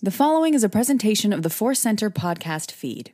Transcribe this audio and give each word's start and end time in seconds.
The 0.00 0.12
following 0.12 0.54
is 0.54 0.62
a 0.62 0.68
presentation 0.68 1.32
of 1.32 1.42
the 1.42 1.50
Force 1.50 1.80
Center 1.80 2.08
podcast 2.08 2.70
feed. 2.70 3.12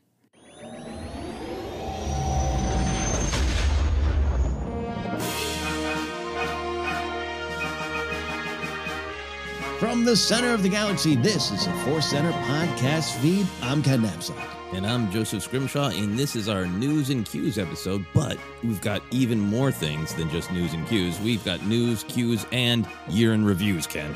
From 9.79 10.05
the 10.05 10.15
center 10.15 10.53
of 10.53 10.63
the 10.63 10.69
galaxy, 10.69 11.17
this 11.17 11.51
is 11.51 11.65
the 11.65 11.73
Force 11.87 12.11
Center 12.11 12.33
podcast 12.33 13.19
feed. 13.23 13.47
I'm 13.63 13.83
Ken 13.83 14.03
Knapsack. 14.03 14.37
And 14.75 14.87
I'm 14.87 15.11
Joseph 15.11 15.43
Scrimshaw, 15.43 15.89
and 15.89 16.19
this 16.19 16.37
is 16.37 16.51
our 16.51 16.67
news 16.67 17.09
and 17.09 17.25
cues 17.25 17.57
episode. 17.57 18.05
But 18.13 18.37
we've 18.63 18.83
got 18.83 19.01
even 19.11 19.41
more 19.41 19.73
things 19.73 20.15
than 20.15 20.29
just 20.29 20.53
news 20.53 20.75
and 20.75 20.87
cues. 20.87 21.19
We've 21.21 21.43
got 21.47 21.65
news, 21.65 22.05
cues, 22.09 22.45
and 22.53 22.87
year 23.09 23.33
in 23.33 23.43
reviews, 23.43 23.87
Ken. 23.87 24.15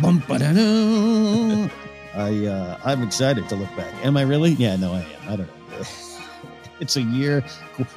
Bum, 0.00 0.22
ba-da-da. 0.26 1.68
I 2.16 2.46
uh, 2.46 2.78
I'm 2.84 3.02
excited 3.02 3.48
to 3.50 3.56
look 3.56 3.74
back. 3.76 3.92
Am 4.04 4.16
I 4.16 4.22
really? 4.22 4.52
Yeah, 4.52 4.76
no, 4.76 4.92
I 4.92 5.00
am. 5.00 5.28
I 5.28 5.36
don't 5.36 5.70
know. 5.70 5.86
It's 6.78 6.96
a 6.96 7.00
year. 7.00 7.40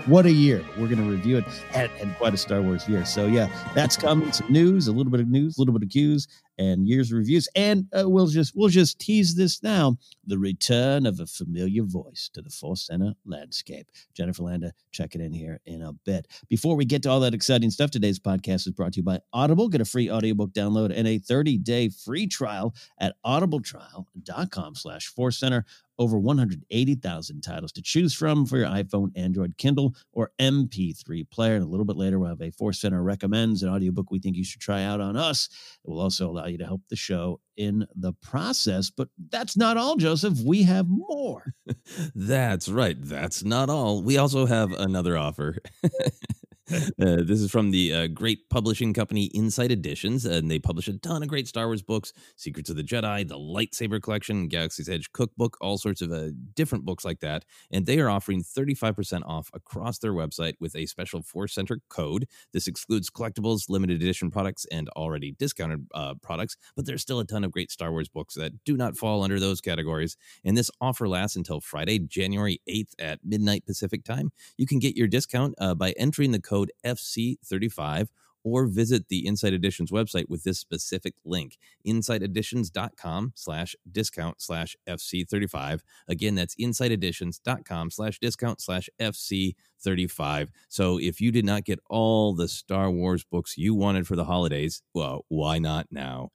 What 0.05 0.25
a 0.25 0.31
year. 0.31 0.63
We're 0.77 0.87
going 0.87 1.03
to 1.03 1.11
review 1.11 1.37
it 1.37 1.43
and, 1.73 2.15
quite 2.15 2.33
a 2.33 2.37
Star 2.37 2.61
Wars 2.61 2.87
year. 2.87 3.03
So, 3.03 3.25
yeah, 3.25 3.49
that's 3.75 3.97
coming. 3.97 4.31
Some 4.31 4.49
news, 4.49 4.87
a 4.87 4.93
little 4.93 5.11
bit 5.11 5.19
of 5.19 5.27
news, 5.27 5.57
a 5.57 5.61
little 5.61 5.73
bit 5.73 5.83
of 5.83 5.89
cues, 5.89 6.29
and 6.59 6.87
years 6.87 7.11
of 7.11 7.17
reviews. 7.17 7.47
And 7.55 7.87
uh, 7.97 8.07
we'll 8.07 8.27
just 8.27 8.55
we'll 8.55 8.69
just 8.69 8.99
tease 8.99 9.33
this 9.33 9.63
now 9.63 9.97
the 10.27 10.37
return 10.37 11.07
of 11.07 11.19
a 11.19 11.25
familiar 11.25 11.83
voice 11.83 12.29
to 12.33 12.41
the 12.41 12.49
Force 12.49 12.85
Center 12.85 13.13
landscape. 13.25 13.89
Jennifer 14.13 14.43
Landa, 14.43 14.73
check 14.91 15.15
it 15.15 15.21
in 15.21 15.33
here 15.33 15.59
in 15.65 15.81
a 15.81 15.93
bit. 16.05 16.27
Before 16.49 16.75
we 16.75 16.85
get 16.85 17.01
to 17.03 17.09
all 17.09 17.21
that 17.21 17.33
exciting 17.33 17.71
stuff, 17.71 17.89
today's 17.89 18.19
podcast 18.19 18.67
is 18.67 18.71
brought 18.71 18.93
to 18.93 18.97
you 18.97 19.03
by 19.03 19.19
Audible. 19.33 19.69
Get 19.69 19.81
a 19.81 19.85
free 19.85 20.11
audiobook 20.11 20.51
download 20.51 20.93
and 20.95 21.07
a 21.07 21.17
30-day 21.17 21.89
free 21.89 22.27
trial 22.27 22.75
at 22.99 23.15
audibletrial.com 23.25 24.75
slash 24.75 25.07
Force 25.07 25.39
Center 25.39 25.65
over 25.99 26.17
180,000 26.17 27.41
titles 27.41 27.71
to 27.73 27.81
choose 27.81 28.13
from 28.13 28.45
for 28.45 28.57
your 28.57 28.67
iPhone, 28.67 29.11
Android, 29.15 29.57
Kindle, 29.57 29.93
or 30.13 30.31
MP3 30.39 31.29
player. 31.29 31.55
And 31.55 31.63
a 31.63 31.67
little 31.67 31.85
bit 31.85 31.97
later, 31.97 32.17
we'll 32.17 32.29
have 32.29 32.41
a 32.41 32.51
Force 32.51 32.79
Center 32.79 33.03
recommends 33.03 33.61
an 33.61 33.69
audiobook 33.69 34.09
we 34.09 34.19
think 34.19 34.37
you 34.37 34.45
should 34.45 34.61
try 34.61 34.83
out 34.83 35.01
on 35.01 35.17
us. 35.17 35.49
It 35.83 35.89
will 35.89 35.99
also 35.99 36.29
allow 36.29 36.45
you 36.45 36.57
to 36.57 36.65
help 36.65 36.81
the 36.89 36.95
show 36.95 37.41
in 37.57 37.85
the 37.95 38.13
process. 38.13 38.89
But 38.89 39.09
that's 39.29 39.57
not 39.57 39.77
all, 39.77 39.97
Joseph. 39.97 40.39
We 40.39 40.63
have 40.63 40.87
more. 40.87 41.53
That's 42.15 42.69
right. 42.69 42.97
That's 42.99 43.43
not 43.43 43.69
all. 43.69 44.01
We 44.01 44.17
also 44.17 44.45
have 44.45 44.71
another 44.71 45.17
offer. 45.17 45.57
Uh, 46.99 47.23
this 47.23 47.39
is 47.39 47.49
from 47.49 47.71
the 47.71 47.93
uh, 47.93 48.07
great 48.07 48.49
publishing 48.49 48.93
company 48.93 49.25
Insight 49.25 49.71
Editions, 49.71 50.25
and 50.25 50.51
they 50.51 50.59
publish 50.59 50.87
a 50.87 50.97
ton 50.97 51.23
of 51.23 51.29
great 51.29 51.47
Star 51.47 51.67
Wars 51.67 51.81
books 51.81 52.11
Secrets 52.35 52.69
of 52.69 52.75
the 52.75 52.83
Jedi, 52.83 53.25
the 53.27 53.37
Lightsaber 53.37 54.01
Collection, 54.01 54.47
Galaxy's 54.47 54.89
Edge 54.89 55.11
Cookbook, 55.13 55.57
all 55.61 55.77
sorts 55.77 56.01
of 56.01 56.11
uh, 56.11 56.29
different 56.55 56.85
books 56.85 57.05
like 57.05 57.21
that. 57.21 57.45
And 57.71 57.85
they 57.85 57.99
are 57.99 58.09
offering 58.09 58.43
35% 58.43 59.23
off 59.25 59.49
across 59.53 59.99
their 59.99 60.13
website 60.13 60.55
with 60.59 60.75
a 60.75 60.85
special 60.87 61.21
Force 61.21 61.53
Center 61.53 61.79
code. 61.89 62.27
This 62.53 62.67
excludes 62.67 63.09
collectibles, 63.09 63.69
limited 63.69 64.01
edition 64.01 64.29
products, 64.29 64.65
and 64.71 64.89
already 64.89 65.31
discounted 65.39 65.87
uh, 65.93 66.15
products, 66.21 66.57
but 66.75 66.85
there's 66.85 67.01
still 67.01 67.19
a 67.19 67.25
ton 67.25 67.43
of 67.43 67.51
great 67.51 67.71
Star 67.71 67.91
Wars 67.91 68.09
books 68.09 68.35
that 68.35 68.63
do 68.65 68.75
not 68.75 68.97
fall 68.97 69.23
under 69.23 69.39
those 69.39 69.61
categories. 69.61 70.17
And 70.43 70.57
this 70.57 70.71
offer 70.81 71.07
lasts 71.07 71.37
until 71.37 71.61
Friday, 71.61 71.99
January 71.99 72.61
8th 72.69 72.93
at 72.99 73.19
midnight 73.23 73.65
Pacific 73.65 74.03
time. 74.03 74.31
You 74.57 74.67
can 74.67 74.79
get 74.79 74.97
your 74.97 75.07
discount 75.07 75.55
uh, 75.59 75.75
by 75.75 75.91
entering 75.91 76.31
the 76.31 76.41
code 76.41 76.58
FC35 76.85 78.09
or 78.43 78.65
visit 78.65 79.07
the 79.09 79.25
Insight 79.25 79.53
Editions 79.53 79.91
website 79.91 80.29
with 80.29 80.43
this 80.43 80.59
specific 80.59 81.13
link, 81.25 81.57
insighteditions.com 81.85 83.33
slash 83.35 83.75
discount 83.91 84.41
slash 84.41 84.75
FC35. 84.87 85.81
Again, 86.07 86.35
that's 86.35 86.55
insighteditions.com 86.55 87.91
slash 87.91 88.19
discount 88.19 88.61
slash 88.61 88.89
FC35. 88.99 90.49
So 90.69 90.99
if 90.99 91.19
you 91.21 91.31
did 91.31 91.45
not 91.45 91.65
get 91.65 91.79
all 91.89 92.33
the 92.33 92.47
Star 92.47 92.89
Wars 92.89 93.23
books 93.23 93.57
you 93.57 93.75
wanted 93.75 94.07
for 94.07 94.15
the 94.15 94.25
holidays, 94.25 94.81
well, 94.93 95.25
why 95.27 95.59
not 95.59 95.87
now? 95.91 96.31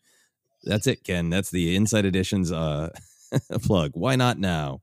That's 0.62 0.86
it, 0.86 1.04
Ken. 1.04 1.30
That's 1.30 1.50
the 1.50 1.76
Insight 1.76 2.04
Editions 2.04 2.50
uh, 2.50 2.90
plug. 3.62 3.92
Why 3.94 4.16
not 4.16 4.38
now? 4.38 4.80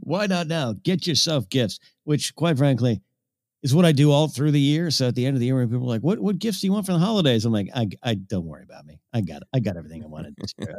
Why 0.00 0.26
not 0.26 0.48
now? 0.48 0.74
Get 0.82 1.06
yourself 1.06 1.48
gifts, 1.48 1.78
which, 2.04 2.34
quite 2.34 2.58
frankly, 2.58 3.00
is 3.62 3.74
what 3.74 3.84
I 3.84 3.92
do 3.92 4.10
all 4.10 4.28
through 4.28 4.50
the 4.50 4.60
year. 4.60 4.90
So 4.90 5.08
at 5.08 5.14
the 5.14 5.24
end 5.26 5.36
of 5.36 5.40
the 5.40 5.46
year, 5.46 5.56
when 5.56 5.68
people 5.68 5.86
are 5.86 5.88
like, 5.88 6.02
"What 6.02 6.18
what 6.20 6.38
gifts 6.38 6.60
do 6.60 6.66
you 6.66 6.72
want 6.72 6.86
for 6.86 6.92
the 6.92 6.98
holidays?" 6.98 7.44
I'm 7.44 7.52
like, 7.52 7.68
"I, 7.74 7.88
I 8.02 8.14
don't 8.14 8.46
worry 8.46 8.64
about 8.64 8.86
me. 8.86 9.00
I 9.12 9.20
got 9.20 9.42
I 9.54 9.60
got 9.60 9.76
everything 9.76 10.02
I 10.02 10.06
wanted 10.06 10.34
this 10.38 10.54
year. 10.58 10.78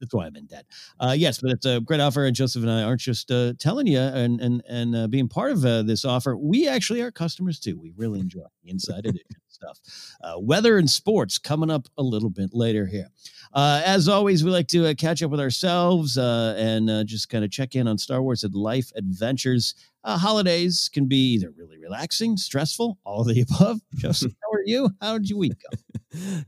That's 0.00 0.14
why 0.14 0.26
I'm 0.26 0.36
in 0.36 0.46
debt." 0.46 0.66
Uh, 0.98 1.14
yes, 1.16 1.40
but 1.40 1.52
it's 1.52 1.66
a 1.66 1.80
great 1.80 2.00
offer, 2.00 2.24
and 2.24 2.34
Joseph 2.34 2.62
and 2.62 2.70
I 2.70 2.82
aren't 2.82 3.00
just 3.00 3.30
uh, 3.30 3.52
telling 3.58 3.86
you 3.86 4.00
and 4.00 4.40
and 4.40 4.62
and 4.68 4.96
uh, 4.96 5.06
being 5.08 5.28
part 5.28 5.52
of 5.52 5.64
uh, 5.64 5.82
this 5.82 6.04
offer. 6.04 6.36
We 6.36 6.68
actually 6.68 7.02
are 7.02 7.10
customers 7.10 7.60
too. 7.60 7.78
We 7.78 7.92
really 7.96 8.20
enjoy 8.20 8.44
the 8.64 8.70
Insight 8.70 9.06
Edition 9.06 9.36
stuff. 9.48 9.78
Uh, 10.22 10.34
weather 10.38 10.78
and 10.78 10.88
sports 10.88 11.38
coming 11.38 11.70
up 11.70 11.86
a 11.98 12.02
little 12.02 12.30
bit 12.30 12.50
later 12.52 12.86
here. 12.86 13.08
Uh, 13.52 13.82
as 13.84 14.08
always, 14.08 14.44
we 14.44 14.50
like 14.50 14.68
to 14.68 14.86
uh, 14.86 14.94
catch 14.94 15.22
up 15.22 15.30
with 15.30 15.40
ourselves 15.40 16.16
uh, 16.16 16.54
and 16.56 16.88
uh, 16.88 17.02
just 17.02 17.28
kind 17.28 17.44
of 17.44 17.50
check 17.50 17.74
in 17.74 17.88
on 17.88 17.98
Star 17.98 18.22
Wars 18.22 18.44
and 18.44 18.54
life 18.54 18.92
adventures. 18.94 19.74
Uh, 20.04 20.16
holidays 20.16 20.88
can 20.92 21.06
be 21.06 21.34
either 21.34 21.52
really 21.56 21.78
relaxing, 21.78 22.36
stressful, 22.36 22.98
all 23.04 23.22
of 23.22 23.26
the 23.26 23.40
above. 23.60 23.80
Joseph, 23.96 24.32
how 24.42 24.56
are 24.56 24.62
you? 24.64 24.90
How 25.00 25.18
did 25.18 25.28
your 25.28 25.38
week 25.38 25.54
go? 25.70 25.78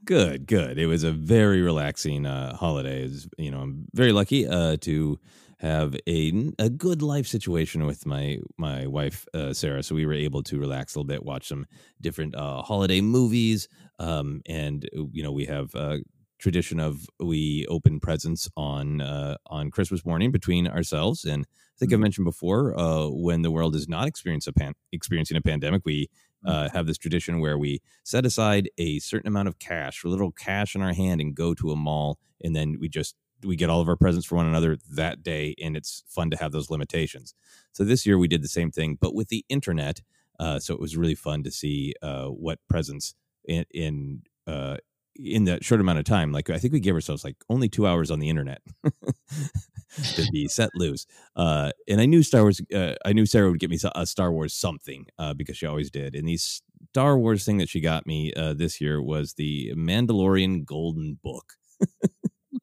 good, 0.05 0.47
good. 0.47 0.79
It 0.79 0.87
was 0.87 1.03
a 1.03 1.13
very 1.13 1.61
relaxing 1.61 2.25
uh, 2.25 2.57
holiday. 2.57 3.05
It's, 3.05 3.27
you 3.37 3.51
know, 3.51 3.61
I'm 3.61 3.87
very 3.95 4.13
lucky 4.13 4.47
uh, 4.47 4.77
to 4.83 5.19
have 5.63 5.95
a 6.09 6.53
a 6.59 6.69
good 6.69 7.03
life 7.03 7.27
situation 7.27 7.87
with 7.87 8.05
my 8.05 8.39
my 8.59 8.87
wife 8.89 9.27
uh, 9.33 9.53
Sarah. 9.53 9.83
So 9.83 9.95
we 9.95 10.07
were 10.07 10.13
able 10.13 10.43
to 10.45 10.59
relax 10.59 10.95
a 10.95 10.99
little 10.99 11.07
bit, 11.07 11.25
watch 11.25 11.47
some 11.47 11.67
different 12.01 12.35
uh, 12.35 12.63
holiday 12.63 13.01
movies, 13.01 13.69
um, 14.01 14.43
and 14.47 14.89
you 15.13 15.23
know 15.23 15.31
we 15.31 15.45
have 15.47 15.73
uh, 15.77 15.99
tradition 16.43 16.81
of 16.81 17.07
we 17.21 17.65
open 17.69 18.01
presents 18.01 18.49
on 18.57 19.01
uh, 19.01 19.37
on 19.47 19.71
Christmas 19.71 20.05
morning 20.05 20.33
between 20.33 20.67
ourselves. 20.67 21.25
And 21.25 21.45
I 21.45 21.79
think 21.79 21.91
mm-hmm. 21.91 21.95
I've 21.95 22.01
mentioned 22.01 22.25
before, 22.25 22.79
uh, 22.79 23.07
when 23.09 23.43
the 23.43 23.51
world 23.51 23.77
is 23.77 23.89
not 23.89 24.09
experiencing 24.09 24.53
a 24.55 24.59
pan- 24.59 24.75
experiencing 24.91 25.37
a 25.37 25.41
pandemic, 25.41 25.83
we 25.85 26.09
uh, 26.45 26.69
have 26.71 26.87
this 26.87 26.99
tradition 26.99 27.41
where 27.41 27.57
we 27.57 27.81
set 28.03 28.27
aside 28.27 28.69
a 28.77 28.99
certain 28.99 29.29
amount 29.29 29.49
of 29.49 29.61
cash, 29.61 30.03
a 30.03 30.09
little 30.09 30.33
cash 30.33 30.75
in 30.75 30.83
our 30.83 30.93
hand, 30.93 31.21
and 31.21 31.37
go 31.37 31.55
to 31.55 31.71
a 31.71 31.77
mall, 31.77 32.19
and 32.43 32.55
then 32.55 32.77
we 32.81 32.89
just 32.89 33.15
we 33.45 33.57
get 33.57 33.71
all 33.71 33.81
of 33.81 33.89
our 33.89 33.97
presents 33.97 34.27
for 34.27 34.37
one 34.37 34.47
another 34.47 34.77
that 34.91 35.23
day, 35.23 35.55
and 35.63 35.77
it's 35.77 36.03
fun 36.09 36.31
to 36.31 36.37
have 36.37 36.53
those 36.53 36.71
limitations. 36.71 37.35
So 37.73 37.85
this 37.85 38.05
year 38.05 38.19
we 38.19 38.29
did 38.29 38.43
the 38.43 38.49
same 38.49 38.71
thing, 38.71 38.99
but 39.01 39.15
with 39.15 39.29
the 39.29 39.45
internet. 39.49 40.03
Uh, 40.41 40.59
so 40.59 40.75
it 40.75 40.81
was 40.81 40.97
really 40.97 41.15
fun 41.15 41.45
to 41.45 41.51
see 41.53 41.95
uh, 42.03 42.27
what 42.27 42.59
presents 42.69 43.15
in, 43.45 43.65
in 43.71 44.23
uh, 44.47 44.77
in 45.17 45.45
that 45.45 45.65
short 45.65 45.81
amount 45.81 45.99
of 45.99 46.05
time 46.05 46.33
like 46.33 46.49
i 46.51 46.59
think 46.59 46.73
we 46.73 46.81
gave 46.81 46.95
ourselves 46.95 47.25
like 47.25 47.37
only 47.49 47.69
two 47.69 47.87
hours 47.87 48.11
on 48.11 48.19
the 48.19 48.29
internet 48.29 48.63
to 50.15 50.27
be 50.33 50.49
set 50.49 50.71
loose 50.75 51.07
uh, 51.37 51.71
and 51.89 52.01
i 52.01 52.07
knew 52.07 52.23
star 52.23 52.43
wars 52.43 52.61
uh, 52.75 52.95
i 53.05 53.13
knew 53.13 53.27
sarah 53.27 53.51
would 53.51 53.61
get 53.61 53.71
me 53.71 53.79
a 53.95 54.07
star 54.07 54.33
wars 54.33 54.55
something 54.55 55.07
uh, 55.19 55.35
because 55.35 55.57
she 55.57 55.67
always 55.67 55.91
did 55.91 56.15
and 56.15 56.27
the 56.27 56.37
star 56.37 57.19
wars 57.19 57.45
thing 57.45 57.59
that 57.59 57.69
she 57.69 57.81
got 57.81 58.07
me 58.07 58.33
uh, 58.35 58.55
this 58.55 58.81
year 58.81 59.03
was 59.03 59.35
the 59.35 59.73
mandalorian 59.77 60.65
golden 60.65 61.19
book 61.23 61.55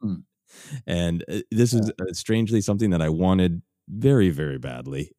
hmm. 0.02 0.16
and 0.88 1.24
uh, 1.30 1.40
this 1.52 1.74
is 1.74 1.92
uh, 2.02 2.14
strangely 2.14 2.62
something 2.62 2.90
that 2.90 3.02
i 3.02 3.10
wanted 3.10 3.62
very 3.88 4.30
very 4.30 4.60
badly 4.60 5.12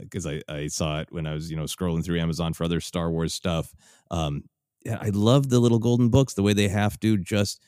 because 0.00 0.26
I, 0.26 0.42
I 0.50 0.66
saw 0.66 1.00
it 1.00 1.08
when 1.10 1.26
i 1.26 1.32
was 1.32 1.50
you 1.50 1.56
know 1.56 1.64
scrolling 1.64 2.04
through 2.04 2.20
amazon 2.20 2.52
for 2.52 2.64
other 2.64 2.80
star 2.80 3.10
wars 3.10 3.32
stuff 3.32 3.74
um, 4.10 4.42
I 4.86 5.10
love 5.10 5.48
the 5.48 5.60
little 5.60 5.78
golden 5.78 6.08
books, 6.08 6.34
the 6.34 6.42
way 6.42 6.52
they 6.52 6.68
have 6.68 6.98
to 7.00 7.16
just 7.16 7.62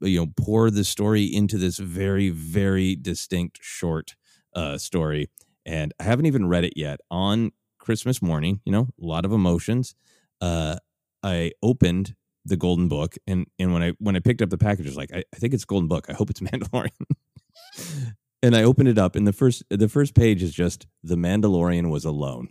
you 0.00 0.20
know 0.20 0.32
pour 0.36 0.70
the 0.70 0.84
story 0.84 1.24
into 1.24 1.58
this 1.58 1.78
very 1.78 2.30
very 2.30 2.96
distinct 2.96 3.58
short 3.62 4.14
uh, 4.54 4.78
story. 4.78 5.28
And 5.64 5.92
I 5.98 6.04
haven't 6.04 6.26
even 6.26 6.48
read 6.48 6.64
it 6.64 6.74
yet. 6.76 7.00
On 7.10 7.52
Christmas 7.78 8.22
morning, 8.22 8.60
you 8.64 8.72
know, 8.72 8.88
a 9.00 9.04
lot 9.04 9.24
of 9.24 9.32
emotions. 9.32 9.94
Uh, 10.40 10.76
I 11.22 11.52
opened 11.62 12.14
the 12.44 12.56
golden 12.56 12.88
book 12.88 13.16
and 13.26 13.46
and 13.58 13.72
when 13.72 13.82
I 13.82 13.92
when 13.98 14.16
I 14.16 14.20
picked 14.20 14.42
up 14.42 14.50
the 14.50 14.58
package, 14.58 14.86
I 14.86 14.90
was 14.90 14.96
like, 14.96 15.12
I, 15.12 15.24
I 15.34 15.36
think 15.36 15.54
it's 15.54 15.64
golden 15.64 15.88
book. 15.88 16.06
I 16.08 16.14
hope 16.14 16.30
it's 16.30 16.40
Mandalorian. 16.48 16.90
and 18.42 18.56
I 18.56 18.62
opened 18.62 18.88
it 18.88 18.98
up, 18.98 19.16
and 19.16 19.26
the 19.26 19.32
first 19.32 19.62
the 19.70 19.88
first 19.88 20.14
page 20.14 20.42
is 20.42 20.52
just 20.52 20.86
the 21.02 21.16
Mandalorian 21.16 21.90
was 21.90 22.04
alone. 22.04 22.48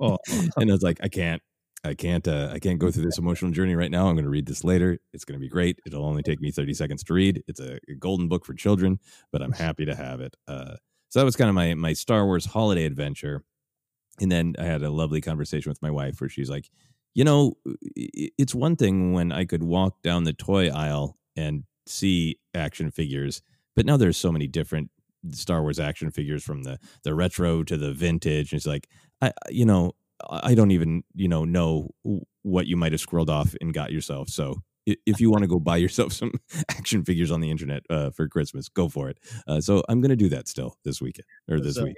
oh. 0.00 0.18
and 0.56 0.70
I 0.70 0.72
was 0.72 0.82
like, 0.82 0.98
I 1.02 1.08
can't. 1.08 1.42
I 1.84 1.94
can't 1.94 2.26
uh, 2.28 2.50
I 2.52 2.58
can't 2.58 2.78
go 2.78 2.90
through 2.90 3.04
this 3.04 3.18
emotional 3.18 3.50
journey 3.50 3.74
right 3.74 3.90
now. 3.90 4.06
I'm 4.06 4.14
going 4.14 4.24
to 4.24 4.30
read 4.30 4.46
this 4.46 4.62
later. 4.62 4.98
It's 5.12 5.24
going 5.24 5.38
to 5.38 5.40
be 5.40 5.48
great. 5.48 5.80
It'll 5.84 6.04
only 6.04 6.22
take 6.22 6.40
me 6.40 6.50
30 6.50 6.74
seconds 6.74 7.02
to 7.04 7.14
read. 7.14 7.42
It's 7.48 7.60
a, 7.60 7.78
golden 7.98 8.28
book 8.28 8.44
for 8.44 8.54
children, 8.54 8.98
but 9.32 9.42
I'm 9.42 9.52
happy 9.66 9.84
to 9.84 9.94
have 9.94 10.20
it. 10.20 10.36
Uh, 10.46 10.76
so 11.08 11.18
that 11.18 11.24
was 11.24 11.36
kind 11.36 11.48
of 11.48 11.54
my 11.54 11.74
my 11.74 11.92
Star 11.92 12.24
Wars 12.24 12.46
holiday 12.46 12.84
adventure. 12.84 13.42
And 14.20 14.30
then 14.30 14.54
I 14.58 14.64
had 14.64 14.82
a 14.82 14.90
lovely 14.90 15.20
conversation 15.20 15.70
with 15.70 15.82
my 15.82 15.90
wife 15.90 16.20
where 16.20 16.30
she's 16.30 16.50
like, 16.50 16.70
"You 17.14 17.24
know, 17.24 17.54
it's 17.96 18.54
one 18.54 18.76
thing 18.76 19.12
when 19.12 19.32
I 19.32 19.44
could 19.44 19.62
walk 19.62 20.02
down 20.02 20.24
the 20.24 20.32
toy 20.32 20.68
aisle 20.68 21.16
and 21.36 21.64
see 21.86 22.38
action 22.54 22.90
figures, 22.90 23.42
but 23.74 23.86
now 23.86 23.96
there's 23.96 24.16
so 24.16 24.30
many 24.30 24.46
different 24.46 24.90
Star 25.30 25.62
Wars 25.62 25.80
action 25.80 26.10
figures 26.10 26.42
from 26.42 26.62
the 26.62 26.78
the 27.04 27.14
retro 27.14 27.62
to 27.64 27.76
the 27.76 27.92
vintage. 27.92 28.52
And 28.52 28.58
it's 28.58 28.66
like, 28.66 28.88
I 29.20 29.32
you 29.50 29.64
know, 29.64 29.92
I 30.28 30.54
don't 30.54 30.70
even 30.70 31.04
you 31.14 31.28
know 31.28 31.44
know 31.44 31.90
what 32.42 32.66
you 32.66 32.76
might 32.76 32.92
have 32.92 33.00
scrolled 33.00 33.30
off 33.30 33.54
and 33.60 33.72
got 33.72 33.92
yourself. 33.92 34.28
So 34.28 34.62
if 34.86 35.20
you 35.20 35.30
want 35.30 35.42
to 35.42 35.48
go 35.48 35.58
buy 35.58 35.76
yourself 35.76 36.12
some 36.12 36.32
action 36.68 37.04
figures 37.04 37.30
on 37.30 37.40
the 37.40 37.50
internet 37.50 37.84
uh, 37.90 38.10
for 38.10 38.28
Christmas, 38.28 38.68
go 38.68 38.88
for 38.88 39.08
it. 39.08 39.18
Uh, 39.46 39.60
so 39.60 39.82
I'm 39.88 40.00
going 40.00 40.10
to 40.10 40.16
do 40.16 40.28
that 40.30 40.48
still 40.48 40.76
this 40.84 41.00
weekend 41.00 41.26
or 41.50 41.60
this 41.60 41.76
so 41.76 41.84
week. 41.84 41.96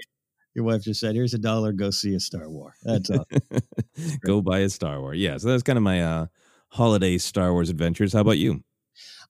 Your 0.54 0.64
wife 0.64 0.82
just 0.82 1.00
said, 1.00 1.16
"Here's 1.16 1.34
a 1.34 1.38
dollar. 1.38 1.72
Go 1.72 1.90
see 1.90 2.14
a 2.14 2.20
Star 2.20 2.48
War." 2.48 2.74
That's 2.84 3.10
all. 3.10 3.26
go 4.24 4.40
buy 4.40 4.60
a 4.60 4.68
Star 4.68 5.00
War. 5.00 5.12
Yeah. 5.12 5.36
So 5.38 5.48
that's 5.48 5.64
kind 5.64 5.76
of 5.76 5.82
my 5.82 6.02
uh, 6.02 6.26
holiday 6.68 7.18
Star 7.18 7.52
Wars 7.52 7.70
adventures. 7.70 8.12
How 8.12 8.20
about 8.20 8.38
you? 8.38 8.62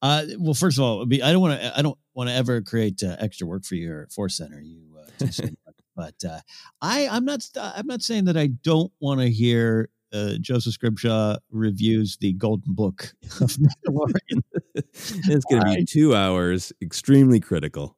Uh, 0.02 0.24
well, 0.38 0.52
first 0.52 0.76
of 0.76 0.84
all, 0.84 1.02
I 1.02 1.32
don't 1.32 1.40
want 1.40 1.58
to. 1.58 1.78
I 1.78 1.80
don't 1.80 1.96
want 2.12 2.28
to 2.28 2.34
ever 2.34 2.60
create 2.60 3.02
uh, 3.02 3.16
extra 3.18 3.46
work 3.46 3.64
for 3.64 3.74
your 3.74 4.06
Force 4.08 4.36
Center. 4.36 4.60
You 4.60 4.98
uh, 5.00 5.63
but 5.94 6.14
uh, 6.28 6.40
I, 6.80 7.08
I'm 7.08 7.24
not. 7.24 7.46
I'm 7.56 7.86
not 7.86 8.02
saying 8.02 8.24
that 8.26 8.36
I 8.36 8.48
don't 8.62 8.92
want 9.00 9.20
to 9.20 9.30
hear 9.30 9.90
uh, 10.12 10.34
Joseph 10.40 10.74
Scrimshaw 10.74 11.36
reviews 11.50 12.16
the 12.18 12.32
Golden 12.34 12.74
Book 12.74 13.12
of 13.40 13.56
Mandalorian. 13.56 14.42
it's 14.74 15.44
going 15.44 15.62
to 15.62 15.74
be 15.74 15.84
two 15.84 16.14
hours, 16.14 16.72
extremely 16.80 17.40
critical. 17.40 17.96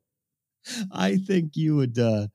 I 0.91 1.17
think 1.17 1.57
you 1.57 1.77
would. 1.77 1.99
Uh, 1.99 2.29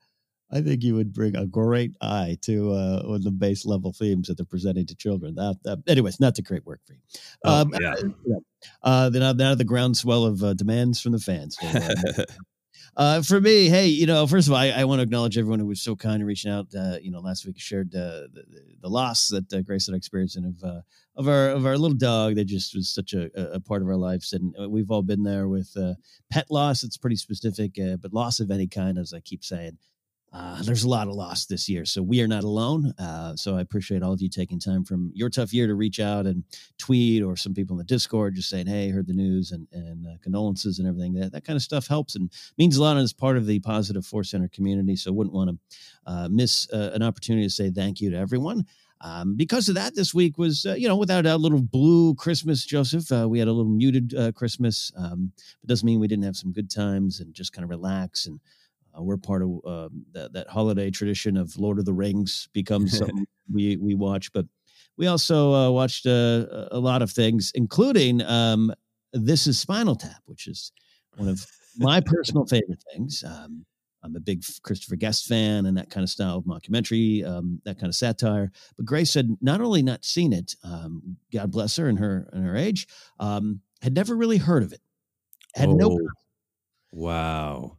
I 0.54 0.62
think 0.62 0.84
you 0.84 0.96
would 0.96 1.14
bring 1.14 1.36
a 1.38 1.46
great 1.46 1.96
eye 2.02 2.38
to 2.42 2.74
uh, 2.74 3.18
the 3.20 3.32
base 3.32 3.66
level 3.66 3.94
themes 3.94 4.28
that 4.28 4.36
they're 4.36 4.46
presenting 4.46 4.86
to 4.88 4.96
children. 4.96 5.36
That, 5.36 5.58
that 5.64 5.80
anyways, 5.88 6.20
not 6.20 6.38
a 6.38 6.42
great 6.42 6.66
work 6.66 6.82
for 6.86 6.94
you. 6.94 7.00
Oh, 7.46 7.62
um, 7.62 7.74
yeah. 7.80 7.96
Uh, 8.84 9.10
then 9.10 9.38
now 9.38 9.56
the 9.56 9.64
groundswell 9.64 10.24
of 10.24 10.44
uh, 10.44 10.54
demands 10.54 11.02
from 11.02 11.14
the 11.14 11.20
fans. 11.20 11.58
So, 11.60 12.26
uh, 12.98 13.22
for 13.22 13.40
me, 13.40 13.70
hey, 13.70 13.88
you 13.88 14.06
know, 14.06 14.28
first 14.28 14.48
of 14.48 14.54
all, 14.54 14.60
I, 14.60 14.70
I, 14.70 14.84
want 14.84 15.00
to 15.00 15.04
acknowledge 15.04 15.38
everyone 15.38 15.60
who 15.60 15.66
was 15.66 15.82
so 15.82 15.96
kind 15.96 16.22
in 16.22 16.28
reaching 16.28 16.52
out. 16.52 16.68
Uh, 16.78 16.98
you 17.02 17.10
know, 17.10 17.22
last 17.22 17.46
week 17.46 17.58
shared 17.58 17.96
uh, 17.96 18.28
the, 18.34 18.44
the 18.82 18.90
loss 18.90 19.30
that 19.30 19.52
uh, 19.54 19.62
Grace 19.62 19.88
and 19.88 19.96
I 19.96 19.98
experienced 19.98 20.38
of 20.38 20.62
uh, 20.64 20.82
of 21.16 21.28
our 21.30 21.50
of 21.50 21.66
our 21.66 21.78
little 21.78 21.98
dog 21.98 22.36
that 22.36 22.46
just 22.46 22.76
was 22.76 22.94
such 22.94 23.14
a, 23.14 23.30
a 23.54 23.62
part 23.62 23.82
of 23.82 23.88
our 23.88 23.96
lives, 23.96 24.34
and 24.34 24.54
uh, 24.62 24.70
we've 24.70 24.92
all 24.92 25.04
been 25.04 25.24
there 25.24 25.48
with 25.48 25.72
uh, 25.78 25.94
pet 26.32 26.48
loss. 26.50 26.84
It's 26.84 26.98
pretty 26.98 27.16
specific, 27.16 27.80
but 28.02 28.14
loss 28.14 28.42
of 28.42 28.52
any 28.52 28.68
kind, 28.68 28.98
as 28.98 29.14
I 29.14 29.22
keep 29.22 29.46
saying, 29.46 29.78
uh, 30.34 30.62
there's 30.64 30.86
a 30.86 30.90
lot 30.90 31.08
of 31.10 31.14
loss 31.14 31.46
this 31.46 31.68
year, 31.68 31.84
so 31.84 32.02
we 32.02 32.22
are 32.22 32.28
not 32.28 32.46
alone. 32.46 32.94
Uh, 32.98 33.36
so 33.36 33.58
I 33.58 33.62
appreciate 33.62 34.02
all 34.02 34.14
of 34.14 34.22
you 34.22 34.30
taking 34.30 34.60
time 34.60 34.86
from 34.86 35.12
your 35.14 35.30
tough 35.30 35.54
year 35.54 35.68
to 35.68 35.76
reach 35.76 36.00
out 36.00 36.26
and 36.26 36.46
tweet, 36.78 37.22
or 37.22 37.36
some 37.36 37.54
people 37.54 37.74
in 37.74 37.80
the 37.80 37.84
Discord 37.84 38.36
just 38.36 38.50
saying, 38.50 38.68
"Hey, 38.68 38.90
heard 38.90 39.08
the 39.08 39.14
news," 39.14 39.52
and 39.52 39.68
and 39.74 40.08
uh, 40.08 40.12
condolences 40.22 40.80
and 40.80 40.88
everything. 40.88 41.14
That 41.16 41.34
that 41.34 41.44
kind 41.44 41.58
of 41.58 41.64
stuff 41.64 41.88
helps 41.88 42.16
and 42.16 42.32
means 42.58 42.78
a 42.78 42.82
lot 42.82 42.96
as 42.96 43.12
part 43.12 43.36
of 43.36 43.46
the 43.46 43.60
positive 43.60 44.06
Force 44.06 44.32
Center 44.32 44.48
community. 44.48 44.96
So 44.96 45.12
wouldn't 45.12 45.36
want 45.36 45.50
to 45.50 45.58
uh, 46.06 46.30
miss 46.30 46.70
uh, 46.72 46.92
an 46.94 47.04
opportunity 47.04 47.46
to 47.46 47.54
say 47.54 47.70
thank 47.70 48.00
you 48.00 48.10
to 48.12 48.18
everyone. 48.18 48.66
Um, 49.04 49.36
because 49.36 49.68
of 49.68 49.76
that, 49.76 49.96
this 49.96 50.14
week 50.14 50.38
was, 50.38 50.66
uh, 50.66 50.76
you 50.76 50.88
know, 50.88 50.96
without 50.96 51.26
a 51.26 51.36
little 51.36 51.62
blue 51.62 52.14
Christmas, 52.16 52.66
Joseph. 52.66 53.12
Uh, 53.12 53.28
we 53.28 53.40
had 53.40 53.48
a 53.48 53.52
little 53.52 53.72
muted 53.72 54.14
uh, 54.16 54.32
Christmas. 54.32 54.92
Um, 54.96 55.34
it 55.64 55.68
doesn't 55.68 55.86
mean 55.86 56.00
we 56.00 56.08
didn't 56.08 56.26
have 56.26 56.38
some 56.38 56.52
good 56.52 56.70
times 56.70 57.20
and 57.20 57.34
just 57.34 57.52
kind 57.52 57.64
of 57.64 57.70
relax 57.70 58.28
and 58.28 58.40
uh, 58.98 59.02
we're 59.02 59.18
part 59.18 59.44
of 59.44 59.60
uh, 59.66 59.90
that, 60.14 60.34
that 60.34 60.48
holiday 60.48 60.90
tradition 60.90 61.38
of 61.38 61.58
Lord 61.58 61.80
of 61.80 61.86
the 61.86 61.94
Rings 61.94 62.50
becomes 62.54 62.98
something 62.98 63.26
we 63.52 63.78
we 63.78 63.96
watch, 63.96 64.32
but 64.34 64.46
we 64.98 65.08
also 65.08 65.54
uh, 65.54 65.72
watched 65.72 66.06
uh, 66.06 66.68
a 66.72 66.80
lot 66.80 67.02
of 67.02 67.12
things, 67.12 67.52
including 67.56 68.22
um, 68.24 68.74
This 69.14 69.48
is 69.48 69.60
Spinal 69.60 69.96
Tap, 69.96 70.22
which 70.26 70.48
is 70.48 70.72
one 71.18 71.30
of 71.30 71.46
my 71.78 72.02
personal 72.02 72.46
favorite 72.46 72.84
things. 72.94 73.24
Um, 73.26 73.66
I'm 74.04 74.16
a 74.16 74.20
big 74.20 74.44
Christopher 74.64 74.96
Guest 74.96 75.28
fan 75.28 75.66
and 75.68 75.78
that 75.78 75.90
kind 75.90 76.04
of 76.04 76.10
style 76.10 76.38
of 76.38 76.46
mockumentary, 76.46 77.26
um, 77.26 77.62
that 77.66 77.78
kind 77.78 77.90
of 77.90 77.96
satire. 77.96 78.52
But 78.76 78.86
Grace 78.86 79.14
had 79.14 79.30
not 79.42 79.62
only 79.62 79.84
not 79.84 80.04
seen 80.04 80.34
it, 80.34 80.56
um, 80.64 81.18
God 81.32 81.52
bless 81.52 81.76
her 81.78 81.88
and 81.88 82.00
her 82.00 82.28
and 82.34 82.46
her 82.46 82.56
age, 82.56 82.88
um, 83.20 83.62
had 83.82 83.94
never 83.94 84.16
really 84.16 84.38
heard 84.38 84.64
of 84.64 84.74
it. 84.74 84.82
Had 85.54 85.70
oh, 85.70 85.76
no. 85.76 86.00
Wow. 86.92 87.78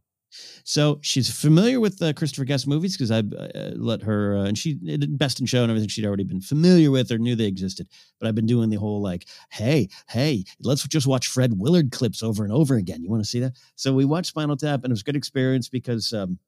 So 0.65 0.99
she's 1.03 1.31
familiar 1.31 1.81
with 1.81 1.99
the 1.99 2.15
Christopher 2.15 2.45
Guest 2.45 2.67
movies 2.67 2.97
because 2.97 3.11
I 3.11 3.19
uh, 3.19 3.73
let 3.75 4.03
her, 4.03 4.37
uh, 4.37 4.45
and 4.45 4.57
she 4.57 4.75
did 4.75 5.19
Best 5.19 5.41
in 5.41 5.47
Show 5.47 5.62
and 5.62 5.71
everything 5.71 5.89
she'd 5.89 6.07
already 6.07 6.25
been 6.25 6.41
familiar 6.41 6.91
with 6.91 7.11
or 7.11 7.19
knew 7.19 7.37
they 7.37 7.47
existed. 7.47 7.89
But 8.19 8.29
I've 8.29 8.35
been 8.35 8.47
doing 8.47 8.71
the 8.71 8.77
whole 8.77 9.03
like, 9.03 9.27
hey, 9.51 9.89
hey, 10.09 10.45
let's 10.61 10.87
just 10.89 11.07
watch 11.07 11.29
Fred 11.29 11.59
Willard 11.59 11.93
clips 11.93 12.23
over 12.23 12.45
and 12.45 12.53
over 12.53 12.77
again. 12.77 13.03
You 13.03 13.11
want 13.11 13.23
to 13.23 13.29
see 13.29 13.41
that? 13.41 13.53
So 13.77 13.93
we 13.93 14.05
watched 14.05 14.29
Spinal 14.29 14.57
Tap, 14.57 14.85
and 14.85 14.91
it 14.91 14.95
was 14.95 15.03
a 15.03 15.05
good 15.05 15.17
experience 15.17 15.69
because 15.69 16.12
um, 16.12 16.39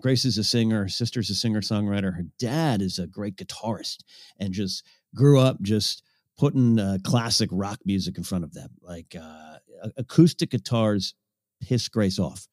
Grace 0.00 0.24
is 0.24 0.38
a 0.38 0.44
singer, 0.44 0.82
her 0.82 0.88
sister's 0.88 1.30
a 1.30 1.34
singer 1.34 1.60
songwriter, 1.60 2.14
her 2.14 2.24
dad 2.38 2.82
is 2.82 2.98
a 2.98 3.06
great 3.06 3.36
guitarist, 3.36 3.98
and 4.38 4.52
just 4.52 4.84
grew 5.14 5.38
up 5.38 5.60
just 5.62 6.02
putting 6.38 6.78
uh, 6.78 6.98
classic 7.04 7.50
rock 7.52 7.78
music 7.84 8.16
in 8.16 8.24
front 8.24 8.44
of 8.44 8.54
them, 8.54 8.70
like 8.80 9.14
uh, 9.20 9.58
acoustic 9.96 10.50
guitars 10.50 11.14
piss 11.60 11.88
Grace 11.88 12.18
off 12.18 12.48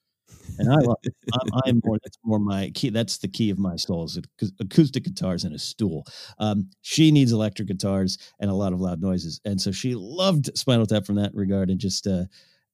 and 0.58 0.72
I 0.72 0.76
love 0.76 0.98
it. 1.04 1.16
I'm, 1.34 1.62
I'm, 1.66 1.82
more. 1.84 1.98
That's 2.04 2.18
more 2.24 2.40
my 2.40 2.72
key. 2.74 2.90
That's 2.90 3.18
the 3.18 3.28
key 3.28 3.50
of 3.50 3.58
my 3.58 3.76
soul 3.76 4.06
is 4.06 4.20
acoustic 4.60 5.04
guitars 5.04 5.44
and 5.44 5.56
a 5.56 5.60
stool. 5.60 6.06
Um, 6.38 6.70
she 6.82 7.12
needs 7.12 7.32
electric 7.32 7.68
guitars 7.68 8.18
and 8.40 8.50
a 8.50 8.54
lot 8.54 8.74
of 8.74 8.82
loud 8.82 9.02
noises, 9.02 9.40
and 9.46 9.60
so 9.60 9.72
she 9.72 9.96
loved 9.96 10.58
Spinal 10.58 10.86
Tap 10.86 11.06
from 11.06 11.16
that 11.16 11.34
regard, 11.34 11.70
and 11.70 11.80
just 11.80 12.08
uh, 12.08 12.26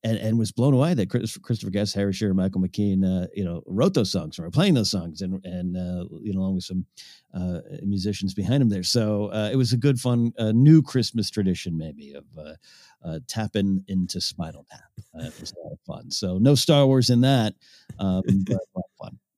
and, 0.05 0.19
and 0.19 0.37
was 0.37 0.51
blown 0.51 0.75
away 0.75 0.93
that 0.93 1.09
Christopher 1.09 1.71
Guest, 1.71 1.95
Harry 1.95 2.13
Shearer, 2.13 2.35
Michael 2.35 2.61
McKean, 2.61 3.03
uh, 3.03 3.27
you 3.33 3.43
know, 3.43 3.63
wrote 3.65 3.95
those 3.95 4.11
songs 4.11 4.37
or 4.37 4.43
were 4.43 4.51
playing 4.51 4.75
those 4.75 4.91
songs, 4.91 5.21
and 5.21 5.43
and 5.43 5.75
uh, 5.75 6.05
you 6.21 6.31
know, 6.31 6.41
along 6.41 6.55
with 6.55 6.63
some 6.63 6.85
uh, 7.33 7.61
musicians 7.81 8.35
behind 8.35 8.61
him 8.61 8.69
there. 8.69 8.83
So 8.83 9.31
uh, 9.31 9.49
it 9.51 9.55
was 9.55 9.73
a 9.73 9.77
good, 9.77 9.99
fun, 9.99 10.31
uh, 10.37 10.51
new 10.51 10.83
Christmas 10.83 11.31
tradition, 11.31 11.75
maybe 11.75 12.13
of 12.13 12.25
uh, 12.37 13.19
tapping 13.27 13.83
into 13.87 14.21
Spinal 14.21 14.65
Tap. 14.69 14.81
it 15.15 15.39
was 15.39 15.53
a 15.53 15.63
lot 15.63 15.73
of 15.73 15.79
fun. 15.87 16.11
So 16.11 16.37
no 16.37 16.53
Star 16.53 16.85
Wars 16.85 17.09
in 17.09 17.21
that, 17.21 17.55
um, 17.97 18.21
but 18.45 18.57
a 18.57 18.69
lot 18.75 18.85
of 18.85 18.97
fun. 19.01 19.19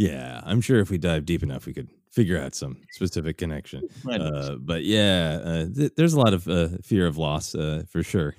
Yeah, 0.00 0.42
I'm 0.44 0.60
sure 0.60 0.78
if 0.78 0.90
we 0.90 0.98
dive 0.98 1.24
deep 1.24 1.42
enough, 1.42 1.66
we 1.66 1.72
could 1.72 1.88
figure 2.18 2.40
out 2.40 2.52
some 2.52 2.76
specific 2.90 3.38
connection. 3.38 3.88
Uh, 4.10 4.56
but 4.58 4.82
yeah, 4.82 5.38
uh, 5.44 5.66
th- 5.72 5.92
there's 5.96 6.14
a 6.14 6.18
lot 6.18 6.34
of 6.34 6.48
uh, 6.48 6.68
fear 6.82 7.06
of 7.06 7.16
loss 7.16 7.54
uh, 7.54 7.84
for 7.88 8.02
sure. 8.02 8.34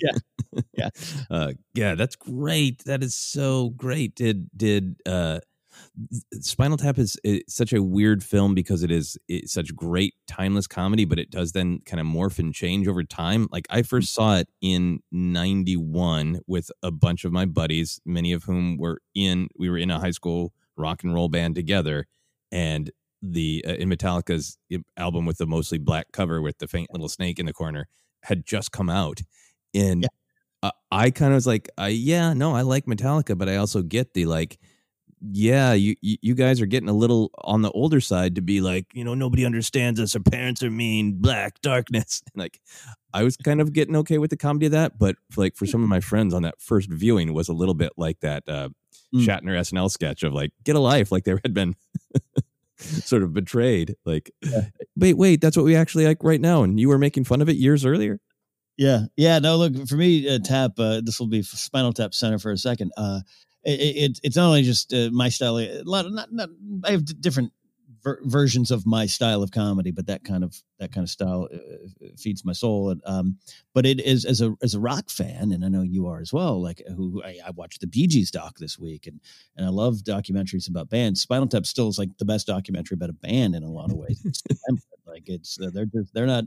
yeah, 0.00 0.62
yeah, 0.72 0.88
uh, 1.30 1.52
yeah. 1.74 1.94
That's 1.94 2.16
great. 2.16 2.84
That 2.84 3.02
is 3.02 3.14
so 3.14 3.68
great. 3.76 4.14
Did 4.14 4.48
did 4.56 4.96
uh, 5.04 5.40
Spinal 6.40 6.78
Tap 6.78 6.98
is, 6.98 7.18
such 7.48 7.74
a 7.74 7.82
weird 7.82 8.24
film 8.24 8.54
because 8.54 8.82
it 8.82 8.90
is 8.90 9.18
it's 9.28 9.52
such 9.52 9.76
great 9.76 10.14
timeless 10.26 10.66
comedy, 10.66 11.04
but 11.04 11.18
it 11.18 11.30
does 11.30 11.52
then 11.52 11.80
kind 11.84 12.00
of 12.00 12.06
morph 12.06 12.38
and 12.38 12.54
change 12.54 12.88
over 12.88 13.04
time. 13.04 13.46
Like 13.52 13.66
I 13.68 13.82
first 13.82 14.14
saw 14.14 14.36
it 14.36 14.48
in 14.62 15.00
'91 15.12 16.40
with 16.46 16.70
a 16.82 16.90
bunch 16.90 17.26
of 17.26 17.32
my 17.32 17.44
buddies, 17.44 18.00
many 18.06 18.32
of 18.32 18.44
whom 18.44 18.78
were 18.78 19.02
in 19.14 19.48
we 19.58 19.68
were 19.68 19.76
in 19.76 19.90
a 19.90 20.00
high 20.00 20.12
school 20.12 20.54
rock 20.78 21.04
and 21.04 21.12
roll 21.12 21.28
band 21.28 21.54
together, 21.54 22.06
and 22.50 22.90
the 23.22 23.64
uh, 23.66 23.74
in 23.74 23.88
Metallica's 23.88 24.58
album 24.96 25.26
with 25.26 25.38
the 25.38 25.46
mostly 25.46 25.78
black 25.78 26.12
cover 26.12 26.42
with 26.42 26.58
the 26.58 26.66
faint 26.66 26.90
little 26.92 27.08
snake 27.08 27.38
in 27.38 27.46
the 27.46 27.52
corner 27.52 27.88
had 28.24 28.44
just 28.44 28.72
come 28.72 28.90
out, 28.90 29.20
and 29.74 30.02
yeah. 30.62 30.70
I 30.90 31.10
kind 31.10 31.32
of 31.32 31.36
was 31.36 31.46
like, 31.46 31.68
uh, 31.80 31.86
yeah, 31.86 32.34
no, 32.34 32.54
I 32.54 32.62
like 32.62 32.86
Metallica, 32.86 33.36
but 33.36 33.48
I 33.48 33.56
also 33.56 33.82
get 33.82 34.14
the 34.14 34.26
like 34.26 34.58
yeah, 35.30 35.72
you 35.72 35.94
you 36.00 36.34
guys 36.34 36.60
are 36.60 36.66
getting 36.66 36.88
a 36.88 36.94
little 36.94 37.30
on 37.44 37.62
the 37.62 37.70
older 37.70 38.00
side 38.00 38.34
to 38.34 38.42
be 38.42 38.60
like, 38.60 38.86
you 38.92 39.04
know, 39.04 39.14
nobody 39.14 39.46
understands 39.46 40.00
us. 40.00 40.16
Our 40.16 40.22
parents 40.22 40.62
are 40.64 40.70
mean, 40.70 41.18
black 41.20 41.60
darkness. 41.60 42.22
like, 42.34 42.60
I 43.14 43.22
was 43.22 43.36
kind 43.36 43.60
of 43.60 43.72
getting 43.72 43.94
okay 43.96 44.18
with 44.18 44.30
the 44.30 44.36
comedy 44.36 44.66
of 44.66 44.72
that, 44.72 44.98
but 44.98 45.16
for, 45.30 45.42
like 45.42 45.54
for 45.54 45.66
some 45.66 45.82
of 45.82 45.88
my 45.88 46.00
friends 46.00 46.34
on 46.34 46.42
that 46.42 46.60
first 46.60 46.90
viewing 46.90 47.32
was 47.32 47.48
a 47.48 47.52
little 47.52 47.74
bit 47.74 47.92
like 47.96 48.18
that 48.20 48.42
uh, 48.48 48.70
mm. 49.14 49.24
Shatner 49.24 49.56
SNL 49.58 49.90
sketch 49.90 50.24
of 50.24 50.32
like, 50.32 50.50
get 50.64 50.74
a 50.74 50.80
life, 50.80 51.12
like 51.12 51.24
there 51.24 51.40
had 51.44 51.54
been 51.54 51.76
sort 53.04 53.22
of 53.22 53.32
betrayed. 53.32 53.96
Like, 54.04 54.30
wait, 54.96 55.16
wait, 55.16 55.40
that's 55.40 55.56
what 55.56 55.64
we 55.64 55.76
actually 55.76 56.06
like 56.06 56.22
right 56.22 56.40
now, 56.40 56.62
and 56.62 56.78
you 56.78 56.88
were 56.88 56.98
making 56.98 57.24
fun 57.24 57.40
of 57.40 57.48
it 57.48 57.56
years 57.56 57.84
earlier. 57.84 58.20
Yeah, 58.76 59.02
yeah. 59.16 59.38
No, 59.38 59.56
look 59.56 59.88
for 59.88 59.96
me, 59.96 60.28
uh, 60.28 60.38
Tap. 60.38 60.72
Uh, 60.78 61.00
this 61.04 61.20
will 61.20 61.28
be 61.28 61.42
Spinal 61.42 61.92
Tap 61.92 62.14
Center 62.14 62.38
for 62.38 62.50
a 62.50 62.56
second. 62.56 62.90
Uh, 62.96 63.20
it, 63.64 63.80
it, 64.10 64.20
it's 64.22 64.36
not 64.36 64.46
only 64.46 64.62
just 64.62 64.92
uh, 64.92 65.10
my 65.12 65.28
style. 65.28 65.58
A 65.58 65.82
lot 65.84 66.06
of 66.06 66.12
not, 66.12 66.32
not 66.32 66.48
I 66.84 66.92
have 66.92 67.20
different 67.20 67.52
ver- 68.02 68.20
versions 68.24 68.70
of 68.70 68.86
my 68.86 69.06
style 69.06 69.42
of 69.42 69.50
comedy, 69.50 69.90
but 69.90 70.06
that 70.06 70.24
kind 70.24 70.44
of 70.44 70.60
that 70.78 70.92
kind 70.92 71.04
of 71.04 71.10
style 71.10 71.48
uh, 71.52 71.56
uh, 71.56 72.08
feeds 72.16 72.44
my 72.44 72.52
soul. 72.52 72.90
And, 72.90 73.00
um, 73.04 73.38
but 73.74 73.86
it 73.86 74.00
is 74.00 74.24
as 74.24 74.40
a 74.40 74.54
as 74.62 74.74
a 74.74 74.80
rock 74.80 75.10
fan, 75.10 75.52
and 75.52 75.64
I 75.64 75.68
know 75.68 75.82
you 75.82 76.06
are 76.06 76.20
as 76.20 76.32
well. 76.32 76.60
Like 76.60 76.82
who 76.96 77.22
I, 77.24 77.38
I 77.46 77.50
watched 77.50 77.80
the 77.80 77.86
Bee 77.86 78.06
Gees 78.06 78.30
doc 78.30 78.58
this 78.58 78.78
week, 78.78 79.06
and 79.06 79.20
and 79.56 79.66
I 79.66 79.70
love 79.70 79.96
documentaries 79.98 80.68
about 80.68 80.90
bands. 80.90 81.20
Spinal 81.20 81.46
Tap 81.46 81.66
still 81.66 81.88
is 81.88 81.98
like 81.98 82.16
the 82.18 82.24
best 82.24 82.46
documentary 82.46 82.94
about 82.94 83.10
a 83.10 83.14
band 83.14 83.54
in 83.54 83.62
a 83.62 83.70
lot 83.70 83.90
of 83.90 83.96
ways. 83.96 84.42
Like 85.12 85.28
it's 85.28 85.60
uh, 85.60 85.70
they're 85.72 85.86
just 85.86 86.14
they're 86.14 86.26
not 86.26 86.44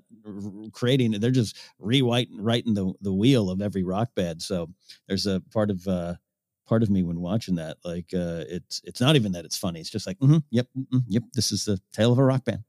creating 0.71 1.11
they're 1.11 1.31
just 1.31 1.57
rewriting 1.79 2.41
writing 2.41 2.73
the 2.73 2.93
the 3.01 3.13
wheel 3.13 3.49
of 3.49 3.61
every 3.61 3.83
rock 3.83 4.09
band. 4.15 4.41
So 4.41 4.69
there's 5.07 5.27
a 5.27 5.41
part 5.53 5.69
of 5.69 5.87
uh, 5.87 6.15
part 6.65 6.83
of 6.83 6.89
me 6.89 7.03
when 7.03 7.19
watching 7.21 7.55
that. 7.55 7.77
Like 7.83 8.13
uh, 8.13 8.43
it's 8.47 8.81
it's 8.83 9.01
not 9.01 9.15
even 9.15 9.31
that 9.33 9.45
it's 9.45 9.57
funny. 9.57 9.79
It's 9.79 9.89
just 9.89 10.07
like, 10.07 10.19
mm-hmm, 10.19 10.37
yep, 10.51 10.67
mm-hmm, 10.77 10.99
yep. 11.07 11.23
This 11.33 11.51
is 11.51 11.65
the 11.65 11.79
tale 11.93 12.11
of 12.11 12.19
a 12.19 12.23
rock 12.23 12.45
band. 12.45 12.63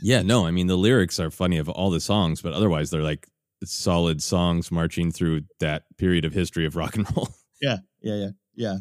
Yeah, 0.00 0.22
no, 0.22 0.46
I 0.46 0.50
mean 0.50 0.66
the 0.66 0.76
lyrics 0.76 1.18
are 1.18 1.30
funny 1.30 1.58
of 1.58 1.68
all 1.68 1.90
the 1.90 2.00
songs, 2.00 2.42
but 2.42 2.52
otherwise 2.52 2.90
they're 2.90 3.02
like 3.02 3.28
solid 3.64 4.22
songs 4.22 4.70
marching 4.70 5.10
through 5.10 5.42
that 5.60 5.84
period 5.96 6.24
of 6.24 6.32
history 6.32 6.66
of 6.66 6.76
rock 6.76 6.96
and 6.96 7.06
roll. 7.16 7.28
Yeah, 7.62 7.78
yeah, 8.02 8.14
yeah, 8.16 8.28
yeah. 8.54 8.76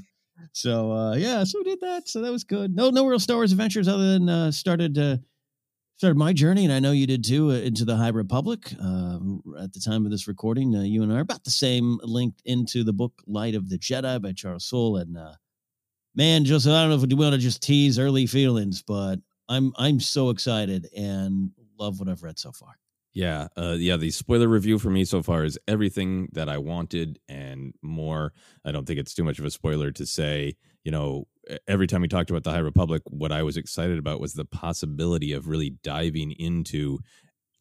So 0.52 0.92
uh, 0.92 1.16
yeah, 1.16 1.46
so 1.46 1.60
we 1.60 1.64
did 1.64 1.80
that. 1.80 2.10
So 2.10 2.20
that 2.22 2.32
was 2.32 2.44
good. 2.44 2.76
No, 2.76 2.90
no 2.90 3.06
real 3.08 3.20
Star 3.20 3.38
Wars 3.38 3.54
adventures 3.54 3.88
other 3.88 4.12
than 4.12 4.28
uh, 4.28 4.52
started. 4.52 4.98
Uh, 4.98 5.16
started 5.98 6.18
my 6.18 6.34
journey, 6.34 6.66
and 6.66 6.74
I 6.74 6.80
know 6.80 6.92
you 6.92 7.08
did 7.08 7.24
too, 7.24 7.52
uh, 7.52 7.56
into 7.56 7.86
the 7.86 7.96
High 7.96 8.10
Republic. 8.10 8.74
Uh, 8.82 9.20
at 9.62 9.74
the 9.74 9.82
time 9.84 10.06
of 10.06 10.12
this 10.12 10.28
recording, 10.28 10.76
uh, 10.76 10.82
you 10.82 11.04
and 11.04 11.12
I 11.12 11.18
are 11.18 11.22
about 11.22 11.44
the 11.44 11.52
same 11.52 12.00
linked 12.04 12.42
into 12.46 12.84
the 12.84 12.94
book 12.94 13.14
Light 13.28 13.56
of 13.56 13.70
the 13.70 13.78
Jedi 13.78 14.22
by 14.22 14.34
Charles 14.34 14.66
Soule. 14.66 14.98
And 14.98 15.18
uh, 15.18 15.34
man, 16.16 16.46
Joseph, 16.46 16.74
I 16.74 16.82
don't 16.82 16.90
know 16.90 16.96
if 16.96 17.08
we 17.08 17.16
want 17.16 17.34
to 17.34 17.40
just 17.40 17.64
tease 17.64 17.98
early 17.98 18.28
feelings, 18.28 18.82
but 18.82 19.20
I'm 19.48 19.74
I'm 19.78 20.00
so 20.00 20.30
excited 20.30 20.88
and 20.96 21.52
love 21.80 22.00
what 22.00 22.10
I've 22.10 22.24
read 22.24 22.40
so 22.40 22.52
far. 22.52 22.78
Yeah, 23.14 23.48
uh, 23.56 23.78
yeah. 23.80 23.96
The 23.96 24.12
spoiler 24.12 24.50
review 24.50 24.78
for 24.78 24.90
me 24.90 25.06
so 25.06 25.24
far 25.24 25.46
is 25.46 25.58
everything 25.70 26.28
that 26.34 26.50
I 26.50 26.58
wanted 26.58 27.20
and 27.30 27.74
more. 27.82 28.34
I 28.66 28.74
don't 28.74 28.86
think 28.86 29.00
it's 29.00 29.14
too 29.14 29.24
much 29.24 29.40
of 29.40 29.46
a 29.46 29.52
spoiler 29.52 29.92
to 29.92 30.06
say, 30.06 30.58
you 30.84 30.92
know, 30.92 31.26
every 31.68 31.88
time 31.88 32.02
we 32.02 32.08
talked 32.08 32.30
about 32.30 32.44
the 32.44 32.52
High 32.52 32.60
Republic, 32.60 33.02
what 33.06 33.32
I 33.32 33.44
was 33.44 33.58
excited 33.58 33.98
about 33.98 34.20
was 34.20 34.34
the 34.34 34.46
possibility 34.46 35.32
of 35.32 35.48
really 35.48 35.72
diving 35.84 36.32
into 36.32 37.00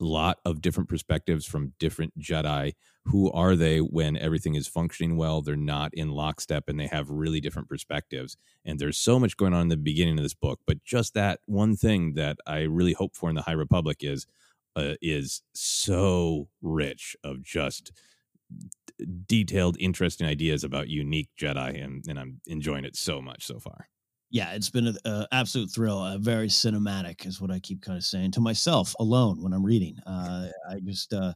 a 0.01 0.05
lot 0.05 0.39
of 0.45 0.61
different 0.61 0.89
perspectives 0.89 1.47
from 1.47 1.73
different 1.79 2.19
Jedi. 2.19 2.75
Who 3.07 3.31
are 3.33 3.55
they 3.55 3.79
when 3.79 4.17
everything 4.17 4.55
is 4.55 4.67
functioning 4.67 5.17
well? 5.17 5.43
They're 5.43 5.57
not 5.57 5.93
in 5.95 6.11
lockstep 6.11 6.69
and 6.69 6.81
they 6.81 6.87
have 6.87 7.11
really 7.11 7.41
different 7.41 7.69
perspectives. 7.69 8.37
And 8.65 8.79
there's 8.79 8.99
so 8.99 9.21
much 9.21 9.37
going 9.37 9.55
on 9.55 9.63
in 9.63 9.69
the 9.69 9.77
beginning 9.77 10.19
of 10.19 10.25
this 10.25 10.35
book, 10.35 10.61
but 10.67 10.83
just 10.85 11.15
that 11.15 11.41
one 11.47 11.77
thing 11.77 12.15
that 12.15 12.39
I 12.47 12.61
really 12.63 12.95
hope 12.95 13.15
for 13.15 13.29
in 13.29 13.37
the 13.37 13.43
High 13.43 13.53
Republic 13.53 13.99
is 14.01 14.27
uh, 14.77 14.95
is 15.01 15.43
so 15.55 16.49
rich 16.61 17.17
of 17.23 17.43
just 17.43 17.93
detailed, 19.27 19.77
interesting 19.81 20.27
ideas 20.27 20.65
about 20.65 20.89
unique 20.89 21.31
Jedi, 21.39 21.83
and, 21.83 22.05
and 22.09 22.19
I'm 22.19 22.41
enjoying 22.47 22.85
it 22.85 22.97
so 22.97 23.21
much 23.21 23.47
so 23.47 23.59
far. 23.59 23.89
Yeah, 24.31 24.53
it's 24.53 24.71
been 24.71 24.97
an 25.05 25.27
absolute 25.31 25.71
thrill. 25.71 25.99
Uh, 25.99 26.19
very 26.19 26.49
cinematic, 26.49 27.25
is 27.25 27.41
what 27.41 27.51
I 27.51 27.61
keep 27.61 27.83
kind 27.83 27.97
of 27.97 28.05
saying 28.05 28.33
to 28.33 28.41
myself 28.41 28.95
alone 28.99 29.43
when 29.43 29.53
I'm 29.53 29.65
reading. 29.65 29.97
Uh, 30.05 30.49
I 30.71 30.81
just 30.81 31.13
uh, 31.13 31.35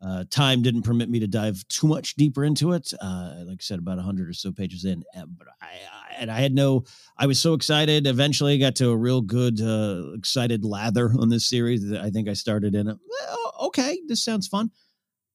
uh, 0.00 0.24
time 0.30 0.62
didn't 0.62 0.82
permit 0.82 1.10
me 1.10 1.20
to 1.20 1.26
dive 1.26 1.62
too 1.68 1.86
much 1.86 2.14
deeper 2.14 2.44
into 2.44 2.72
it. 2.72 2.92
Uh, 3.00 3.34
like 3.46 3.58
I 3.60 3.62
said, 3.62 3.78
about 3.78 3.98
hundred 3.98 4.28
or 4.28 4.32
so 4.32 4.52
pages 4.52 4.84
in, 4.84 5.04
but 5.14 5.48
I, 5.60 5.66
I, 5.66 6.14
and 6.18 6.30
I 6.30 6.40
had 6.40 6.54
no. 6.54 6.84
I 7.16 7.26
was 7.26 7.40
so 7.40 7.54
excited. 7.54 8.06
Eventually, 8.06 8.54
I 8.54 8.58
got 8.58 8.76
to 8.76 8.90
a 8.90 8.96
real 8.96 9.20
good, 9.20 9.60
uh, 9.60 10.12
excited 10.14 10.64
lather 10.64 11.12
on 11.18 11.28
this 11.28 11.46
series. 11.46 11.86
That 11.88 12.00
I 12.00 12.10
think 12.10 12.28
I 12.28 12.34
started 12.34 12.74
in. 12.74 12.88
A, 12.88 12.96
well, 13.08 13.54
okay, 13.66 14.00
this 14.06 14.24
sounds 14.24 14.46
fun. 14.46 14.70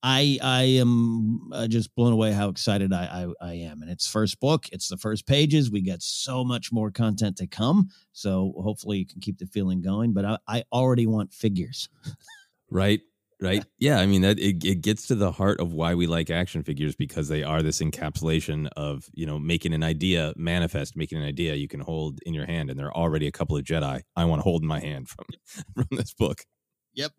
I 0.03 0.37
I 0.43 0.63
am 0.63 1.49
uh, 1.53 1.67
just 1.67 1.95
blown 1.95 2.11
away 2.11 2.33
how 2.33 2.49
excited 2.49 2.91
I, 2.91 3.33
I, 3.41 3.47
I 3.49 3.53
am, 3.53 3.81
and 3.81 3.89
it's 3.89 4.05
first 4.05 4.39
book. 4.41 4.67
It's 4.73 4.89
the 4.89 4.97
first 4.97 5.25
pages. 5.25 5.71
We 5.71 5.81
get 5.81 6.03
so 6.03 6.43
much 6.43 6.71
more 6.73 6.91
content 6.91 7.37
to 7.37 7.47
come. 7.47 7.89
So 8.11 8.53
hopefully 8.57 8.97
you 8.99 9.05
can 9.05 9.21
keep 9.21 9.37
the 9.37 9.47
feeling 9.47 9.81
going. 9.81 10.13
But 10.13 10.25
I, 10.25 10.37
I 10.47 10.63
already 10.73 11.07
want 11.07 11.33
figures. 11.33 11.87
Right. 12.69 13.01
Right. 13.41 13.63
Yeah. 13.77 13.99
I 13.99 14.05
mean, 14.05 14.21
that 14.21 14.39
it, 14.39 14.63
it 14.63 14.81
gets 14.81 15.07
to 15.07 15.15
the 15.15 15.31
heart 15.31 15.59
of 15.59 15.73
why 15.73 15.95
we 15.95 16.07
like 16.07 16.29
action 16.29 16.63
figures 16.63 16.95
because 16.95 17.27
they 17.27 17.43
are 17.43 17.61
this 17.61 17.81
encapsulation 17.81 18.69
of, 18.77 19.09
you 19.13 19.25
know, 19.25 19.37
making 19.37 19.73
an 19.73 19.83
idea 19.83 20.31
manifest, 20.37 20.95
making 20.95 21.17
an 21.17 21.25
idea 21.25 21.55
you 21.55 21.67
can 21.67 21.81
hold 21.81 22.21
in 22.25 22.33
your 22.33 22.45
hand. 22.45 22.69
And 22.69 22.79
there 22.79 22.87
are 22.87 22.95
already 22.95 23.27
a 23.27 23.31
couple 23.31 23.57
of 23.57 23.63
Jedi 23.63 24.01
I 24.15 24.25
want 24.25 24.39
to 24.39 24.43
hold 24.43 24.61
in 24.61 24.67
my 24.69 24.79
hand 24.79 25.09
from, 25.09 25.25
from 25.75 25.87
this 25.91 26.13
book. 26.13 26.45
Yep. 26.93 27.11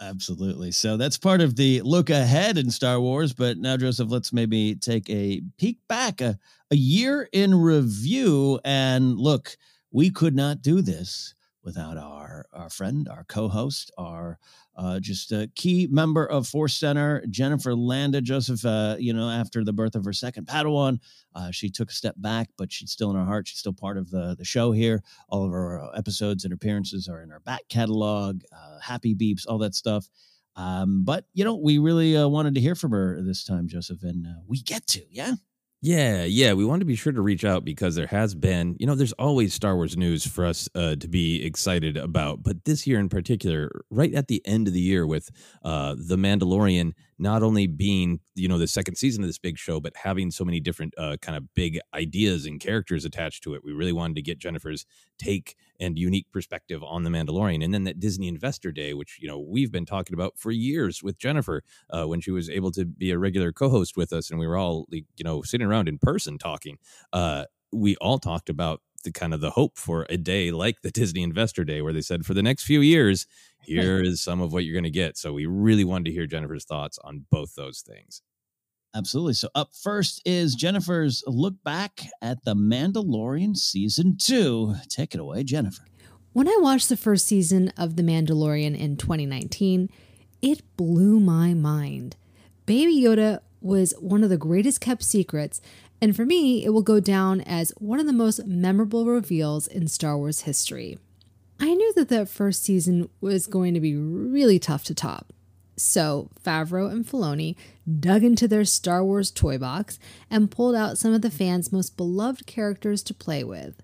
Absolutely. 0.00 0.72
So 0.72 0.96
that's 0.98 1.16
part 1.16 1.40
of 1.40 1.56
the 1.56 1.80
look 1.82 2.10
ahead 2.10 2.58
in 2.58 2.70
Star 2.70 3.00
Wars. 3.00 3.32
But 3.32 3.56
now, 3.58 3.76
Joseph, 3.78 4.10
let's 4.10 4.32
maybe 4.32 4.74
take 4.74 5.08
a 5.08 5.40
peek 5.56 5.78
back, 5.88 6.20
a, 6.20 6.38
a 6.70 6.76
year 6.76 7.28
in 7.32 7.54
review. 7.54 8.60
And 8.64 9.18
look, 9.18 9.56
we 9.90 10.10
could 10.10 10.36
not 10.36 10.60
do 10.60 10.82
this 10.82 11.34
without 11.66 11.98
our, 11.98 12.46
our 12.52 12.70
friend, 12.70 13.08
our 13.08 13.24
co 13.24 13.48
host, 13.48 13.90
our 13.98 14.38
uh, 14.76 15.00
just 15.00 15.32
a 15.32 15.50
key 15.56 15.88
member 15.90 16.24
of 16.24 16.46
Force 16.46 16.76
Center, 16.76 17.24
Jennifer 17.28 17.74
Landa. 17.74 18.20
Joseph, 18.20 18.64
uh, 18.64 18.96
you 18.98 19.12
know, 19.12 19.28
after 19.28 19.64
the 19.64 19.72
birth 19.72 19.96
of 19.96 20.04
her 20.04 20.12
second 20.12 20.46
Padawan, 20.46 21.00
uh, 21.34 21.50
she 21.50 21.68
took 21.68 21.90
a 21.90 21.94
step 21.94 22.14
back, 22.18 22.48
but 22.56 22.72
she's 22.72 22.92
still 22.92 23.10
in 23.10 23.16
our 23.16 23.26
heart. 23.26 23.48
She's 23.48 23.58
still 23.58 23.72
part 23.72 23.98
of 23.98 24.10
the, 24.10 24.36
the 24.38 24.44
show 24.44 24.70
here. 24.70 25.02
All 25.28 25.44
of 25.44 25.52
our 25.52 25.82
uh, 25.82 25.90
episodes 25.98 26.44
and 26.44 26.54
appearances 26.54 27.08
are 27.08 27.20
in 27.20 27.32
our 27.32 27.40
back 27.40 27.62
catalog, 27.68 28.42
uh, 28.52 28.78
happy 28.80 29.14
beeps, 29.14 29.44
all 29.48 29.58
that 29.58 29.74
stuff. 29.74 30.08
Um, 30.54 31.02
but, 31.04 31.26
you 31.34 31.44
know, 31.44 31.56
we 31.56 31.78
really 31.78 32.16
uh, 32.16 32.28
wanted 32.28 32.54
to 32.54 32.60
hear 32.60 32.76
from 32.76 32.92
her 32.92 33.20
this 33.20 33.44
time, 33.44 33.66
Joseph, 33.66 34.04
and 34.04 34.26
we 34.46 34.62
get 34.62 34.86
to, 34.88 35.02
yeah? 35.10 35.34
Yeah, 35.82 36.24
yeah. 36.24 36.54
We 36.54 36.64
want 36.64 36.80
to 36.80 36.86
be 36.86 36.96
sure 36.96 37.12
to 37.12 37.20
reach 37.20 37.44
out 37.44 37.64
because 37.64 37.94
there 37.94 38.06
has 38.08 38.34
been, 38.34 38.76
you 38.80 38.86
know, 38.86 38.94
there's 38.94 39.12
always 39.14 39.54
Star 39.54 39.76
Wars 39.76 39.96
news 39.96 40.26
for 40.26 40.44
us 40.44 40.68
uh, 40.74 40.96
to 40.96 41.06
be 41.08 41.44
excited 41.44 41.96
about. 41.96 42.42
But 42.42 42.64
this 42.64 42.86
year 42.86 42.98
in 42.98 43.08
particular, 43.08 43.70
right 43.90 44.12
at 44.14 44.26
the 44.28 44.42
end 44.46 44.66
of 44.68 44.74
the 44.74 44.80
year 44.80 45.06
with 45.06 45.30
uh, 45.62 45.94
The 45.98 46.16
Mandalorian 46.16 46.92
not 47.18 47.42
only 47.42 47.66
being 47.66 48.20
you 48.34 48.48
know 48.48 48.58
the 48.58 48.66
second 48.66 48.96
season 48.96 49.22
of 49.22 49.28
this 49.28 49.38
big 49.38 49.56
show 49.58 49.80
but 49.80 49.96
having 49.96 50.30
so 50.30 50.44
many 50.44 50.60
different 50.60 50.94
uh, 50.98 51.16
kind 51.20 51.36
of 51.36 51.54
big 51.54 51.78
ideas 51.94 52.46
and 52.46 52.60
characters 52.60 53.04
attached 53.04 53.42
to 53.42 53.54
it. 53.54 53.64
We 53.64 53.72
really 53.72 53.92
wanted 53.92 54.16
to 54.16 54.22
get 54.22 54.38
jennifer's 54.38 54.86
take 55.18 55.56
and 55.80 55.98
unique 55.98 56.26
perspective 56.32 56.82
on 56.82 57.02
the 57.02 57.10
mandalorian. 57.10 57.64
And 57.64 57.72
then 57.72 57.84
that 57.84 58.00
disney 58.00 58.28
investor 58.28 58.72
day 58.72 58.94
which 58.94 59.18
you 59.20 59.28
know 59.28 59.38
we've 59.38 59.72
been 59.72 59.86
talking 59.86 60.14
about 60.14 60.34
for 60.36 60.50
years 60.50 61.02
with 61.02 61.18
jennifer 61.18 61.62
uh, 61.90 62.04
when 62.04 62.20
she 62.20 62.30
was 62.30 62.50
able 62.50 62.70
to 62.72 62.84
be 62.84 63.10
a 63.10 63.18
regular 63.18 63.52
co-host 63.52 63.96
with 63.96 64.12
us 64.12 64.30
and 64.30 64.38
we 64.38 64.46
were 64.46 64.56
all 64.56 64.86
you 64.90 65.04
know 65.24 65.42
sitting 65.42 65.66
around 65.66 65.88
in 65.88 65.98
person 65.98 66.38
talking 66.38 66.78
uh, 67.12 67.44
we 67.72 67.96
all 67.96 68.18
talked 68.18 68.48
about 68.48 68.80
the 69.06 69.12
kind 69.12 69.32
of 69.32 69.40
the 69.40 69.50
hope 69.50 69.78
for 69.78 70.06
a 70.10 70.16
day 70.16 70.50
like 70.50 70.82
the 70.82 70.90
Disney 70.90 71.22
Investor 71.22 71.64
Day, 71.64 71.80
where 71.80 71.92
they 71.92 72.02
said 72.02 72.26
for 72.26 72.34
the 72.34 72.42
next 72.42 72.64
few 72.64 72.80
years, 72.80 73.26
here 73.62 74.02
is 74.02 74.20
some 74.20 74.40
of 74.42 74.52
what 74.52 74.64
you're 74.64 74.74
going 74.74 74.84
to 74.84 74.90
get. 74.90 75.16
So 75.16 75.32
we 75.32 75.46
really 75.46 75.84
wanted 75.84 76.04
to 76.06 76.12
hear 76.12 76.26
Jennifer's 76.26 76.64
thoughts 76.64 76.98
on 77.02 77.24
both 77.30 77.54
those 77.54 77.80
things. 77.80 78.22
Absolutely. 78.94 79.34
So 79.34 79.48
up 79.54 79.70
first 79.74 80.22
is 80.24 80.54
Jennifer's 80.54 81.22
look 81.26 81.54
back 81.64 82.00
at 82.22 82.44
the 82.44 82.54
Mandalorian 82.54 83.56
season 83.56 84.16
two. 84.18 84.74
Take 84.88 85.14
it 85.14 85.20
away, 85.20 85.44
Jennifer. 85.44 85.84
When 86.32 86.48
I 86.48 86.58
watched 86.60 86.88
the 86.88 86.96
first 86.96 87.26
season 87.26 87.72
of 87.78 87.96
The 87.96 88.02
Mandalorian 88.02 88.78
in 88.78 88.96
2019, 88.96 89.88
it 90.42 90.62
blew 90.76 91.18
my 91.18 91.54
mind. 91.54 92.16
Baby 92.66 93.00
Yoda 93.00 93.40
was 93.60 93.94
one 94.00 94.22
of 94.22 94.30
the 94.30 94.36
greatest 94.36 94.80
kept 94.80 95.02
secrets, 95.02 95.60
and 96.00 96.14
for 96.14 96.26
me, 96.26 96.64
it 96.64 96.70
will 96.70 96.82
go 96.82 97.00
down 97.00 97.40
as 97.42 97.72
one 97.78 98.00
of 98.00 98.06
the 98.06 98.12
most 98.12 98.46
memorable 98.46 99.06
reveals 99.06 99.66
in 99.66 99.88
Star 99.88 100.16
Wars 100.16 100.42
history. 100.42 100.98
I 101.58 101.74
knew 101.74 101.92
that 101.94 102.08
that 102.10 102.28
first 102.28 102.62
season 102.62 103.08
was 103.20 103.46
going 103.46 103.74
to 103.74 103.80
be 103.80 103.96
really 103.96 104.58
tough 104.58 104.84
to 104.84 104.94
top. 104.94 105.32
So, 105.78 106.30
Favreau 106.42 106.90
and 106.90 107.04
Filoni 107.04 107.54
dug 108.00 108.24
into 108.24 108.48
their 108.48 108.64
Star 108.64 109.04
Wars 109.04 109.30
toy 109.30 109.58
box 109.58 109.98
and 110.30 110.50
pulled 110.50 110.74
out 110.74 110.98
some 110.98 111.12
of 111.12 111.22
the 111.22 111.30
fans' 111.30 111.72
most 111.72 111.96
beloved 111.96 112.46
characters 112.46 113.02
to 113.04 113.14
play 113.14 113.44
with. 113.44 113.82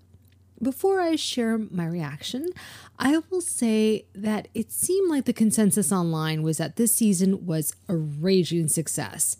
Before 0.61 1.01
I 1.01 1.15
share 1.15 1.57
my 1.57 1.85
reaction, 1.85 2.49
I 2.97 3.21
will 3.29 3.41
say 3.41 4.05
that 4.15 4.47
it 4.53 4.71
seemed 4.71 5.09
like 5.09 5.25
the 5.25 5.33
consensus 5.33 5.91
online 5.91 6.41
was 6.41 6.57
that 6.57 6.77
this 6.77 6.95
season 6.95 7.45
was 7.45 7.75
a 7.87 7.95
raging 7.95 8.69
success. 8.69 9.37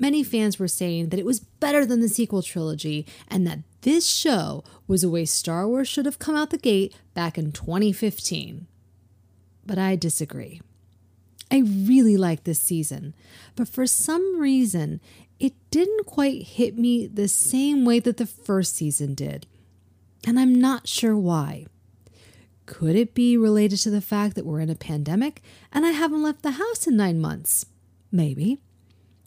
Many 0.00 0.24
fans 0.24 0.58
were 0.58 0.66
saying 0.66 1.10
that 1.10 1.20
it 1.20 1.26
was 1.26 1.40
better 1.40 1.84
than 1.84 2.00
the 2.00 2.08
sequel 2.08 2.42
trilogy 2.42 3.06
and 3.28 3.46
that 3.46 3.58
this 3.82 4.08
show 4.08 4.64
was 4.88 5.02
the 5.02 5.10
way 5.10 5.26
Star 5.26 5.68
Wars 5.68 5.88
should 5.88 6.06
have 6.06 6.18
come 6.18 6.34
out 6.34 6.48
the 6.48 6.58
gate 6.58 6.96
back 7.12 7.36
in 7.36 7.52
2015. 7.52 8.66
But 9.66 9.78
I 9.78 9.96
disagree. 9.96 10.62
I 11.52 11.58
really 11.58 12.16
liked 12.16 12.44
this 12.44 12.62
season, 12.62 13.14
but 13.56 13.68
for 13.68 13.86
some 13.86 14.40
reason, 14.40 15.00
it 15.38 15.52
didn't 15.70 16.06
quite 16.06 16.42
hit 16.44 16.78
me 16.78 17.06
the 17.06 17.28
same 17.28 17.84
way 17.84 18.00
that 18.00 18.16
the 18.16 18.26
first 18.26 18.76
season 18.76 19.14
did. 19.14 19.46
And 20.26 20.40
I'm 20.40 20.54
not 20.54 20.88
sure 20.88 21.16
why. 21.16 21.66
Could 22.64 22.96
it 22.96 23.14
be 23.14 23.36
related 23.36 23.78
to 23.80 23.90
the 23.90 24.00
fact 24.00 24.34
that 24.36 24.46
we're 24.46 24.60
in 24.60 24.70
a 24.70 24.76
pandemic 24.76 25.42
and 25.72 25.84
I 25.84 25.90
haven't 25.90 26.22
left 26.22 26.42
the 26.42 26.52
house 26.52 26.86
in 26.86 26.96
nine 26.96 27.20
months? 27.20 27.66
Maybe. 28.10 28.60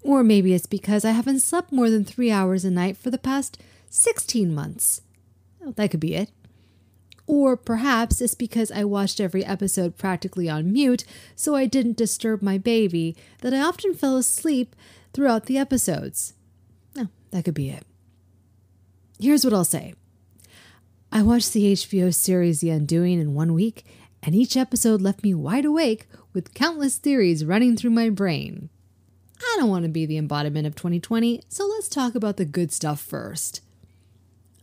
Or 0.04 0.24
maybe 0.24 0.54
it's 0.54 0.66
because 0.66 1.06
I 1.06 1.12
haven't 1.12 1.40
slept 1.40 1.72
more 1.72 1.90
than 1.90 2.04
three 2.04 2.30
hours 2.30 2.66
a 2.66 2.72
night 2.72 2.98
for 2.98 3.10
the 3.10 3.18
past 3.18 3.58
16 3.90 4.54
months. 4.54 5.02
That 5.62 5.92
could 5.92 6.00
be 6.00 6.16
it. 6.16 6.30
Or 7.26 7.56
perhaps 7.56 8.20
it's 8.20 8.36
because 8.36 8.70
I 8.70 8.84
watched 8.84 9.22
every 9.22 9.46
episode 9.46 9.98
practically 9.98 10.50
on 10.50 10.74
mute 10.74 11.06
so 11.36 11.56
I 11.56 11.66
didn't 11.66 11.96
disturb 11.96 12.42
my 12.42 12.58
baby 12.58 13.16
that 13.40 13.54
I 13.54 13.62
often 13.62 13.94
fell 13.94 14.18
asleep 14.18 14.76
throughout 15.14 15.46
the 15.46 15.58
episodes. 15.58 16.34
Oh, 16.98 17.08
that 17.32 17.46
could 17.46 17.54
be 17.54 17.70
it. 17.70 17.86
Here's 19.20 19.46
what 19.46 19.54
I'll 19.54 19.64
say 19.64 19.94
I 21.12 21.22
watched 21.22 21.54
the 21.54 21.72
HBO 21.72 22.14
series 22.14 22.60
The 22.60 22.72
Undoing 22.72 23.22
in 23.22 23.34
one 23.34 23.54
week, 23.54 23.86
and 24.22 24.36
each 24.36 24.58
episode 24.58 25.02
left 25.02 25.24
me 25.24 25.34
wide 25.34 25.64
awake 25.64 26.08
with 26.34 26.54
countless 26.54 26.98
theories 26.98 27.46
running 27.46 27.78
through 27.78 27.92
my 27.92 28.10
brain. 28.10 28.70
I 29.40 29.56
don't 29.60 29.70
want 29.70 29.84
to 29.84 29.90
be 29.90 30.06
the 30.06 30.18
embodiment 30.18 30.68
of 30.68 30.76
2020, 30.76 31.42
so 31.50 31.66
let's 31.66 31.88
talk 31.88 32.16
about 32.16 32.38
the 32.38 32.46
good 32.46 32.72
stuff 32.72 33.02
first. 33.02 33.62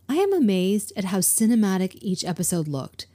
I 0.08 0.16
am 0.16 0.32
amazed 0.32 0.92
at 0.96 1.06
how 1.06 1.18
cinematic 1.18 1.96
each 2.00 2.24
episode 2.24 2.66
looked. 2.66 3.06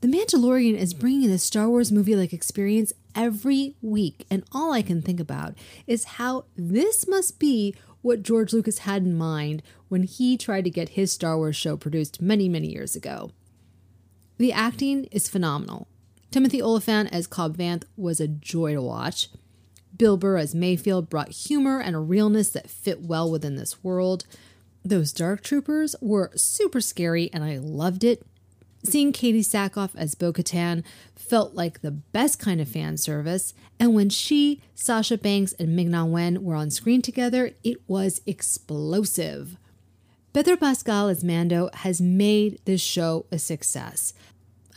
The 0.00 0.08
Mandalorian 0.08 0.76
is 0.76 0.94
bringing 0.94 1.30
a 1.30 1.38
Star 1.38 1.68
Wars 1.68 1.92
movie 1.92 2.16
like 2.16 2.32
experience 2.32 2.92
every 3.14 3.76
week, 3.80 4.26
and 4.30 4.42
all 4.50 4.72
I 4.72 4.82
can 4.82 5.00
think 5.00 5.20
about 5.20 5.54
is 5.86 6.04
how 6.04 6.46
this 6.56 7.06
must 7.06 7.38
be 7.38 7.76
what 8.00 8.24
George 8.24 8.52
Lucas 8.52 8.78
had 8.78 9.02
in 9.02 9.14
mind 9.16 9.62
when 9.88 10.02
he 10.02 10.36
tried 10.36 10.64
to 10.64 10.70
get 10.70 10.90
his 10.90 11.12
Star 11.12 11.36
Wars 11.36 11.54
show 11.54 11.76
produced 11.76 12.20
many, 12.20 12.48
many 12.48 12.72
years 12.72 12.96
ago. 12.96 13.30
The 14.38 14.52
acting 14.52 15.04
is 15.12 15.28
phenomenal. 15.28 15.86
Timothy 16.32 16.60
Olyphant 16.60 17.12
as 17.12 17.28
Cobb 17.28 17.56
Vanth 17.56 17.84
was 17.96 18.18
a 18.18 18.26
joy 18.26 18.72
to 18.72 18.82
watch. 18.82 19.28
Bill 19.96 20.16
Burr 20.16 20.38
as 20.38 20.54
Mayfield 20.54 21.10
brought 21.10 21.30
humor 21.30 21.80
and 21.80 21.94
a 21.94 22.00
realness 22.00 22.50
that 22.50 22.70
fit 22.70 23.02
well 23.02 23.30
within 23.30 23.56
this 23.56 23.82
world. 23.84 24.24
Those 24.84 25.12
Dark 25.12 25.42
Troopers 25.42 25.94
were 26.00 26.30
super 26.34 26.80
scary 26.80 27.30
and 27.32 27.44
I 27.44 27.58
loved 27.58 28.04
it. 28.04 28.24
Seeing 28.84 29.12
Katee 29.12 29.40
Sackhoff 29.40 29.90
as 29.94 30.16
Bo 30.16 30.32
Katan 30.32 30.82
felt 31.14 31.54
like 31.54 31.80
the 31.80 31.92
best 31.92 32.40
kind 32.40 32.60
of 32.60 32.68
fan 32.68 32.96
service, 32.96 33.54
and 33.78 33.94
when 33.94 34.08
she, 34.08 34.60
Sasha 34.74 35.16
Banks, 35.16 35.52
and 35.52 35.76
Ming 35.76 35.90
Na 35.92 36.04
Wen 36.04 36.42
were 36.42 36.56
on 36.56 36.70
screen 36.70 37.00
together, 37.00 37.52
it 37.62 37.78
was 37.86 38.20
explosive. 38.26 39.56
Pedro 40.32 40.56
Pascal 40.56 41.08
as 41.08 41.22
Mando 41.22 41.70
has 41.74 42.00
made 42.00 42.58
this 42.64 42.80
show 42.80 43.26
a 43.30 43.38
success. 43.38 44.14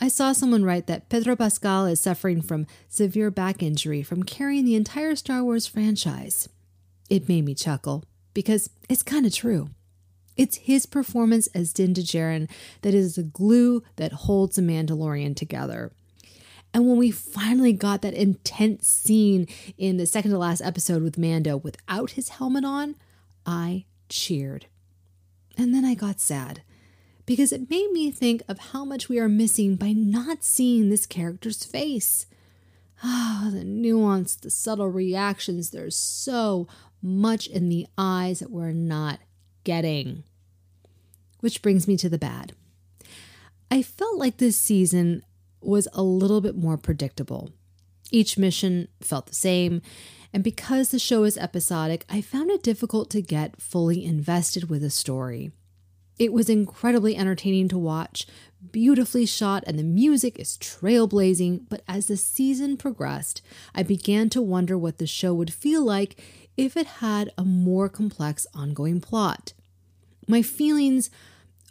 I 0.00 0.08
saw 0.08 0.32
someone 0.32 0.64
write 0.64 0.86
that 0.88 1.08
Pedro 1.08 1.36
Pascal 1.36 1.86
is 1.86 2.00
suffering 2.00 2.42
from 2.42 2.66
severe 2.88 3.30
back 3.30 3.62
injury 3.62 4.02
from 4.02 4.24
carrying 4.24 4.64
the 4.64 4.74
entire 4.74 5.16
Star 5.16 5.42
Wars 5.42 5.66
franchise. 5.66 6.48
It 7.08 7.28
made 7.28 7.44
me 7.46 7.54
chuckle 7.54 8.04
because 8.34 8.68
it's 8.90 9.02
kind 9.02 9.24
of 9.24 9.34
true. 9.34 9.70
It's 10.36 10.56
his 10.58 10.84
performance 10.84 11.46
as 11.48 11.72
Din 11.72 11.94
Djarin 11.94 12.50
that 12.82 12.92
is 12.92 13.14
the 13.14 13.22
glue 13.22 13.82
that 13.96 14.12
holds 14.12 14.56
the 14.56 14.62
Mandalorian 14.62 15.34
together. 15.34 15.92
And 16.74 16.86
when 16.86 16.98
we 16.98 17.10
finally 17.10 17.72
got 17.72 18.02
that 18.02 18.12
intense 18.12 18.86
scene 18.86 19.48
in 19.78 19.96
the 19.96 20.04
second 20.04 20.32
to 20.32 20.38
last 20.38 20.60
episode 20.60 21.02
with 21.02 21.16
Mando 21.16 21.56
without 21.56 22.10
his 22.10 22.28
helmet 22.30 22.66
on, 22.66 22.96
I 23.46 23.86
cheered. 24.10 24.66
And 25.56 25.74
then 25.74 25.86
I 25.86 25.94
got 25.94 26.20
sad 26.20 26.60
because 27.26 27.52
it 27.52 27.68
made 27.68 27.90
me 27.90 28.10
think 28.10 28.42
of 28.48 28.58
how 28.70 28.84
much 28.84 29.08
we 29.08 29.18
are 29.18 29.28
missing 29.28 29.74
by 29.76 29.92
not 29.92 30.44
seeing 30.44 30.88
this 30.88 31.06
character's 31.06 31.64
face. 31.64 32.26
Ah, 33.02 33.50
the 33.52 33.64
nuance, 33.64 34.36
the 34.36 34.48
subtle 34.50 34.88
reactions, 34.88 35.70
there's 35.70 35.96
so 35.96 36.66
much 37.02 37.46
in 37.46 37.68
the 37.68 37.86
eyes 37.98 38.38
that 38.38 38.50
we're 38.50 38.72
not 38.72 39.18
getting. 39.64 40.22
Which 41.40 41.60
brings 41.62 41.86
me 41.86 41.96
to 41.98 42.08
the 42.08 42.18
bad. 42.18 42.52
I 43.70 43.82
felt 43.82 44.18
like 44.18 44.38
this 44.38 44.56
season 44.56 45.22
was 45.60 45.88
a 45.92 46.02
little 46.02 46.40
bit 46.40 46.56
more 46.56 46.76
predictable. 46.78 47.50
Each 48.12 48.38
mission 48.38 48.86
felt 49.00 49.26
the 49.26 49.34
same, 49.34 49.82
and 50.32 50.44
because 50.44 50.90
the 50.90 50.98
show 50.98 51.24
is 51.24 51.36
episodic, 51.36 52.04
I 52.08 52.20
found 52.20 52.50
it 52.50 52.62
difficult 52.62 53.10
to 53.10 53.20
get 53.20 53.60
fully 53.60 54.04
invested 54.04 54.70
with 54.70 54.84
a 54.84 54.90
story. 54.90 55.50
It 56.18 56.32
was 56.32 56.48
incredibly 56.48 57.16
entertaining 57.16 57.68
to 57.68 57.78
watch, 57.78 58.26
beautifully 58.72 59.26
shot, 59.26 59.64
and 59.66 59.78
the 59.78 59.84
music 59.84 60.38
is 60.38 60.56
trailblazing. 60.56 61.66
But 61.68 61.82
as 61.86 62.06
the 62.06 62.16
season 62.16 62.76
progressed, 62.76 63.42
I 63.74 63.82
began 63.82 64.30
to 64.30 64.42
wonder 64.42 64.78
what 64.78 64.98
the 64.98 65.06
show 65.06 65.34
would 65.34 65.52
feel 65.52 65.82
like 65.82 66.22
if 66.56 66.76
it 66.76 66.86
had 66.86 67.30
a 67.36 67.44
more 67.44 67.88
complex 67.88 68.46
ongoing 68.54 69.00
plot. 69.00 69.52
My 70.26 70.42
feelings 70.42 71.10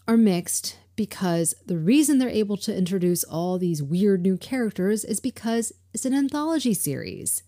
are 0.07 0.17
mixed 0.17 0.77
because 0.95 1.55
the 1.65 1.77
reason 1.77 2.19
they're 2.19 2.29
able 2.29 2.57
to 2.57 2.75
introduce 2.75 3.23
all 3.23 3.57
these 3.57 3.83
weird 3.83 4.21
new 4.21 4.37
characters 4.37 5.03
is 5.03 5.19
because 5.19 5.73
it's 5.93 6.05
an 6.05 6.13
anthology 6.13 6.73
series. 6.73 7.43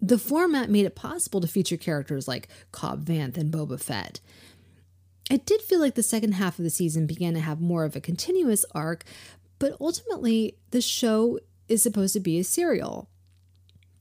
The 0.00 0.18
format 0.18 0.68
made 0.68 0.86
it 0.86 0.96
possible 0.96 1.40
to 1.40 1.46
feature 1.46 1.76
characters 1.76 2.26
like 2.26 2.48
Cobb 2.72 3.04
Vanth 3.04 3.36
and 3.36 3.52
Boba 3.52 3.80
Fett. 3.80 4.18
I 5.30 5.36
did 5.36 5.62
feel 5.62 5.80
like 5.80 5.94
the 5.94 6.02
second 6.02 6.32
half 6.32 6.58
of 6.58 6.64
the 6.64 6.70
season 6.70 7.06
began 7.06 7.34
to 7.34 7.40
have 7.40 7.60
more 7.60 7.84
of 7.84 7.96
a 7.96 8.00
continuous 8.00 8.64
arc, 8.74 9.04
but 9.58 9.76
ultimately, 9.80 10.56
the 10.70 10.80
show 10.80 11.38
is 11.68 11.82
supposed 11.82 12.12
to 12.14 12.20
be 12.20 12.38
a 12.38 12.44
serial. 12.44 13.08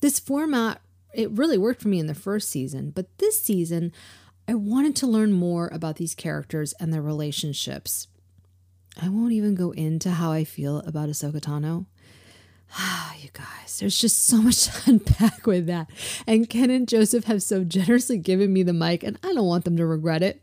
This 0.01 0.19
format, 0.19 0.81
it 1.13 1.31
really 1.31 1.57
worked 1.57 1.81
for 1.81 1.87
me 1.87 1.99
in 1.99 2.07
the 2.07 2.15
first 2.15 2.49
season, 2.49 2.89
but 2.91 3.17
this 3.19 3.41
season, 3.41 3.93
I 4.47 4.55
wanted 4.55 4.95
to 4.97 5.07
learn 5.07 5.31
more 5.31 5.69
about 5.71 5.97
these 5.97 6.15
characters 6.15 6.73
and 6.79 6.91
their 6.91 7.01
relationships. 7.01 8.07
I 9.01 9.07
won't 9.07 9.31
even 9.31 9.55
go 9.55 9.71
into 9.71 10.11
how 10.11 10.31
I 10.31 10.43
feel 10.43 10.79
about 10.79 11.09
Ahsoka 11.09 11.39
Tano. 11.39 11.85
Ah, 12.77 13.15
you 13.21 13.29
guys, 13.33 13.79
there's 13.79 13.97
just 13.97 14.25
so 14.25 14.41
much 14.41 14.63
to 14.65 14.81
unpack 14.91 15.45
with 15.45 15.67
that. 15.67 15.89
And 16.27 16.49
Ken 16.49 16.69
and 16.69 16.87
Joseph 16.87 17.25
have 17.25 17.43
so 17.43 17.63
generously 17.63 18.17
given 18.17 18.51
me 18.51 18.63
the 18.63 18.73
mic, 18.73 19.03
and 19.03 19.17
I 19.23 19.33
don't 19.33 19.47
want 19.47 19.65
them 19.65 19.77
to 19.77 19.85
regret 19.85 20.23
it. 20.23 20.41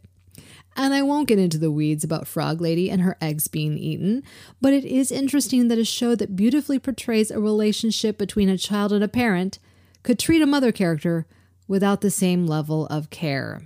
And 0.80 0.94
I 0.94 1.02
won't 1.02 1.26
get 1.26 1.40
into 1.40 1.58
the 1.58 1.72
weeds 1.72 2.04
about 2.04 2.28
Frog 2.28 2.60
Lady 2.60 2.88
and 2.88 3.02
her 3.02 3.16
eggs 3.20 3.48
being 3.48 3.76
eaten, 3.76 4.22
but 4.60 4.72
it 4.72 4.84
is 4.84 5.10
interesting 5.10 5.66
that 5.68 5.76
a 5.76 5.84
show 5.84 6.14
that 6.14 6.36
beautifully 6.36 6.78
portrays 6.78 7.32
a 7.32 7.40
relationship 7.40 8.16
between 8.16 8.48
a 8.48 8.56
child 8.56 8.92
and 8.92 9.02
a 9.02 9.08
parent 9.08 9.58
could 10.04 10.20
treat 10.20 10.40
a 10.40 10.46
mother 10.46 10.70
character 10.70 11.26
without 11.66 12.00
the 12.00 12.12
same 12.12 12.46
level 12.46 12.86
of 12.86 13.10
care. 13.10 13.62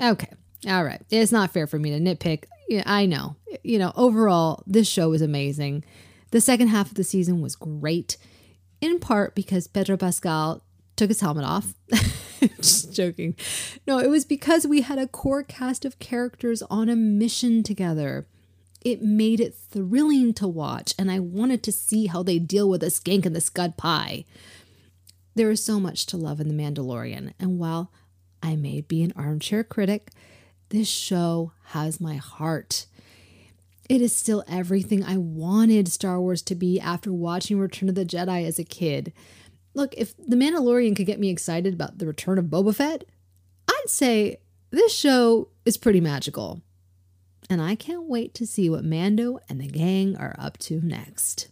Okay, 0.00 0.28
all 0.68 0.84
right. 0.84 1.00
It's 1.10 1.32
not 1.32 1.50
fair 1.52 1.66
for 1.66 1.78
me 1.78 1.90
to 1.90 1.98
nitpick. 1.98 2.44
I 2.84 3.06
know. 3.06 3.36
You 3.62 3.78
know, 3.78 3.92
overall, 3.96 4.62
this 4.66 4.88
show 4.88 5.08
was 5.10 5.22
amazing. 5.22 5.84
The 6.30 6.40
second 6.40 6.68
half 6.68 6.88
of 6.88 6.94
the 6.94 7.04
season 7.04 7.40
was 7.40 7.56
great, 7.56 8.16
in 8.80 8.98
part 8.98 9.34
because 9.34 9.66
Pedro 9.66 9.96
Pascal 9.96 10.63
took 10.96 11.08
his 11.08 11.20
helmet 11.20 11.44
off. 11.44 11.74
Just 12.56 12.92
joking. 12.92 13.36
No, 13.86 13.98
it 13.98 14.08
was 14.08 14.24
because 14.24 14.66
we 14.66 14.82
had 14.82 14.98
a 14.98 15.08
core 15.08 15.42
cast 15.42 15.84
of 15.84 15.98
characters 15.98 16.62
on 16.62 16.88
a 16.88 16.96
mission 16.96 17.62
together. 17.62 18.26
It 18.84 19.02
made 19.02 19.40
it 19.40 19.54
thrilling 19.54 20.34
to 20.34 20.46
watch, 20.46 20.94
and 20.98 21.10
I 21.10 21.18
wanted 21.18 21.62
to 21.62 21.72
see 21.72 22.06
how 22.06 22.22
they 22.22 22.38
deal 22.38 22.68
with 22.68 22.82
the 22.82 22.90
skink 22.90 23.24
and 23.24 23.34
the 23.34 23.40
scud 23.40 23.76
pie. 23.78 24.26
There 25.34 25.50
is 25.50 25.64
so 25.64 25.80
much 25.80 26.06
to 26.06 26.16
love 26.16 26.38
in 26.38 26.48
The 26.48 26.62
Mandalorian, 26.62 27.32
and 27.40 27.58
while 27.58 27.90
I 28.42 28.56
may 28.56 28.82
be 28.82 29.02
an 29.02 29.12
armchair 29.16 29.64
critic, 29.64 30.10
this 30.68 30.88
show 30.88 31.52
has 31.68 32.00
my 32.00 32.16
heart. 32.16 32.86
It 33.88 34.00
is 34.00 34.14
still 34.14 34.44
everything 34.46 35.02
I 35.02 35.16
wanted 35.16 35.88
Star 35.88 36.20
Wars 36.20 36.42
to 36.42 36.54
be 36.54 36.78
after 36.78 37.12
watching 37.12 37.58
Return 37.58 37.88
of 37.88 37.94
the 37.94 38.04
Jedi 38.04 38.46
as 38.46 38.58
a 38.58 38.64
kid. 38.64 39.12
Look, 39.74 39.94
if 39.96 40.16
The 40.16 40.36
Mandalorian 40.36 40.96
could 40.96 41.06
get 41.06 41.20
me 41.20 41.30
excited 41.30 41.74
about 41.74 41.98
the 41.98 42.06
return 42.06 42.38
of 42.38 42.46
Boba 42.46 42.74
Fett, 42.74 43.04
I'd 43.68 43.88
say 43.90 44.38
this 44.70 44.94
show 44.94 45.48
is 45.64 45.76
pretty 45.76 46.00
magical. 46.00 46.62
And 47.50 47.60
I 47.60 47.74
can't 47.74 48.04
wait 48.04 48.34
to 48.34 48.46
see 48.46 48.70
what 48.70 48.84
Mando 48.84 49.38
and 49.48 49.60
the 49.60 49.68
gang 49.68 50.16
are 50.16 50.34
up 50.38 50.58
to 50.58 50.80
next. 50.80 51.48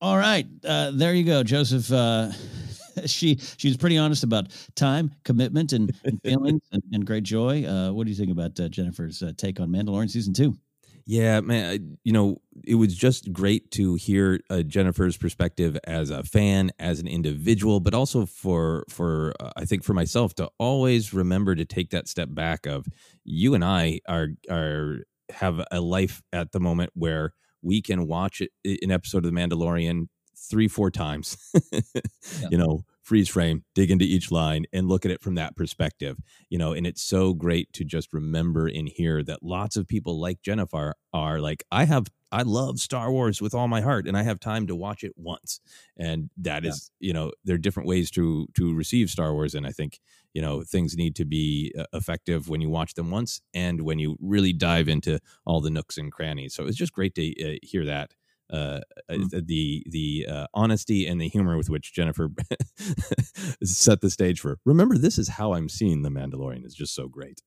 All 0.00 0.16
right, 0.16 0.46
uh, 0.64 0.90
there 0.92 1.14
you 1.14 1.22
go, 1.22 1.44
Joseph. 1.44 1.92
Uh, 1.92 2.32
she 3.06 3.36
she 3.56 3.68
was 3.68 3.76
pretty 3.76 3.96
honest 3.96 4.24
about 4.24 4.48
time, 4.74 5.14
commitment, 5.22 5.72
and, 5.72 5.94
and 6.04 6.20
feelings, 6.22 6.62
and, 6.72 6.82
and, 6.92 7.06
great 7.06 7.22
joy. 7.22 7.64
Uh, 7.64 7.92
what 7.92 8.04
do 8.04 8.10
you 8.10 8.16
think 8.16 8.32
about 8.32 8.58
uh, 8.58 8.68
Jennifer's 8.68 9.22
uh, 9.22 9.32
take 9.36 9.60
on 9.60 9.68
Mandalorian 9.68 10.10
season 10.10 10.34
two? 10.34 10.56
Yeah, 11.04 11.40
man, 11.40 11.98
you 12.04 12.12
know, 12.12 12.36
it 12.64 12.76
was 12.76 12.94
just 12.94 13.32
great 13.32 13.70
to 13.72 13.94
hear 13.96 14.40
uh, 14.50 14.62
Jennifer's 14.62 15.16
perspective 15.16 15.76
as 15.84 16.10
a 16.10 16.22
fan, 16.22 16.70
as 16.78 17.00
an 17.00 17.08
individual, 17.08 17.80
but 17.80 17.94
also 17.94 18.24
for 18.26 18.84
for 18.88 19.34
uh, 19.40 19.50
I 19.56 19.64
think 19.64 19.82
for 19.84 19.94
myself 19.94 20.34
to 20.36 20.48
always 20.58 21.12
remember 21.12 21.54
to 21.54 21.64
take 21.64 21.90
that 21.90 22.08
step 22.08 22.28
back 22.30 22.66
of 22.66 22.86
you 23.24 23.54
and 23.54 23.64
I 23.64 24.00
are 24.06 24.28
are 24.50 24.98
have 25.30 25.60
a 25.70 25.80
life 25.80 26.22
at 26.32 26.52
the 26.52 26.60
moment 26.60 26.90
where 26.94 27.32
we 27.62 27.80
can 27.82 28.06
watch 28.06 28.40
an 28.40 28.90
episode 28.90 29.24
of 29.24 29.32
The 29.32 29.40
Mandalorian 29.40 30.08
three 30.36 30.68
four 30.68 30.90
times 30.90 31.36
yeah. 31.72 31.80
you 32.50 32.58
know 32.58 32.84
freeze 33.02 33.28
frame, 33.28 33.64
dig 33.74 33.90
into 33.90 34.04
each 34.04 34.30
line 34.30 34.64
and 34.72 34.88
look 34.88 35.04
at 35.04 35.10
it 35.10 35.20
from 35.20 35.34
that 35.34 35.56
perspective. 35.56 36.18
You 36.48 36.58
know, 36.58 36.72
and 36.72 36.86
it's 36.86 37.02
so 37.02 37.34
great 37.34 37.72
to 37.74 37.84
just 37.84 38.12
remember 38.12 38.68
in 38.68 38.86
here 38.86 39.22
that 39.24 39.42
lots 39.42 39.76
of 39.76 39.88
people 39.88 40.20
like 40.20 40.42
Jennifer 40.42 40.94
are 41.12 41.40
like, 41.40 41.64
I 41.70 41.84
have 41.84 42.06
I 42.32 42.42
love 42.42 42.80
Star 42.80 43.12
Wars 43.12 43.42
with 43.42 43.54
all 43.54 43.68
my 43.68 43.82
heart 43.82 44.08
and 44.08 44.16
I 44.16 44.22
have 44.22 44.40
time 44.40 44.66
to 44.68 44.74
watch 44.74 45.04
it 45.04 45.12
once. 45.16 45.60
And 45.98 46.30
that 46.38 46.64
yeah. 46.64 46.70
is, 46.70 46.90
you 46.98 47.12
know, 47.12 47.32
there 47.44 47.56
are 47.56 47.58
different 47.58 47.88
ways 47.88 48.10
to 48.12 48.46
to 48.54 48.74
receive 48.74 49.10
Star 49.10 49.34
Wars 49.34 49.54
and 49.54 49.66
I 49.66 49.70
think, 49.70 50.00
you 50.32 50.40
know, 50.40 50.62
things 50.62 50.96
need 50.96 51.14
to 51.16 51.26
be 51.26 51.74
uh, 51.78 51.84
effective 51.92 52.48
when 52.48 52.62
you 52.62 52.70
watch 52.70 52.94
them 52.94 53.10
once 53.10 53.42
and 53.52 53.82
when 53.82 53.98
you 53.98 54.16
really 54.20 54.54
dive 54.54 54.88
into 54.88 55.20
all 55.44 55.60
the 55.60 55.70
nooks 55.70 55.98
and 55.98 56.10
crannies. 56.10 56.54
So 56.54 56.66
it's 56.66 56.78
just 56.78 56.94
great 56.94 57.14
to 57.16 57.54
uh, 57.54 57.58
hear 57.62 57.84
that 57.84 58.14
uh, 58.52 58.80
mm-hmm. 59.10 59.38
the 59.44 59.84
the 59.88 60.26
uh, 60.28 60.46
honesty 60.54 61.06
and 61.06 61.20
the 61.20 61.28
humor 61.28 61.56
with 61.56 61.70
which 61.70 61.94
Jennifer 61.94 62.28
set 63.64 64.00
the 64.00 64.10
stage 64.10 64.40
for. 64.40 64.58
Remember, 64.64 64.98
this 64.98 65.18
is 65.18 65.28
how 65.28 65.54
I'm 65.54 65.68
seeing 65.68 66.02
the 66.02 66.10
Mandalorian 66.10 66.64
is 66.64 66.74
just 66.74 66.94
so 66.94 67.08
great. 67.08 67.40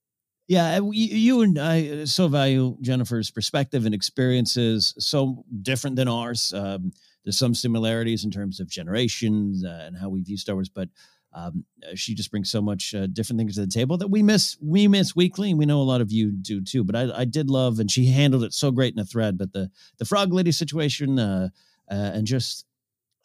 Yeah, 0.47 0.79
you 0.91 1.41
and 1.41 1.57
I 1.57 1.89
uh, 1.89 2.05
so 2.05 2.27
value 2.27 2.77
Jennifer's 2.81 3.31
perspective 3.31 3.85
and 3.85 3.95
experiences, 3.95 4.93
so 4.99 5.43
different 5.61 5.95
than 5.95 6.07
ours. 6.07 6.53
Um, 6.53 6.91
there's 7.23 7.37
some 7.37 7.55
similarities 7.55 8.23
in 8.23 8.29
terms 8.29 8.59
of 8.59 8.69
generations 8.69 9.65
uh, 9.65 9.83
and 9.85 9.97
how 9.97 10.09
we 10.09 10.21
view 10.21 10.37
Star 10.37 10.55
Wars, 10.55 10.69
but 10.69 10.89
um, 11.35 11.65
uh, 11.83 11.95
she 11.95 12.15
just 12.15 12.31
brings 12.31 12.49
so 12.49 12.61
much 12.61 12.95
uh, 12.95 13.07
different 13.07 13.37
things 13.37 13.55
to 13.55 13.61
the 13.61 13.67
table 13.67 13.97
that 13.97 14.07
we 14.07 14.23
miss 14.23 14.57
we 14.61 14.87
miss 14.87 15.15
weekly 15.15 15.49
and 15.49 15.59
we 15.59 15.65
know 15.65 15.81
a 15.81 15.83
lot 15.83 16.01
of 16.01 16.11
you 16.11 16.31
do 16.31 16.61
too 16.61 16.83
but 16.83 16.95
i, 16.95 17.21
I 17.21 17.25
did 17.25 17.49
love 17.49 17.79
and 17.79 17.91
she 17.91 18.07
handled 18.07 18.43
it 18.43 18.53
so 18.53 18.71
great 18.71 18.93
in 18.93 18.99
a 18.99 19.05
thread 19.05 19.37
but 19.37 19.53
the 19.53 19.69
the 19.97 20.05
frog 20.05 20.33
lady 20.33 20.51
situation 20.51 21.19
uh, 21.19 21.49
uh, 21.91 22.11
and 22.13 22.25
just 22.25 22.65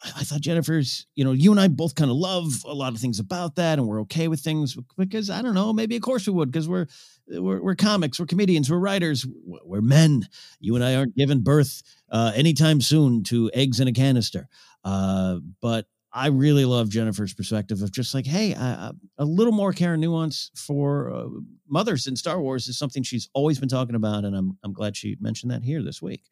I 0.03 0.23
thought 0.23 0.41
Jennifer's, 0.41 1.05
you 1.13 1.23
know, 1.23 1.31
you 1.31 1.51
and 1.51 1.59
I 1.59 1.67
both 1.67 1.93
kind 1.93 2.09
of 2.09 2.17
love 2.17 2.63
a 2.65 2.73
lot 2.73 2.93
of 2.93 2.99
things 2.99 3.19
about 3.19 3.55
that, 3.57 3.77
and 3.77 3.87
we're 3.87 4.01
okay 4.01 4.27
with 4.27 4.39
things 4.39 4.75
because 4.97 5.29
I 5.29 5.43
don't 5.43 5.53
know, 5.53 5.73
maybe 5.73 5.95
of 5.95 6.01
course 6.01 6.25
we 6.25 6.33
would 6.33 6.51
because 6.51 6.67
we're, 6.67 6.87
we're 7.27 7.61
we're 7.61 7.75
comics, 7.75 8.19
we're 8.19 8.25
comedians, 8.25 8.69
we're 8.69 8.79
writers, 8.79 9.27
we're 9.45 9.81
men. 9.81 10.27
You 10.59 10.73
and 10.75 10.83
I 10.83 10.95
aren't 10.95 11.15
giving 11.15 11.41
birth 11.41 11.83
uh, 12.11 12.31
anytime 12.33 12.81
soon 12.81 13.23
to 13.25 13.51
eggs 13.53 13.79
in 13.79 13.87
a 13.87 13.93
canister, 13.93 14.47
uh, 14.83 15.37
but 15.61 15.85
I 16.13 16.27
really 16.27 16.65
love 16.65 16.89
Jennifer's 16.89 17.33
perspective 17.33 17.81
of 17.81 17.91
just 17.91 18.13
like, 18.13 18.25
hey, 18.25 18.53
a 18.53 18.93
little 19.19 19.53
more 19.53 19.71
care 19.71 19.93
and 19.93 20.01
nuance 20.01 20.51
for 20.55 21.13
uh, 21.13 21.27
mothers 21.69 22.07
in 22.07 22.15
Star 22.15 22.41
Wars 22.41 22.67
is 22.67 22.77
something 22.77 23.03
she's 23.03 23.29
always 23.33 23.59
been 23.59 23.69
talking 23.69 23.95
about, 23.95 24.25
and 24.25 24.35
I'm 24.35 24.57
I'm 24.63 24.73
glad 24.73 24.97
she 24.97 25.17
mentioned 25.21 25.51
that 25.51 25.63
here 25.63 25.81
this 25.81 26.01
week. 26.01 26.23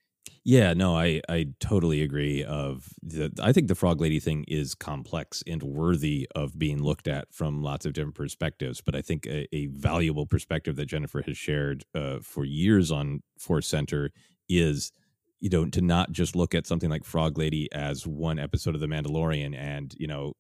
Yeah, 0.44 0.74
no, 0.74 0.98
I 0.98 1.22
I 1.30 1.48
totally 1.60 2.02
agree. 2.02 2.44
Of 2.44 2.90
the, 3.02 3.32
I 3.42 3.54
think 3.54 3.68
the 3.68 3.76
Frog 3.76 4.02
Lady 4.02 4.20
thing 4.20 4.46
is 4.48 4.76
complex 4.76 5.44
and 5.48 5.62
worthy 5.64 6.28
of 6.36 6.58
being 6.58 6.82
looked 6.82 7.08
at 7.08 7.34
from 7.34 7.62
lots 7.62 7.86
of 7.86 7.94
different 7.94 8.16
perspectives. 8.16 8.82
But 8.82 8.96
I 8.96 9.02
think 9.02 9.26
a, 9.28 9.48
a 9.56 9.68
valuable 9.68 10.26
perspective 10.26 10.76
that 10.76 10.88
Jennifer 10.88 11.22
has 11.26 11.38
shared 11.38 11.84
uh, 11.96 12.20
for 12.22 12.46
years 12.46 12.92
on 12.92 13.22
Force 13.38 13.68
Center 13.68 14.12
is 14.50 14.92
you 15.40 15.50
know 15.50 15.66
to 15.66 15.82
not 15.82 16.12
just 16.12 16.36
look 16.36 16.54
at 16.54 16.68
something 16.68 16.90
like 16.90 17.04
frog 17.04 17.38
lady 17.38 17.72
as 17.74 18.06
one 18.06 18.40
episode 18.40 18.76
of 18.76 18.82
the 18.82 18.88
mandalorian 18.88 19.56
and 19.58 19.96
you 19.98 20.08
know 20.08 20.34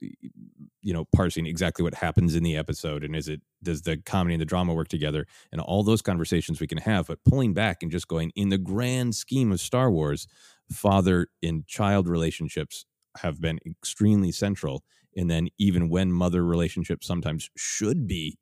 you 0.00 0.92
know 0.92 1.04
parsing 1.14 1.46
exactly 1.46 1.82
what 1.82 1.94
happens 1.94 2.34
in 2.34 2.42
the 2.42 2.56
episode 2.56 3.04
and 3.04 3.14
is 3.14 3.28
it 3.28 3.40
does 3.62 3.82
the 3.82 3.96
comedy 3.98 4.34
and 4.34 4.40
the 4.40 4.46
drama 4.46 4.74
work 4.74 4.88
together 4.88 5.26
and 5.52 5.60
all 5.60 5.82
those 5.82 6.02
conversations 6.02 6.60
we 6.60 6.66
can 6.66 6.78
have 6.78 7.06
but 7.06 7.22
pulling 7.24 7.54
back 7.54 7.82
and 7.82 7.92
just 7.92 8.08
going 8.08 8.32
in 8.34 8.48
the 8.48 8.58
grand 8.58 9.14
scheme 9.14 9.52
of 9.52 9.60
star 9.60 9.90
wars 9.90 10.26
father 10.70 11.28
and 11.42 11.66
child 11.66 12.08
relationships 12.08 12.84
have 13.18 13.40
been 13.40 13.58
extremely 13.66 14.32
central 14.32 14.82
and 15.16 15.30
then 15.30 15.48
even 15.58 15.88
when 15.88 16.12
mother 16.12 16.44
relationships 16.44 17.06
sometimes 17.06 17.50
should 17.56 18.06
be 18.06 18.38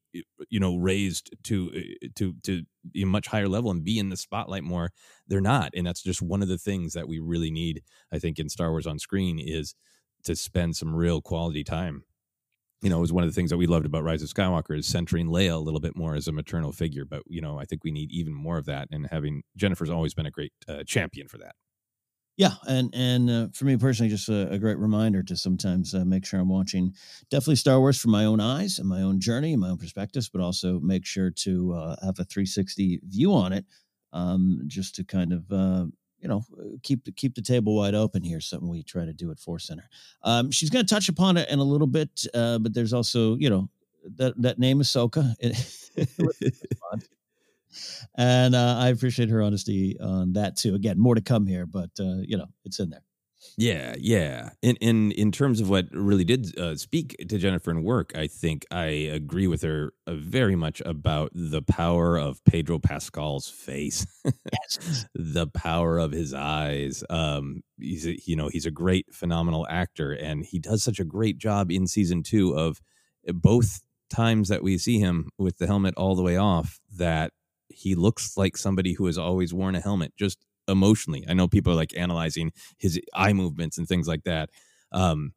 you 0.49 0.59
know 0.59 0.77
raised 0.77 1.31
to 1.45 1.71
uh, 1.75 2.09
to 2.17 2.35
to 2.43 2.65
a 3.01 3.05
much 3.05 3.29
higher 3.29 3.49
level 3.49 3.71
and 3.71 3.85
be 3.85 3.99
in 3.99 4.09
the 4.09 4.17
spotlight 4.17 4.65
more 4.65 4.91
they're 5.29 5.41
not 5.41 5.71
and 5.75 5.87
that's 5.87 6.03
just 6.03 6.21
one 6.21 6.43
of 6.43 6.49
the 6.49 6.59
things 6.59 6.95
that 6.95 7.07
we 7.07 7.21
really 7.21 7.51
need 7.51 7.83
i 8.13 8.19
think 8.19 8.39
in 8.39 8.49
star 8.49 8.71
wars 8.71 8.87
on 8.89 8.99
screen 8.99 9.39
is 9.39 9.75
to 10.25 10.37
spend 10.37 10.77
some 10.77 10.95
real 10.95 11.21
quality 11.21 11.65
time. 11.65 12.05
You 12.83 12.89
know, 12.89 12.99
it 12.99 13.03
was 13.03 13.13
one 13.13 13.25
of 13.25 13.31
the 13.31 13.35
things 13.35 13.51
that 13.51 13.59
we 13.59 13.67
loved 13.67 13.85
about 13.85 14.05
Rise 14.05 14.23
of 14.23 14.31
Skywalker 14.31 14.79
is 14.79 14.87
centering 14.87 15.29
Leia 15.29 15.55
a 15.55 15.59
little 15.59 15.81
bit 15.81 15.97
more 15.97 16.15
as 16.15 16.29
a 16.29 16.33
maternal 16.33 16.73
figure. 16.73 17.05
But 17.05 17.23
you 17.27 17.41
know, 17.41 17.59
I 17.59 17.65
think 17.65 17.85
we 17.85 17.91
need 17.91 18.11
even 18.11 18.33
more 18.33 18.57
of 18.57 18.65
that, 18.67 18.89
and 18.91 19.07
having 19.11 19.43
Jennifer's 19.57 19.91
always 19.91 20.15
been 20.15 20.27
a 20.27 20.31
great 20.31 20.53
uh, 20.67 20.85
champion 20.85 21.29
for 21.29 21.39
that. 21.39 21.55
Yeah, 22.41 22.55
and 22.67 22.89
and 22.95 23.29
uh, 23.29 23.49
for 23.53 23.67
me 23.67 23.77
personally, 23.77 24.09
just 24.09 24.31
a, 24.31 24.51
a 24.51 24.59
great 24.59 24.79
reminder 24.79 25.23
to 25.25 25.37
sometimes 25.37 25.95
uh, 25.95 26.07
make 26.07 26.25
sure 26.25 26.41
I'm 26.41 26.49
watching 26.49 26.95
definitely 27.29 27.57
Star 27.57 27.79
Wars 27.81 28.01
from 28.01 28.13
my 28.13 28.25
own 28.25 28.41
eyes 28.41 28.79
and 28.79 28.89
my 28.89 29.03
own 29.03 29.21
journey 29.21 29.53
and 29.53 29.61
my 29.61 29.69
own 29.69 29.77
perspectives, 29.77 30.31
but 30.31 30.41
also 30.41 30.81
make 30.81 31.05
sure 31.05 31.31
to 31.31 31.75
uh, 31.75 31.97
have 32.03 32.19
a 32.19 32.25
360 32.25 33.01
view 33.05 33.35
on 33.35 33.53
it, 33.53 33.67
um, 34.15 34.63
just 34.69 34.95
to 34.95 35.05
kind 35.05 35.35
of 35.35 35.53
uh, 35.53 35.85
you 36.19 36.29
know 36.29 36.43
keep 36.83 37.05
the 37.05 37.13
keep 37.13 37.35
the 37.35 37.43
table 37.43 37.77
wide 37.77 37.95
open 37.95 38.23
here. 38.23 38.41
Something 38.41 38.71
we 38.71 38.85
try 38.85 39.05
to 39.05 39.13
do 39.13 39.31
at 39.31 39.39
Force 39.39 39.67
Center. 39.67 39.91
Um, 40.23 40.51
she's 40.51 40.71
going 40.71 40.87
to 40.87 40.95
touch 40.95 41.11
upon 41.11 41.37
it 41.37 41.47
in 41.51 41.59
a 41.59 41.63
little 41.63 41.87
bit, 41.87 42.25
uh, 42.33 42.59
but 42.59 42.73
there's 42.73 42.95
also 42.95 43.37
you 43.37 43.51
know 43.51 43.69
that 44.17 44.33
that 44.41 44.59
name 44.59 44.81
Ahsoka. 44.81 45.35
and 48.17 48.55
uh, 48.55 48.77
I 48.79 48.89
appreciate 48.89 49.29
her 49.31 49.43
honesty 49.43 49.99
on 50.01 50.35
that 50.35 50.57
too. 50.57 50.75
Again, 50.75 50.99
more 50.99 51.15
to 51.15 51.21
come 51.21 51.47
here, 51.47 51.67
but 51.67 51.91
uh, 51.99 52.23
you 52.23 52.37
know, 52.37 52.47
it's 52.65 52.81
in 52.81 52.91
there. 52.91 53.03
Yeah, 53.57 53.95
yeah. 53.99 54.51
In 54.63 54.77
in 54.77 55.13
in 55.13 55.33
terms 55.33 55.61
of 55.61 55.71
what 55.71 55.87
really 55.93 56.25
did 56.25 56.59
uh, 56.59 56.77
speak 56.77 57.17
to 57.29 57.39
Jennifer 57.39 57.71
and 57.71 57.85
work, 57.85 58.13
I 58.15 58.27
think 58.27 58.67
I 58.71 58.85
agree 58.85 59.47
with 59.47 59.63
her 59.63 59.93
uh, 60.07 60.15
very 60.15 60.57
much 60.57 60.83
about 60.85 61.31
the 61.35 61.63
power 61.63 62.19
of 62.19 62.45
Pedro 62.45 62.79
Pascal's 62.79 63.49
face, 63.49 64.07
yes. 64.25 65.07
the 65.15 65.47
power 65.47 65.99
of 65.99 66.13
his 66.13 66.35
eyes. 66.35 67.03
Um, 67.09 67.63
he's 67.79 68.07
a, 68.07 68.17
you 68.27 68.37
know 68.37 68.49
he's 68.49 68.67
a 68.67 68.71
great, 68.71 69.07
phenomenal 69.13 69.67
actor, 69.71 70.13
and 70.13 70.45
he 70.45 70.59
does 70.59 70.83
such 70.83 71.01
a 71.01 71.05
great 71.05 71.39
job 71.39 71.71
in 71.71 71.87
season 71.87 72.23
two 72.23 72.53
of 72.57 72.81
uh, 73.29 73.33
both 73.33 73.81
times 74.11 74.49
that 74.49 74.63
we 74.63 74.77
see 74.77 74.99
him 74.99 75.31
with 75.39 75.57
the 75.59 75.67
helmet 75.67 75.95
all 75.97 76.15
the 76.15 76.23
way 76.23 76.37
off. 76.37 76.79
That 76.95 77.33
he 77.71 77.95
looks 77.95 78.37
like 78.37 78.57
somebody 78.57 78.93
who 78.93 79.07
has 79.07 79.19
always 79.19 79.55
worn 79.55 79.75
a 79.75 79.81
helmet, 79.81 80.13
just 80.19 80.45
emotionally. 80.69 81.25
I 81.29 81.35
know 81.35 81.49
people 81.49 81.73
are 81.73 81.77
like 81.77 81.97
analyzing 81.97 82.53
his 82.79 83.01
eye 83.15 83.33
movements 83.33 83.79
and 83.79 83.87
things 83.87 84.07
like 84.09 84.25
that. 84.25 84.51
Um, 84.93 85.33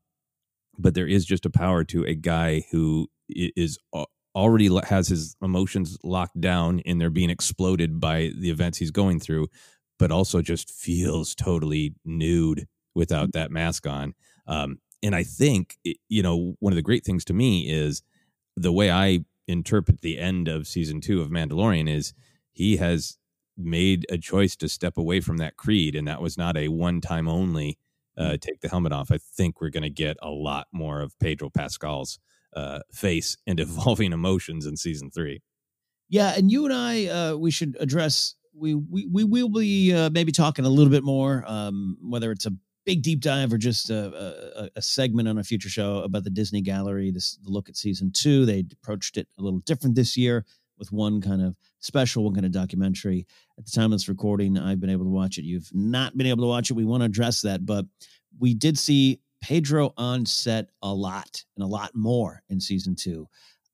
but 0.77 0.95
there 0.95 1.07
is 1.07 1.25
just 1.25 1.45
a 1.45 1.51
power 1.51 1.83
to 1.85 2.03
a 2.05 2.15
guy 2.15 2.63
who 2.71 3.07
is 3.29 3.77
already 4.35 4.69
has 4.85 5.07
his 5.07 5.35
emotions 5.41 5.97
locked 6.03 6.39
down 6.41 6.81
and 6.85 6.99
they're 6.99 7.09
being 7.09 7.29
exploded 7.29 7.99
by 7.99 8.31
the 8.35 8.49
events 8.49 8.77
he's 8.77 8.91
going 8.91 9.19
through, 9.19 9.47
but 9.99 10.11
also 10.11 10.41
just 10.41 10.71
feels 10.71 11.35
totally 11.35 11.93
nude 12.03 12.67
without 12.95 13.33
that 13.33 13.51
mask 13.51 13.87
on. 13.87 14.13
Um, 14.47 14.79
and 15.03 15.15
I 15.15 15.23
think, 15.23 15.77
you 16.09 16.23
know, 16.23 16.55
one 16.59 16.73
of 16.73 16.75
the 16.75 16.81
great 16.81 17.05
things 17.05 17.25
to 17.25 17.33
me 17.33 17.69
is 17.69 18.01
the 18.55 18.71
way 18.71 18.91
I 18.91 19.25
interpret 19.47 20.01
the 20.01 20.19
end 20.19 20.47
of 20.47 20.67
season 20.67 21.01
two 21.01 21.21
of 21.21 21.29
Mandalorian 21.29 21.89
is 21.89 22.13
he 22.51 22.77
has 22.77 23.17
made 23.57 24.05
a 24.09 24.17
choice 24.17 24.55
to 24.57 24.69
step 24.69 24.97
away 24.97 25.19
from 25.19 25.37
that 25.37 25.57
creed, 25.57 25.95
and 25.95 26.07
that 26.07 26.21
was 26.21 26.37
not 26.37 26.57
a 26.57 26.69
one 26.69 27.01
time 27.01 27.27
only 27.27 27.77
uh, 28.17 28.31
mm. 28.31 28.41
take 28.41 28.61
the 28.61 28.69
helmet 28.69 28.91
off. 28.91 29.11
I 29.11 29.17
think 29.17 29.59
we're 29.59 29.69
going 29.69 29.83
to 29.83 29.89
get 29.89 30.17
a 30.21 30.29
lot 30.29 30.67
more 30.71 31.01
of 31.01 31.17
Pedro 31.19 31.49
Pascal's 31.49 32.19
uh, 32.55 32.79
face 32.91 33.37
and 33.45 33.59
evolving 33.59 34.13
emotions 34.13 34.65
in 34.65 34.77
season 34.77 35.11
three. 35.11 35.41
Yeah, 36.09 36.33
and 36.35 36.51
you 36.51 36.65
and 36.65 36.73
I, 36.73 37.05
uh, 37.07 37.35
we 37.35 37.51
should 37.51 37.75
address. 37.79 38.35
We 38.55 38.75
we 38.75 39.07
we 39.07 39.23
will 39.23 39.49
be 39.49 39.93
uh, 39.93 40.11
maybe 40.11 40.31
talking 40.31 40.63
a 40.63 40.69
little 40.69 40.91
bit 40.91 41.03
more, 41.03 41.43
um, 41.47 41.97
whether 42.01 42.31
it's 42.31 42.45
a 42.45 42.51
big 42.85 43.01
deep 43.01 43.21
dive 43.21 43.53
or 43.53 43.57
just 43.57 43.89
a, 43.89 44.63
a, 44.63 44.69
a, 44.75 44.81
segment 44.81 45.27
on 45.27 45.37
a 45.37 45.43
future 45.43 45.69
show 45.69 45.99
about 45.99 46.23
the 46.23 46.29
Disney 46.29 46.61
Gallery. 46.61 47.11
This 47.11 47.37
look 47.45 47.69
at 47.69 47.77
season 47.77 48.11
two. 48.11 48.45
They 48.45 48.65
approached 48.71 49.17
it 49.17 49.27
a 49.37 49.41
little 49.41 49.59
different 49.59 49.95
this 49.95 50.17
year 50.17 50.45
with 50.77 50.91
one 50.91 51.21
kind 51.21 51.41
of 51.41 51.55
special, 51.79 52.23
one 52.23 52.33
kind 52.33 52.45
of 52.45 52.51
documentary. 52.51 53.25
At 53.57 53.65
the 53.65 53.71
time 53.71 53.85
of 53.85 53.91
this 53.91 54.09
recording, 54.09 54.57
I've 54.57 54.79
been 54.79 54.89
able 54.89 55.05
to 55.05 55.11
watch 55.11 55.37
it. 55.37 55.45
You've 55.45 55.69
not 55.73 56.17
been 56.17 56.27
able 56.27 56.43
to 56.43 56.49
watch 56.49 56.69
it. 56.69 56.73
We 56.73 56.85
want 56.85 57.01
to 57.01 57.05
address 57.05 57.41
that, 57.41 57.65
but 57.65 57.85
we 58.39 58.53
did 58.53 58.77
see 58.77 59.19
Pedro 59.41 59.93
on 59.97 60.25
set 60.25 60.69
a 60.81 60.93
lot 60.93 61.43
and 61.55 61.63
a 61.63 61.67
lot 61.67 61.91
more 61.93 62.41
in 62.49 62.59
season 62.59 62.95
two. 62.95 63.27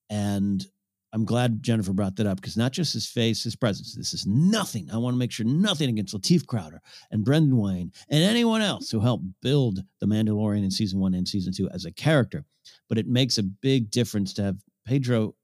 And 0.10 0.66
I'm 1.12 1.26
glad 1.26 1.64
Jennifer 1.64 1.94
brought 1.94 2.16
that 2.18 2.28
up 2.28 2.40
because 2.40 2.58
not 2.58 2.72
just 2.72 2.94
his 2.94 3.08
face, 3.08 3.44
his 3.44 3.56
presence. 3.56 3.96
This 3.96 4.14
is 4.14 4.28
nothing. 4.28 4.90
I 4.92 4.98
want 4.98 5.16
to 5.16 5.18
make 5.18 5.32
sure 5.32 5.46
nothing 5.46 5.90
against 5.90 6.16
Lateef 6.16 6.46
Crowder 6.46 6.82
and 7.12 7.26
Brendan 7.26 7.58
Wayne 7.58 7.92
and 8.10 8.24
anyone 8.24 8.62
else 8.62 8.92
who 8.92 9.00
helped 9.00 9.26
build 9.42 9.80
the 10.00 10.06
Mandalorian 10.06 10.64
in 10.64 10.72
season 10.72 11.00
one 11.00 11.14
and 11.14 11.28
season 11.28 11.52
two 11.52 11.70
as 11.70 11.86
a 11.86 11.92
character. 11.92 12.46
But 12.88 12.98
it 12.98 13.08
makes 13.08 13.38
a 13.38 13.44
big 13.44 13.90
difference 13.90 14.34
to 14.34 14.44
have 14.44 14.58
Pedro 14.86 15.36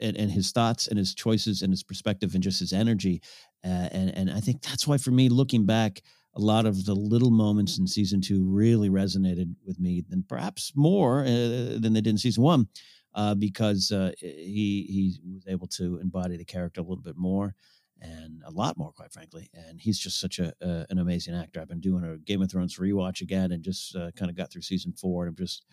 and, 0.00 0.16
and 0.16 0.30
his 0.30 0.52
thoughts 0.52 0.88
and 0.88 0.98
his 0.98 1.14
choices 1.14 1.62
and 1.62 1.70
his 1.70 1.82
perspective 1.82 2.34
and 2.34 2.42
just 2.42 2.60
his 2.60 2.72
energy. 2.72 3.20
Uh, 3.64 3.88
and 3.92 4.16
and 4.16 4.30
I 4.30 4.40
think 4.40 4.62
that's 4.62 4.86
why 4.86 4.96
for 4.96 5.10
me, 5.10 5.28
looking 5.28 5.66
back, 5.66 6.00
a 6.34 6.40
lot 6.40 6.64
of 6.64 6.86
the 6.86 6.94
little 6.94 7.30
moments 7.30 7.78
in 7.78 7.86
season 7.86 8.20
two 8.20 8.44
really 8.44 8.88
resonated 8.88 9.54
with 9.66 9.80
me 9.80 10.02
than 10.08 10.22
perhaps 10.22 10.72
more 10.74 11.20
uh, 11.20 11.76
than 11.78 11.92
they 11.92 12.00
did 12.00 12.10
in 12.10 12.18
season 12.18 12.42
one, 12.42 12.68
uh, 13.14 13.34
because 13.34 13.90
uh, 13.92 14.12
he 14.20 14.86
he 14.88 15.20
was 15.34 15.46
able 15.48 15.66
to 15.66 15.98
embody 15.98 16.36
the 16.36 16.44
character 16.44 16.80
a 16.80 16.84
little 16.84 17.02
bit 17.02 17.16
more 17.16 17.54
and 18.00 18.42
a 18.46 18.50
lot 18.50 18.78
more, 18.78 18.92
quite 18.92 19.12
frankly. 19.12 19.50
And 19.52 19.80
he's 19.80 19.98
just 19.98 20.20
such 20.20 20.38
a 20.38 20.52
an 20.60 20.98
amazing 20.98 21.34
actor. 21.34 21.60
I've 21.60 21.68
been 21.68 21.80
doing 21.80 22.04
a 22.04 22.16
Game 22.18 22.42
of 22.42 22.50
Thrones 22.50 22.78
rewatch 22.78 23.20
again, 23.20 23.52
and 23.52 23.62
just 23.62 23.94
uh, 23.96 24.10
kind 24.16 24.30
of 24.30 24.36
got 24.36 24.50
through 24.50 24.62
season 24.62 24.92
four, 24.92 25.24
and 25.24 25.30
I'm 25.30 25.36
just 25.36 25.64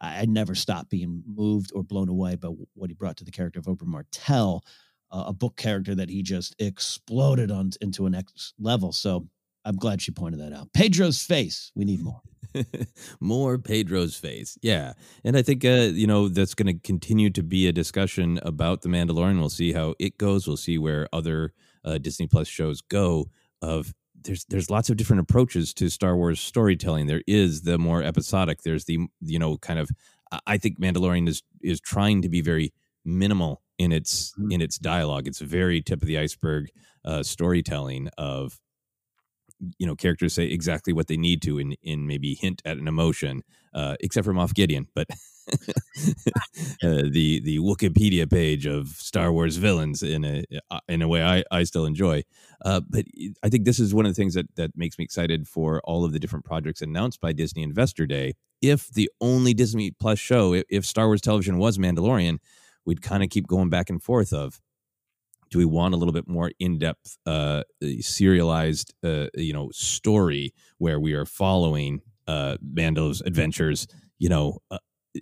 I, 0.00 0.26
never 0.26 0.54
stopped 0.54 0.90
being 0.90 1.22
moved 1.26 1.72
or 1.74 1.82
blown 1.82 2.08
away 2.08 2.36
by 2.36 2.48
what 2.74 2.90
he 2.90 2.94
brought 2.94 3.16
to 3.18 3.24
the 3.24 3.30
character 3.30 3.58
of 3.58 3.66
Oberyn 3.66 3.86
Martell, 3.86 4.62
uh, 5.10 5.24
a 5.28 5.32
book 5.32 5.56
character 5.56 5.94
that 5.94 6.10
he 6.10 6.22
just 6.22 6.54
exploded 6.58 7.50
on 7.50 7.70
into 7.80 8.06
a 8.06 8.10
next 8.10 8.54
level. 8.58 8.92
So 8.92 9.28
I'm 9.64 9.76
glad 9.76 10.02
she 10.02 10.12
pointed 10.12 10.40
that 10.40 10.52
out. 10.52 10.72
Pedro's 10.72 11.22
face. 11.22 11.72
We 11.74 11.84
need 11.84 12.00
more. 12.00 12.20
more 13.20 13.58
Pedro's 13.58 14.16
face. 14.16 14.58
Yeah. 14.62 14.94
And 15.24 15.36
I 15.36 15.42
think, 15.42 15.64
uh, 15.64 15.90
you 15.92 16.06
know, 16.06 16.28
that's 16.28 16.54
going 16.54 16.74
to 16.74 16.80
continue 16.86 17.30
to 17.30 17.42
be 17.42 17.66
a 17.66 17.72
discussion 17.72 18.38
about 18.42 18.82
The 18.82 18.88
Mandalorian. 18.88 19.38
We'll 19.38 19.50
see 19.50 19.72
how 19.72 19.94
it 19.98 20.18
goes. 20.18 20.46
We'll 20.46 20.56
see 20.56 20.78
where 20.78 21.08
other 21.12 21.52
uh, 21.84 21.98
Disney 21.98 22.26
Plus 22.26 22.48
shows 22.48 22.80
go 22.80 23.30
of 23.62 23.94
there's 24.22 24.44
there's 24.46 24.70
lots 24.70 24.90
of 24.90 24.96
different 24.96 25.20
approaches 25.20 25.72
to 25.74 25.88
Star 25.88 26.16
Wars 26.16 26.40
storytelling. 26.40 27.06
There 27.06 27.22
is 27.26 27.62
the 27.62 27.78
more 27.78 28.02
episodic. 28.02 28.62
There's 28.62 28.84
the 28.84 28.98
you 29.20 29.38
know 29.38 29.56
kind 29.58 29.78
of 29.78 29.88
I 30.46 30.58
think 30.58 30.78
Mandalorian 30.80 31.28
is 31.28 31.42
is 31.62 31.80
trying 31.80 32.22
to 32.22 32.28
be 32.28 32.40
very 32.40 32.72
minimal 33.04 33.62
in 33.78 33.92
its 33.92 34.32
mm-hmm. 34.32 34.52
in 34.52 34.60
its 34.60 34.78
dialogue. 34.78 35.26
It's 35.26 35.40
very 35.40 35.80
tip 35.80 36.02
of 36.02 36.08
the 36.08 36.18
iceberg 36.18 36.70
uh, 37.04 37.22
storytelling 37.22 38.08
of 38.18 38.58
you 39.78 39.86
know 39.86 39.94
characters 39.94 40.34
say 40.34 40.44
exactly 40.44 40.92
what 40.92 41.06
they 41.06 41.16
need 41.16 41.42
to 41.42 41.58
in 41.58 41.72
in 41.82 42.06
maybe 42.06 42.34
hint 42.34 42.62
at 42.64 42.76
an 42.76 42.88
emotion 42.88 43.42
uh, 43.74 43.96
except 44.00 44.24
for 44.24 44.32
Moff 44.32 44.54
Gideon 44.54 44.86
but 44.94 45.06
uh, 46.82 47.06
the 47.08 47.40
the 47.44 47.58
Wikipedia 47.58 48.28
page 48.30 48.66
of 48.66 48.88
Star 48.88 49.32
Wars 49.32 49.56
villains 49.56 50.02
in 50.02 50.24
a 50.24 50.44
uh, 50.70 50.80
in 50.88 51.02
a 51.02 51.08
way 51.08 51.22
I, 51.22 51.44
I 51.52 51.62
still 51.62 51.86
enjoy. 51.86 52.24
Uh, 52.64 52.80
but 52.88 53.04
I 53.44 53.48
think 53.48 53.64
this 53.64 53.78
is 53.78 53.94
one 53.94 54.06
of 54.06 54.10
the 54.10 54.20
things 54.20 54.34
that 54.34 54.52
that 54.56 54.72
makes 54.76 54.98
me 54.98 55.04
excited 55.04 55.46
for 55.46 55.80
all 55.84 56.04
of 56.04 56.12
the 56.12 56.18
different 56.18 56.44
projects 56.44 56.82
announced 56.82 57.20
by 57.20 57.32
Disney 57.32 57.62
Investor 57.62 58.06
Day. 58.06 58.34
If 58.60 58.88
the 58.88 59.08
only 59.20 59.54
Disney 59.54 59.92
Plus 59.92 60.18
show 60.18 60.52
if, 60.52 60.64
if 60.68 60.84
Star 60.84 61.06
Wars 61.06 61.20
television 61.20 61.58
was 61.58 61.78
Mandalorian 61.78 62.38
we'd 62.86 63.02
kind 63.02 63.22
of 63.22 63.28
keep 63.28 63.46
going 63.46 63.68
back 63.68 63.90
and 63.90 64.02
forth 64.02 64.32
of 64.32 64.60
do 65.50 65.58
we 65.58 65.64
want 65.64 65.94
a 65.94 65.96
little 65.96 66.12
bit 66.12 66.28
more 66.28 66.50
in-depth 66.58 67.18
uh, 67.26 67.62
serialized 68.00 68.94
uh, 69.04 69.26
you 69.34 69.52
know 69.52 69.70
story 69.72 70.52
where 70.78 71.00
we 71.00 71.12
are 71.12 71.26
following 71.26 72.00
uh, 72.26 72.56
Mando's 72.62 73.20
adventures 73.22 73.86
you 74.18 74.28
know 74.28 74.58
uh, 74.70 74.78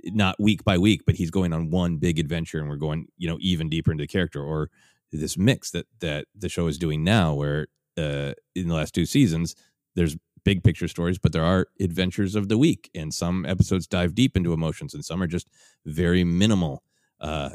not 0.06 0.36
week 0.40 0.64
by 0.64 0.78
week 0.78 1.02
but 1.06 1.14
he's 1.14 1.30
going 1.30 1.52
on 1.52 1.70
one 1.70 1.96
big 1.96 2.18
adventure 2.18 2.58
and 2.58 2.68
we're 2.68 2.76
going 2.76 3.06
you 3.16 3.28
know 3.28 3.38
even 3.40 3.68
deeper 3.68 3.92
into 3.92 4.02
the 4.02 4.08
character 4.08 4.42
or 4.42 4.70
this 5.12 5.36
mix 5.38 5.70
that 5.70 5.86
that 6.00 6.26
the 6.34 6.48
show 6.48 6.66
is 6.66 6.78
doing 6.78 7.04
now 7.04 7.34
where 7.34 7.66
uh, 7.96 8.32
in 8.54 8.68
the 8.68 8.74
last 8.74 8.94
two 8.94 9.06
seasons 9.06 9.54
there's 9.94 10.16
big 10.44 10.62
picture 10.62 10.88
stories 10.88 11.18
but 11.18 11.32
there 11.32 11.44
are 11.44 11.68
adventures 11.80 12.34
of 12.34 12.48
the 12.48 12.58
week 12.58 12.90
and 12.94 13.14
some 13.14 13.46
episodes 13.46 13.86
dive 13.86 14.14
deep 14.14 14.36
into 14.36 14.52
emotions 14.52 14.92
and 14.92 15.04
some 15.04 15.22
are 15.22 15.26
just 15.26 15.48
very 15.86 16.24
minimal 16.24 16.82
uh, 17.20 17.50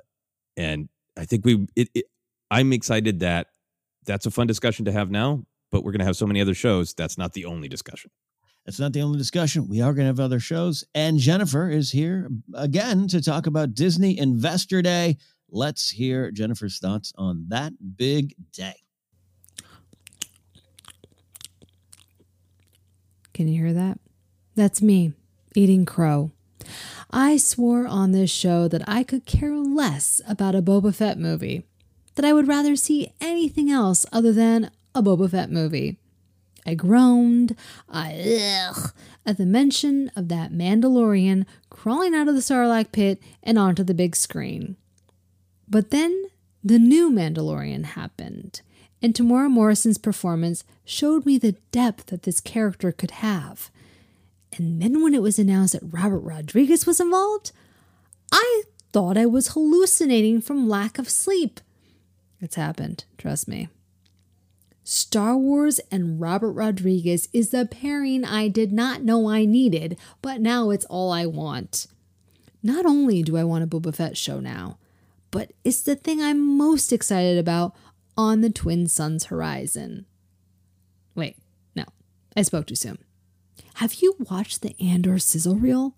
and 0.58 0.90
I 1.18 1.26
think 1.26 1.46
we 1.46 1.68
it, 1.76 1.90
it 1.94 2.06
I'm 2.52 2.74
excited 2.74 3.20
that 3.20 3.48
that's 4.06 4.26
a 4.26 4.32
fun 4.32 4.48
discussion 4.48 4.86
to 4.86 4.92
have 4.92 5.12
now, 5.12 5.46
but 5.72 5.84
we're 5.84 5.92
going 5.92 6.00
to 6.00 6.06
have 6.06 6.18
so 6.18 6.26
many 6.28 6.42
other 6.42 6.54
shows. 6.54 6.94
That's 6.94 7.18
not 7.18 7.34
the 7.34 7.46
only 7.46 7.68
discussion. 7.68 8.12
That's 8.66 8.80
not 8.80 8.94
the 8.94 9.02
only 9.02 9.18
discussion. 9.18 9.68
We 9.68 9.82
are 9.82 9.94
going 9.94 10.06
to 10.06 10.10
have 10.10 10.20
other 10.20 10.40
shows. 10.40 10.84
And 10.94 11.18
Jennifer 11.18 11.70
is 11.70 11.92
here 11.92 12.30
again 12.54 13.08
to 13.08 13.22
talk 13.22 13.48
about 13.48 13.74
Disney 13.74 14.18
Investor 14.18 14.82
Day. 14.82 15.18
Let's 15.50 15.90
hear 15.90 16.32
Jennifer's 16.32 16.80
thoughts 16.80 17.12
on 17.18 17.46
that 17.50 17.74
big 17.98 18.36
day. 18.52 18.76
Can 23.34 23.48
you 23.48 23.62
hear 23.62 23.74
that? 23.74 24.00
That's 24.56 24.82
me 24.82 25.14
eating 25.56 25.86
crow. 25.86 26.32
I 27.10 27.38
swore 27.38 27.88
on 27.88 28.12
this 28.12 28.30
show 28.30 28.68
that 28.68 28.88
I 28.88 29.04
could 29.04 29.26
care 29.26 29.56
less 29.56 30.22
about 30.28 30.56
a 30.56 30.62
Boba 30.62 30.94
Fett 30.94 31.18
movie, 31.18 31.64
that 32.20 32.28
I 32.28 32.34
would 32.34 32.50
rather 32.50 32.76
see 32.76 33.14
anything 33.22 33.72
else 33.72 34.06
other 34.12 34.34
than 34.34 34.72
a 34.94 35.02
Boba 35.02 35.32
Fett 35.32 35.50
movie. 35.50 35.96
I 36.66 36.74
groaned, 36.74 37.56
I 37.88 38.68
ugh, 38.68 38.92
at 39.26 39.38
the 39.38 39.46
mention 39.46 40.12
of 40.18 40.28
that 40.28 40.52
Mandalorian 40.52 41.46
crawling 41.70 42.14
out 42.14 42.28
of 42.28 42.36
the 42.36 42.42
Sarlacc 42.42 42.92
pit 42.92 43.24
and 43.42 43.58
onto 43.58 43.86
the 43.86 43.94
big 43.94 44.18
screen. 44.18 44.76
But 45.70 45.92
then 45.92 46.26
the 46.62 46.78
new 46.78 47.10
Mandalorian 47.10 47.86
happened, 47.86 48.64
and 49.02 49.14
Temuera 49.14 49.50
Morrison's 49.50 49.98
performance 49.98 50.66
showed 50.84 51.26
me 51.26 51.38
the 51.38 51.56
depth 51.72 52.08
that 52.08 52.24
this 52.24 52.42
character 52.42 52.92
could 52.92 53.12
have. 53.12 53.72
And 54.58 54.82
then 54.82 55.02
when 55.02 55.14
it 55.14 55.22
was 55.22 55.40
announced 55.40 55.72
that 55.72 55.94
Robert 55.94 56.20
Rodriguez 56.20 56.86
was 56.86 57.00
involved, 57.00 57.54
I 58.30 58.64
thought 58.92 59.18
I 59.18 59.26
was 59.26 59.54
hallucinating 59.54 60.42
from 60.42 60.68
lack 60.68 61.00
of 61.00 61.10
sleep. 61.10 61.62
It's 62.42 62.56
happened, 62.56 63.06
trust 63.18 63.48
me. 63.48 63.70
Star 64.84 65.38
Wars 65.38 65.80
and 65.92 66.20
Robert 66.20 66.52
Rodriguez 66.54 67.30
is 67.32 67.50
the 67.50 67.66
pairing 67.66 68.26
I 68.26 68.48
did 68.48 68.72
not 68.72 69.04
know 69.04 69.30
I 69.30 69.46
needed, 69.46 69.98
but 70.22 70.42
now 70.42 70.72
it's 70.72 70.86
all 70.86 71.12
I 71.12 71.26
want. 71.26 71.88
Not 72.64 72.86
only 72.86 73.22
do 73.22 73.38
I 73.38 73.44
want 73.44 73.64
a 73.64 73.68
Boba 73.68 73.94
Fett 73.94 74.18
show 74.18 74.40
now, 74.40 74.80
but 75.32 75.52
it's 75.64 75.82
the 75.82 75.96
thing 75.96 76.22
I'm 76.22 76.58
most 76.58 76.92
excited 76.92 77.38
about 77.38 77.76
on 78.18 78.42
the 78.42 78.50
Twin 78.50 78.88
Suns 78.88 79.26
horizon. 79.26 80.06
Wait, 81.16 81.38
no, 81.76 81.86
I 82.36 82.42
spoke 82.42 82.66
too 82.66 82.76
soon. 82.76 82.98
Have 83.76 83.96
you 83.96 84.16
watched 84.30 84.62
the 84.62 84.76
Andor 84.82 85.20
sizzle 85.20 85.56
reel? 85.56 85.96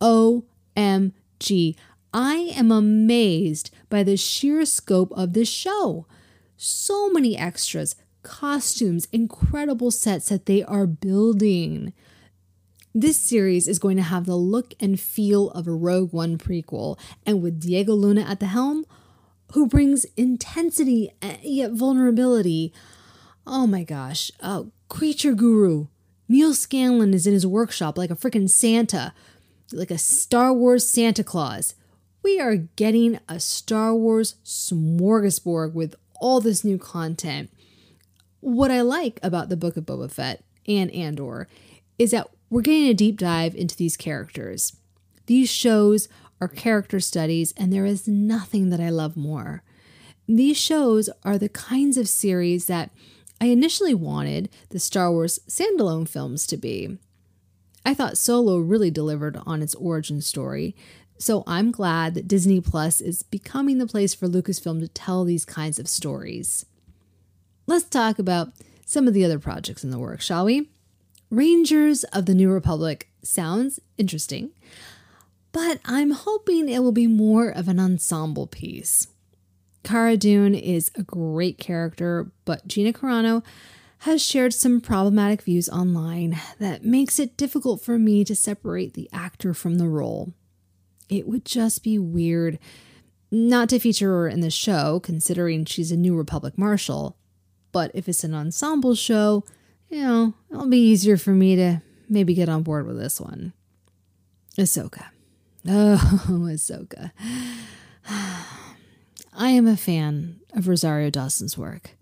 OMG. 0.00 1.76
I 2.16 2.50
am 2.56 2.72
amazed 2.72 3.70
by 3.90 4.02
the 4.02 4.16
sheer 4.16 4.64
scope 4.64 5.12
of 5.12 5.34
this 5.34 5.50
show. 5.50 6.06
So 6.56 7.10
many 7.10 7.36
extras, 7.36 7.94
costumes, 8.22 9.06
incredible 9.12 9.90
sets 9.90 10.30
that 10.30 10.46
they 10.46 10.62
are 10.62 10.86
building. 10.86 11.92
This 12.94 13.18
series 13.18 13.68
is 13.68 13.78
going 13.78 13.98
to 13.98 14.02
have 14.02 14.24
the 14.24 14.34
look 14.34 14.72
and 14.80 14.98
feel 14.98 15.50
of 15.50 15.66
a 15.66 15.72
Rogue 15.72 16.14
One 16.14 16.38
prequel, 16.38 16.98
and 17.26 17.42
with 17.42 17.60
Diego 17.60 17.92
Luna 17.92 18.22
at 18.22 18.40
the 18.40 18.46
helm, 18.46 18.86
who 19.52 19.68
brings 19.68 20.06
intensity 20.16 21.10
eh, 21.20 21.36
yet 21.42 21.72
vulnerability. 21.72 22.72
Oh 23.46 23.66
my 23.66 23.84
gosh, 23.84 24.30
oh, 24.42 24.70
creature 24.88 25.34
guru. 25.34 25.88
Neal 26.30 26.54
Scanlan 26.54 27.12
is 27.12 27.26
in 27.26 27.34
his 27.34 27.46
workshop 27.46 27.98
like 27.98 28.10
a 28.10 28.16
freaking 28.16 28.48
Santa, 28.48 29.12
like 29.70 29.90
a 29.90 29.98
Star 29.98 30.50
Wars 30.54 30.88
Santa 30.88 31.22
Claus. 31.22 31.74
We 32.26 32.40
are 32.40 32.56
getting 32.56 33.20
a 33.28 33.38
Star 33.38 33.94
Wars 33.94 34.34
smorgasbord 34.44 35.74
with 35.74 35.94
all 36.20 36.40
this 36.40 36.64
new 36.64 36.76
content. 36.76 37.52
What 38.40 38.72
I 38.72 38.80
like 38.80 39.20
about 39.22 39.48
the 39.48 39.56
Book 39.56 39.76
of 39.76 39.86
Boba 39.86 40.10
Fett 40.10 40.42
and 40.66 40.90
Andor 40.90 41.46
is 42.00 42.10
that 42.10 42.28
we're 42.50 42.62
getting 42.62 42.88
a 42.88 42.94
deep 42.94 43.16
dive 43.16 43.54
into 43.54 43.76
these 43.76 43.96
characters. 43.96 44.76
These 45.26 45.50
shows 45.50 46.08
are 46.40 46.48
character 46.48 46.98
studies, 46.98 47.54
and 47.56 47.72
there 47.72 47.86
is 47.86 48.08
nothing 48.08 48.70
that 48.70 48.80
I 48.80 48.90
love 48.90 49.16
more. 49.16 49.62
These 50.26 50.56
shows 50.56 51.08
are 51.22 51.38
the 51.38 51.48
kinds 51.48 51.96
of 51.96 52.08
series 52.08 52.66
that 52.66 52.90
I 53.40 53.46
initially 53.46 53.94
wanted 53.94 54.48
the 54.70 54.80
Star 54.80 55.12
Wars 55.12 55.38
standalone 55.48 56.08
films 56.08 56.44
to 56.48 56.56
be. 56.56 56.98
I 57.84 57.94
thought 57.94 58.18
Solo 58.18 58.58
really 58.58 58.90
delivered 58.90 59.38
on 59.46 59.62
its 59.62 59.76
origin 59.76 60.20
story, 60.20 60.74
so 61.18 61.42
I'm 61.46 61.70
glad 61.70 62.14
that 62.14 62.28
Disney 62.28 62.60
Plus 62.60 63.00
is 63.00 63.22
becoming 63.22 63.78
the 63.78 63.86
place 63.86 64.14
for 64.14 64.28
Lucasfilm 64.28 64.80
to 64.80 64.88
tell 64.88 65.24
these 65.24 65.44
kinds 65.44 65.78
of 65.78 65.88
stories. 65.88 66.66
Let's 67.66 67.84
talk 67.84 68.18
about 68.18 68.52
some 68.84 69.08
of 69.08 69.14
the 69.14 69.24
other 69.24 69.38
projects 69.38 69.82
in 69.82 69.90
the 69.90 69.98
works, 69.98 70.24
shall 70.24 70.44
we? 70.44 70.68
Rangers 71.30 72.04
of 72.04 72.26
the 72.26 72.34
New 72.34 72.50
Republic 72.50 73.08
sounds 73.22 73.80
interesting, 73.98 74.50
but 75.50 75.80
I'm 75.84 76.12
hoping 76.12 76.68
it 76.68 76.80
will 76.80 76.92
be 76.92 77.08
more 77.08 77.48
of 77.48 77.66
an 77.66 77.80
ensemble 77.80 78.46
piece. 78.46 79.08
Cara 79.82 80.16
Dune 80.16 80.54
is 80.54 80.90
a 80.94 81.02
great 81.02 81.58
character, 81.58 82.30
but 82.44 82.68
Gina 82.68 82.92
Carano 82.92 83.42
has 84.00 84.22
shared 84.22 84.52
some 84.52 84.80
problematic 84.80 85.42
views 85.42 85.68
online 85.68 86.38
that 86.58 86.84
makes 86.84 87.18
it 87.18 87.36
difficult 87.36 87.80
for 87.80 87.98
me 87.98 88.24
to 88.24 88.36
separate 88.36 88.94
the 88.94 89.08
actor 89.12 89.54
from 89.54 89.78
the 89.78 89.88
role. 89.88 90.32
It 91.08 91.26
would 91.26 91.44
just 91.44 91.82
be 91.82 91.98
weird 91.98 92.58
not 93.30 93.68
to 93.70 93.78
feature 93.78 94.08
her 94.08 94.28
in 94.28 94.40
the 94.40 94.50
show, 94.50 95.00
considering 95.00 95.64
she's 95.64 95.92
a 95.92 95.96
New 95.96 96.16
Republic 96.16 96.56
Marshal. 96.56 97.16
But 97.72 97.90
if 97.94 98.08
it's 98.08 98.24
an 98.24 98.34
ensemble 98.34 98.94
show, 98.94 99.44
you 99.88 100.02
know, 100.02 100.34
it'll 100.50 100.68
be 100.68 100.78
easier 100.78 101.16
for 101.16 101.30
me 101.30 101.56
to 101.56 101.82
maybe 102.08 102.34
get 102.34 102.48
on 102.48 102.62
board 102.62 102.86
with 102.86 102.98
this 102.98 103.20
one. 103.20 103.52
Ahsoka. 104.58 105.06
Oh, 105.68 106.46
Ahsoka. 106.48 107.10
I 108.08 109.48
am 109.48 109.66
a 109.66 109.76
fan 109.76 110.38
of 110.52 110.68
Rosario 110.68 111.10
Dawson's 111.10 111.58
work. 111.58 111.96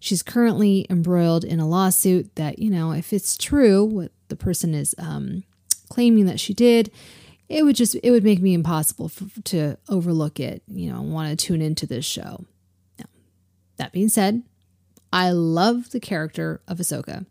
She's 0.00 0.24
currently 0.24 0.86
embroiled 0.90 1.44
in 1.44 1.60
a 1.60 1.68
lawsuit 1.68 2.34
that, 2.34 2.58
you 2.58 2.68
know, 2.68 2.90
if 2.90 3.12
it's 3.12 3.38
true, 3.38 3.84
what 3.84 4.10
the 4.26 4.34
person 4.34 4.74
is 4.74 4.92
um, 4.98 5.44
claiming 5.88 6.26
that 6.26 6.40
she 6.40 6.52
did, 6.52 6.90
it 7.48 7.64
would 7.64 7.76
just 7.76 7.96
it 8.02 8.10
would 8.10 8.24
make 8.24 8.40
me 8.40 8.54
impossible 8.54 9.08
for, 9.08 9.26
to 9.42 9.76
overlook 9.88 10.40
it, 10.40 10.62
you 10.68 10.92
know, 10.92 11.02
want 11.02 11.30
to 11.30 11.36
tune 11.46 11.62
into 11.62 11.86
this 11.86 12.04
show. 12.04 12.44
Now, 12.98 13.06
that 13.76 13.92
being 13.92 14.08
said, 14.08 14.42
I 15.12 15.30
love 15.30 15.90
the 15.90 16.00
character 16.00 16.60
of 16.66 16.78
Ahsoka. 16.78 17.26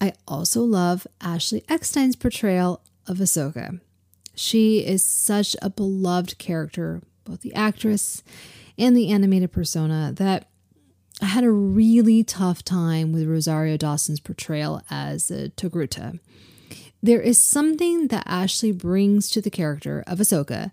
I 0.00 0.12
also 0.26 0.62
love 0.62 1.06
Ashley 1.20 1.62
Eckstein's 1.68 2.16
portrayal 2.16 2.82
of 3.06 3.18
Ahsoka. 3.18 3.80
She 4.34 4.78
is 4.84 5.04
such 5.04 5.54
a 5.62 5.70
beloved 5.70 6.38
character, 6.38 7.02
both 7.24 7.42
the 7.42 7.54
actress 7.54 8.24
and 8.78 8.96
the 8.96 9.10
animated 9.10 9.52
persona, 9.52 10.12
that 10.16 10.48
I 11.20 11.26
had 11.26 11.44
a 11.44 11.52
really 11.52 12.24
tough 12.24 12.64
time 12.64 13.12
with 13.12 13.28
Rosario 13.28 13.76
Dawson's 13.76 14.18
portrayal 14.18 14.82
as 14.90 15.30
uh, 15.30 15.48
Togruta. 15.56 16.18
There 17.02 17.20
is 17.20 17.42
something 17.42 18.08
that 18.08 18.22
Ashley 18.26 18.70
brings 18.70 19.28
to 19.30 19.40
the 19.40 19.50
character 19.50 20.04
of 20.06 20.20
Ahsoka 20.20 20.70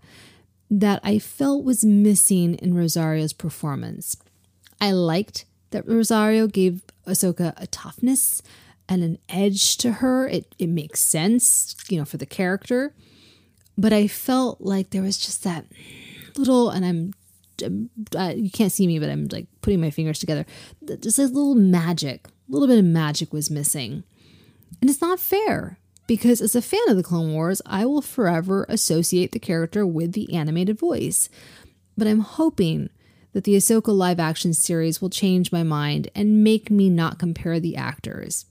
that 0.70 1.00
I 1.04 1.18
felt 1.18 1.64
was 1.64 1.84
missing 1.84 2.54
in 2.56 2.76
Rosario's 2.76 3.34
performance. 3.34 4.16
I 4.80 4.92
liked 4.92 5.46
that 5.72 5.88
Rosario 5.88 6.48
gave 6.48 6.84
Ahsoka 7.08 7.54
a 7.58 7.66
toughness 7.68 8.44
and 8.88 9.04
an 9.04 9.18
edge 9.28 9.78
to 9.78 9.94
her. 9.94 10.28
It 10.28 10.54
it 10.60 10.68
makes 10.68 11.00
sense, 11.00 11.76
you 11.90 11.98
know, 11.98 12.06
for 12.06 12.18
the 12.18 12.28
character. 12.28 12.94
But 13.76 13.94
I 13.94 14.08
felt 14.08 14.62
like 14.62 14.92
there 14.92 15.02
was 15.02 15.18
just 15.18 15.44
that 15.44 15.66
little, 16.38 16.70
and 16.70 16.86
I'm 16.86 17.14
uh, 18.16 18.34
you 18.36 18.52
can't 18.52 18.72
see 18.72 18.86
me, 18.86 19.00
but 19.00 19.10
I'm 19.10 19.28
like 19.32 19.48
putting 19.62 19.82
my 19.82 19.90
fingers 19.90 20.20
together. 20.20 20.46
Just 21.00 21.18
a 21.18 21.24
little 21.24 21.56
magic, 21.56 22.28
a 22.28 22.52
little 22.52 22.68
bit 22.68 22.78
of 22.78 22.86
magic 22.86 23.34
was 23.34 23.50
missing. 23.50 24.04
And 24.80 24.90
it's 24.90 25.02
not 25.02 25.20
fair 25.20 25.79
because 26.10 26.42
as 26.42 26.56
a 26.56 26.62
fan 26.62 26.90
of 26.90 26.98
the 26.98 27.04
Clone 27.04 27.34
Wars, 27.34 27.62
I 27.68 27.86
will 27.86 28.02
forever 28.02 28.66
associate 28.68 29.32
the 29.32 29.38
character 29.38 29.86
with 29.86 30.14
the 30.14 30.34
animated 30.34 30.80
voice. 30.80 31.30
But 31.96 32.08
I'm 32.08 32.22
hoping 32.22 32.90
that 33.34 33.44
the 33.44 33.54
Ahsoka 33.54 33.96
live 33.96 34.20
action 34.20 34.56
series 34.56 35.04
will 35.04 35.12
change 35.12 35.52
my 35.52 35.62
mind 35.62 36.10
and 36.16 36.44
make 36.44 36.72
me 36.72 36.90
not 36.90 37.20
compare 37.20 37.60
the 37.60 37.76
actors. 37.76 38.48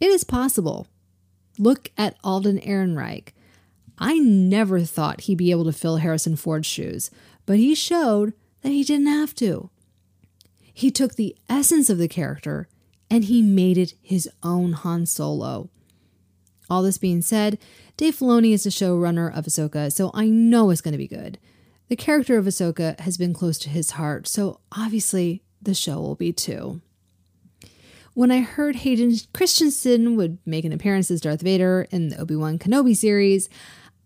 It 0.00 0.08
is 0.08 0.24
possible. 0.24 0.88
Look 1.60 1.92
at 1.96 2.16
Alden 2.24 2.58
Ehrenreich. 2.58 3.28
I 3.96 4.18
never 4.18 4.80
thought 4.80 5.20
he'd 5.22 5.38
be 5.38 5.52
able 5.52 5.66
to 5.66 5.72
fill 5.72 5.98
Harrison 5.98 6.34
Ford's 6.34 6.66
shoes, 6.66 7.08
but 7.46 7.58
he 7.58 7.76
showed 7.76 8.32
that 8.62 8.70
he 8.70 8.82
didn't 8.82 9.06
have 9.06 9.32
to. 9.36 9.70
He 10.60 10.90
took 10.90 11.14
the 11.14 11.36
essence 11.48 11.88
of 11.88 11.98
the 11.98 12.08
character 12.08 12.66
and 13.08 13.22
he 13.22 13.42
made 13.42 13.78
it 13.78 13.94
his 14.02 14.28
own 14.42 14.72
Han 14.72 15.06
Solo. 15.06 15.70
All 16.70 16.82
this 16.82 16.98
being 16.98 17.22
said, 17.22 17.58
Dave 17.96 18.16
Filoni 18.16 18.52
is 18.52 18.64
the 18.64 18.70
showrunner 18.70 19.36
of 19.36 19.44
Ahsoka, 19.44 19.92
so 19.92 20.10
I 20.14 20.28
know 20.28 20.70
it's 20.70 20.80
going 20.80 20.92
to 20.92 20.98
be 20.98 21.08
good. 21.08 21.38
The 21.88 21.96
character 21.96 22.38
of 22.38 22.46
Ahsoka 22.46 22.98
has 23.00 23.16
been 23.18 23.34
close 23.34 23.58
to 23.58 23.68
his 23.68 23.92
heart, 23.92 24.26
so 24.26 24.60
obviously 24.72 25.42
the 25.60 25.74
show 25.74 26.00
will 26.00 26.14
be 26.14 26.32
too. 26.32 26.80
When 28.14 28.30
I 28.30 28.40
heard 28.40 28.76
Hayden 28.76 29.16
Christensen 29.34 30.16
would 30.16 30.38
make 30.46 30.64
an 30.64 30.72
appearance 30.72 31.10
as 31.10 31.20
Darth 31.20 31.42
Vader 31.42 31.86
in 31.90 32.08
the 32.10 32.18
Obi 32.18 32.36
Wan 32.36 32.58
Kenobi 32.58 32.96
series, 32.96 33.48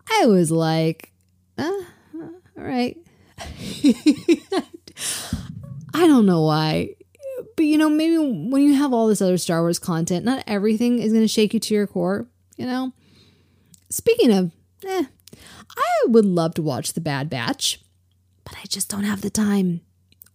I 0.09 0.25
was 0.25 0.51
like, 0.51 1.11
uh, 1.57 1.63
all 1.63 2.31
right. 2.55 2.97
I 5.93 6.07
don't 6.07 6.25
know 6.25 6.41
why. 6.41 6.95
But 7.55 7.63
you 7.65 7.77
know, 7.77 7.89
maybe 7.89 8.17
when 8.17 8.61
you 8.63 8.73
have 8.73 8.93
all 8.93 9.07
this 9.07 9.21
other 9.21 9.37
Star 9.37 9.61
Wars 9.61 9.79
content, 9.79 10.25
not 10.25 10.43
everything 10.47 10.99
is 10.99 11.13
going 11.13 11.23
to 11.23 11.27
shake 11.27 11.53
you 11.53 11.59
to 11.59 11.73
your 11.73 11.87
core, 11.87 12.27
you 12.59 12.65
know? 12.65 12.91
Speaking 13.89 14.31
of, 14.31 14.51
eh, 14.85 15.05
I 15.75 16.05
would 16.07 16.25
love 16.25 16.53
to 16.55 16.61
watch 16.61 16.93
The 16.93 17.01
Bad 17.01 17.29
Batch, 17.29 17.79
but 18.43 18.55
I 18.61 18.65
just 18.67 18.89
don't 18.89 19.05
have 19.05 19.21
the 19.21 19.29
time. 19.29 19.81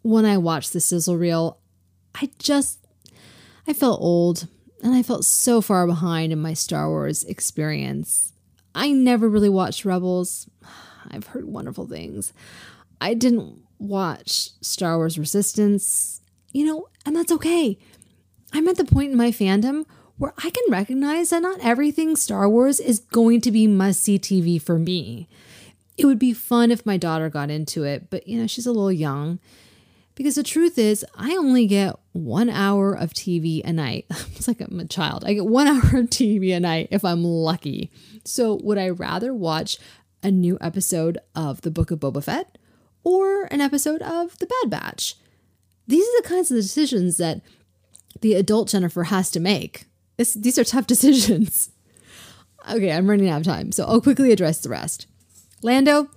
When 0.03 0.25
I 0.25 0.39
watched 0.39 0.73
the 0.73 0.81
sizzle 0.81 1.17
reel, 1.17 1.61
I 2.15 2.31
just 2.39 2.85
I 3.69 3.73
felt 3.73 4.01
old 4.01 4.49
and 4.83 4.95
I 4.95 5.03
felt 5.03 5.25
so 5.25 5.61
far 5.61 5.87
behind 5.87 6.33
in 6.33 6.41
my 6.41 6.55
Star 6.55 6.89
Wars 6.89 7.25
experience. 7.25 8.33
I 8.75 8.91
never 8.91 9.29
really 9.29 9.49
watched 9.49 9.85
Rebels. 9.85 10.49
I've 11.11 11.29
heard 11.29 11.45
wonderful 11.45 11.87
things. 11.87 12.33
I 13.01 13.13
didn't 13.15 13.59
watch 13.79 14.51
Star 14.63 14.97
Wars 14.97 15.19
Resistance, 15.19 16.23
you 16.53 16.65
know, 16.65 16.89
and 17.05 17.15
that's 17.15 17.33
okay. 17.33 17.79
I'm 18.53 18.69
at 18.69 18.77
the 18.77 18.85
point 18.85 19.13
in 19.13 19.19
my 19.19 19.31
fandom 19.31 19.85
where 20.19 20.35
I 20.39 20.51
can 20.51 20.65
recognize 20.69 21.31
that 21.31 21.43
not 21.43 21.61
everything 21.61 22.17
Star 22.17 22.49
Wars 22.49 22.81
is 22.81 23.01
going 23.01 23.41
to 23.43 23.51
be 23.51 23.67
must 23.67 24.03
see 24.03 24.19
TV 24.19 24.61
for 24.61 24.79
me. 24.79 25.29
It 25.97 26.07
would 26.07 26.19
be 26.19 26.33
fun 26.33 26.71
if 26.71 26.87
my 26.87 26.97
daughter 26.97 27.29
got 27.29 27.51
into 27.51 27.85
it, 27.85 28.11
but 28.11 28.27
you 28.27 28.39
know, 28.39 28.47
she's 28.47 28.67
a 28.67 28.73
little 28.73 28.93
young. 28.93 29.39
Because 30.17 30.37
the 30.37 30.45
truth 30.45 30.79
is, 30.79 31.05
I 31.17 31.33
only 31.33 31.67
get 31.67 31.97
one 32.13 32.49
hour 32.49 32.93
of 32.93 33.13
TV 33.13 33.63
a 33.65 33.73
night. 33.73 34.07
It's 34.37 34.49
like 34.49 34.61
I'm 34.61 34.79
a 34.79 34.85
child. 34.85 35.25
I 35.25 35.33
get 35.33 35.47
one 35.47 35.67
hour 35.69 35.79
of 35.79 36.11
TV 36.11 36.55
a 36.55 36.61
night 36.61 36.89
if 36.91 37.05
I'm 37.05 37.25
lucky. 37.25 37.91
So, 38.25 38.59
would 38.63 38.79
I 38.79 38.91
rather 38.91 39.33
watch 39.33 39.79
a 40.23 40.31
new 40.31 40.59
episode 40.61 41.19
of 41.35 41.63
The 41.63 41.71
Book 41.71 41.91
of 41.91 42.01
Boba 42.01 42.23
Fett 42.23 42.59
or 43.05 43.45
an 43.45 43.61
episode 43.61 44.03
of 44.03 44.39
The 44.39 44.47
Bad 44.47 44.71
Batch? 44.71 45.17
These 45.87 46.07
are 46.07 46.23
the 46.23 46.29
kinds 46.29 46.51
of 46.51 46.59
decisions 46.59 47.17
that 47.17 47.41
the 48.21 48.35
adult 48.35 48.69
Jennifer 48.69 49.05
has 49.05 49.31
to 49.33 49.41
make. 49.41 49.87
It's, 50.19 50.35
these 50.35 50.59
are 50.59 50.65
tough 50.65 50.87
decisions. 50.89 51.71
Okay, 52.71 52.93
I'm 52.93 53.09
running 53.09 53.29
out 53.29 53.41
of 53.41 53.47
time, 53.47 53.73
so 53.73 53.85
I'll 53.85 54.01
quickly 54.01 54.33
address 54.33 54.61
the 54.61 54.71
rest. 54.71 55.07
Lando, 55.63 56.09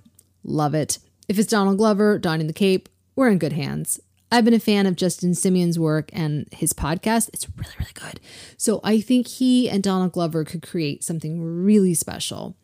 love 0.42 0.74
it. 0.74 0.98
If 1.28 1.38
it's 1.38 1.50
Donald 1.50 1.78
Glover 1.78 2.18
donning 2.18 2.46
the 2.46 2.52
cape, 2.52 2.88
we're 3.16 3.28
in 3.28 3.38
good 3.38 3.52
hands. 3.52 4.00
I've 4.30 4.44
been 4.44 4.54
a 4.54 4.60
fan 4.60 4.86
of 4.86 4.96
Justin 4.96 5.34
Simien's 5.34 5.78
work 5.78 6.10
and 6.12 6.46
his 6.52 6.72
podcast. 6.72 7.30
It's 7.32 7.48
really, 7.56 7.74
really 7.78 7.92
good. 7.94 8.20
So 8.56 8.80
I 8.84 9.00
think 9.00 9.26
he 9.26 9.70
and 9.70 9.82
Donald 9.82 10.12
Glover 10.12 10.44
could 10.44 10.62
create 10.62 11.02
something 11.02 11.42
really 11.42 11.94
special. 11.94 12.56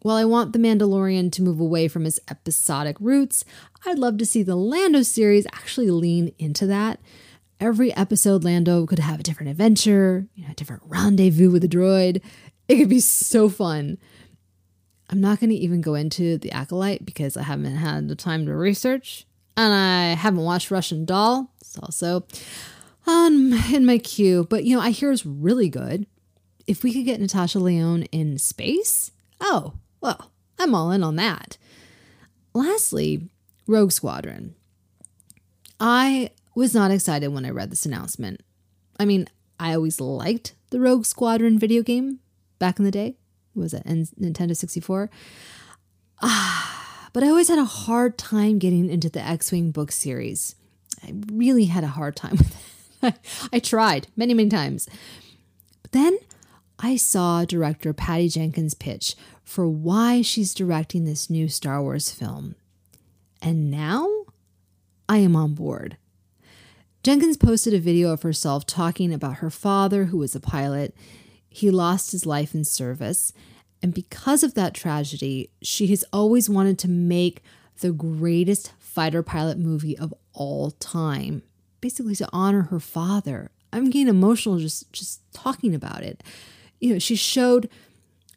While 0.00 0.16
I 0.16 0.24
want 0.24 0.52
The 0.52 0.60
Mandalorian 0.60 1.32
to 1.32 1.42
move 1.42 1.58
away 1.58 1.88
from 1.88 2.04
his 2.04 2.20
episodic 2.30 2.96
roots, 3.00 3.44
I'd 3.84 3.98
love 3.98 4.16
to 4.18 4.26
see 4.26 4.44
the 4.44 4.54
Lando 4.54 5.02
series 5.02 5.46
actually 5.52 5.90
lean 5.90 6.32
into 6.38 6.66
that. 6.66 7.00
Every 7.60 7.94
episode, 7.96 8.44
Lando 8.44 8.86
could 8.86 9.00
have 9.00 9.18
a 9.18 9.22
different 9.24 9.50
adventure, 9.50 10.28
you 10.34 10.44
know, 10.44 10.52
a 10.52 10.54
different 10.54 10.82
rendezvous 10.86 11.50
with 11.50 11.64
a 11.64 11.68
droid. 11.68 12.22
It 12.68 12.76
could 12.76 12.88
be 12.88 13.00
so 13.00 13.48
fun. 13.48 13.98
I'm 15.10 15.20
not 15.20 15.40
going 15.40 15.50
to 15.50 15.56
even 15.56 15.80
go 15.80 15.94
into 15.94 16.38
The 16.38 16.52
Acolyte 16.52 17.04
because 17.04 17.36
I 17.36 17.42
haven't 17.42 17.76
had 17.76 18.08
the 18.08 18.14
time 18.14 18.46
to 18.46 18.54
research, 18.54 19.26
and 19.56 19.72
I 19.72 20.14
haven't 20.14 20.44
watched 20.44 20.70
Russian 20.70 21.04
Doll. 21.04 21.50
It's 21.60 21.78
also 21.78 22.24
on 23.06 23.54
in 23.74 23.86
my 23.86 23.98
queue, 23.98 24.46
but 24.48 24.64
you 24.64 24.76
know, 24.76 24.82
I 24.82 24.90
hear 24.90 25.10
it's 25.10 25.26
really 25.26 25.68
good. 25.68 26.06
If 26.66 26.82
we 26.84 26.92
could 26.92 27.06
get 27.06 27.20
Natasha 27.20 27.58
Lyonne 27.58 28.04
in 28.12 28.38
space, 28.38 29.10
oh, 29.40 29.72
well, 30.00 30.30
I'm 30.58 30.74
all 30.74 30.92
in 30.92 31.02
on 31.02 31.16
that. 31.16 31.56
Lastly, 32.52 33.30
Rogue 33.66 33.92
Squadron. 33.92 34.54
I 35.80 36.30
was 36.58 36.74
not 36.74 36.90
excited 36.90 37.28
when 37.28 37.44
I 37.44 37.50
read 37.50 37.70
this 37.70 37.86
announcement. 37.86 38.42
I 38.98 39.04
mean, 39.04 39.28
I 39.60 39.74
always 39.74 40.00
liked 40.00 40.54
the 40.70 40.80
Rogue 40.80 41.06
Squadron 41.06 41.56
video 41.56 41.82
game 41.82 42.18
back 42.58 42.80
in 42.80 42.84
the 42.84 42.90
day. 42.90 43.16
What 43.54 43.62
was 43.62 43.74
it 43.74 43.86
Nintendo 43.86 44.56
64? 44.56 45.08
Ah, 46.20 47.10
but 47.12 47.22
I 47.22 47.28
always 47.28 47.48
had 47.48 47.60
a 47.60 47.64
hard 47.64 48.18
time 48.18 48.58
getting 48.58 48.90
into 48.90 49.08
the 49.08 49.20
X-wing 49.20 49.70
book 49.70 49.92
series. 49.92 50.56
I 51.04 51.14
really 51.32 51.66
had 51.66 51.84
a 51.84 51.88
hard 51.88 52.16
time 52.16 52.32
with 52.38 53.02
it. 53.04 53.14
I 53.52 53.60
tried 53.60 54.08
many, 54.16 54.34
many 54.34 54.48
times. 54.48 54.88
But 55.82 55.92
then 55.92 56.18
I 56.80 56.96
saw 56.96 57.44
director 57.44 57.92
Patty 57.92 58.28
Jenkins' 58.28 58.74
pitch 58.74 59.14
for 59.44 59.68
why 59.68 60.22
she's 60.22 60.54
directing 60.54 61.04
this 61.04 61.30
new 61.30 61.48
Star 61.48 61.80
Wars 61.80 62.10
film. 62.10 62.56
And 63.40 63.70
now 63.70 64.08
I 65.08 65.18
am 65.18 65.36
on 65.36 65.54
board. 65.54 65.96
Jenkins 67.02 67.36
posted 67.36 67.74
a 67.74 67.78
video 67.78 68.12
of 68.12 68.22
herself 68.22 68.66
talking 68.66 69.12
about 69.14 69.36
her 69.36 69.50
father, 69.50 70.06
who 70.06 70.18
was 70.18 70.34
a 70.34 70.40
pilot. 70.40 70.94
He 71.48 71.70
lost 71.70 72.12
his 72.12 72.26
life 72.26 72.54
in 72.54 72.64
service. 72.64 73.32
And 73.82 73.94
because 73.94 74.42
of 74.42 74.54
that 74.54 74.74
tragedy, 74.74 75.50
she 75.62 75.86
has 75.88 76.04
always 76.12 76.50
wanted 76.50 76.78
to 76.80 76.88
make 76.88 77.42
the 77.80 77.92
greatest 77.92 78.72
fighter 78.78 79.22
pilot 79.22 79.58
movie 79.58 79.96
of 79.96 80.12
all 80.32 80.72
time, 80.72 81.42
basically 81.80 82.16
to 82.16 82.28
honor 82.32 82.62
her 82.62 82.80
father. 82.80 83.52
I'm 83.72 83.90
getting 83.90 84.08
emotional 84.08 84.58
just, 84.58 84.92
just 84.92 85.20
talking 85.32 85.74
about 85.74 86.02
it. 86.02 86.24
You 86.80 86.94
know, 86.94 86.98
she 86.98 87.14
showed 87.14 87.68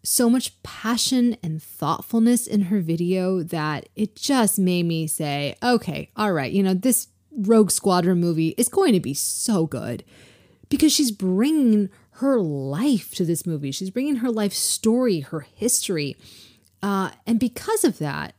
so 0.04 0.30
much 0.30 0.62
passion 0.64 1.38
and 1.44 1.62
thoughtfulness 1.62 2.48
in 2.48 2.64
her 2.64 2.80
video 2.80 3.44
that 3.44 3.90
it 3.96 4.16
just 4.16 4.60
made 4.60 4.86
me 4.86 5.08
say, 5.08 5.56
okay, 5.64 6.10
all 6.16 6.34
right, 6.34 6.52
you 6.52 6.64
know, 6.64 6.74
this 6.74 7.08
Rogue 7.32 7.72
Squadron 7.72 8.20
movie 8.20 8.50
is 8.58 8.68
going 8.68 8.94
to 8.94 9.00
be 9.00 9.14
so 9.14 9.66
good 9.66 10.04
because 10.70 10.92
she's 10.92 11.12
bringing 11.12 11.90
her 12.16 12.40
life 12.40 13.14
to 13.16 13.26
this 13.26 13.46
movie. 13.46 13.72
She's 13.72 13.90
bringing 13.90 14.18
her 14.18 14.30
life 14.30 14.54
story, 14.54 15.22
her 15.22 15.42
history. 15.42 16.18
Uh, 16.84 17.12
and 17.26 17.40
because 17.40 17.84
of 17.84 18.00
that, 18.00 18.36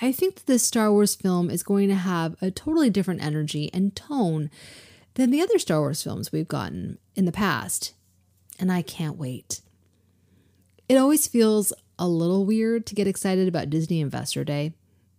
I 0.00 0.12
think 0.12 0.36
that 0.36 0.46
this 0.46 0.62
Star 0.62 0.90
Wars 0.90 1.14
film 1.14 1.50
is 1.50 1.62
going 1.62 1.88
to 1.88 1.94
have 1.94 2.36
a 2.40 2.50
totally 2.50 2.90
different 2.90 3.22
energy 3.22 3.70
and 3.72 3.94
tone 3.94 4.50
than 5.14 5.30
the 5.30 5.42
other 5.42 5.58
Star 5.58 5.80
Wars 5.80 6.02
films 6.02 6.32
we've 6.32 6.48
gotten 6.48 6.98
in 7.14 7.26
the 7.26 7.32
past. 7.32 7.92
And 8.58 8.72
I 8.72 8.82
can't 8.82 9.18
wait. 9.18 9.60
It 10.88 10.96
always 10.96 11.26
feels 11.26 11.72
a 11.98 12.08
little 12.08 12.44
weird 12.44 12.86
to 12.86 12.94
get 12.94 13.06
excited 13.06 13.48
about 13.48 13.70
Disney 13.70 14.00
Investor 14.00 14.44
Day. 14.44 14.72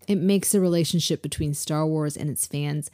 It 0.08 0.18
makes 0.18 0.52
the 0.52 0.60
relationship 0.60 1.22
between 1.22 1.54
Star 1.54 1.86
Wars 1.86 2.18
and 2.18 2.30
its 2.30 2.46
fans 2.46 2.92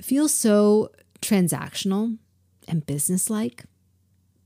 feel 0.00 0.28
so 0.28 0.90
transactional 1.20 2.18
and 2.66 2.86
businesslike. 2.86 3.64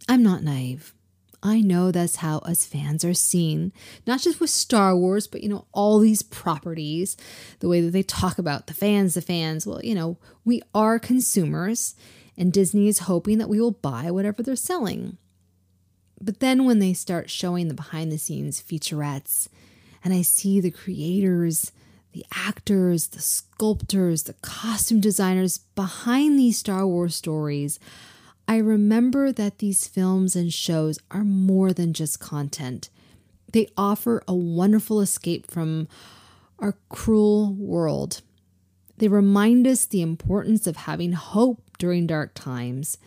I'm 0.09 0.23
not 0.23 0.43
naive. 0.43 0.95
I 1.43 1.61
know 1.61 1.91
that's 1.91 2.17
how 2.17 2.39
us 2.39 2.65
fans 2.65 3.05
are 3.05 3.15
seen, 3.15 3.73
not 4.07 4.21
just 4.21 4.39
with 4.39 4.51
Star 4.51 4.97
Wars, 4.97 5.27
but 5.27 5.43
you 5.43 5.49
know, 5.49 5.67
all 5.73 5.99
these 5.99 6.23
properties, 6.23 7.17
the 7.59 7.69
way 7.69 7.81
that 7.81 7.91
they 7.91 8.05
talk 8.05 8.39
about 8.39 8.69
the 8.69 8.75
fans, 8.75 9.15
the 9.15 9.23
fans. 9.23 9.67
Well, 9.67 9.81
you 9.83 9.95
know, 9.95 10.19
we 10.45 10.63
are 10.73 11.01
consumers, 11.01 11.97
and 12.37 12.53
Disney 12.53 12.87
is 12.87 13.01
hoping 13.01 13.39
that 13.39 13.49
we 13.49 13.61
will 13.61 13.73
buy 13.73 14.11
whatever 14.11 14.43
they're 14.43 14.55
selling. 14.55 15.19
But 16.21 16.39
then 16.39 16.65
when 16.65 16.79
they 16.79 16.93
start 16.93 17.29
showing 17.29 17.67
the 17.67 17.75
behind 17.75 18.13
the 18.13 18.19
scenes 18.19 18.63
featurettes, 18.63 19.49
and 20.05 20.15
I 20.15 20.23
see 20.23 20.61
the 20.61 20.71
creators 20.71 21.73
the 22.13 22.25
actors, 22.33 23.09
the 23.09 23.21
sculptors, 23.21 24.25
the 24.25 24.35
costume 24.35 25.01
designers 25.01 25.59
behind 25.75 26.39
these 26.39 26.59
Star 26.59 26.87
Wars 26.87 27.15
stories, 27.15 27.79
I 28.47 28.57
remember 28.57 29.33
that 29.33 29.59
these 29.59 29.87
films 29.87 30.37
and 30.37 30.53
shows 30.53 30.99
are 31.11 31.25
more 31.25 31.73
than 31.73 31.93
just 31.93 32.21
content. 32.21 32.91
They 33.53 33.69
offer 33.77 34.23
a 34.27 34.35
wonderful 34.35 35.01
escape 35.01 35.51
from 35.51 35.89
our 36.59 36.77
cruel 36.89 37.55
world. 37.55 38.21
They 38.99 39.09
remind 39.09 39.67
us 39.67 39.87
the 39.87 40.03
importance 40.03 40.67
of 40.67 40.77
having 40.77 41.13
hope 41.13 41.63
during 41.79 42.07
dark 42.07 42.35
times. 42.35 42.99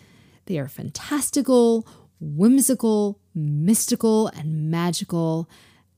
They 0.46 0.58
are 0.58 0.68
fantastical, 0.68 1.88
whimsical, 2.20 3.20
mystical, 3.34 4.28
and 4.30 4.70
magical, 4.70 5.50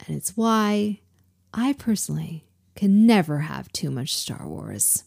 and 0.05 0.16
it's 0.18 0.36
why 0.36 0.99
I 1.53 1.74
personally 1.74 2.46
can 2.78 3.05
never 3.05 3.39
have 3.39 3.71
too 3.73 3.91
much 3.91 4.15
Star 4.15 4.47
Wars. 4.47 5.03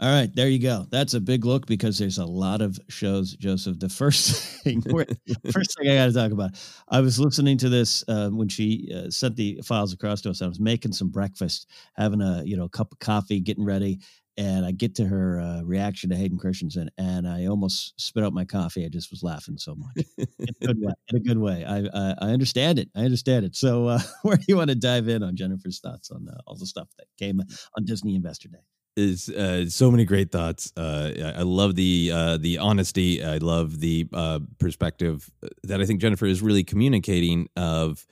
All 0.00 0.08
right, 0.10 0.34
there 0.34 0.48
you 0.48 0.58
go. 0.58 0.86
That's 0.88 1.12
a 1.12 1.20
big 1.20 1.44
look 1.44 1.66
because 1.66 1.98
there's 1.98 2.16
a 2.16 2.24
lot 2.24 2.62
of 2.62 2.80
shows, 2.88 3.36
Joseph. 3.36 3.78
The 3.78 3.90
first 3.90 4.32
thing, 4.64 4.80
first 5.52 5.76
thing 5.76 5.90
I 5.90 5.96
got 5.96 6.06
to 6.06 6.12
talk 6.14 6.32
about, 6.32 6.52
I 6.88 7.00
was 7.00 7.20
listening 7.20 7.58
to 7.58 7.68
this 7.68 8.02
uh, 8.08 8.30
when 8.30 8.48
she 8.48 8.90
uh, 8.96 9.10
sent 9.10 9.36
the 9.36 9.60
files 9.62 9.92
across 9.92 10.22
to 10.22 10.30
us. 10.30 10.40
I 10.40 10.46
was 10.46 10.58
making 10.58 10.92
some 10.92 11.10
breakfast, 11.10 11.68
having 11.96 12.22
a 12.22 12.42
you 12.46 12.56
know 12.56 12.66
cup 12.66 12.92
of 12.92 12.98
coffee, 12.98 13.40
getting 13.40 13.64
ready, 13.64 14.00
and 14.36 14.64
I 14.64 14.72
get 14.72 14.94
to 14.96 15.04
her 15.04 15.40
uh, 15.40 15.62
reaction 15.62 16.10
to 16.10 16.16
Hayden 16.16 16.38
Christensen, 16.38 16.90
and 16.98 17.28
I 17.28 17.46
almost 17.46 18.00
spit 18.00 18.24
out 18.24 18.32
my 18.32 18.44
coffee. 18.44 18.84
I 18.84 18.88
just 18.88 19.10
was 19.10 19.22
laughing 19.22 19.58
so 19.58 19.74
much 19.74 20.06
in 20.18 20.48
a 20.48 20.66
good 20.66 20.78
way. 20.80 20.92
In 21.08 21.16
a 21.16 21.20
good 21.20 21.38
way. 21.38 21.64
I 21.64 21.78
I, 21.78 22.14
I 22.20 22.30
understand 22.30 22.78
it. 22.78 22.88
I 22.94 23.00
understand 23.00 23.44
it. 23.44 23.56
So, 23.56 23.86
uh, 23.86 24.00
where 24.22 24.36
do 24.36 24.44
you 24.48 24.56
want 24.56 24.70
to 24.70 24.76
dive 24.76 25.08
in 25.08 25.22
on 25.22 25.36
Jennifer's 25.36 25.80
thoughts 25.80 26.10
on 26.10 26.28
uh, 26.28 26.38
all 26.46 26.56
the 26.56 26.66
stuff 26.66 26.88
that 26.98 27.06
came 27.18 27.40
on 27.40 27.84
Disney 27.84 28.14
Investor 28.14 28.48
Day? 28.48 28.60
is 28.96 29.28
uh, 29.30 29.68
so 29.68 29.90
many 29.90 30.04
great 30.04 30.30
thoughts. 30.30 30.72
Uh, 30.76 31.32
I 31.36 31.42
love 31.42 31.74
the 31.74 32.10
uh, 32.12 32.36
the 32.36 32.58
honesty. 32.58 33.24
I 33.24 33.38
love 33.38 33.80
the 33.80 34.06
uh, 34.12 34.40
perspective 34.58 35.30
that 35.64 35.80
I 35.80 35.86
think 35.86 36.00
Jennifer 36.00 36.26
is 36.26 36.42
really 36.42 36.64
communicating 36.64 37.48
of 37.56 38.06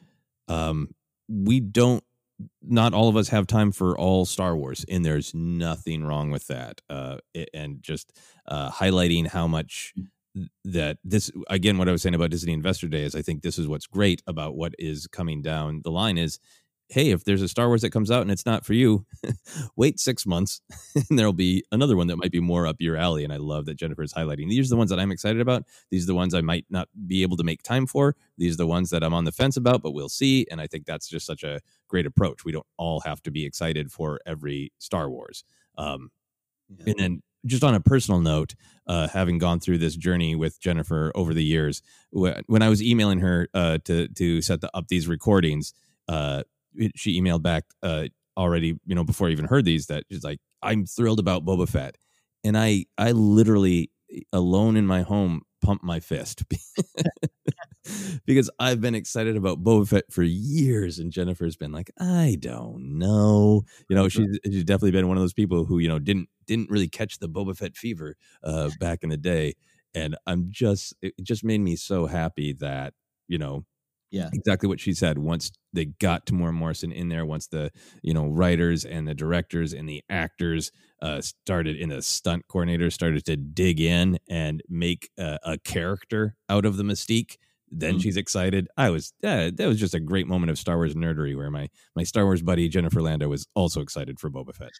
um, 0.48 0.88
we 1.28 1.60
don't 1.60 2.02
not 2.62 2.94
all 2.94 3.08
of 3.08 3.16
us 3.16 3.28
have 3.28 3.46
time 3.46 3.72
for 3.72 3.98
all 3.98 4.24
Star 4.24 4.56
Wars, 4.56 4.84
and 4.88 5.04
there's 5.04 5.34
nothing 5.34 6.04
wrong 6.04 6.30
with 6.30 6.46
that. 6.48 6.80
Uh, 6.88 7.18
and 7.52 7.82
just 7.82 8.16
uh, 8.46 8.70
highlighting 8.70 9.28
how 9.28 9.46
much 9.46 9.94
that 10.64 10.98
this 11.02 11.30
again, 11.50 11.78
what 11.78 11.88
I 11.88 11.92
was 11.92 12.02
saying 12.02 12.14
about 12.14 12.30
Disney 12.30 12.52
Investor 12.52 12.88
Day 12.88 13.02
is, 13.02 13.14
I 13.14 13.22
think 13.22 13.42
this 13.42 13.58
is 13.58 13.66
what's 13.66 13.86
great 13.86 14.22
about 14.26 14.54
what 14.54 14.74
is 14.78 15.06
coming 15.08 15.42
down 15.42 15.80
the 15.82 15.90
line 15.90 16.18
is 16.18 16.38
hey, 16.90 17.10
if 17.10 17.24
there's 17.24 17.42
a 17.42 17.48
Star 17.48 17.68
Wars 17.68 17.82
that 17.82 17.90
comes 17.90 18.10
out 18.10 18.22
and 18.22 18.30
it's 18.30 18.46
not 18.46 18.64
for 18.64 18.72
you, 18.72 19.04
wait 19.76 20.00
six 20.00 20.24
months 20.24 20.62
and 20.94 21.18
there'll 21.18 21.32
be 21.32 21.62
another 21.70 21.96
one 21.96 22.06
that 22.06 22.16
might 22.16 22.32
be 22.32 22.40
more 22.40 22.66
up 22.66 22.76
your 22.78 22.96
alley. 22.96 23.24
And 23.24 23.32
I 23.32 23.36
love 23.36 23.66
that 23.66 23.76
Jennifer 23.76 24.02
is 24.02 24.14
highlighting. 24.14 24.48
These 24.48 24.68
are 24.68 24.74
the 24.74 24.78
ones 24.78 24.90
that 24.90 24.98
I'm 24.98 25.12
excited 25.12 25.40
about. 25.40 25.64
These 25.90 26.04
are 26.04 26.06
the 26.06 26.14
ones 26.14 26.32
I 26.32 26.40
might 26.40 26.64
not 26.70 26.88
be 27.06 27.22
able 27.22 27.36
to 27.36 27.44
make 27.44 27.62
time 27.62 27.86
for. 27.86 28.16
These 28.38 28.54
are 28.54 28.58
the 28.58 28.66
ones 28.66 28.90
that 28.90 29.04
I'm 29.04 29.14
on 29.14 29.24
the 29.24 29.32
fence 29.32 29.56
about, 29.56 29.82
but 29.82 29.92
we'll 29.92 30.08
see. 30.08 30.46
And 30.50 30.60
I 30.60 30.66
think 30.66 30.86
that's 30.86 31.08
just 31.08 31.26
such 31.26 31.42
a 31.42 31.60
great 31.88 32.06
approach. 32.06 32.44
We 32.44 32.52
don't 32.52 32.66
all 32.76 33.00
have 33.00 33.22
to 33.22 33.30
be 33.30 33.44
excited 33.44 33.90
for 33.90 34.20
every 34.26 34.72
Star 34.78 35.10
Wars. 35.10 35.44
Um, 35.76 36.10
yeah. 36.68 36.90
And 36.90 36.98
then 36.98 37.22
just 37.46 37.64
on 37.64 37.74
a 37.74 37.80
personal 37.80 38.20
note, 38.20 38.54
uh, 38.86 39.08
having 39.08 39.38
gone 39.38 39.60
through 39.60 39.78
this 39.78 39.96
journey 39.96 40.34
with 40.34 40.60
Jennifer 40.60 41.12
over 41.14 41.32
the 41.32 41.44
years, 41.44 41.82
when 42.10 42.62
I 42.62 42.68
was 42.68 42.82
emailing 42.82 43.20
her 43.20 43.48
uh, 43.54 43.78
to 43.84 44.08
to 44.08 44.42
set 44.42 44.60
the, 44.60 44.70
up 44.76 44.88
these 44.88 45.08
recordings, 45.08 45.72
uh, 46.08 46.42
she 46.94 47.20
emailed 47.20 47.42
back 47.42 47.64
uh, 47.82 48.06
already, 48.36 48.78
you 48.86 48.94
know, 48.94 49.04
before 49.04 49.28
I 49.28 49.32
even 49.32 49.46
heard 49.46 49.64
these 49.64 49.86
that 49.86 50.04
she's 50.10 50.24
like, 50.24 50.40
I'm 50.62 50.86
thrilled 50.86 51.18
about 51.18 51.44
Boba 51.44 51.68
Fett. 51.68 51.96
And 52.44 52.56
I, 52.56 52.86
I 52.96 53.12
literally 53.12 53.90
alone 54.32 54.76
in 54.76 54.86
my 54.86 55.02
home 55.02 55.42
pumped 55.60 55.84
my 55.84 56.00
fist 56.00 56.44
because 58.26 58.50
I've 58.58 58.80
been 58.80 58.94
excited 58.94 59.36
about 59.36 59.62
Boba 59.62 59.88
Fett 59.88 60.12
for 60.12 60.22
years. 60.22 60.98
And 60.98 61.12
Jennifer's 61.12 61.56
been 61.56 61.72
like, 61.72 61.90
I 61.98 62.36
don't 62.40 62.98
know. 62.98 63.62
You 63.88 63.96
know, 63.96 64.08
she's, 64.08 64.38
she's 64.44 64.64
definitely 64.64 64.92
been 64.92 65.08
one 65.08 65.16
of 65.16 65.22
those 65.22 65.32
people 65.32 65.64
who, 65.64 65.78
you 65.78 65.88
know, 65.88 65.98
didn't, 65.98 66.28
didn't 66.46 66.70
really 66.70 66.88
catch 66.88 67.18
the 67.18 67.28
Boba 67.28 67.56
Fett 67.56 67.76
fever 67.76 68.16
uh, 68.42 68.70
back 68.80 69.02
in 69.02 69.10
the 69.10 69.16
day. 69.16 69.54
And 69.94 70.16
I'm 70.26 70.46
just, 70.50 70.94
it 71.02 71.14
just 71.22 71.44
made 71.44 71.60
me 71.60 71.76
so 71.76 72.06
happy 72.06 72.52
that, 72.54 72.94
you 73.26 73.38
know, 73.38 73.64
yeah 74.10 74.30
exactly 74.32 74.68
what 74.68 74.80
she 74.80 74.92
said 74.94 75.18
once 75.18 75.50
they 75.72 75.84
got 75.84 76.26
Temuera 76.26 76.52
Morrison 76.52 76.92
in 76.92 77.08
there 77.08 77.26
once 77.26 77.46
the 77.48 77.70
you 78.02 78.14
know 78.14 78.26
writers 78.26 78.84
and 78.84 79.06
the 79.06 79.14
directors 79.14 79.72
and 79.72 79.88
the 79.88 80.02
actors 80.08 80.72
uh 81.02 81.20
started 81.20 81.76
in 81.76 81.90
the 81.90 82.02
stunt 82.02 82.46
coordinator 82.48 82.90
started 82.90 83.24
to 83.26 83.36
dig 83.36 83.80
in 83.80 84.18
and 84.28 84.62
make 84.68 85.10
a, 85.18 85.38
a 85.44 85.58
character 85.58 86.36
out 86.48 86.64
of 86.64 86.76
the 86.76 86.82
mystique 86.82 87.36
then 87.70 87.92
mm-hmm. 87.92 88.00
she's 88.00 88.16
excited. 88.16 88.68
I 88.76 88.90
was 88.90 89.12
uh, 89.22 89.50
that 89.54 89.66
was 89.66 89.78
just 89.78 89.94
a 89.94 90.00
great 90.00 90.26
moment 90.26 90.50
of 90.50 90.58
star 90.58 90.76
wars 90.76 90.94
nerdery 90.94 91.36
where 91.36 91.50
my 91.50 91.68
my 91.94 92.02
star 92.02 92.24
wars 92.24 92.42
buddy 92.42 92.68
jennifer 92.68 93.02
landa 93.02 93.28
was 93.28 93.46
also 93.54 93.80
excited 93.80 94.18
for 94.18 94.30
boba 94.30 94.54
fett. 94.54 94.70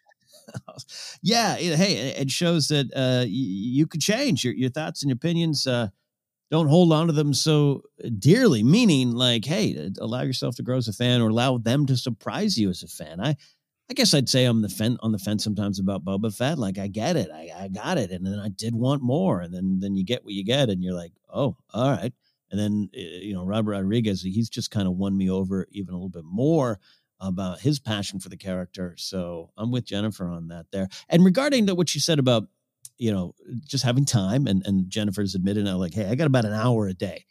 Yeah 1.21 1.55
hey 1.55 2.13
it 2.17 2.31
shows 2.31 2.69
that 2.69 2.87
uh 2.95 3.25
you, 3.27 3.79
you 3.81 3.87
could 3.87 4.01
change. 4.01 4.43
Your, 4.43 4.53
your 4.53 4.69
thoughts 4.69 5.03
and 5.03 5.11
opinions 5.11 5.67
uh 5.67 5.89
don't 6.51 6.67
hold 6.67 6.91
on 6.91 7.07
to 7.07 7.13
them 7.13 7.33
so 7.33 7.83
dearly. 8.17 8.63
Meaning 8.63 9.11
like 9.11 9.45
hey 9.45 9.91
allow 9.99 10.21
yourself 10.21 10.55
to 10.55 10.63
grow 10.63 10.77
as 10.77 10.87
a 10.87 10.93
fan 10.93 11.21
or 11.21 11.29
allow 11.29 11.57
them 11.57 11.85
to 11.87 11.97
surprise 11.97 12.57
you 12.57 12.69
as 12.69 12.83
a 12.83 12.87
fan. 12.87 13.19
I 13.19 13.35
i 13.91 13.95
guess 13.95 14.13
i'd 14.13 14.29
say 14.29 14.45
i'm 14.45 14.61
the 14.61 14.69
fence 14.69 14.99
on 15.01 15.11
the 15.11 15.17
fence 15.17 15.43
sometimes 15.43 15.79
about 15.79 16.05
boba 16.05 16.35
fett. 16.35 16.57
Like 16.57 16.77
i 16.77 16.87
get 16.87 17.15
it. 17.15 17.29
I, 17.33 17.51
I 17.55 17.67
got 17.67 17.97
it. 17.97 18.11
And 18.11 18.25
then 18.25 18.39
i 18.39 18.49
did 18.49 18.73
want 18.73 19.03
more. 19.03 19.41
And 19.41 19.53
then 19.53 19.79
then 19.79 19.95
you 19.95 20.03
get 20.03 20.23
what 20.23 20.33
you 20.33 20.43
get 20.43 20.69
and 20.69 20.83
you're 20.83 20.95
like 20.95 21.13
oh 21.31 21.57
all 21.73 21.91
right 21.91 22.13
and 22.51 22.59
then 22.59 22.89
eh, 22.93 23.19
you 23.21 23.33
know 23.33 23.45
robert 23.45 23.71
rodriguez 23.71 24.21
he's 24.21 24.49
just 24.49 24.71
kind 24.71 24.87
of 24.87 24.95
won 24.95 25.15
me 25.17 25.29
over 25.29 25.67
even 25.71 25.93
a 25.93 25.97
little 25.97 26.09
bit 26.09 26.25
more 26.25 26.79
about 27.21 27.59
his 27.59 27.79
passion 27.79 28.19
for 28.19 28.29
the 28.29 28.37
character 28.37 28.95
so 28.97 29.49
i'm 29.57 29.71
with 29.71 29.85
jennifer 29.85 30.29
on 30.29 30.47
that 30.47 30.65
there 30.71 30.87
and 31.09 31.25
regarding 31.25 31.65
the, 31.65 31.75
what 31.75 31.93
you 31.93 32.01
said 32.01 32.19
about 32.19 32.47
you 32.99 33.13
know, 33.13 33.33
just 33.65 33.83
having 33.83 34.05
time. 34.05 34.45
And, 34.45 34.61
and 34.65 34.89
Jennifer's 34.89 35.33
admitted 35.33 35.63
now, 35.63 35.77
like, 35.77 35.93
hey, 35.93 36.05
I 36.05 36.15
got 36.15 36.27
about 36.27 36.45
an 36.45 36.53
hour 36.53 36.87
a 36.87 36.93
day, 36.93 37.25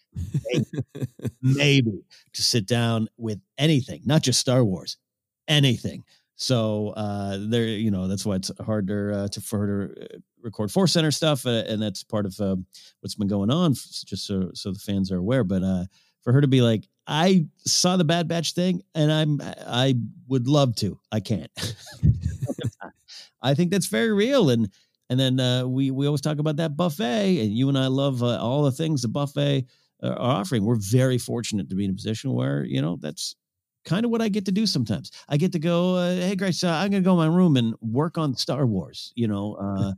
maybe, 0.50 0.66
maybe 1.42 2.04
to 2.32 2.42
sit 2.42 2.66
down 2.66 3.08
with 3.16 3.40
anything, 3.58 4.02
not 4.04 4.22
just 4.22 4.40
Star 4.40 4.64
Wars, 4.64 4.96
anything. 5.46 6.04
So 6.36 6.94
uh, 6.96 7.38
there, 7.40 7.66
you 7.66 7.90
know, 7.90 8.08
that's 8.08 8.24
why 8.24 8.36
it's 8.36 8.50
harder 8.64 9.12
uh, 9.12 9.28
to 9.28 9.40
for 9.40 9.58
her 9.58 9.88
to 9.88 10.04
uh, 10.04 10.18
record 10.43 10.70
Force 10.70 10.93
Center 10.93 11.11
stuff, 11.11 11.47
uh, 11.47 11.64
and 11.66 11.80
that's 11.80 12.03
part 12.03 12.26
of 12.26 12.39
uh, 12.41 12.57
what's 13.01 13.14
been 13.14 13.28
going 13.28 13.51
on, 13.51 13.74
just 13.74 14.26
so 14.26 14.51
so 14.55 14.72
the 14.72 14.78
fans 14.78 15.11
are 15.12 15.18
aware. 15.18 15.45
But 15.45 15.62
uh, 15.62 15.84
for 16.22 16.32
her 16.32 16.41
to 16.41 16.49
be 16.49 16.61
like, 16.61 16.84
I 17.07 17.47
saw 17.66 17.97
the 17.97 18.05
Bad 18.05 18.28
Batch 18.28 18.53
thing, 18.53 18.82
and 18.95 19.12
I'm 19.12 19.41
I 19.43 19.97
would 20.28 20.49
love 20.49 20.76
to, 20.76 20.99
I 21.11 21.20
can't. 21.20 21.51
I 23.43 23.55
think 23.55 23.70
that's 23.70 23.86
very 23.86 24.12
real, 24.12 24.51
and 24.51 24.70
and 25.11 25.18
then 25.18 25.41
uh, 25.41 25.66
we 25.66 25.91
we 25.91 26.07
always 26.07 26.20
talk 26.20 26.39
about 26.39 26.57
that 26.57 26.76
buffet, 26.76 27.41
and 27.41 27.53
you 27.53 27.68
and 27.68 27.78
I 27.78 27.86
love 27.86 28.22
uh, 28.22 28.39
all 28.39 28.62
the 28.62 28.72
things 28.72 29.03
the 29.03 29.09
buffet 29.09 29.66
uh, 30.03 30.09
are 30.09 30.41
offering. 30.41 30.64
We're 30.64 30.76
very 30.76 31.18
fortunate 31.18 31.68
to 31.70 31.76
be 31.76 31.84
in 31.84 31.91
a 31.91 31.95
position 31.95 32.32
where 32.32 32.64
you 32.64 32.82
know 32.82 32.99
that's 33.01 33.36
kind 33.85 34.05
of 34.05 34.11
what 34.11 34.22
I 34.22 34.29
get 34.29 34.45
to 34.47 34.53
do 34.53 34.66
sometimes. 34.66 35.11
I 35.29 35.37
get 35.37 35.53
to 35.53 35.59
go, 35.59 35.97
uh, 35.97 36.14
hey 36.14 36.37
Grace, 36.37 36.62
uh, 36.64 36.70
I'm 36.70 36.91
gonna 36.91 37.03
go 37.03 37.20
in 37.20 37.31
my 37.31 37.37
room 37.37 37.57
and 37.57 37.74
work 37.81 38.18
on 38.18 38.35
Star 38.37 38.66
Wars. 38.66 39.12
You 39.16 39.29
know, 39.29 39.55
uh, 39.55 39.93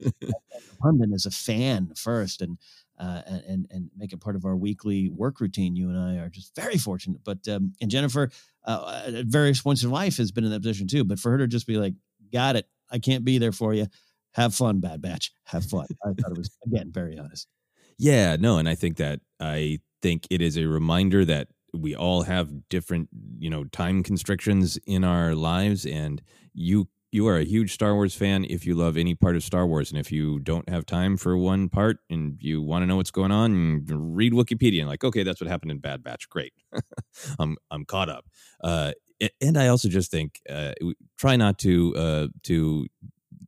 London 0.84 1.12
as 1.12 1.26
a 1.26 1.30
fan 1.30 1.92
first, 1.96 2.42
and. 2.42 2.58
Uh, 2.98 3.22
and 3.48 3.66
and 3.70 3.88
make 3.96 4.12
it 4.12 4.20
part 4.20 4.36
of 4.36 4.44
our 4.44 4.54
weekly 4.54 5.08
work 5.08 5.40
routine. 5.40 5.74
You 5.74 5.88
and 5.88 5.98
I 5.98 6.16
are 6.16 6.28
just 6.28 6.54
very 6.54 6.76
fortunate. 6.76 7.22
But 7.24 7.48
um, 7.48 7.72
and 7.80 7.90
Jennifer, 7.90 8.30
uh, 8.66 9.04
at 9.06 9.24
various 9.24 9.62
points 9.62 9.82
in 9.82 9.90
life, 9.90 10.18
has 10.18 10.30
been 10.32 10.44
in 10.44 10.50
that 10.50 10.60
position 10.60 10.86
too. 10.86 11.02
But 11.02 11.18
for 11.18 11.30
her 11.30 11.38
to 11.38 11.46
just 11.46 11.66
be 11.66 11.78
like, 11.78 11.94
"Got 12.30 12.56
it, 12.56 12.68
I 12.90 12.98
can't 12.98 13.24
be 13.24 13.38
there 13.38 13.52
for 13.52 13.72
you," 13.72 13.86
have 14.32 14.54
fun, 14.54 14.80
Bad 14.80 15.00
Batch. 15.00 15.32
Have 15.44 15.64
fun. 15.64 15.86
I 16.04 16.08
thought 16.08 16.32
it 16.32 16.36
was 16.36 16.50
again 16.66 16.90
very 16.92 17.18
honest. 17.18 17.48
Yeah, 17.96 18.36
no, 18.36 18.58
and 18.58 18.68
I 18.68 18.74
think 18.74 18.98
that 18.98 19.20
I 19.40 19.78
think 20.02 20.26
it 20.28 20.42
is 20.42 20.58
a 20.58 20.66
reminder 20.66 21.24
that 21.24 21.48
we 21.74 21.94
all 21.94 22.22
have 22.22 22.68
different, 22.68 23.08
you 23.38 23.50
know, 23.50 23.64
time 23.64 24.02
constrictions 24.02 24.78
in 24.86 25.04
our 25.04 25.34
lives, 25.34 25.86
and 25.86 26.22
you 26.54 26.88
you 27.12 27.26
are 27.26 27.38
a 27.38 27.44
huge 27.44 27.72
Star 27.72 27.94
Wars 27.94 28.14
fan 28.14 28.44
if 28.48 28.64
you 28.64 28.74
love 28.74 28.96
any 28.96 29.14
part 29.14 29.34
of 29.36 29.42
Star 29.42 29.66
Wars, 29.66 29.90
and 29.90 29.98
if 29.98 30.12
you 30.12 30.38
don't 30.38 30.68
have 30.68 30.86
time 30.86 31.16
for 31.16 31.36
one 31.36 31.68
part 31.68 31.98
and 32.08 32.36
you 32.40 32.62
want 32.62 32.82
to 32.82 32.86
know 32.86 32.96
what's 32.96 33.10
going 33.10 33.32
on, 33.32 33.84
read 33.86 34.32
Wikipedia 34.32 34.80
and 34.80 34.88
like, 34.88 35.02
okay, 35.04 35.22
that's 35.22 35.40
what 35.40 35.48
happened 35.48 35.72
in 35.72 35.78
Bad 35.78 36.02
Batch. 36.02 36.28
Great, 36.28 36.52
I'm 37.38 37.56
I'm 37.70 37.84
caught 37.84 38.08
up. 38.08 38.26
Uh, 38.62 38.92
and 39.40 39.58
I 39.58 39.68
also 39.68 39.88
just 39.88 40.10
think 40.10 40.40
uh, 40.48 40.72
try 41.18 41.36
not 41.36 41.58
to 41.60 41.94
uh, 41.96 42.26
to 42.44 42.86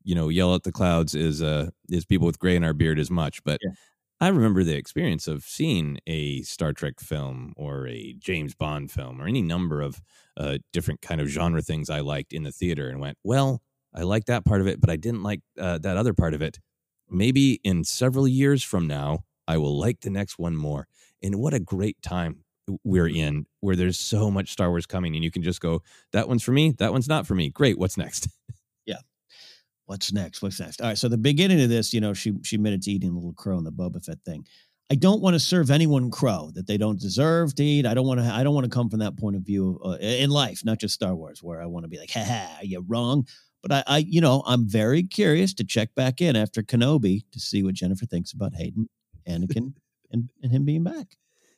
you 0.04 0.14
know 0.14 0.28
yell 0.28 0.54
at 0.54 0.64
the 0.64 0.72
clouds 0.72 1.14
is 1.14 1.42
uh 1.42 1.70
is 1.88 2.04
people 2.04 2.26
with 2.26 2.38
gray 2.38 2.56
in 2.56 2.64
our 2.64 2.72
beard 2.72 2.98
as 2.98 3.10
much 3.10 3.42
but 3.44 3.60
yeah. 3.62 3.70
I 4.22 4.28
remember 4.28 4.64
the 4.64 4.76
experience 4.76 5.26
of 5.28 5.42
seeing 5.44 5.98
a 6.06 6.42
star 6.42 6.72
trek 6.72 7.00
film 7.00 7.52
or 7.56 7.86
a 7.88 8.14
james 8.18 8.54
bond 8.54 8.90
film 8.90 9.20
or 9.20 9.26
any 9.26 9.42
number 9.42 9.80
of 9.82 10.00
uh 10.38 10.58
different 10.72 11.02
kind 11.02 11.20
of 11.20 11.28
genre 11.28 11.60
things 11.62 11.90
i 11.90 12.00
liked 12.00 12.32
in 12.32 12.42
the 12.44 12.52
theater 12.52 12.88
and 12.88 13.00
went 13.00 13.18
well 13.24 13.60
i 13.94 14.02
like 14.02 14.24
that 14.26 14.44
part 14.44 14.60
of 14.60 14.66
it 14.66 14.80
but 14.80 14.90
i 14.90 14.96
didn't 14.96 15.22
like 15.22 15.40
uh, 15.58 15.78
that 15.78 15.96
other 15.96 16.14
part 16.14 16.34
of 16.34 16.42
it. 16.42 16.58
Maybe 17.10 17.60
in 17.62 17.84
several 17.84 18.26
years 18.26 18.62
from 18.62 18.86
now 18.86 19.24
i 19.46 19.58
will 19.58 19.78
like 19.78 20.00
the 20.00 20.10
next 20.10 20.38
one 20.38 20.56
more. 20.56 20.86
And 21.22 21.36
what 21.36 21.54
a 21.54 21.60
great 21.60 22.00
time 22.02 22.44
we're 22.84 23.08
in 23.08 23.46
where 23.60 23.76
there's 23.76 23.98
so 23.98 24.30
much 24.30 24.50
star 24.50 24.70
wars 24.70 24.86
coming 24.86 25.14
and 25.14 25.24
you 25.24 25.30
can 25.30 25.42
just 25.42 25.60
go 25.60 25.82
that 26.12 26.28
one's 26.28 26.42
for 26.42 26.52
me 26.52 26.70
that 26.78 26.92
one's 26.92 27.08
not 27.08 27.26
for 27.26 27.34
me. 27.34 27.50
Great 27.50 27.78
what's 27.78 27.98
next 27.98 28.28
what's 29.93 30.11
next? 30.11 30.40
What's 30.40 30.59
next? 30.59 30.80
All 30.80 30.88
right. 30.88 30.97
So 30.97 31.07
the 31.07 31.18
beginning 31.18 31.61
of 31.61 31.68
this, 31.68 31.93
you 31.93 32.01
know, 32.01 32.14
she 32.14 32.32
she 32.43 32.57
admitted 32.57 32.80
to 32.82 32.90
eating 32.90 33.11
a 33.11 33.14
little 33.14 33.34
crow 33.34 33.59
in 33.59 33.64
the 33.64 33.70
Boba 33.70 34.03
Fett 34.03 34.18
thing. 34.24 34.47
I 34.90 34.95
don't 34.95 35.20
want 35.20 35.34
to 35.34 35.40
serve 35.40 35.70
anyone 35.70 36.11
crow 36.11 36.51
that 36.55 36.66
they 36.66 36.78
don't 36.78 36.99
deserve 36.99 37.55
to 37.57 37.62
eat. 37.62 37.84
I 37.84 37.93
don't 37.93 38.07
want 38.07 38.20
to. 38.20 38.26
I 38.26 38.43
don't 38.43 38.55
want 38.55 38.64
to 38.64 38.70
come 38.70 38.88
from 38.88 39.01
that 39.01 39.18
point 39.18 39.36
of 39.36 39.43
view 39.43 39.78
uh, 39.84 39.99
in 40.01 40.30
life, 40.30 40.64
not 40.64 40.78
just 40.78 40.95
Star 40.95 41.14
Wars, 41.14 41.43
where 41.43 41.61
I 41.61 41.66
want 41.66 41.84
to 41.84 41.88
be 41.88 41.99
like, 41.99 42.11
"Ha 42.11 42.24
ha, 42.24 42.59
you're 42.62 42.82
wrong." 42.82 43.26
But 43.62 43.72
I, 43.72 43.84
I, 43.86 43.99
you 43.99 44.22
know, 44.22 44.43
I'm 44.47 44.66
very 44.66 45.03
curious 45.03 45.53
to 45.55 45.64
check 45.64 45.95
back 45.95 46.22
in 46.22 46.36
after 46.36 46.62
Kenobi 46.62 47.24
to 47.32 47.38
see 47.38 47.62
what 47.62 47.74
Jennifer 47.74 48.07
thinks 48.07 48.32
about 48.32 48.55
Hayden, 48.55 48.88
Anakin, 49.28 49.74
and 50.11 50.30
and 50.43 50.51
him 50.51 50.64
being 50.64 50.84
back. 50.84 51.16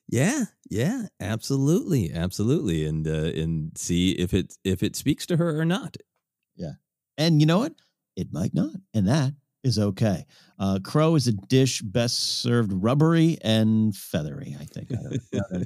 Yeah, 0.09 0.47
yeah, 0.69 1.07
absolutely, 1.21 2.13
absolutely, 2.13 2.85
and 2.85 3.07
uh, 3.07 3.31
and 3.41 3.79
see 3.79 4.11
if 4.11 4.35
it 4.35 4.55
if 4.65 4.83
it 4.83 4.97
speaks 4.97 5.25
to 5.27 5.37
her 5.37 5.61
or 5.61 5.65
not. 5.65 5.97
Yeah, 6.57 6.73
and 7.17 7.41
you 7.41 7.47
know 7.47 7.59
what? 7.59 7.75
It 8.17 8.33
might 8.33 8.55
not, 8.55 8.75
and 8.95 9.09
that 9.09 9.33
is 9.65 9.79
okay. 9.79 10.27
Uh, 10.59 10.79
crow 10.85 11.15
is 11.17 11.27
a 11.27 11.33
dish 11.33 11.81
best 11.81 12.43
served 12.43 12.73
rubbery 12.73 13.39
and 13.43 13.97
feathery, 13.97 14.57
I 14.61 14.65
think. 14.65 14.91
I 14.93 15.65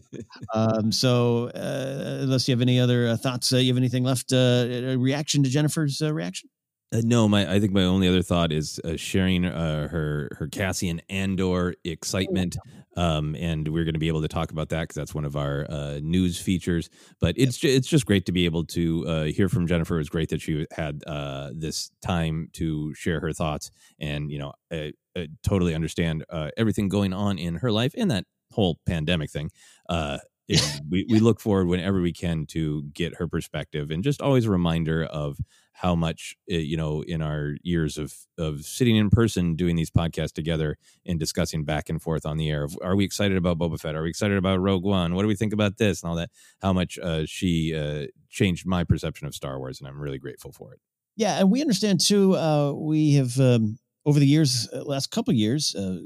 um, 0.55 0.93
so, 0.93 1.49
uh, 1.49 2.21
unless 2.23 2.49
you 2.49 2.53
have 2.53 2.63
any 2.63 2.81
other 2.81 3.09
uh, 3.09 3.17
thoughts, 3.17 3.53
uh, 3.53 3.57
you 3.57 3.69
have 3.69 3.77
anything 3.77 4.05
left? 4.05 4.33
Uh, 4.33 4.97
reaction 4.99 5.43
to 5.43 5.51
Jennifer's 5.51 6.01
uh, 6.01 6.15
reaction? 6.15 6.49
Uh, 6.93 7.03
no, 7.05 7.29
my 7.29 7.53
I 7.53 7.61
think 7.61 7.73
my 7.73 7.85
only 7.85 8.09
other 8.09 8.23
thought 8.23 8.51
is 8.51 8.81
uh, 8.85 8.97
sharing 8.97 9.45
uh, 9.45 9.89
her 9.89 10.31
her 10.39 10.49
Cassian 10.49 11.03
Andor 11.11 11.75
excitement. 11.85 12.57
Um, 12.99 13.37
and 13.39 13.69
we're 13.69 13.85
going 13.85 13.95
to 13.95 14.01
be 14.01 14.09
able 14.09 14.23
to 14.23 14.29
talk 14.29 14.51
about 14.51 14.71
that 14.71 14.83
because 14.83 14.97
that's 14.97 15.15
one 15.15 15.25
of 15.25 15.37
our 15.37 15.67
uh, 15.71 16.01
news 16.03 16.41
features. 16.41 16.91
But 17.21 17.37
it's 17.39 17.57
ju- 17.57 17.69
it's 17.69 17.87
just 17.87 18.07
great 18.07 18.27
to 18.27 18.33
be 18.33 18.45
able 18.45 18.65
to 18.67 19.07
uh, 19.07 19.25
hear 19.25 19.49
from 19.49 19.69
Jennifer. 19.69 19.95
It 19.95 19.99
was 19.99 20.09
great 20.09 20.31
that 20.31 20.41
she 20.41 20.67
had 20.73 21.05
uh, 21.07 21.51
this 21.55 21.93
time 22.03 22.49
to 22.55 22.93
share 22.95 23.21
her 23.21 23.33
thoughts, 23.33 23.71
and 24.01 24.33
you 24.33 24.41
know, 24.41 24.53
uh, 24.73 24.89
uh, 25.15 25.27
totally 25.45 25.77
understand 25.77 26.25
uh, 26.29 26.51
everything 26.57 26.89
going 26.89 27.13
on 27.13 27.39
in 27.39 27.55
her 27.57 27.71
life 27.71 27.95
and 27.97 28.11
that 28.11 28.25
whole 28.51 28.81
pandemic 28.85 29.31
thing. 29.31 29.51
Uh, 29.89 30.19
we, 30.91 31.07
we 31.09 31.21
look 31.21 31.41
forward 31.41 31.67
whenever 31.69 32.01
we 32.01 32.13
can 32.13 32.47
to 32.47 32.83
get 32.95 33.17
her 33.17 33.29
perspective 33.29 33.91
and 33.91 34.03
just 34.03 34.23
always 34.23 34.47
a 34.47 34.51
reminder 34.51 35.05
of 35.05 35.39
how 35.79 35.95
much 35.95 36.37
uh, 36.51 36.57
you 36.57 36.77
know 36.77 37.03
in 37.03 37.23
our 37.23 37.57
years 37.63 37.99
of 37.99 38.13
of 38.37 38.63
sitting 38.63 38.97
in 38.97 39.11
person 39.11 39.55
doing 39.55 39.77
these 39.77 39.91
podcasts 39.91 40.33
together 40.33 40.77
and 41.07 41.19
discussing 41.19 41.65
back 41.65 41.89
and 41.89 42.03
forth 42.03 42.27
on 42.27 42.37
the 42.37 42.51
air 42.51 42.65
of, 42.65 42.77
are 42.83 42.97
we 42.97 43.05
excited 43.05 43.37
about 43.37 43.59
Boba 43.59 43.81
Fett 43.81 43.95
are 43.95 44.03
we 44.03 44.09
excited 44.09 44.37
about 44.37 44.61
Rogue 44.61 44.85
One 44.85 45.15
what 45.15 45.23
do 45.23 45.29
we 45.29 45.37
think 45.37 45.53
about 45.53 45.79
this 45.79 46.03
and 46.03 46.11
all 46.11 46.17
that 46.17 46.31
how 46.61 46.73
much 46.73 46.99
uh, 46.99 47.25
she 47.27 47.75
uh, 47.75 48.07
changed 48.29 48.67
my 48.67 48.85
perception 48.85 49.27
of 49.27 49.35
Star 49.35 49.59
Wars 49.59 49.81
and 49.81 49.89
I'm 49.89 50.01
really 50.01 50.19
grateful 50.19 50.53
for 50.53 50.73
it 50.73 50.81
Yeah, 51.17 51.39
and 51.41 51.51
we 51.51 51.61
understand 51.61 52.01
too. 52.01 52.37
Uh, 52.37 52.73
we 52.73 53.15
have 53.15 53.39
um, 53.41 53.79
over 54.07 54.21
the 54.21 54.27
years, 54.27 54.69
uh, 54.73 54.83
last 54.85 55.11
couple 55.11 55.35
years, 55.35 55.75
uh, 55.75 55.99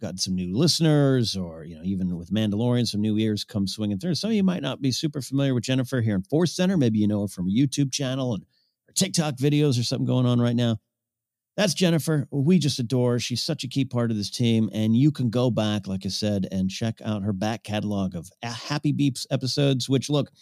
got 0.00 0.20
some 0.20 0.34
new 0.34 0.56
listeners, 0.56 1.36
or 1.36 1.64
you 1.64 1.76
know, 1.76 1.82
even 1.82 2.16
with 2.16 2.30
Mandalorian, 2.30 2.86
some 2.86 3.00
new 3.00 3.18
ears 3.18 3.44
come 3.44 3.66
swinging 3.66 3.98
through. 3.98 4.14
Some 4.14 4.30
of 4.30 4.36
you 4.36 4.44
might 4.44 4.62
not 4.62 4.80
be 4.80 4.92
super 4.92 5.20
familiar 5.20 5.54
with 5.54 5.64
Jennifer 5.64 6.00
here 6.00 6.14
in 6.14 6.22
Force 6.22 6.52
Center. 6.54 6.76
Maybe 6.76 6.98
you 7.00 7.08
know 7.08 7.22
her 7.22 7.28
from 7.28 7.48
a 7.48 7.52
YouTube 7.52 7.92
channel 7.92 8.34
and 8.34 8.44
TikTok 8.94 9.36
videos 9.36 9.78
or 9.78 9.82
something 9.82 10.06
going 10.06 10.26
on 10.26 10.40
right 10.40 10.56
now. 10.56 10.78
That's 11.56 11.74
Jennifer. 11.74 12.26
We 12.32 12.58
just 12.58 12.80
adore. 12.80 13.20
She's 13.20 13.40
such 13.40 13.62
a 13.62 13.68
key 13.68 13.84
part 13.84 14.10
of 14.10 14.16
this 14.16 14.30
team. 14.30 14.68
And 14.72 14.96
you 14.96 15.12
can 15.12 15.30
go 15.30 15.50
back, 15.50 15.86
like 15.86 16.04
I 16.04 16.08
said, 16.08 16.48
and 16.50 16.68
check 16.68 17.00
out 17.04 17.22
her 17.22 17.32
back 17.32 17.62
catalog 17.62 18.16
of 18.16 18.28
Happy 18.42 18.92
Beeps 18.92 19.24
episodes, 19.30 19.88
which 19.88 20.10
look, 20.10 20.32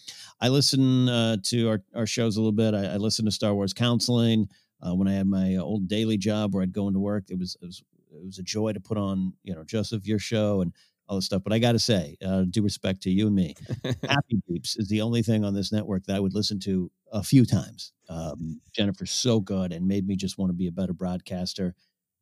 I 0.41 0.49
listen 0.49 1.11
uh, 1.11 1.37
to 1.45 1.69
our, 1.69 1.83
our 1.95 2.07
shows 2.07 2.37
a 2.37 2.41
little 2.41 2.53
bit. 2.53 2.75
I, 2.75 2.95
I 2.95 2.97
listen 2.97 3.27
to 3.27 3.31
Star 3.31 3.55
Wars 3.55 3.75
Counseling. 3.75 4.49
Uh, 4.81 4.95
when 4.95 5.07
I 5.07 5.13
had 5.13 5.27
my 5.27 5.57
old 5.57 5.87
daily 5.87 6.17
job 6.17 6.55
where 6.55 6.63
I'd 6.63 6.73
go 6.73 6.89
into 6.89 6.99
work, 6.99 7.25
it 7.29 7.39
was, 7.39 7.57
it 7.61 7.67
was 7.67 7.83
it 8.15 8.27
was 8.27 8.39
a 8.39 8.43
joy 8.43 8.73
to 8.73 8.81
put 8.81 8.99
on, 8.99 9.33
you 9.43 9.55
know, 9.55 9.65
Joseph, 9.65 10.07
your 10.07 10.19
show 10.19 10.61
and 10.61 10.73
all 11.13 11.19
this 11.19 11.27
stuff. 11.27 11.43
But 11.45 11.53
I 11.53 11.59
got 11.59 11.73
to 11.73 11.79
say, 11.79 12.17
uh, 12.25 12.45
due 12.49 12.63
respect 12.63 13.03
to 13.03 13.11
you 13.11 13.27
and 13.27 13.37
me, 13.37 13.55
Happy 14.09 14.43
Beeps 14.51 14.79
is 14.79 14.89
the 14.89 15.03
only 15.03 15.23
thing 15.23 15.45
on 15.45 15.55
this 15.55 15.71
network 15.71 16.05
that 16.07 16.17
I 16.17 16.21
would 16.21 16.35
listen 16.35 16.59
to 16.61 16.91
a 17.13 17.23
few 17.23 17.45
times. 17.45 17.93
Um, 18.09 18.61
Jennifer's 18.75 19.11
so 19.11 19.39
good 19.39 19.73
and 19.73 19.87
made 19.87 20.07
me 20.07 20.17
just 20.17 20.39
want 20.39 20.51
to 20.51 20.55
be 20.55 20.69
a 20.69 20.73
better 20.73 20.95
broadcaster. 20.95 21.75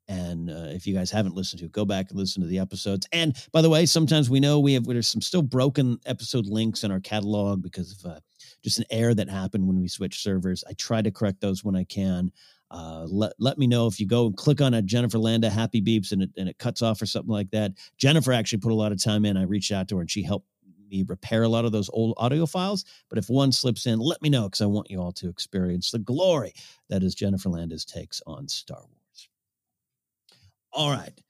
And 0.09 0.51
uh, 0.51 0.71
if 0.71 0.89
you 0.89 0.95
guys 0.95 1.13
haven't 1.13 1.37
listened 1.37 1.61
to 1.63 1.69
go 1.69 1.85
back 1.85 2.11
and 2.11 2.19
listen 2.19 2.43
to 2.43 2.49
the 2.49 2.59
episodes. 2.59 3.07
And 3.13 3.37
by 3.53 3.63
the 3.63 3.71
way, 3.71 3.87
sometimes 3.87 4.29
we 4.29 4.41
know 4.41 4.59
we 4.59 4.75
have 4.75 4.85
there's 4.85 5.07
some 5.07 5.23
still 5.23 5.43
broken 5.43 5.99
episode 6.05 6.47
links 6.47 6.83
in 6.83 6.91
our 6.91 6.99
catalog 6.99 7.63
because 7.63 7.93
of 7.93 8.11
uh, 8.11 8.21
just 8.65 8.81
an 8.81 8.87
error 8.91 9.15
that 9.15 9.31
happened 9.31 9.69
when 9.69 9.81
we 9.81 9.87
switched 9.87 10.21
servers. 10.21 10.65
I 10.69 10.73
try 10.73 11.01
to 11.01 11.13
correct 11.13 11.41
those 11.41 11.63
when 11.63 11.77
I 11.77 11.85
can. 11.85 12.33
Uh, 12.71 13.05
let 13.09 13.33
let 13.39 13.59
me 13.59 13.67
know 13.67 13.87
if 13.87 13.99
you 13.99 14.07
go 14.07 14.27
and 14.27 14.37
click 14.37 14.61
on 14.61 14.75
a 14.75 14.83
Jennifer 14.83 15.19
Landa 15.19 15.51
Happy 15.51 15.83
Beeps 15.83 16.13
and 16.13 16.23
it 16.23 16.31
and 16.37 16.49
it 16.49 16.59
cuts 16.59 16.83
off 16.83 17.03
or 17.03 17.07
something 17.07 17.33
like 17.33 17.51
that. 17.51 17.73
Jennifer 17.99 18.33
actually 18.33 18.61
put 18.61 18.73
a 18.73 18.77
lot 18.77 18.93
of 18.93 19.03
time 19.03 19.25
in. 19.25 19.37
I 19.37 19.43
reached 19.43 19.73
out 19.73 19.89
to 19.89 19.97
her 19.97 20.01
and 20.03 20.11
she 20.11 20.23
helped 20.23 20.47
me 20.91 21.05
repair 21.07 21.43
a 21.43 21.49
lot 21.49 21.65
of 21.65 21.73
those 21.73 21.89
old 21.93 22.15
audio 22.17 22.47
files. 22.47 22.85
But 23.09 23.19
if 23.19 23.29
one 23.29 23.53
slips 23.53 23.87
in, 23.87 23.99
let 23.99 24.21
me 24.23 24.29
know 24.29 24.45
because 24.45 24.61
I 24.61 24.67
want 24.67 24.91
you 24.91 25.01
all 25.01 25.13
to 25.13 25.29
experience 25.29 25.91
the 25.91 25.99
glory 25.99 26.53
that 26.89 27.03
is 27.03 27.15
Jennifer 27.15 27.49
Landa's 27.49 27.85
takes 27.85 28.21
on 28.27 28.49
Star 28.49 28.79
Wars. 28.79 29.29
All 30.73 30.91
right, 30.91 31.21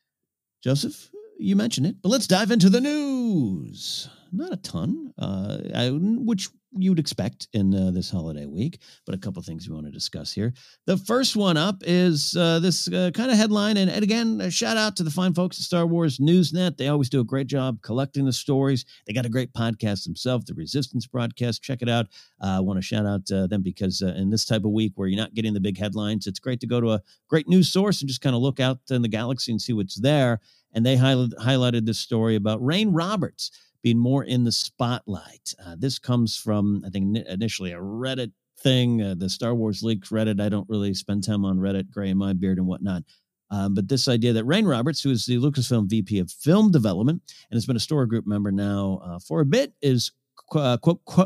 Joseph, 0.62 1.10
you 1.38 1.56
mentioned 1.56 1.86
it, 1.86 1.96
but 2.02 2.10
let's 2.10 2.26
dive 2.26 2.50
into 2.50 2.68
the 2.68 2.80
news. 2.80 4.08
Not 4.32 4.52
a 4.52 4.56
ton, 4.56 5.12
uh, 5.18 5.58
I, 5.74 5.88
which 5.90 6.48
you'd 6.72 6.98
expect 6.98 7.48
in 7.52 7.74
uh, 7.74 7.90
this 7.90 8.10
holiday 8.10 8.46
week, 8.46 8.80
but 9.04 9.14
a 9.14 9.18
couple 9.18 9.42
things 9.42 9.68
we 9.68 9.74
want 9.74 9.86
to 9.86 9.92
discuss 9.92 10.32
here. 10.32 10.52
The 10.86 10.96
first 10.96 11.36
one 11.36 11.56
up 11.56 11.82
is 11.82 12.36
uh, 12.36 12.60
this 12.60 12.88
uh, 12.88 13.10
kind 13.12 13.30
of 13.30 13.36
headline, 13.36 13.76
and, 13.76 13.90
and 13.90 14.02
again, 14.02 14.40
a 14.40 14.50
shout 14.50 14.76
out 14.76 14.96
to 14.96 15.02
the 15.02 15.10
fine 15.10 15.34
folks 15.34 15.58
at 15.58 15.64
Star 15.64 15.86
Wars 15.86 16.18
Newsnet. 16.18 16.76
They 16.76 16.88
always 16.88 17.10
do 17.10 17.20
a 17.20 17.24
great 17.24 17.48
job 17.48 17.82
collecting 17.82 18.24
the 18.24 18.32
stories. 18.32 18.84
They 19.06 19.12
got 19.12 19.26
a 19.26 19.30
great 19.30 19.52
podcast 19.52 20.04
themselves, 20.04 20.44
the 20.44 20.54
Resistance 20.54 21.06
broadcast. 21.06 21.62
Check 21.62 21.82
it 21.82 21.88
out. 21.88 22.06
Uh, 22.42 22.58
I 22.58 22.60
want 22.60 22.78
to 22.78 22.82
shout 22.82 23.06
out 23.06 23.30
uh, 23.32 23.46
them 23.46 23.62
because 23.62 24.02
uh, 24.02 24.14
in 24.16 24.30
this 24.30 24.44
type 24.44 24.64
of 24.64 24.70
week 24.70 24.92
where 24.94 25.08
you're 25.08 25.20
not 25.20 25.34
getting 25.34 25.54
the 25.54 25.60
big 25.60 25.78
headlines, 25.78 26.26
it's 26.26 26.38
great 26.38 26.60
to 26.60 26.66
go 26.66 26.80
to 26.80 26.92
a 26.92 27.02
great 27.28 27.48
news 27.48 27.72
source 27.72 28.00
and 28.00 28.08
just 28.08 28.20
kind 28.20 28.36
of 28.36 28.42
look 28.42 28.60
out 28.60 28.78
in 28.90 29.02
the 29.02 29.08
galaxy 29.08 29.50
and 29.52 29.60
see 29.60 29.72
what's 29.72 30.00
there. 30.00 30.40
And 30.72 30.86
they 30.86 30.96
highlighted 30.96 31.84
this 31.84 31.98
story 31.98 32.36
about 32.36 32.64
Rayne 32.64 32.92
Roberts 32.92 33.50
being 33.82 33.98
more 33.98 34.24
in 34.24 34.44
the 34.44 34.52
spotlight. 34.52 35.54
Uh, 35.64 35.76
this 35.78 35.98
comes 35.98 36.36
from, 36.36 36.82
I 36.86 36.90
think, 36.90 37.16
initially 37.28 37.72
a 37.72 37.78
Reddit 37.78 38.32
thing, 38.58 39.02
uh, 39.02 39.14
the 39.16 39.28
Star 39.28 39.54
Wars 39.54 39.82
leaks 39.82 40.10
Reddit. 40.10 40.40
I 40.40 40.48
don't 40.48 40.68
really 40.68 40.94
spend 40.94 41.24
time 41.24 41.44
on 41.44 41.58
Reddit, 41.58 41.90
gray 41.90 42.10
in 42.10 42.18
my 42.18 42.32
beard 42.32 42.58
and 42.58 42.66
whatnot. 42.66 43.02
Um, 43.50 43.74
but 43.74 43.88
this 43.88 44.06
idea 44.06 44.32
that 44.32 44.44
Rayne 44.44 44.66
Roberts, 44.66 45.02
who 45.02 45.10
is 45.10 45.26
the 45.26 45.38
Lucasfilm 45.38 45.88
VP 45.88 46.18
of 46.20 46.30
Film 46.30 46.70
Development 46.70 47.20
and 47.50 47.56
has 47.56 47.66
been 47.66 47.76
a 47.76 47.80
Story 47.80 48.06
Group 48.06 48.26
member 48.26 48.52
now 48.52 49.00
uh, 49.04 49.18
for 49.18 49.40
a 49.40 49.46
bit, 49.46 49.72
is 49.82 50.12
uh, 50.54 50.76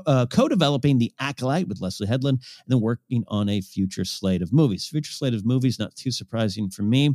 uh, 0.07 0.27
co-developing 0.27 0.99
the 0.99 1.13
Acolyte 1.19 1.69
with 1.69 1.81
Leslie 1.81 2.07
Headland, 2.07 2.39
and 2.39 2.73
then 2.73 2.81
working 2.81 3.25
on 3.29 3.49
a 3.49 3.61
future 3.61 4.05
slate 4.05 4.43
of 4.43 4.53
movies. 4.53 4.87
Future 4.87 5.13
slate 5.13 5.35
of 5.35 5.45
movies, 5.45 5.79
not 5.79 5.95
too 5.95 6.11
surprising 6.11 6.71
for 6.71 6.83
me 6.83 7.15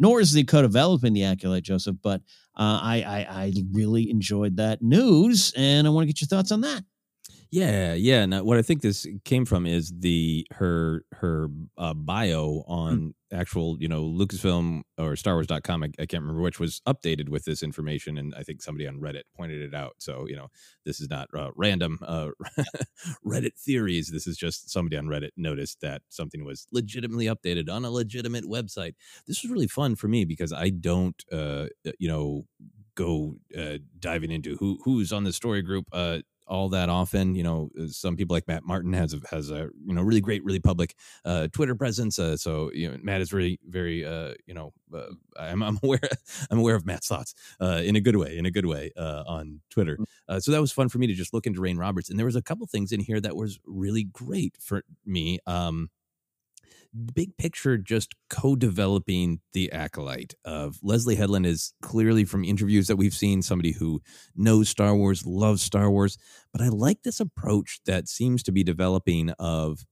nor 0.00 0.20
is 0.20 0.32
the 0.32 0.42
co-developing 0.42 1.12
the 1.12 1.22
Acolyte, 1.24 1.62
Joseph. 1.62 1.96
But 2.02 2.22
uh, 2.56 2.80
I, 2.82 3.04
I, 3.06 3.18
I 3.44 3.52
really 3.70 4.10
enjoyed 4.10 4.56
that 4.56 4.82
news, 4.82 5.52
and 5.56 5.86
I 5.86 5.90
want 5.90 6.02
to 6.04 6.12
get 6.12 6.20
your 6.20 6.26
thoughts 6.26 6.50
on 6.50 6.62
that. 6.62 6.82
Yeah, 7.52 7.94
yeah. 7.94 8.26
Now, 8.26 8.44
what 8.44 8.58
I 8.58 8.62
think 8.62 8.80
this 8.80 9.08
came 9.24 9.44
from 9.44 9.66
is 9.66 9.92
the 9.98 10.46
her 10.52 11.04
her 11.14 11.48
uh, 11.76 11.94
bio 11.94 12.62
on 12.68 12.98
mm. 12.98 13.36
actual, 13.36 13.76
you 13.80 13.88
know, 13.88 14.04
Lucasfilm 14.04 14.82
or 14.96 15.16
Star 15.16 15.34
Wars.com. 15.34 15.82
I, 15.82 15.86
I 15.98 16.06
can't 16.06 16.22
remember 16.22 16.42
which 16.42 16.60
was 16.60 16.80
updated 16.86 17.28
with 17.28 17.44
this 17.44 17.64
information, 17.64 18.18
and 18.18 18.32
I 18.36 18.44
think 18.44 18.62
somebody 18.62 18.86
on 18.86 19.00
Reddit 19.00 19.22
pointed 19.36 19.62
it 19.62 19.74
out. 19.74 19.96
So, 19.98 20.28
you 20.28 20.36
know, 20.36 20.46
this 20.86 21.00
is 21.00 21.10
not 21.10 21.26
uh, 21.36 21.50
random 21.56 21.98
uh, 22.06 22.28
Reddit 23.26 23.58
theories. 23.58 24.12
This 24.12 24.28
is 24.28 24.36
just 24.36 24.70
somebody 24.70 24.96
on 24.96 25.06
Reddit 25.06 25.30
noticed 25.36 25.80
that 25.80 26.02
something 26.08 26.44
was 26.44 26.68
legitimately 26.70 27.26
updated 27.26 27.68
on 27.68 27.84
a 27.84 27.90
legitimate 27.90 28.44
website. 28.44 28.92
This 29.26 29.42
was 29.42 29.50
really 29.50 29.66
fun 29.66 29.96
for 29.96 30.06
me 30.06 30.24
because 30.24 30.52
I 30.52 30.68
don't, 30.68 31.20
uh, 31.32 31.66
you 31.98 32.06
know, 32.06 32.44
go 32.94 33.34
uh, 33.58 33.78
diving 33.98 34.30
into 34.30 34.56
who 34.56 34.78
who's 34.84 35.12
on 35.12 35.24
the 35.24 35.32
story 35.32 35.62
group 35.62 35.86
uh, 35.92 36.18
all 36.50 36.68
that 36.70 36.88
often. 36.88 37.34
You 37.34 37.44
know, 37.44 37.70
uh, 37.80 37.86
some 37.86 38.16
people 38.16 38.34
like 38.34 38.48
Matt 38.48 38.64
Martin 38.64 38.92
has 38.92 39.14
a, 39.14 39.20
has 39.30 39.50
a 39.50 39.70
you 39.86 39.94
know 39.94 40.02
really 40.02 40.20
great, 40.20 40.44
really 40.44 40.60
public 40.60 40.94
uh, 41.24 41.48
Twitter 41.52 41.74
presence. 41.74 42.18
Uh, 42.18 42.36
so 42.36 42.70
you 42.74 42.90
know, 42.90 42.98
Matt 43.02 43.20
is 43.20 43.32
really 43.32 43.58
very 43.66 44.04
uh, 44.04 44.34
you 44.46 44.54
know 44.54 44.72
uh, 44.94 45.06
I'm, 45.38 45.62
I'm 45.62 45.78
aware 45.82 46.00
I'm 46.50 46.58
aware 46.58 46.74
of 46.74 46.84
Matt's 46.84 47.08
thoughts 47.08 47.34
uh, 47.60 47.80
in 47.82 47.96
a 47.96 48.00
good 48.00 48.16
way 48.16 48.36
in 48.36 48.44
a 48.44 48.50
good 48.50 48.66
way 48.66 48.90
uh, 48.96 49.22
on 49.26 49.60
Twitter. 49.70 49.96
Mm. 49.96 50.04
Uh, 50.28 50.40
so 50.40 50.50
that 50.52 50.60
was 50.60 50.72
fun 50.72 50.88
for 50.88 50.98
me 50.98 51.06
to 51.06 51.14
just 51.14 51.32
look 51.32 51.46
into 51.46 51.60
Rayne 51.60 51.78
Roberts, 51.78 52.10
and 52.10 52.18
there 52.18 52.26
was 52.26 52.36
a 52.36 52.42
couple 52.42 52.66
things 52.66 52.92
in 52.92 53.00
here 53.00 53.20
that 53.20 53.36
was 53.36 53.58
really 53.64 54.04
great 54.04 54.56
for 54.60 54.82
me. 55.06 55.38
Um, 55.46 55.88
big 57.14 57.36
picture 57.36 57.78
just 57.78 58.14
co-developing 58.28 59.40
the 59.52 59.70
acolyte 59.70 60.34
of 60.44 60.76
leslie 60.82 61.14
headland 61.14 61.46
is 61.46 61.72
clearly 61.82 62.24
from 62.24 62.44
interviews 62.44 62.88
that 62.88 62.96
we've 62.96 63.14
seen 63.14 63.42
somebody 63.42 63.72
who 63.72 64.00
knows 64.34 64.68
star 64.68 64.96
wars 64.96 65.24
loves 65.24 65.62
star 65.62 65.88
wars 65.88 66.18
but 66.52 66.60
i 66.60 66.68
like 66.68 67.02
this 67.02 67.20
approach 67.20 67.80
that 67.86 68.08
seems 68.08 68.42
to 68.42 68.50
be 68.50 68.64
developing 68.64 69.30
of 69.38 69.84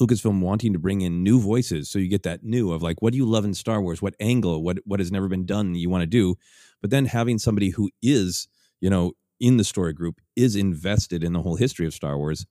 lucasfilm 0.00 0.40
wanting 0.40 0.72
to 0.72 0.78
bring 0.78 1.00
in 1.00 1.22
new 1.22 1.40
voices. 1.40 1.90
So 1.90 1.98
you 1.98 2.08
get 2.08 2.22
that 2.24 2.42
new 2.42 2.72
of 2.72 2.82
like 2.82 3.00
what 3.00 3.12
do 3.12 3.16
you 3.16 3.26
love 3.26 3.44
in 3.44 3.54
star 3.54 3.80
wars? 3.80 4.02
What 4.02 4.14
angle? 4.20 4.62
What 4.62 4.78
what 4.84 5.00
has 5.00 5.12
never 5.12 5.28
been 5.28 5.46
done 5.46 5.74
you 5.74 5.90
want 5.90 6.02
to 6.02 6.06
do? 6.06 6.36
But 6.80 6.90
then 6.90 7.06
having 7.06 7.38
somebody 7.38 7.70
who 7.70 7.90
is 8.02 8.48
you 8.80 8.90
know 8.90 9.12
in 9.40 9.56
the 9.56 9.64
story 9.64 9.92
group 9.92 10.20
is 10.36 10.56
invested 10.56 11.24
in 11.24 11.32
the 11.32 11.42
whole 11.42 11.56
history 11.56 11.86
of 11.86 11.94
star 11.94 12.16
wars 12.16 12.46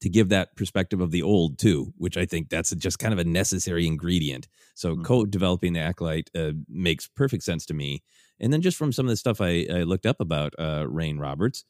to 0.00 0.08
give 0.08 0.28
that 0.28 0.56
perspective 0.56 1.00
of 1.00 1.10
the 1.10 1.22
old 1.22 1.58
too, 1.58 1.92
which 1.96 2.16
I 2.16 2.26
think 2.26 2.48
that's 2.48 2.74
just 2.74 2.98
kind 2.98 3.12
of 3.12 3.18
a 3.18 3.24
necessary 3.24 3.86
ingredient. 3.86 4.48
So 4.74 4.92
mm-hmm. 4.92 5.02
co-developing 5.02 5.72
the 5.72 5.80
acolyte 5.80 6.30
uh, 6.34 6.52
makes 6.68 7.08
perfect 7.08 7.42
sense 7.42 7.66
to 7.66 7.74
me. 7.74 8.02
And 8.40 8.52
then 8.52 8.60
just 8.60 8.76
from 8.76 8.92
some 8.92 9.06
of 9.06 9.10
the 9.10 9.16
stuff 9.16 9.40
I, 9.40 9.66
I 9.70 9.82
looked 9.84 10.06
up 10.06 10.20
about 10.20 10.54
uh, 10.58 10.86
Rayne 10.88 11.18
Roberts, 11.18 11.64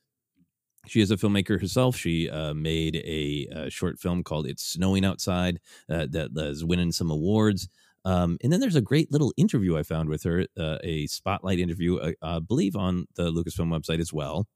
she 0.86 1.00
is 1.00 1.10
a 1.10 1.16
filmmaker 1.16 1.60
herself. 1.60 1.96
She 1.96 2.28
uh, 2.28 2.54
made 2.54 2.96
a, 2.96 3.48
a, 3.52 3.70
short 3.70 3.98
film 3.98 4.22
called 4.22 4.46
"It's 4.46 4.64
Snowing 4.64 5.04
Outside" 5.04 5.60
uh, 5.88 6.06
that 6.10 6.30
is 6.36 6.64
winning 6.64 6.92
some 6.92 7.10
awards. 7.10 7.68
Um, 8.04 8.36
and 8.42 8.52
then 8.52 8.60
there's 8.60 8.76
a 8.76 8.82
great 8.82 9.10
little 9.10 9.32
interview 9.36 9.78
I 9.78 9.82
found 9.82 10.10
with 10.10 10.24
her, 10.24 10.46
uh, 10.58 10.76
a 10.84 11.06
spotlight 11.06 11.58
interview, 11.58 11.96
uh, 11.96 12.12
I 12.20 12.38
believe, 12.38 12.76
on 12.76 13.06
the 13.14 13.32
Lucasfilm 13.32 13.68
website 13.68 13.98
as 13.98 14.12
well, 14.12 14.46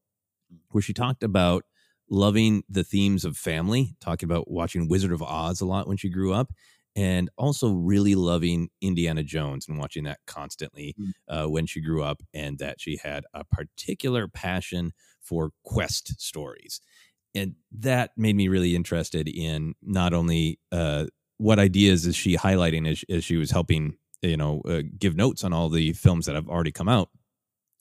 where 0.70 0.82
she 0.82 0.92
talked 0.92 1.22
about 1.22 1.64
loving 2.10 2.62
the 2.68 2.84
themes 2.84 3.24
of 3.24 3.36
family, 3.36 3.94
talking 4.00 4.26
about 4.28 4.50
watching 4.50 4.88
Wizard 4.88 5.12
of 5.12 5.22
Oz 5.22 5.60
a 5.60 5.66
lot 5.66 5.88
when 5.88 5.96
she 5.96 6.08
grew 6.08 6.32
up. 6.32 6.52
and 6.96 7.30
also 7.38 7.70
really 7.74 8.16
loving 8.16 8.70
Indiana 8.80 9.22
Jones 9.22 9.68
and 9.68 9.78
watching 9.78 10.02
that 10.04 10.18
constantly 10.26 10.96
Mm. 10.98 11.12
uh, 11.28 11.48
when 11.48 11.64
she 11.66 11.80
grew 11.80 12.02
up, 12.02 12.22
and 12.34 12.58
that 12.58 12.80
she 12.80 12.96
had 13.00 13.24
a 13.34 13.44
particular 13.44 14.26
passion 14.26 14.92
for 15.20 15.52
quest 15.62 16.20
stories. 16.20 16.80
And 17.36 17.54
that 17.70 18.10
made 18.16 18.34
me 18.34 18.48
really 18.48 18.74
interested 18.74 19.28
in 19.28 19.74
not 19.80 20.12
only 20.12 20.58
uh, 20.72 21.06
what 21.36 21.60
ideas 21.60 22.04
is 22.04 22.16
she 22.16 22.36
highlighting 22.36 22.88
as, 22.90 23.04
as 23.08 23.22
she 23.24 23.36
was 23.36 23.52
helping, 23.52 23.96
you 24.22 24.36
know, 24.36 24.62
uh, 24.62 24.82
give 24.98 25.14
notes 25.14 25.44
on 25.44 25.52
all 25.52 25.68
the 25.68 25.92
films 25.92 26.26
that 26.26 26.34
have 26.34 26.48
already 26.48 26.72
come 26.72 26.88
out 26.88 27.10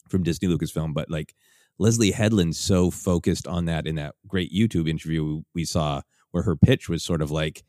from 0.08 0.22
Disney 0.22 0.48
Lucasfilm, 0.48 0.94
but 0.94 1.10
like 1.10 1.34
Leslie 1.78 2.10
Headland's 2.10 2.58
so 2.58 2.90
focused 2.90 3.46
on 3.46 3.66
that 3.66 3.86
in 3.86 3.94
that 3.96 4.14
great 4.26 4.52
YouTube 4.52 4.88
interview 4.88 5.42
we 5.54 5.64
saw 5.64 6.02
where 6.30 6.42
her 6.42 6.56
pitch 6.56 6.88
was 6.88 7.02
sort 7.02 7.22
of 7.22 7.30
like 7.30 7.64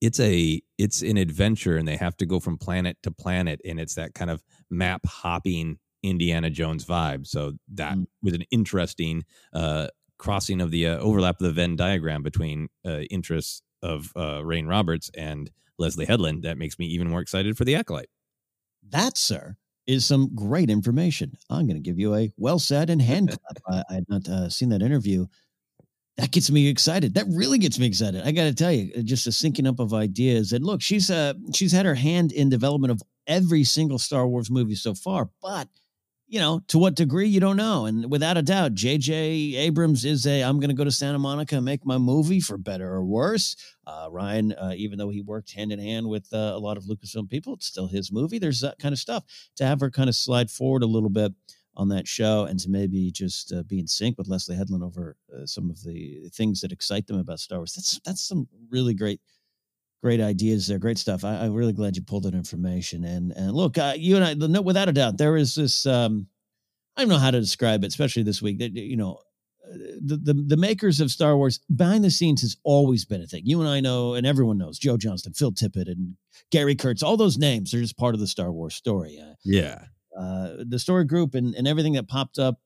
it's 0.00 0.20
a 0.20 0.60
it's 0.76 1.02
an 1.02 1.16
adventure 1.16 1.76
and 1.76 1.86
they 1.88 1.96
have 1.96 2.16
to 2.18 2.26
go 2.26 2.40
from 2.40 2.58
planet 2.58 2.96
to 3.02 3.10
planet 3.10 3.60
and 3.64 3.80
it's 3.80 3.94
that 3.94 4.14
kind 4.14 4.30
of 4.30 4.42
map 4.70 5.06
hopping 5.06 5.78
Indiana 6.02 6.50
Jones 6.50 6.84
vibe. 6.84 7.26
So 7.26 7.54
that 7.74 7.96
was 8.22 8.34
an 8.34 8.44
interesting 8.50 9.24
uh 9.52 9.88
crossing 10.18 10.60
of 10.60 10.70
the 10.70 10.86
uh, 10.86 10.98
overlap 10.98 11.40
of 11.40 11.46
the 11.46 11.52
Venn 11.52 11.76
diagram 11.76 12.22
between 12.22 12.68
uh, 12.86 13.00
interests 13.10 13.62
of 13.82 14.12
uh, 14.16 14.44
Rayne 14.44 14.66
Roberts 14.66 15.10
and 15.16 15.50
Leslie 15.78 16.06
Headland 16.06 16.44
that 16.44 16.56
makes 16.56 16.78
me 16.78 16.86
even 16.86 17.10
more 17.10 17.20
excited 17.20 17.56
for 17.56 17.64
the 17.64 17.74
Acolyte. 17.74 18.08
That, 18.88 19.16
sir, 19.16 19.56
is 19.86 20.04
some 20.04 20.34
great 20.34 20.70
information. 20.70 21.32
I'm 21.50 21.66
going 21.66 21.76
to 21.76 21.80
give 21.80 21.98
you 21.98 22.14
a 22.14 22.32
well 22.36 22.58
said 22.58 22.90
and 22.90 23.00
hand 23.00 23.28
clap. 23.64 23.84
I, 23.88 23.92
I 23.92 23.94
had 23.94 24.08
not 24.08 24.28
uh, 24.28 24.48
seen 24.48 24.70
that 24.70 24.82
interview. 24.82 25.26
That 26.16 26.30
gets 26.30 26.50
me 26.50 26.68
excited. 26.68 27.14
That 27.14 27.26
really 27.28 27.58
gets 27.58 27.78
me 27.78 27.86
excited. 27.86 28.22
I 28.24 28.30
got 28.30 28.44
to 28.44 28.54
tell 28.54 28.70
you, 28.70 29.02
just 29.02 29.26
a 29.26 29.30
syncing 29.30 29.66
up 29.66 29.80
of 29.80 29.92
ideas. 29.92 30.52
And 30.52 30.64
look, 30.64 30.80
she's 30.80 31.10
uh 31.10 31.34
she's 31.52 31.72
had 31.72 31.86
her 31.86 31.96
hand 31.96 32.30
in 32.30 32.48
development 32.48 32.92
of 32.92 33.02
every 33.26 33.64
single 33.64 33.98
Star 33.98 34.26
Wars 34.26 34.50
movie 34.50 34.76
so 34.76 34.94
far, 34.94 35.30
but 35.42 35.68
you 36.34 36.40
know, 36.40 36.60
to 36.66 36.78
what 36.78 36.96
degree 36.96 37.28
you 37.28 37.38
don't 37.38 37.56
know. 37.56 37.86
And 37.86 38.10
without 38.10 38.36
a 38.36 38.42
doubt, 38.42 38.74
J.J. 38.74 39.14
Abrams 39.54 40.04
is 40.04 40.26
a 40.26 40.42
I'm 40.42 40.58
going 40.58 40.68
to 40.68 40.74
go 40.74 40.82
to 40.82 40.90
Santa 40.90 41.20
Monica 41.20 41.54
and 41.54 41.64
make 41.64 41.86
my 41.86 41.96
movie 41.96 42.40
for 42.40 42.58
better 42.58 42.92
or 42.92 43.04
worse. 43.04 43.54
Uh, 43.86 44.08
Rian, 44.08 44.52
uh, 44.60 44.72
even 44.74 44.98
though 44.98 45.10
he 45.10 45.20
worked 45.20 45.52
hand 45.52 45.70
in 45.70 45.78
hand 45.78 46.08
with 46.08 46.26
uh, 46.32 46.36
a 46.36 46.58
lot 46.58 46.76
of 46.76 46.86
Lucasfilm 46.86 47.30
people, 47.30 47.54
it's 47.54 47.66
still 47.66 47.86
his 47.86 48.10
movie. 48.10 48.40
There's 48.40 48.62
that 48.62 48.80
kind 48.80 48.92
of 48.92 48.98
stuff. 48.98 49.22
To 49.58 49.64
have 49.64 49.78
her 49.78 49.92
kind 49.92 50.08
of 50.08 50.16
slide 50.16 50.50
forward 50.50 50.82
a 50.82 50.86
little 50.86 51.08
bit 51.08 51.32
on 51.76 51.88
that 51.90 52.08
show 52.08 52.46
and 52.46 52.58
to 52.58 52.68
maybe 52.68 53.12
just 53.12 53.52
uh, 53.52 53.62
be 53.62 53.78
in 53.78 53.86
sync 53.86 54.18
with 54.18 54.26
Leslie 54.26 54.56
Headland 54.56 54.82
over 54.82 55.16
uh, 55.32 55.46
some 55.46 55.70
of 55.70 55.84
the 55.84 56.28
things 56.32 56.62
that 56.62 56.72
excite 56.72 57.06
them 57.06 57.20
about 57.20 57.38
Star 57.38 57.58
Wars. 57.60 57.74
That's 57.74 58.00
that's 58.04 58.26
some 58.26 58.48
really 58.70 58.94
great 58.94 59.20
great 60.04 60.20
ideas 60.20 60.66
there, 60.66 60.78
great 60.78 60.98
stuff. 60.98 61.24
I, 61.24 61.36
I'm 61.36 61.54
really 61.54 61.72
glad 61.72 61.96
you 61.96 62.02
pulled 62.02 62.24
that 62.24 62.34
information. 62.34 63.04
And 63.04 63.32
and 63.32 63.52
look, 63.52 63.78
uh, 63.78 63.94
you 63.96 64.16
and 64.16 64.24
I, 64.24 64.34
no, 64.34 64.60
without 64.60 64.86
a 64.90 64.92
doubt, 64.92 65.16
there 65.16 65.34
is 65.34 65.54
this. 65.54 65.86
Um, 65.86 66.26
I 66.94 67.00
don't 67.00 67.08
know 67.08 67.16
how 67.18 67.30
to 67.30 67.40
describe 67.40 67.82
it, 67.84 67.86
especially 67.88 68.22
this 68.22 68.42
week. 68.42 68.58
That 68.58 68.72
you 68.74 68.98
know, 68.98 69.14
uh, 69.66 69.76
the, 70.04 70.16
the 70.18 70.34
the 70.34 70.56
makers 70.58 71.00
of 71.00 71.10
Star 71.10 71.36
Wars 71.38 71.58
behind 71.74 72.04
the 72.04 72.10
scenes 72.10 72.42
has 72.42 72.54
always 72.64 73.06
been 73.06 73.22
a 73.22 73.26
thing. 73.26 73.42
You 73.46 73.60
and 73.60 73.68
I 73.68 73.80
know, 73.80 74.12
and 74.12 74.26
everyone 74.26 74.58
knows 74.58 74.78
Joe 74.78 74.98
Johnston, 74.98 75.32
Phil 75.32 75.52
Tippett, 75.52 75.88
and 75.90 76.16
Gary 76.52 76.74
Kurtz. 76.74 77.02
All 77.02 77.16
those 77.16 77.38
names 77.38 77.72
are 77.72 77.80
just 77.80 77.96
part 77.96 78.14
of 78.14 78.20
the 78.20 78.26
Star 78.26 78.52
Wars 78.52 78.74
story. 78.74 79.18
Uh, 79.18 79.34
Yeah. 79.42 79.86
uh, 80.20 80.56
the 80.68 80.78
story 80.78 81.04
group 81.06 81.34
and, 81.34 81.54
and 81.54 81.66
everything 81.66 81.94
that 81.94 82.08
popped 82.08 82.38
up. 82.38 82.60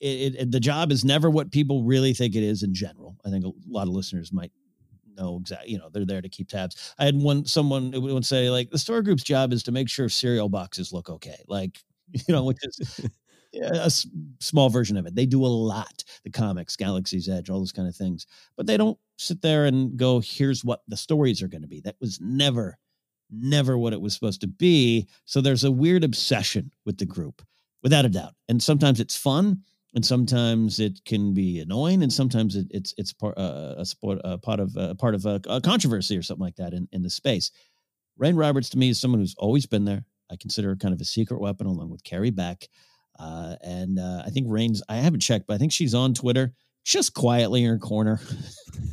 It, 0.00 0.34
it, 0.34 0.50
the 0.50 0.60
job 0.60 0.90
is 0.92 1.04
never 1.04 1.30
what 1.30 1.50
people 1.52 1.82
really 1.84 2.12
think 2.14 2.34
it 2.34 2.42
is 2.42 2.62
in 2.62 2.74
general. 2.74 3.16
I 3.24 3.30
think 3.30 3.44
a 3.46 3.52
lot 3.66 3.88
of 3.88 3.94
listeners 3.94 4.30
might 4.32 4.52
know 5.16 5.38
exactly. 5.40 5.72
You 5.72 5.78
know, 5.78 5.88
they're 5.90 6.04
there 6.06 6.22
to 6.22 6.28
keep 6.28 6.48
tabs. 6.48 6.94
I 6.98 7.04
had 7.04 7.16
one 7.16 7.44
someone 7.46 7.92
would 8.00 8.24
say 8.26 8.50
like 8.50 8.70
the 8.70 8.78
story 8.78 9.02
group's 9.02 9.22
job 9.22 9.52
is 9.52 9.62
to 9.64 9.72
make 9.72 9.88
sure 9.88 10.08
cereal 10.08 10.48
boxes 10.48 10.92
look 10.92 11.08
okay. 11.10 11.36
Like 11.48 11.78
you 12.12 12.22
know, 12.34 12.44
which 12.44 12.58
is 12.62 13.00
a 13.62 13.84
s- 13.86 14.06
small 14.40 14.68
version 14.68 14.96
of 14.96 15.06
it. 15.06 15.14
They 15.14 15.26
do 15.26 15.44
a 15.44 15.48
lot. 15.48 16.04
The 16.24 16.30
comics, 16.30 16.76
Galaxy's 16.76 17.28
Edge, 17.28 17.50
all 17.50 17.58
those 17.58 17.72
kind 17.72 17.88
of 17.88 17.96
things. 17.96 18.26
But 18.56 18.66
they 18.66 18.76
don't 18.76 18.98
sit 19.18 19.40
there 19.42 19.66
and 19.66 19.96
go, 19.96 20.20
"Here's 20.20 20.64
what 20.64 20.82
the 20.88 20.96
stories 20.96 21.42
are 21.42 21.48
going 21.48 21.62
to 21.62 21.68
be." 21.68 21.80
That 21.80 21.96
was 22.00 22.20
never, 22.20 22.78
never 23.30 23.78
what 23.78 23.92
it 23.92 24.00
was 24.00 24.14
supposed 24.14 24.40
to 24.42 24.46
be. 24.46 25.08
So 25.24 25.40
there's 25.40 25.64
a 25.64 25.70
weird 25.72 26.04
obsession 26.04 26.70
with 26.84 26.98
the 26.98 27.06
group, 27.06 27.42
without 27.82 28.04
a 28.04 28.08
doubt. 28.10 28.34
And 28.48 28.62
sometimes 28.62 29.00
it's 29.00 29.16
fun, 29.16 29.62
and 29.96 30.04
sometimes 30.04 30.78
it 30.78 31.00
can 31.04 31.34
be 31.34 31.58
annoying, 31.58 32.02
and 32.02 32.12
sometimes 32.12 32.54
it, 32.54 32.66
it's 32.70 32.94
it's 32.98 33.12
part 33.12 33.36
uh, 33.36 33.74
a 33.78 33.84
sport, 33.84 34.20
a 34.22 34.38
part 34.38 34.60
of 34.60 34.76
a 34.76 34.94
part 34.94 35.16
of 35.16 35.26
a, 35.26 35.40
a 35.48 35.60
controversy 35.60 36.16
or 36.16 36.22
something 36.22 36.44
like 36.44 36.56
that 36.56 36.74
in 36.74 36.86
in 36.92 37.02
the 37.02 37.10
space. 37.10 37.50
Rayne 38.18 38.36
Roberts 38.36 38.68
to 38.70 38.78
me 38.78 38.90
is 38.90 39.00
someone 39.00 39.20
who's 39.20 39.34
always 39.38 39.66
been 39.66 39.84
there. 39.84 40.04
I 40.30 40.36
consider 40.36 40.68
her 40.68 40.76
kind 40.76 40.94
of 40.94 41.00
a 41.00 41.04
secret 41.04 41.40
weapon 41.40 41.66
along 41.66 41.90
with 41.90 42.04
Carrie 42.04 42.30
Beck. 42.30 42.68
Uh, 43.18 43.56
and 43.62 43.98
uh, 43.98 44.22
I 44.26 44.30
think 44.30 44.46
Rayne's, 44.50 44.82
I 44.88 44.96
haven't 44.96 45.20
checked, 45.20 45.46
but 45.46 45.54
I 45.54 45.58
think 45.58 45.72
she's 45.72 45.94
on 45.94 46.14
Twitter 46.14 46.52
just 46.84 47.14
quietly 47.14 47.64
in 47.64 47.70
her 47.70 47.78
corner, 47.78 48.20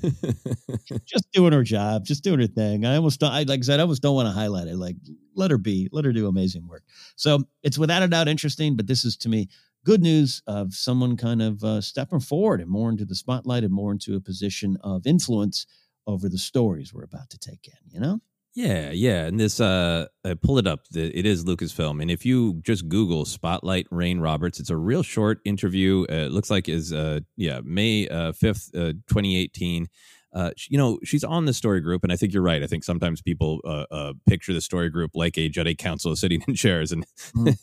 just 1.05 1.29
doing 1.31 1.53
her 1.53 1.63
job, 1.63 2.05
just 2.05 2.23
doing 2.23 2.39
her 2.39 2.47
thing. 2.47 2.85
I 2.85 2.95
almost 2.95 3.19
don't, 3.19 3.31
I, 3.31 3.43
like 3.43 3.59
I 3.59 3.63
said, 3.63 3.79
I 3.79 3.83
almost 3.83 4.01
don't 4.01 4.15
want 4.15 4.27
to 4.27 4.31
highlight 4.31 4.67
it. 4.67 4.77
Like, 4.77 4.95
let 5.35 5.51
her 5.51 5.57
be, 5.57 5.89
let 5.91 6.05
her 6.05 6.11
do 6.13 6.27
amazing 6.27 6.67
work. 6.67 6.83
So 7.15 7.43
it's 7.61 7.77
without 7.77 8.01
a 8.01 8.07
doubt 8.07 8.27
interesting, 8.27 8.75
but 8.75 8.87
this 8.87 9.05
is 9.05 9.17
to 9.17 9.29
me 9.29 9.49
good 9.85 10.01
news 10.01 10.41
of 10.47 10.73
someone 10.73 11.17
kind 11.17 11.41
of 11.41 11.63
uh, 11.63 11.81
stepping 11.81 12.19
forward 12.19 12.61
and 12.61 12.69
more 12.69 12.89
into 12.89 13.05
the 13.05 13.15
spotlight 13.15 13.63
and 13.63 13.73
more 13.73 13.91
into 13.91 14.15
a 14.15 14.21
position 14.21 14.77
of 14.81 15.05
influence 15.05 15.65
over 16.07 16.29
the 16.29 16.37
stories 16.37 16.93
we're 16.93 17.03
about 17.03 17.29
to 17.29 17.37
take 17.37 17.67
in, 17.67 17.91
you 17.91 17.99
know? 17.99 18.19
Yeah, 18.55 18.91
yeah, 18.91 19.25
and 19.25 19.39
this 19.39 19.59
uh, 19.59 20.05
I 20.23 20.35
pull 20.35 20.59
it 20.59 20.67
up. 20.67 20.81
It 20.93 21.25
is 21.25 21.43
Lucasfilm, 21.43 21.99
and 21.99 22.11
if 22.11 22.23
you 22.23 22.61
just 22.63 22.87
Google 22.87 23.25
Spotlight 23.25 23.87
Rayne 23.89 24.19
Roberts, 24.19 24.59
it's 24.59 24.69
a 24.69 24.77
real 24.77 25.01
short 25.01 25.39
interview. 25.43 26.05
Uh, 26.07 26.27
it 26.27 26.31
looks 26.31 26.51
like 26.51 26.69
is 26.69 26.93
uh, 26.93 27.21
yeah 27.35 27.61
May 27.63 28.07
uh, 28.07 28.31
fifth, 28.31 28.69
uh, 28.75 28.93
twenty 29.07 29.37
eighteen. 29.37 29.87
Uh, 30.33 30.51
you 30.67 30.77
know, 30.77 30.99
she's 31.03 31.23
on 31.23 31.45
the 31.45 31.53
story 31.53 31.79
group, 31.79 32.03
and 32.03 32.11
I 32.11 32.15
think 32.15 32.33
you're 32.33 32.43
right. 32.43 32.63
I 32.63 32.67
think 32.67 32.83
sometimes 32.83 33.21
people 33.21 33.59
uh, 33.63 33.85
uh, 33.91 34.13
picture 34.27 34.53
the 34.53 34.61
story 34.61 34.89
group 34.89 35.11
like 35.13 35.37
a 35.37 35.49
Jedi 35.49 35.77
Council 35.77 36.15
sitting 36.15 36.43
in 36.47 36.55
chairs, 36.55 36.91
and 36.91 37.05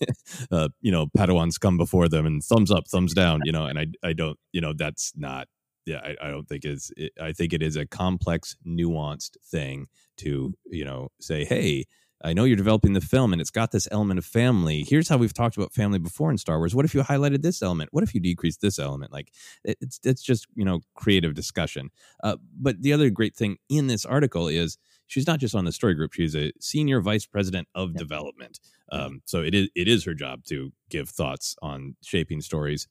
uh, 0.51 0.68
you 0.81 0.93
know, 0.93 1.07
Padawans 1.16 1.59
come 1.59 1.77
before 1.77 2.09
them, 2.09 2.27
and 2.27 2.43
thumbs 2.43 2.71
up, 2.71 2.87
thumbs 2.89 3.14
down. 3.23 3.41
You 3.45 3.53
know, 3.53 3.66
and 3.66 3.79
I, 3.79 3.87
I 4.05 4.12
don't, 4.12 4.39
you 4.53 4.61
know, 4.61 4.73
that's 4.73 5.12
not. 5.16 5.49
Yeah, 5.87 6.01
I, 6.05 6.29
I 6.29 6.31
don't 6.31 6.49
think 6.49 6.64
is. 6.64 6.93
It, 6.97 7.12
I 7.21 7.33
think 7.33 7.53
it 7.53 7.62
is 7.62 7.75
a 7.75 7.87
complex, 7.87 8.57
nuanced 8.66 9.37
thing 9.45 9.87
to 10.18 10.55
you 10.66 10.85
know 10.85 11.09
say, 11.21 11.45
hey, 11.45 11.87
I 12.23 12.35
know 12.35 12.45
you're 12.45 12.57
developing 12.57 12.93
the 12.93 13.01
film, 13.01 13.33
and 13.33 13.41
it's 13.41 13.51
got 13.51 13.73
this 13.73 13.89
element 13.91 14.18
of 14.18 14.27
family. 14.27 14.85
Here's 14.87 15.09
how 15.09 15.16
we've 15.16 15.33
talked 15.33 15.57
about 15.57 15.73
family 15.73 15.99
before 15.99 16.31
in 16.31 16.37
Star 16.37 16.59
Wars. 16.59 16.75
What 16.75 16.85
if 16.85 16.95
you 16.95 17.03
highlighted 17.03 17.43
this 17.43 17.62
element? 17.62 17.91
What 17.93 18.05
if 18.05 18.14
you 18.14 18.21
decreased 18.21 18.61
this 18.61 18.79
element? 18.79 19.12
Like 19.12 19.33
it's 19.64 19.99
it's 20.05 20.23
just 20.23 20.47
you 20.55 20.64
know 20.64 20.81
creative 20.95 21.35
discussion. 21.35 21.91
Uh, 22.23 22.37
but 22.59 22.83
the 22.83 22.93
other 22.93 23.09
great 23.09 23.35
thing 23.35 23.57
in 23.68 23.87
this 23.87 24.05
article 24.05 24.49
is 24.49 24.77
she's 25.07 25.27
not 25.27 25.41
just 25.41 25.55
on 25.55 25.64
the 25.64 25.73
story 25.73 25.95
group; 25.95 26.12
she's 26.12 26.37
a 26.37 26.53
senior 26.61 27.01
vice 27.01 27.25
president 27.27 27.68
of 27.75 27.95
development. 27.95 28.61
Um, 28.93 29.23
so 29.25 29.41
it 29.43 29.55
is 29.55 29.71
it 29.75 29.89
is 29.89 30.05
her 30.05 30.14
job 30.14 30.45
to 30.45 30.73
give 30.91 31.09
thoughts 31.09 31.57
on 31.62 31.97
shaping 32.03 32.43
stories. 32.43 32.87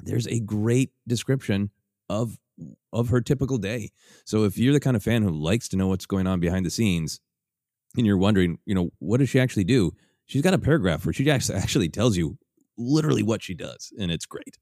There's 0.00 0.26
a 0.26 0.40
great 0.40 0.90
description 1.06 1.70
of 2.10 2.38
of 2.92 3.08
her 3.08 3.22
typical 3.22 3.56
day. 3.56 3.90
So 4.26 4.44
if 4.44 4.58
you're 4.58 4.74
the 4.74 4.80
kind 4.80 4.96
of 4.96 5.02
fan 5.02 5.22
who 5.22 5.30
likes 5.30 5.68
to 5.70 5.76
know 5.76 5.88
what's 5.88 6.06
going 6.06 6.26
on 6.26 6.38
behind 6.38 6.66
the 6.66 6.70
scenes, 6.70 7.20
and 7.96 8.06
you're 8.06 8.18
wondering, 8.18 8.58
you 8.64 8.74
know, 8.74 8.90
what 8.98 9.18
does 9.18 9.28
she 9.28 9.40
actually 9.40 9.64
do? 9.64 9.92
She's 10.26 10.42
got 10.42 10.54
a 10.54 10.58
paragraph 10.58 11.04
where 11.04 11.12
she 11.12 11.28
actually 11.30 11.88
tells 11.88 12.16
you 12.16 12.38
literally 12.78 13.22
what 13.22 13.42
she 13.42 13.54
does, 13.54 13.92
and 13.98 14.10
it's 14.10 14.26
great. 14.26 14.56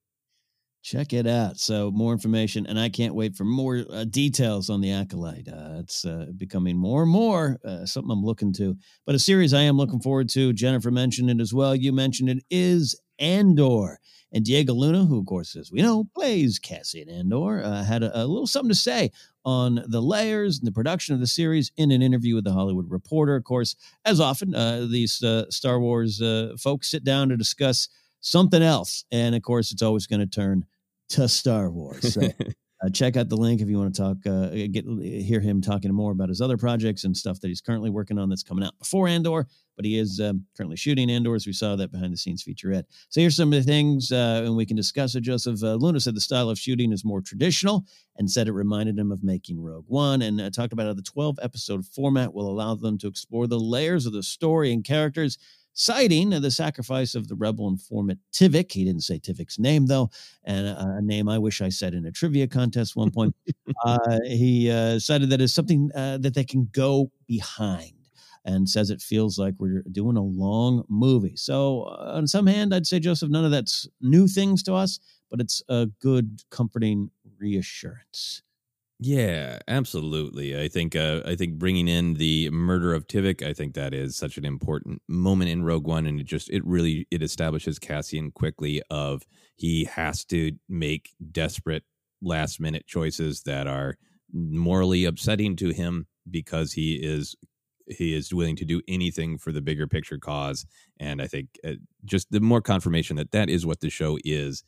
Check 0.83 1.13
it 1.13 1.27
out. 1.27 1.59
So 1.59 1.91
more 1.91 2.13
information, 2.13 2.67
and 2.67 2.81
I 2.81 2.89
can't 2.89 3.15
wait 3.15 3.37
for 3.37 3.45
more 3.45 3.85
uh, 3.91 4.05
details 4.05 4.71
on 4.71 4.81
the 4.81 4.93
acolyte. 4.93 5.47
Uh, 5.47 5.81
it's 5.81 6.07
uh, 6.07 6.27
becoming 6.35 6.79
more 6.79 7.03
and 7.03 7.13
more 7.13 7.59
uh, 7.65 7.85
something 7.85 8.11
I'm 8.11 8.25
looking 8.25 8.55
to. 8.55 8.77
But 9.05 9.15
a 9.15 9.19
series 9.19 9.53
I 9.53 9.63
am 9.63 9.77
looking 9.77 10.01
forward 10.01 10.31
to. 10.31 10.55
Jennifer 10.55 10.91
mentioned 10.91 11.29
it 11.29 11.39
as 11.39 11.53
well. 11.53 11.77
You 11.77 11.93
mentioned 11.93 12.31
it 12.31 12.45
is 12.51 12.99
Andor, 13.19 13.99
and 14.33 14.45
Diego 14.45 14.73
Luna, 14.75 15.05
who 15.05 15.19
of 15.19 15.27
course, 15.27 15.57
as 15.57 15.73
we 15.73 15.83
know, 15.83 16.05
plays 16.15 16.59
Cassian 16.59 17.09
Andor, 17.09 17.63
uh, 17.63 17.85
had 17.85 18.03
a, 18.03 18.23
a 18.23 18.25
little 18.25 18.47
something 18.47 18.71
to 18.71 18.75
say 18.75 19.11
on 19.45 19.83
the 19.87 20.03
layers 20.03 20.59
and 20.59 20.67
the 20.67 20.73
production 20.73 21.15
of 21.15 21.21
the 21.21 21.27
series 21.27 21.73
in 21.77 21.91
an 21.91 22.03
interview 22.03 22.35
with 22.35 22.45
the 22.45 22.53
Hollywood 22.53 22.91
Reporter. 22.91 23.37
Of 23.37 23.45
course, 23.45 23.77
as 24.05 24.21
often, 24.21 24.55
uh, 24.55 24.87
these 24.91 25.23
uh, 25.23 25.51
Star 25.51 25.81
Wars 25.81 26.21
uh, 26.21 26.55
folks 26.59 26.91
sit 26.91 27.05
down 27.05 27.29
to 27.31 27.37
discuss 27.37 27.89
something 28.21 28.63
else, 28.63 29.05
and 29.11 29.35
of 29.35 29.43
course, 29.43 29.73
it's 29.73 29.83
always 29.83 30.07
going 30.07 30.21
to 30.21 30.27
turn 30.27 30.67
to 31.11 31.29
Star 31.29 31.71
Wars. 31.71 32.15
So 32.15 32.21
Uh, 32.83 32.89
check 32.89 33.17
out 33.17 33.29
the 33.29 33.37
link 33.37 33.61
if 33.61 33.69
you 33.69 33.79
want 33.79 33.95
to 33.95 34.01
talk, 34.01 34.17
uh, 34.27 34.49
get 34.71 34.87
hear 35.03 35.41
him 35.41 35.61
talking 35.61 35.93
more 35.93 36.13
about 36.13 36.31
his 36.31 36.41
other 36.41 36.57
projects 36.57 37.05
and 37.05 37.15
stuff 37.15 37.39
that 37.41 37.49
he's 37.49 37.61
currently 37.61 37.91
working 37.91 38.19
on 38.19 38.31
that's 38.31 38.43
coming 38.43 38.65
out 38.65 38.79
before 38.79 39.07
Andor. 39.07 39.47
But 39.77 39.85
he 39.85 39.99
is 39.99 40.21
um, 40.21 40.45
currently 40.57 40.77
shooting 40.77 41.11
Andor, 41.11 41.35
as 41.35 41.47
we 41.47 41.53
saw 41.53 41.77
that 41.77 41.93
behind 41.93 42.13
the 42.13 42.17
scenes 42.17 42.43
featurette. 42.43 42.85
So 43.09 43.21
here's 43.21 43.37
some 43.37 43.53
of 43.53 43.59
the 43.59 43.71
things, 43.71 44.13
uh, 44.13 44.43
and 44.45 44.57
we 44.57 44.67
can 44.67 44.77
discuss 44.77 45.15
it. 45.15 45.23
Joseph 45.23 45.63
uh, 45.63 45.75
Luna 45.75 46.01
said 46.01 46.15
the 46.15 46.21
style 46.21 46.49
of 46.49 46.59
shooting 46.59 46.93
is 46.93 47.05
more 47.05 47.21
traditional, 47.21 47.85
and 48.17 48.31
said 48.31 48.49
it 48.49 48.53
reminded 48.53 48.99
him 48.99 49.13
of 49.13 49.23
making 49.23 49.63
Rogue 49.63 49.87
One, 49.87 50.23
and 50.23 50.41
uh, 50.41 50.51
talked 50.51 50.73
about 50.73 50.87
how 50.87 50.95
the 50.95 51.03
12 51.03 51.39
episode 51.43 51.87
format 51.87 52.33
will 52.33 52.51
allow 52.51 52.75
them 52.75 52.97
to 52.99 53.09
explore 53.09 53.47
the 53.47 53.61
layers 53.61 54.07
of 54.07 54.13
the 54.13 54.23
story 54.23 54.73
and 54.73 54.85
characters 54.85 55.39
citing 55.73 56.31
the 56.31 56.51
sacrifice 56.51 57.15
of 57.15 57.29
the 57.29 57.35
rebel 57.35 57.69
informant 57.69 58.19
Tivik. 58.33 58.73
He 58.73 58.85
didn't 58.85 59.03
say 59.03 59.19
Tivik's 59.19 59.59
name, 59.59 59.87
though, 59.87 60.11
and 60.45 60.67
a, 60.67 60.97
a 60.99 61.03
name 61.03 61.29
I 61.29 61.39
wish 61.39 61.61
I 61.61 61.69
said 61.69 61.95
in 61.95 62.07
a 62.07 62.13
trivia 62.13 62.47
contest 62.47 62.97
one 62.97 63.11
point. 63.11 63.35
uh, 63.85 64.19
he 64.25 64.71
uh, 64.71 64.99
cited 64.99 65.31
that 65.31 65.41
as 65.41 65.55
something 65.55 65.91
uh, 65.95 66.19
that 66.19 66.35
they 66.35 66.45
can 66.45 66.69
go 66.73 67.11
behind 67.27 67.93
and 68.45 68.69
says 68.69 68.91
it 68.91 69.03
feels 69.03 69.39
like 69.39 69.55
we're 69.59 69.85
doing 69.93 70.17
a 70.17 70.23
long 70.23 70.85
movie. 70.89 71.37
So, 71.37 71.83
uh, 71.83 72.13
on 72.15 72.27
some 72.27 72.47
hand, 72.47 72.75
I'd 72.75 72.87
say, 72.87 72.99
Joseph, 72.99 73.31
none 73.31 73.45
of 73.45 73.51
that's 73.51 73.89
new 74.01 74.27
things 74.27 74.63
to 74.65 74.75
us, 74.75 74.99
but 75.31 75.41
it's 75.41 75.63
a 75.69 75.87
good, 76.01 76.43
comforting 76.51 77.11
reassurance. 77.39 78.43
Yeah, 79.03 79.61
absolutely. 79.67 80.61
I 80.61 80.69
think 80.69 80.95
uh, 80.95 81.23
I 81.25 81.35
think 81.35 81.55
bringing 81.59 81.89
in 81.89 82.15
the 82.15 82.51
murder 82.51 82.93
of 82.93 83.07
Tivik, 83.07 83.43
I 83.43 83.55
think 83.55 83.75
that 83.75 83.95
is 83.95 84.15
such 84.15 84.37
an 84.37 84.45
important 84.45 85.01
moment 85.09 85.51
in 85.51 85.63
Rogue 85.63 85.87
One, 85.87 86.05
and 86.07 86.21
it 86.21 86.25
just 86.27 86.51
it 86.51 86.63
really 86.67 87.07
it 87.11 87.23
establishes 87.23 87.79
Cassian 87.79 88.31
quickly 88.31 88.83
of 88.91 89.23
he 89.57 89.85
has 89.85 90.25
to 90.27 90.53
make 90.69 91.11
desperate 91.33 91.85
last 92.21 92.61
minute 92.61 92.87
choices 92.87 93.43
that 93.45 93.67
are 93.67 93.97
morally 94.35 95.07
upsetting 95.07 95.57
to 95.57 95.71
him 95.71 96.07
because 96.31 96.75
he 96.75 96.97
is 96.97 97.35
he 97.87 98.15
is 98.15 98.35
willing 98.35 98.57
to 98.57 98.65
do 98.67 98.83
anything 98.87 99.39
for 99.39 99.51
the 99.51 99.63
bigger 99.63 99.87
picture 99.87 100.19
cause, 100.19 100.67
and 100.99 101.23
I 101.23 101.27
think 101.27 101.49
uh, 101.67 101.73
just 102.05 102.31
the 102.31 102.41
more 102.41 102.61
confirmation 102.61 103.17
that 103.17 103.33
that 103.33 103.49
is 103.49 103.65
what 103.65 103.81
the 103.81 103.89
show 103.91 104.19
is 104.25 104.63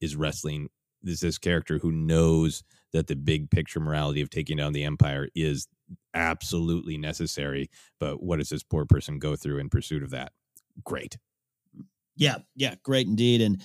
is 0.00 0.16
wrestling 0.16 0.68
is 1.04 1.20
this 1.20 1.38
character 1.38 1.78
who 1.78 1.92
knows 1.92 2.64
that 2.92 3.06
the 3.06 3.16
big 3.16 3.50
picture 3.50 3.80
morality 3.80 4.20
of 4.20 4.30
taking 4.30 4.56
down 4.56 4.72
the 4.72 4.84
empire 4.84 5.28
is 5.34 5.66
absolutely 6.14 6.96
necessary. 6.96 7.70
But 8.00 8.22
what 8.22 8.38
does 8.38 8.48
this 8.48 8.62
poor 8.62 8.86
person 8.86 9.18
go 9.18 9.36
through 9.36 9.58
in 9.58 9.68
pursuit 9.68 10.02
of 10.02 10.10
that? 10.10 10.32
Great. 10.84 11.18
Yeah, 12.16 12.36
yeah, 12.54 12.76
great 12.82 13.06
indeed. 13.06 13.40
And 13.40 13.62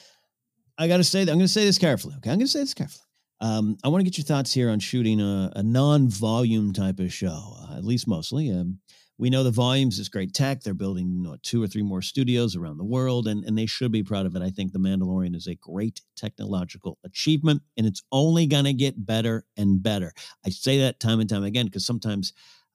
I 0.78 0.88
got 0.88 0.98
to 0.98 1.04
say 1.04 1.24
that 1.24 1.32
I'm 1.32 1.38
going 1.38 1.48
to 1.48 1.54
say 1.54 1.66
this 1.66 1.78
carefully. 1.78 2.16
Okay, 2.18 2.30
I'm 2.30 2.38
going 2.38 2.48
to 2.48 2.52
say 2.52 2.60
this 2.60 2.74
carefully. 2.74 3.06
Um, 3.40 3.78
I 3.84 3.88
want 3.88 4.02
to 4.02 4.04
get 4.04 4.18
your 4.18 4.26
thoughts 4.26 4.54
here 4.54 4.70
on 4.70 4.80
shooting 4.80 5.20
a, 5.20 5.52
a 5.56 5.64
non-volume 5.64 6.74
type 6.74 7.00
of 7.00 7.12
show, 7.12 7.56
uh, 7.60 7.76
at 7.76 7.84
least 7.84 8.08
mostly. 8.08 8.52
Um, 8.52 8.80
we 9.22 9.30
know 9.30 9.44
the 9.44 9.52
volumes 9.52 10.00
is 10.00 10.10
great 10.10 10.34
tech. 10.34 10.64
They're 10.64 10.74
building 10.74 11.12
you 11.12 11.22
know, 11.22 11.38
two 11.44 11.62
or 11.62 11.68
three 11.68 11.84
more 11.84 12.02
studios 12.02 12.56
around 12.56 12.80
the 12.80 12.84
world, 12.84 13.28
and, 13.28 13.46
and 13.46 13.56
they 13.56 13.68
should 13.68 13.92
be 13.92 14.02
proud 14.02 14.26
of 14.26 14.36
it. 14.36 14.42
I 14.42 14.50
think 14.50 14.74
The 14.74 14.80
Mandalorian 14.80 15.36
is 15.36 15.46
a 15.46 15.54
great 15.54 16.02
technological 16.16 16.98
achievement, 17.04 17.62
and 17.78 17.86
it's 17.86 18.02
only 18.12 18.48
going 18.48 18.66
to 18.66 18.74
get 18.74 19.06
better 19.06 19.46
and 19.56 19.82
better. 19.82 20.12
I 20.44 20.50
say 20.50 20.80
that 20.80 21.00
time 21.00 21.20
and 21.20 21.30
time 21.30 21.44
again 21.44 21.68
because 21.68 21.86
sometimes, 21.86 22.34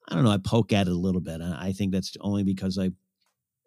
I 0.08 0.14
don't 0.14 0.22
know, 0.22 0.30
I 0.30 0.38
poke 0.38 0.72
at 0.72 0.86
it 0.86 0.92
a 0.92 0.96
little 0.96 1.20
bit. 1.20 1.40
I, 1.42 1.56
I 1.60 1.72
think 1.72 1.90
that's 1.90 2.16
only 2.20 2.44
because 2.44 2.78
I 2.78 2.92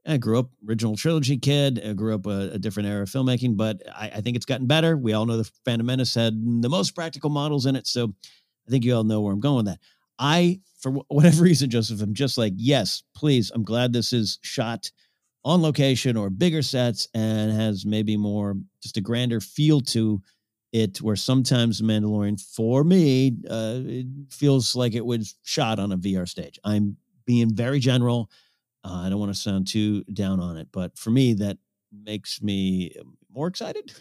I 0.07 0.15
grew 0.15 0.39
up 0.39 0.49
original 0.67 0.95
trilogy 0.95 1.37
kid. 1.37 1.83
I 1.85 1.91
grew 1.91 2.15
up 2.15 2.25
a, 2.25 2.51
a 2.53 2.59
different 2.59 2.87
era 2.87 3.03
of 3.03 3.09
filmmaking, 3.09 3.57
but 3.57 3.81
I, 3.93 4.09
I, 4.15 4.21
think 4.21 4.37
it's 4.37 4.45
gotten 4.45 4.65
better. 4.65 4.95
We 4.95 5.11
all 5.11 5.25
know 5.25 5.35
the 5.35 5.51
Phantom 5.65 5.85
Menace 5.85 6.15
had 6.15 6.33
the 6.61 6.69
most 6.69 6.95
practical 6.95 7.29
models 7.29 7.65
in 7.65 7.75
it, 7.75 7.85
so 7.85 8.13
I 8.65 8.71
think 8.71 8.85
you 8.85 8.95
all 8.95 9.03
know 9.03 9.19
where 9.19 9.33
I'm 9.33 9.41
going 9.41 9.57
with 9.57 9.65
that. 9.65 9.79
I, 10.19 10.59
for 10.79 10.91
whatever 11.07 11.43
reason, 11.43 11.69
Joseph, 11.69 12.01
I'm 12.01 12.13
just 12.13 12.37
like, 12.37 12.53
yes, 12.55 13.03
please. 13.15 13.51
I'm 13.53 13.63
glad 13.63 13.93
this 13.93 14.13
is 14.13 14.37
shot 14.43 14.91
on 15.45 15.61
location 15.61 16.17
or 16.17 16.29
bigger 16.29 16.61
sets 16.61 17.07
and 17.13 17.51
has 17.51 17.85
maybe 17.85 18.17
more 18.17 18.55
just 18.83 18.97
a 18.97 19.01
grander 19.01 19.39
feel 19.39 19.79
to 19.79 20.21
it 20.71 21.01
where 21.01 21.15
sometimes 21.15 21.81
Mandalorian 21.81 22.39
for 22.39 22.83
me 22.83 23.37
uh, 23.49 23.79
it 23.85 24.05
feels 24.29 24.75
like 24.75 24.93
it 24.93 25.05
was 25.05 25.35
shot 25.43 25.79
on 25.79 25.91
a 25.91 25.97
VR 25.97 26.27
stage. 26.27 26.59
I'm 26.63 26.97
being 27.25 27.55
very 27.55 27.79
general. 27.79 28.29
Uh, 28.83 29.03
I 29.05 29.09
don't 29.09 29.19
want 29.19 29.33
to 29.33 29.39
sound 29.39 29.67
too 29.67 30.03
down 30.13 30.39
on 30.39 30.57
it, 30.57 30.67
but 30.71 30.97
for 30.97 31.09
me 31.09 31.33
that 31.35 31.57
makes 31.91 32.41
me 32.41 32.91
more 33.33 33.47
excited. 33.47 33.91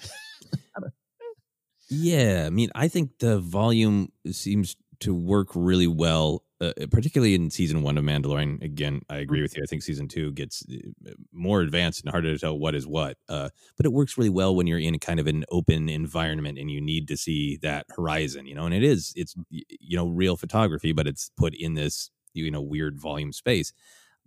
yeah, 1.90 2.44
I 2.46 2.50
mean, 2.50 2.70
I 2.74 2.88
think 2.88 3.18
the 3.18 3.38
volume 3.38 4.12
seems 4.30 4.76
to 5.00 5.14
work 5.14 5.48
really 5.54 5.86
well, 5.86 6.42
uh, 6.60 6.72
particularly 6.90 7.34
in 7.34 7.50
season 7.50 7.82
one 7.82 7.96
of 7.96 8.04
Mandalorian. 8.04 8.62
Again, 8.62 9.02
I 9.08 9.18
agree 9.18 9.38
mm-hmm. 9.38 9.44
with 9.44 9.56
you. 9.56 9.62
I 9.62 9.66
think 9.66 9.82
season 9.82 10.08
two 10.08 10.32
gets 10.32 10.64
uh, 10.70 11.10
more 11.32 11.60
advanced 11.60 12.02
and 12.02 12.10
harder 12.10 12.32
to 12.32 12.38
tell 12.38 12.58
what 12.58 12.74
is 12.74 12.86
what. 12.86 13.16
Uh, 13.28 13.50
but 13.76 13.86
it 13.86 13.92
works 13.92 14.18
really 14.18 14.30
well 14.30 14.54
when 14.54 14.66
you're 14.66 14.78
in 14.78 14.98
kind 14.98 15.20
of 15.20 15.26
an 15.26 15.44
open 15.50 15.88
environment 15.88 16.58
and 16.58 16.70
you 16.70 16.80
need 16.80 17.08
to 17.08 17.16
see 17.16 17.58
that 17.62 17.86
horizon, 17.94 18.46
you 18.46 18.54
know. 18.54 18.64
And 18.64 18.74
it 18.74 18.82
is, 18.82 19.12
it's 19.16 19.34
you 19.50 19.96
know, 19.96 20.08
real 20.08 20.36
photography, 20.36 20.92
but 20.92 21.06
it's 21.06 21.30
put 21.36 21.54
in 21.54 21.74
this 21.74 22.10
you 22.34 22.50
know 22.50 22.62
weird 22.62 23.00
volume 23.00 23.32
space. 23.32 23.72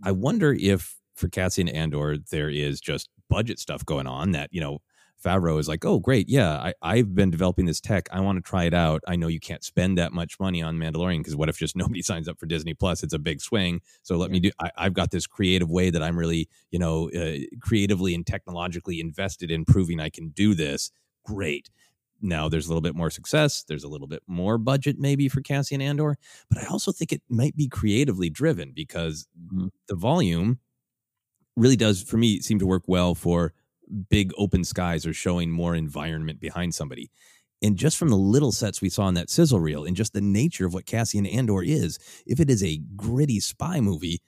I 0.04 0.12
wonder 0.12 0.54
if 0.54 0.96
for 1.16 1.28
Cassian 1.30 1.68
and 1.68 1.78
Andor 1.78 2.18
there 2.18 2.50
is 2.50 2.80
just 2.80 3.10
budget 3.30 3.60
stuff 3.60 3.86
going 3.86 4.08
on 4.08 4.32
that 4.32 4.50
you 4.52 4.62
know 4.62 4.80
Favreau 5.24 5.60
is 5.60 5.68
like, 5.68 5.86
oh, 5.86 6.00
great. 6.00 6.28
Yeah, 6.30 6.52
I, 6.52 6.74
I've 6.82 7.14
been 7.14 7.30
developing 7.30 7.66
this 7.66 7.80
tech. 7.80 8.08
I 8.12 8.20
want 8.20 8.38
to 8.38 8.42
try 8.42 8.64
it 8.64 8.74
out. 8.74 9.02
I 9.08 9.16
know 9.16 9.28
you 9.28 9.40
can't 9.40 9.64
spend 9.64 9.98
that 9.98 10.14
much 10.14 10.40
money 10.40 10.62
on 10.62 10.78
Mandalorian 10.78 11.20
because 11.20 11.36
what 11.36 11.50
if 11.50 11.58
just 11.58 11.76
nobody 11.76 12.02
signs 12.02 12.28
up 12.28 12.40
for 12.40 12.46
Disney 12.46 12.74
Plus? 12.74 13.04
It's 13.04 13.14
a 13.14 13.20
big 13.20 13.42
swing. 13.42 13.82
So 14.04 14.18
let 14.18 14.30
yeah. 14.30 14.34
me 14.34 14.40
do, 14.40 14.52
I, 14.60 14.72
have 14.78 14.94
got 14.94 15.12
this 15.12 15.28
creative 15.28 15.70
way 15.70 15.90
that 15.90 16.02
I'm 16.02 16.18
really, 16.18 16.50
you 16.72 16.80
know, 16.80 17.10
uh, 17.12 17.38
creatively 17.60 18.16
and 18.16 18.26
technologically 18.26 19.00
invested 19.00 19.52
in 19.52 19.66
proving 19.66 20.00
I 20.00 20.10
can 20.10 20.30
do 20.30 20.54
this. 20.54 20.92
Great. 21.26 21.70
Now 22.22 22.50
there's 22.50 22.68
a 22.68 22.70
little 22.70 22.82
bit 22.82 22.96
more 22.96 23.10
success. 23.10 23.64
There's 23.68 23.84
a 23.84 23.88
little 23.88 24.08
bit 24.08 24.22
more 24.28 24.58
budget 24.58 24.98
maybe 25.00 25.28
for 25.28 25.42
Cassian 25.42 25.82
Andor, 25.82 26.18
but 26.50 26.60
I 26.60 26.68
also 26.68 26.92
think 26.92 27.12
it 27.12 27.22
might 27.30 27.56
be 27.56 27.68
creatively 27.68 28.30
driven 28.30 28.72
because 28.76 29.28
mm-hmm. 29.40 29.68
the 29.88 29.96
volume 29.96 30.60
really 31.56 31.76
does, 31.76 32.02
for 32.02 32.18
me, 32.18 32.40
seem 32.40 32.60
to 32.60 32.68
work 32.68 32.84
well 32.88 33.16
for 33.16 33.54
big 34.10 34.32
open 34.38 34.64
skies 34.64 35.06
or 35.06 35.14
showing 35.14 35.52
more 35.52 35.76
environment 35.76 36.40
behind 36.40 36.74
somebody. 36.74 37.12
And 37.62 37.78
just 37.78 37.98
from 37.98 38.10
the 38.10 38.18
little 38.18 38.52
sets 38.52 38.82
we 38.82 38.90
saw 38.90 39.08
in 39.08 39.14
that 39.16 39.30
sizzle 39.30 39.60
reel 39.60 39.86
and 39.86 39.96
just 39.96 40.14
the 40.14 40.22
nature 40.22 40.66
of 40.66 40.74
what 40.74 40.86
Cassian 40.86 41.26
Andor 41.26 41.62
is, 41.62 42.00
if 42.26 42.40
it 42.40 42.50
is 42.50 42.64
a 42.64 42.82
gritty 42.96 43.40
spy 43.40 43.80
movie, 43.80 44.22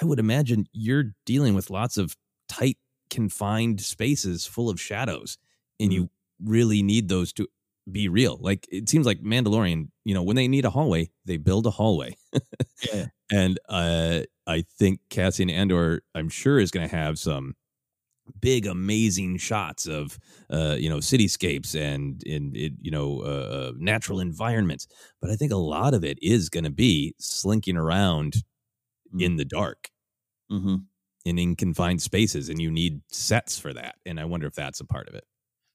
I 0.00 0.04
would 0.04 0.18
imagine 0.18 0.66
you're 0.72 1.12
dealing 1.26 1.54
with 1.54 1.68
lots 1.68 1.98
of 1.98 2.16
tight, 2.48 2.78
confined 3.10 3.80
spaces 3.80 4.46
full 4.46 4.70
of 4.70 4.80
shadows. 4.80 5.36
And 5.78 5.92
you 5.92 6.04
mm-hmm. 6.04 6.50
really 6.50 6.82
need 6.82 7.08
those 7.08 7.32
to 7.34 7.48
be 7.90 8.08
real. 8.08 8.38
Like 8.40 8.66
it 8.70 8.88
seems 8.88 9.06
like 9.06 9.20
Mandalorian, 9.20 9.88
you 10.04 10.14
know, 10.14 10.22
when 10.22 10.36
they 10.36 10.48
need 10.48 10.64
a 10.64 10.70
hallway, 10.70 11.10
they 11.24 11.36
build 11.36 11.66
a 11.66 11.70
hallway. 11.70 12.16
yeah. 12.92 13.06
And 13.32 13.60
uh, 13.68 14.22
I 14.48 14.64
think 14.76 14.98
Cassian 15.08 15.50
Andor, 15.50 16.02
I'm 16.16 16.28
sure, 16.28 16.58
is 16.58 16.72
going 16.72 16.88
to 16.88 16.96
have 16.96 17.16
some 17.16 17.54
big 18.40 18.66
amazing 18.66 19.36
shots 19.36 19.86
of 19.86 20.18
uh, 20.50 20.76
you 20.78 20.88
know 20.88 20.98
cityscapes 20.98 21.74
and 21.74 22.22
in 22.24 22.52
you 22.54 22.90
know 22.90 23.20
uh, 23.20 23.70
uh, 23.70 23.72
natural 23.78 24.20
environments 24.20 24.86
but 25.20 25.30
i 25.30 25.36
think 25.36 25.52
a 25.52 25.56
lot 25.56 25.94
of 25.94 26.04
it 26.04 26.18
is 26.22 26.48
going 26.48 26.64
to 26.64 26.70
be 26.70 27.14
slinking 27.18 27.76
around 27.76 28.34
mm-hmm. 28.34 29.20
in 29.20 29.36
the 29.36 29.44
dark 29.44 29.88
mm-hmm. 30.50 30.76
and 31.26 31.38
in 31.38 31.56
confined 31.56 32.02
spaces 32.02 32.48
and 32.48 32.60
you 32.60 32.70
need 32.70 33.00
sets 33.10 33.58
for 33.58 33.72
that 33.72 33.96
and 34.06 34.20
i 34.20 34.24
wonder 34.24 34.46
if 34.46 34.54
that's 34.54 34.80
a 34.80 34.84
part 34.84 35.08
of 35.08 35.14
it 35.14 35.24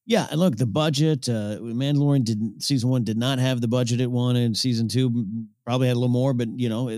yeah, 0.07 0.27
and 0.29 0.39
look, 0.39 0.55
the 0.55 0.67
budget. 0.67 1.27
Uh, 1.27 1.57
Mandalorian 1.59 2.23
didn't 2.23 2.61
season 2.61 2.89
one 2.89 3.03
did 3.03 3.17
not 3.17 3.39
have 3.39 3.59
the 3.59 3.67
budget 3.67 3.99
it 3.99 4.11
wanted. 4.11 4.55
Season 4.55 4.87
two 4.87 5.25
probably 5.65 5.87
had 5.87 5.95
a 5.95 5.99
little 5.99 6.09
more, 6.09 6.33
but 6.33 6.47
you 6.59 6.69
know, 6.69 6.89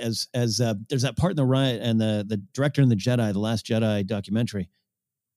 as 0.00 0.28
as 0.34 0.60
uh, 0.60 0.74
there's 0.88 1.02
that 1.02 1.16
part 1.16 1.32
in 1.32 1.36
the 1.36 1.44
riot 1.44 1.82
and 1.82 2.00
the 2.00 2.24
the 2.26 2.36
director 2.52 2.80
in 2.80 2.88
the 2.88 2.94
Jedi, 2.94 3.32
the 3.32 3.40
Last 3.40 3.66
Jedi 3.66 4.06
documentary, 4.06 4.70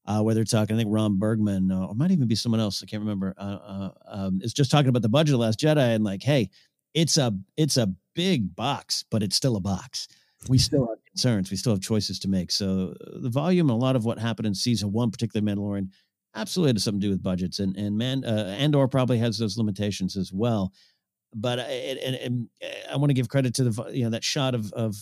uh, 0.07 0.21
whether 0.21 0.41
it's 0.41 0.51
talking, 0.51 0.75
I 0.75 0.79
think 0.79 0.89
Ram 0.91 1.19
Bergman, 1.19 1.71
uh, 1.71 1.87
or 1.87 1.95
might 1.95 2.11
even 2.11 2.27
be 2.27 2.35
someone 2.35 2.61
else, 2.61 2.81
I 2.81 2.85
can't 2.85 3.01
remember, 3.01 3.33
uh, 3.37 3.41
uh, 3.41 3.89
um, 4.07 4.39
is 4.41 4.53
just 4.53 4.71
talking 4.71 4.87
about 4.87 5.01
the 5.01 5.09
budget 5.09 5.33
of 5.33 5.41
Last 5.41 5.59
Jedi 5.59 5.95
and 5.95 6.03
like, 6.03 6.23
hey, 6.23 6.49
it's 6.93 7.17
a 7.17 7.33
it's 7.57 7.77
a 7.77 7.93
big 8.15 8.55
box, 8.55 9.03
but 9.11 9.21
it's 9.21 9.35
still 9.35 9.57
a 9.57 9.59
box. 9.59 10.07
We 10.47 10.57
still 10.57 10.87
have 10.87 11.03
concerns. 11.05 11.51
We 11.51 11.57
still 11.57 11.73
have 11.73 11.81
choices 11.81 12.19
to 12.19 12.29
make. 12.29 12.51
So 12.51 12.95
uh, 13.01 13.19
the 13.19 13.29
volume 13.29 13.69
and 13.69 13.75
a 13.75 13.85
lot 13.85 13.95
of 13.97 14.05
what 14.05 14.17
happened 14.17 14.47
in 14.47 14.55
season 14.55 14.93
one, 14.93 15.11
particularly 15.11 15.53
Mandalorian, 15.53 15.89
absolutely 16.35 16.73
has 16.73 16.83
something 16.83 17.01
to 17.01 17.07
do 17.07 17.11
with 17.11 17.21
budgets. 17.21 17.59
And 17.59 17.75
and 17.75 17.97
man, 17.97 18.23
uh, 18.23 18.55
Andor 18.57 18.87
probably 18.87 19.17
has 19.17 19.37
those 19.37 19.57
limitations 19.57 20.15
as 20.15 20.31
well. 20.31 20.71
But 21.35 21.59
and, 21.59 21.99
and, 21.99 22.15
and 22.15 22.49
I 22.89 22.95
want 22.95 23.09
to 23.09 23.13
give 23.13 23.27
credit 23.27 23.53
to 23.55 23.65
the 23.65 23.91
you 23.91 24.05
know 24.05 24.11
that 24.11 24.23
shot 24.23 24.55
of 24.55 24.71
of 24.71 24.95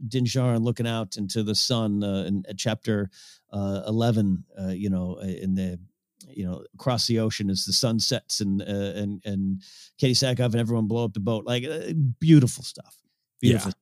uh, 0.00 0.04
Din 0.08 0.24
Djarin 0.24 0.62
looking 0.62 0.86
out 0.86 1.16
into 1.16 1.42
the 1.42 1.54
sun 1.54 2.02
uh, 2.02 2.24
in 2.26 2.44
chapter 2.56 3.10
uh, 3.52 3.82
11, 3.86 4.44
uh, 4.60 4.68
you 4.68 4.90
know, 4.90 5.18
uh, 5.20 5.26
in 5.26 5.54
the 5.54 5.78
you 6.28 6.44
know, 6.44 6.62
across 6.74 7.06
the 7.06 7.18
ocean 7.18 7.50
as 7.50 7.64
the 7.64 7.72
sun 7.72 7.98
sets 7.98 8.40
and 8.40 8.62
uh, 8.62 8.64
and 8.94 9.22
and 9.24 9.62
Katee 10.00 10.12
Sackhoff 10.12 10.52
and 10.52 10.56
everyone 10.56 10.86
blow 10.86 11.04
up 11.04 11.14
the 11.14 11.20
boat. 11.20 11.44
Like 11.46 11.64
uh, 11.64 11.92
beautiful 12.20 12.62
stuff. 12.62 12.96
Beautiful. 13.40 13.70
Yeah. 13.70 13.74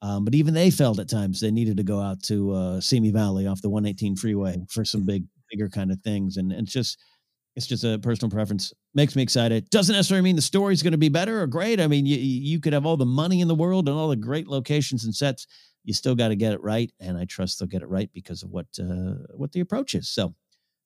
Um, 0.00 0.24
but 0.24 0.34
even 0.34 0.54
they 0.54 0.70
felt 0.70 0.98
at 0.98 1.08
times 1.08 1.40
they 1.40 1.50
needed 1.50 1.76
to 1.78 1.82
go 1.82 2.00
out 2.00 2.22
to 2.24 2.52
uh, 2.52 2.80
Simi 2.80 3.10
Valley 3.10 3.46
off 3.46 3.62
the 3.62 3.70
118 3.70 4.16
freeway 4.16 4.64
for 4.68 4.84
some 4.84 5.04
big, 5.04 5.24
bigger 5.50 5.68
kind 5.68 5.90
of 5.90 6.00
things. 6.02 6.36
And, 6.36 6.52
and 6.52 6.62
it's 6.62 6.72
just, 6.72 7.00
it's 7.58 7.66
just 7.66 7.82
a 7.82 7.98
personal 7.98 8.30
preference. 8.30 8.72
Makes 8.94 9.16
me 9.16 9.22
excited. 9.22 9.68
Doesn't 9.70 9.92
necessarily 9.92 10.22
mean 10.22 10.36
the 10.36 10.42
story's 10.42 10.80
going 10.80 10.92
to 10.92 10.98
be 10.98 11.08
better 11.08 11.42
or 11.42 11.48
great. 11.48 11.80
I 11.80 11.88
mean, 11.88 12.06
you 12.06 12.16
you 12.16 12.60
could 12.60 12.72
have 12.72 12.86
all 12.86 12.96
the 12.96 13.04
money 13.04 13.40
in 13.40 13.48
the 13.48 13.54
world 13.54 13.88
and 13.88 13.98
all 13.98 14.08
the 14.08 14.16
great 14.16 14.46
locations 14.46 15.04
and 15.04 15.12
sets. 15.12 15.48
You 15.82 15.92
still 15.92 16.14
got 16.14 16.28
to 16.28 16.36
get 16.36 16.52
it 16.52 16.62
right, 16.62 16.88
and 17.00 17.18
I 17.18 17.24
trust 17.24 17.58
they'll 17.58 17.66
get 17.66 17.82
it 17.82 17.88
right 17.88 18.08
because 18.14 18.44
of 18.44 18.50
what 18.50 18.66
uh, 18.80 19.26
what 19.34 19.50
the 19.50 19.58
approach 19.58 19.96
is. 19.96 20.08
So, 20.08 20.36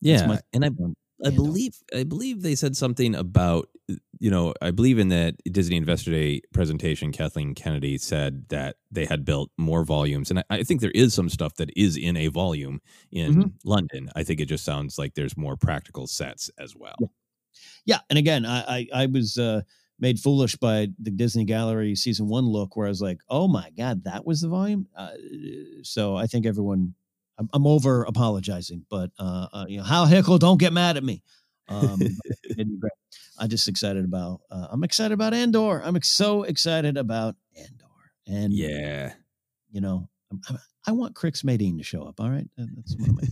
yeah, 0.00 0.38
and 0.54 0.64
I 0.64 0.70
I 1.24 1.30
believe 1.30 1.74
I 1.94 2.04
believe 2.04 2.42
they 2.42 2.54
said 2.54 2.76
something 2.76 3.14
about 3.14 3.68
you 4.18 4.30
know 4.30 4.54
I 4.60 4.70
believe 4.70 4.98
in 4.98 5.08
that 5.08 5.36
Disney 5.50 5.76
Investor 5.76 6.10
Day 6.10 6.42
presentation. 6.52 7.12
Kathleen 7.12 7.54
Kennedy 7.54 7.98
said 7.98 8.48
that 8.48 8.76
they 8.90 9.04
had 9.04 9.24
built 9.24 9.50
more 9.56 9.84
volumes, 9.84 10.30
and 10.30 10.40
I, 10.40 10.44
I 10.50 10.62
think 10.62 10.80
there 10.80 10.90
is 10.92 11.14
some 11.14 11.28
stuff 11.28 11.54
that 11.56 11.70
is 11.76 11.96
in 11.96 12.16
a 12.16 12.28
volume 12.28 12.80
in 13.10 13.34
mm-hmm. 13.34 13.48
London. 13.64 14.10
I 14.16 14.22
think 14.24 14.40
it 14.40 14.46
just 14.46 14.64
sounds 14.64 14.98
like 14.98 15.14
there's 15.14 15.36
more 15.36 15.56
practical 15.56 16.06
sets 16.06 16.50
as 16.58 16.74
well. 16.76 16.96
Yeah, 17.00 17.06
yeah. 17.84 17.98
and 18.10 18.18
again, 18.18 18.46
I 18.46 18.60
I, 18.60 19.02
I 19.02 19.06
was. 19.06 19.38
Uh, 19.38 19.62
made 19.98 20.18
foolish 20.18 20.56
by 20.56 20.88
the 20.98 21.12
Disney 21.12 21.44
Gallery 21.44 21.94
season 21.94 22.26
one 22.26 22.44
look, 22.44 22.74
where 22.74 22.86
I 22.86 22.88
was 22.88 23.00
like, 23.00 23.20
"Oh 23.28 23.46
my 23.46 23.70
god, 23.70 24.02
that 24.02 24.26
was 24.26 24.40
the 24.40 24.48
volume." 24.48 24.88
Uh, 24.96 25.12
so 25.82 26.16
I 26.16 26.26
think 26.26 26.44
everyone 26.44 26.94
I'm, 27.38 27.48
I'm 27.52 27.66
over 27.66 28.04
apologizing, 28.04 28.84
but 28.90 29.10
uh, 29.18 29.46
uh, 29.52 29.64
you 29.68 29.78
know, 29.78 29.84
how 29.84 30.06
Hickel, 30.06 30.38
don't 30.38 30.58
get 30.58 30.72
mad 30.72 30.96
at 30.96 31.04
me. 31.04 31.22
Um, 31.68 32.00
I'm 33.38 33.48
just 33.48 33.68
excited 33.68 34.04
about. 34.04 34.40
Uh, 34.50 34.68
I'm 34.70 34.84
excited 34.84 35.14
about 35.14 35.34
Andor. 35.34 35.82
I'm 35.82 35.96
ex- 35.96 36.08
so 36.08 36.42
excited 36.42 36.96
about 36.96 37.36
Andor. 37.56 37.86
And 38.26 38.52
yeah, 38.52 39.14
you 39.70 39.80
know, 39.80 40.08
I'm, 40.30 40.40
I'm, 40.48 40.58
i 40.86 40.92
want 40.92 41.14
Crix 41.14 41.44
Madine 41.44 41.78
to 41.78 41.84
show 41.84 42.02
up. 42.02 42.20
All 42.20 42.30
right, 42.30 42.46
that's 42.56 42.96
one 42.96 43.10
of 43.10 43.16
my. 43.16 43.22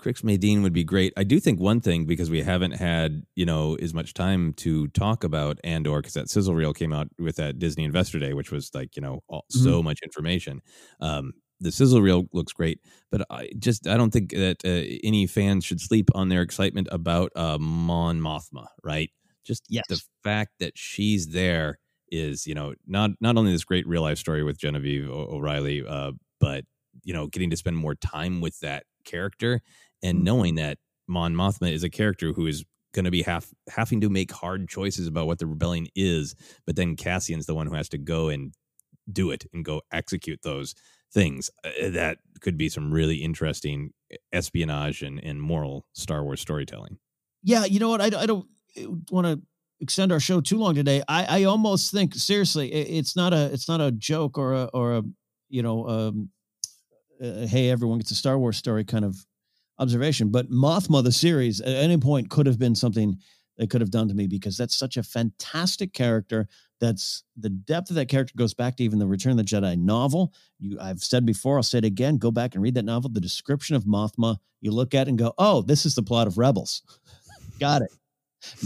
Crix 0.00 0.22
Madine 0.22 0.62
would 0.62 0.72
be 0.72 0.84
great. 0.84 1.12
I 1.16 1.24
do 1.24 1.40
think 1.40 1.60
one 1.60 1.80
thing 1.80 2.06
because 2.06 2.30
we 2.30 2.42
haven't 2.42 2.72
had 2.72 3.22
you 3.34 3.46
know 3.46 3.76
as 3.76 3.92
much 3.94 4.14
time 4.14 4.52
to 4.54 4.88
talk 4.88 5.24
about 5.24 5.58
Andor 5.64 5.98
because 5.98 6.14
that 6.14 6.28
sizzle 6.28 6.54
reel 6.54 6.72
came 6.72 6.92
out 6.92 7.08
with 7.18 7.36
that 7.36 7.58
Disney 7.58 7.84
Investor 7.84 8.18
Day, 8.18 8.34
which 8.34 8.50
was 8.50 8.70
like 8.74 8.96
you 8.96 9.02
know 9.02 9.20
all, 9.28 9.44
mm-hmm. 9.52 9.64
so 9.64 9.82
much 9.82 10.00
information. 10.02 10.60
Um, 11.00 11.32
the 11.60 11.70
sizzle 11.70 12.02
reel 12.02 12.24
looks 12.32 12.52
great, 12.52 12.80
but 13.10 13.22
I 13.30 13.50
just 13.58 13.86
I 13.86 13.96
don't 13.96 14.10
think 14.10 14.30
that 14.30 14.64
uh, 14.64 14.98
any 15.04 15.26
fans 15.26 15.64
should 15.64 15.80
sleep 15.80 16.10
on 16.14 16.28
their 16.28 16.42
excitement 16.42 16.88
about 16.90 17.32
uh, 17.36 17.58
Mon 17.58 18.20
Mothma. 18.20 18.66
Right? 18.82 19.10
Just 19.44 19.64
yes. 19.68 19.84
the 19.88 20.00
fact 20.24 20.52
that 20.60 20.72
she's 20.76 21.28
there 21.28 21.78
is 22.10 22.46
you 22.46 22.54
know 22.54 22.74
not 22.86 23.10
not 23.20 23.36
only 23.36 23.52
this 23.52 23.64
great 23.64 23.86
real 23.86 24.02
life 24.02 24.18
story 24.18 24.42
with 24.42 24.58
Genevieve 24.58 25.08
o- 25.08 25.28
O'Reilly, 25.30 25.84
uh, 25.86 26.12
but 26.40 26.64
you 27.04 27.12
know 27.12 27.26
getting 27.26 27.50
to 27.50 27.56
spend 27.56 27.76
more 27.76 27.94
time 27.94 28.40
with 28.40 28.58
that 28.60 28.84
character 29.04 29.60
and 30.02 30.18
mm-hmm. 30.18 30.24
knowing 30.24 30.54
that 30.56 30.78
Mon 31.08 31.34
Mothma 31.34 31.72
is 31.72 31.84
a 31.84 31.90
character 31.90 32.32
who 32.32 32.46
is 32.46 32.64
going 32.92 33.04
to 33.04 33.10
be 33.10 33.22
half 33.22 33.52
having 33.68 34.00
to 34.00 34.08
make 34.08 34.32
hard 34.32 34.68
choices 34.68 35.06
about 35.06 35.26
what 35.26 35.38
the 35.38 35.46
rebellion 35.46 35.86
is, 35.94 36.34
but 36.66 36.76
then 36.76 36.96
Cassian's 36.96 37.46
the 37.46 37.54
one 37.54 37.66
who 37.66 37.74
has 37.74 37.88
to 37.90 37.98
go 37.98 38.28
and 38.28 38.52
do 39.10 39.30
it 39.30 39.44
and 39.52 39.64
go 39.64 39.82
execute 39.92 40.40
those 40.42 40.74
things 41.12 41.50
uh, 41.64 41.90
that 41.90 42.18
could 42.40 42.56
be 42.56 42.68
some 42.68 42.92
really 42.92 43.16
interesting 43.16 43.92
espionage 44.32 45.02
and, 45.02 45.22
and 45.22 45.40
moral 45.40 45.86
Star 45.92 46.24
Wars 46.24 46.40
storytelling. 46.40 46.98
Yeah, 47.42 47.64
you 47.64 47.78
know 47.78 47.88
what? 47.88 48.00
I, 48.00 48.22
I 48.22 48.26
don't 48.26 48.46
eh, 48.76 48.86
want 49.10 49.26
to 49.26 49.40
extend 49.80 50.12
our 50.12 50.20
show 50.20 50.40
too 50.40 50.58
long 50.58 50.74
today. 50.74 51.02
I, 51.08 51.40
I 51.40 51.44
almost 51.44 51.90
think 51.92 52.14
seriously, 52.14 52.72
it's 52.72 53.16
not 53.16 53.32
a 53.32 53.50
it's 53.52 53.68
not 53.68 53.80
a 53.80 53.90
joke 53.90 54.38
or 54.38 54.54
a 54.54 54.64
or 54.72 54.94
a 54.94 55.02
you 55.48 55.62
know 55.62 55.88
um, 55.88 56.30
uh, 57.22 57.46
hey 57.46 57.70
everyone 57.70 57.98
gets 57.98 58.10
a 58.10 58.14
Star 58.16 58.38
Wars 58.38 58.56
story 58.56 58.84
kind 58.84 59.04
of 59.04 59.26
observation. 59.78 60.30
But 60.30 60.50
Mothma 60.50 61.02
the 61.02 61.12
series 61.12 61.60
at 61.60 61.74
any 61.74 61.96
point 61.96 62.30
could 62.30 62.46
have 62.46 62.58
been 62.58 62.74
something 62.74 63.18
they 63.58 63.66
could 63.66 63.80
have 63.80 63.90
done 63.90 64.08
to 64.08 64.14
me 64.14 64.26
because 64.26 64.56
that's 64.56 64.76
such 64.76 64.96
a 64.96 65.02
fantastic 65.02 65.92
character 65.92 66.48
that's 66.80 67.24
the 67.36 67.50
depth 67.50 67.90
of 67.90 67.96
that 67.96 68.08
character 68.08 68.34
goes 68.36 68.54
back 68.54 68.76
to 68.76 68.84
even 68.84 68.98
the 68.98 69.06
Return 69.06 69.32
of 69.32 69.38
the 69.38 69.44
Jedi 69.44 69.78
novel. 69.78 70.32
You, 70.58 70.78
I've 70.80 71.04
said 71.04 71.26
before, 71.26 71.56
I'll 71.56 71.62
say 71.62 71.78
it 71.78 71.84
again. 71.84 72.16
Go 72.16 72.30
back 72.30 72.54
and 72.54 72.62
read 72.62 72.74
that 72.74 72.84
novel. 72.84 73.10
The 73.10 73.20
description 73.20 73.76
of 73.76 73.84
Mothma, 73.84 74.38
you 74.60 74.72
look 74.72 74.94
at 74.94 75.06
and 75.08 75.18
go, 75.18 75.32
"Oh, 75.38 75.62
this 75.62 75.86
is 75.86 75.94
the 75.94 76.02
plot 76.02 76.26
of 76.26 76.38
Rebels." 76.38 76.82
Got 77.60 77.82
it, 77.82 77.90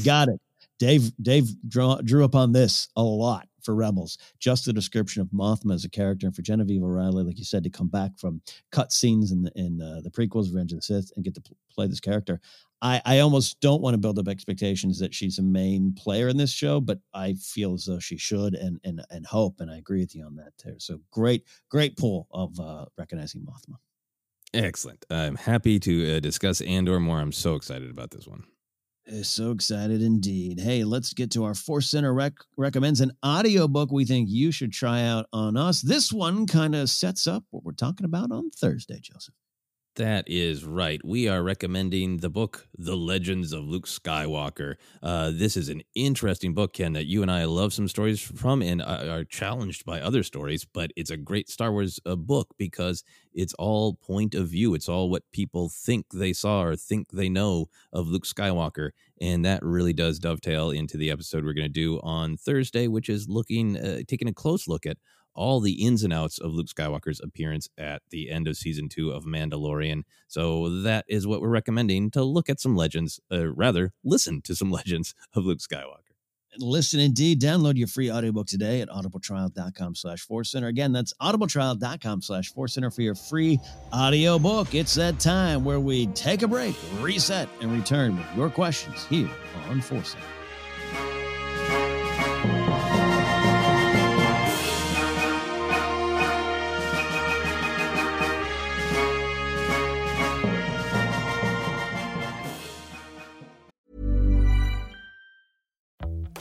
got 0.04 0.28
it. 0.28 0.40
Dave, 0.78 1.10
Dave 1.20 1.48
drew, 1.68 2.00
drew 2.02 2.22
upon 2.22 2.52
this 2.52 2.86
a 2.94 3.02
lot 3.02 3.48
for 3.64 3.74
Rebels. 3.74 4.18
Just 4.38 4.64
the 4.64 4.72
description 4.72 5.22
of 5.22 5.28
Mothma 5.28 5.74
as 5.74 5.84
a 5.84 5.90
character, 5.90 6.26
and 6.26 6.36
for 6.36 6.42
Genevieve 6.42 6.82
O'Reilly, 6.82 7.24
like 7.24 7.38
you 7.38 7.44
said, 7.44 7.64
to 7.64 7.70
come 7.70 7.88
back 7.88 8.18
from 8.18 8.40
cut 8.70 8.92
scenes 8.92 9.32
in 9.32 9.42
the 9.42 9.52
in 9.56 9.80
uh, 9.80 10.00
the 10.02 10.10
prequels, 10.10 10.46
Revenge 10.46 10.72
of 10.72 10.78
the 10.78 10.82
Sith, 10.82 11.12
and 11.16 11.24
get 11.24 11.34
to 11.34 11.40
pl- 11.40 11.56
play 11.74 11.86
this 11.86 12.00
character. 12.00 12.40
I, 12.82 13.00
I 13.06 13.18
almost 13.20 13.60
don't 13.60 13.80
want 13.80 13.94
to 13.94 13.98
build 13.98 14.18
up 14.18 14.28
expectations 14.28 14.98
that 14.98 15.14
she's 15.14 15.38
a 15.38 15.42
main 15.42 15.94
player 15.94 16.28
in 16.28 16.36
this 16.36 16.52
show, 16.52 16.80
but 16.80 16.98
I 17.14 17.32
feel 17.34 17.72
as 17.72 17.86
though 17.86 17.98
she 17.98 18.18
should 18.18 18.54
and 18.54 18.78
and 18.84 19.04
and 19.10 19.26
hope, 19.26 19.60
and 19.60 19.70
I 19.70 19.78
agree 19.78 20.00
with 20.00 20.14
you 20.14 20.24
on 20.26 20.36
that 20.36 20.52
there. 20.62 20.74
So 20.78 21.00
great, 21.10 21.44
great 21.70 21.96
pull 21.96 22.28
of 22.30 22.58
uh, 22.60 22.86
recognizing 22.98 23.42
Mothma. 23.42 23.76
Excellent. 24.52 25.04
I'm 25.10 25.34
happy 25.34 25.80
to 25.80 26.16
uh, 26.16 26.20
discuss 26.20 26.60
Andor 26.60 27.00
more. 27.00 27.18
I'm 27.18 27.32
so 27.32 27.56
excited 27.56 27.90
about 27.90 28.12
this 28.12 28.28
one. 28.28 28.44
So 29.22 29.50
excited 29.50 30.00
indeed. 30.00 30.60
Hey, 30.60 30.82
let's 30.82 31.12
get 31.12 31.30
to 31.32 31.44
our 31.44 31.54
Force 31.54 31.90
Center 31.90 32.14
rec- 32.14 32.32
recommends 32.56 33.02
an 33.02 33.12
audiobook 33.24 33.92
we 33.92 34.06
think 34.06 34.28
you 34.30 34.50
should 34.50 34.72
try 34.72 35.02
out 35.02 35.26
on 35.32 35.56
us. 35.58 35.82
This 35.82 36.10
one 36.10 36.46
kind 36.46 36.74
of 36.74 36.88
sets 36.88 37.26
up 37.26 37.44
what 37.50 37.64
we're 37.64 37.72
talking 37.72 38.06
about 38.06 38.32
on 38.32 38.50
Thursday, 38.50 39.00
Joseph. 39.00 39.34
That 39.96 40.24
is 40.26 40.64
right. 40.64 41.00
We 41.04 41.28
are 41.28 41.40
recommending 41.40 42.16
the 42.16 42.28
book, 42.28 42.66
The 42.76 42.96
Legends 42.96 43.52
of 43.52 43.62
Luke 43.62 43.86
Skywalker. 43.86 44.74
Uh, 45.00 45.30
this 45.32 45.56
is 45.56 45.68
an 45.68 45.82
interesting 45.94 46.52
book, 46.52 46.72
Ken, 46.72 46.94
that 46.94 47.06
you 47.06 47.22
and 47.22 47.30
I 47.30 47.44
love 47.44 47.72
some 47.72 47.86
stories 47.86 48.20
from 48.20 48.60
and 48.60 48.82
are 48.82 49.22
challenged 49.22 49.84
by 49.84 50.00
other 50.00 50.24
stories, 50.24 50.64
but 50.64 50.90
it's 50.96 51.10
a 51.10 51.16
great 51.16 51.48
Star 51.48 51.70
Wars 51.70 52.00
uh, 52.06 52.16
book 52.16 52.48
because 52.58 53.04
it's 53.34 53.54
all 53.54 53.94
point 53.94 54.34
of 54.34 54.48
view. 54.48 54.74
It's 54.74 54.88
all 54.88 55.10
what 55.10 55.30
people 55.30 55.68
think 55.68 56.06
they 56.12 56.32
saw 56.32 56.62
or 56.62 56.74
think 56.74 57.12
they 57.12 57.28
know 57.28 57.66
of 57.92 58.08
Luke 58.08 58.26
Skywalker. 58.26 58.90
And 59.20 59.44
that 59.44 59.62
really 59.62 59.92
does 59.92 60.18
dovetail 60.18 60.70
into 60.70 60.96
the 60.96 61.12
episode 61.12 61.44
we're 61.44 61.52
going 61.52 61.68
to 61.68 61.68
do 61.68 62.00
on 62.02 62.36
Thursday, 62.36 62.88
which 62.88 63.08
is 63.08 63.28
looking, 63.28 63.76
uh, 63.76 64.00
taking 64.08 64.28
a 64.28 64.34
close 64.34 64.66
look 64.66 64.86
at 64.86 64.96
all 65.34 65.60
the 65.60 65.84
ins 65.84 66.02
and 66.02 66.12
outs 66.12 66.38
of 66.38 66.52
Luke 66.52 66.68
Skywalker's 66.68 67.20
appearance 67.20 67.68
at 67.76 68.02
the 68.10 68.30
end 68.30 68.48
of 68.48 68.56
season 68.56 68.88
two 68.88 69.10
of 69.10 69.24
Mandalorian. 69.24 70.02
So 70.28 70.82
that 70.82 71.04
is 71.08 71.26
what 71.26 71.40
we're 71.40 71.48
recommending 71.48 72.10
to 72.12 72.22
look 72.22 72.48
at 72.48 72.60
some 72.60 72.76
legends, 72.76 73.20
uh, 73.32 73.48
rather, 73.48 73.92
listen 74.02 74.42
to 74.42 74.54
some 74.54 74.70
legends 74.72 75.14
of 75.34 75.44
Luke 75.44 75.58
Skywalker. 75.60 76.04
Listen 76.58 77.00
indeed. 77.00 77.40
Download 77.40 77.76
your 77.76 77.88
free 77.88 78.10
audiobook 78.10 78.46
today 78.46 78.80
at 78.80 78.88
audibletrial.com 78.88 79.94
slash 79.94 80.20
force 80.20 80.52
center. 80.52 80.68
Again, 80.68 80.92
that's 80.92 81.12
audibletrial.com 81.14 82.22
slash 82.22 82.52
force 82.52 82.74
center 82.74 82.90
for 82.90 83.02
your 83.02 83.14
free 83.14 83.58
audiobook. 83.92 84.74
It's 84.74 84.94
that 84.94 85.18
time 85.18 85.64
where 85.64 85.80
we 85.80 86.06
take 86.08 86.42
a 86.42 86.48
break, 86.48 86.76
reset, 87.00 87.48
and 87.60 87.72
return 87.72 88.16
with 88.16 88.26
your 88.36 88.50
questions 88.50 89.04
here 89.06 89.30
on 89.68 89.80
Force 89.80 90.10
Center. 90.10 90.24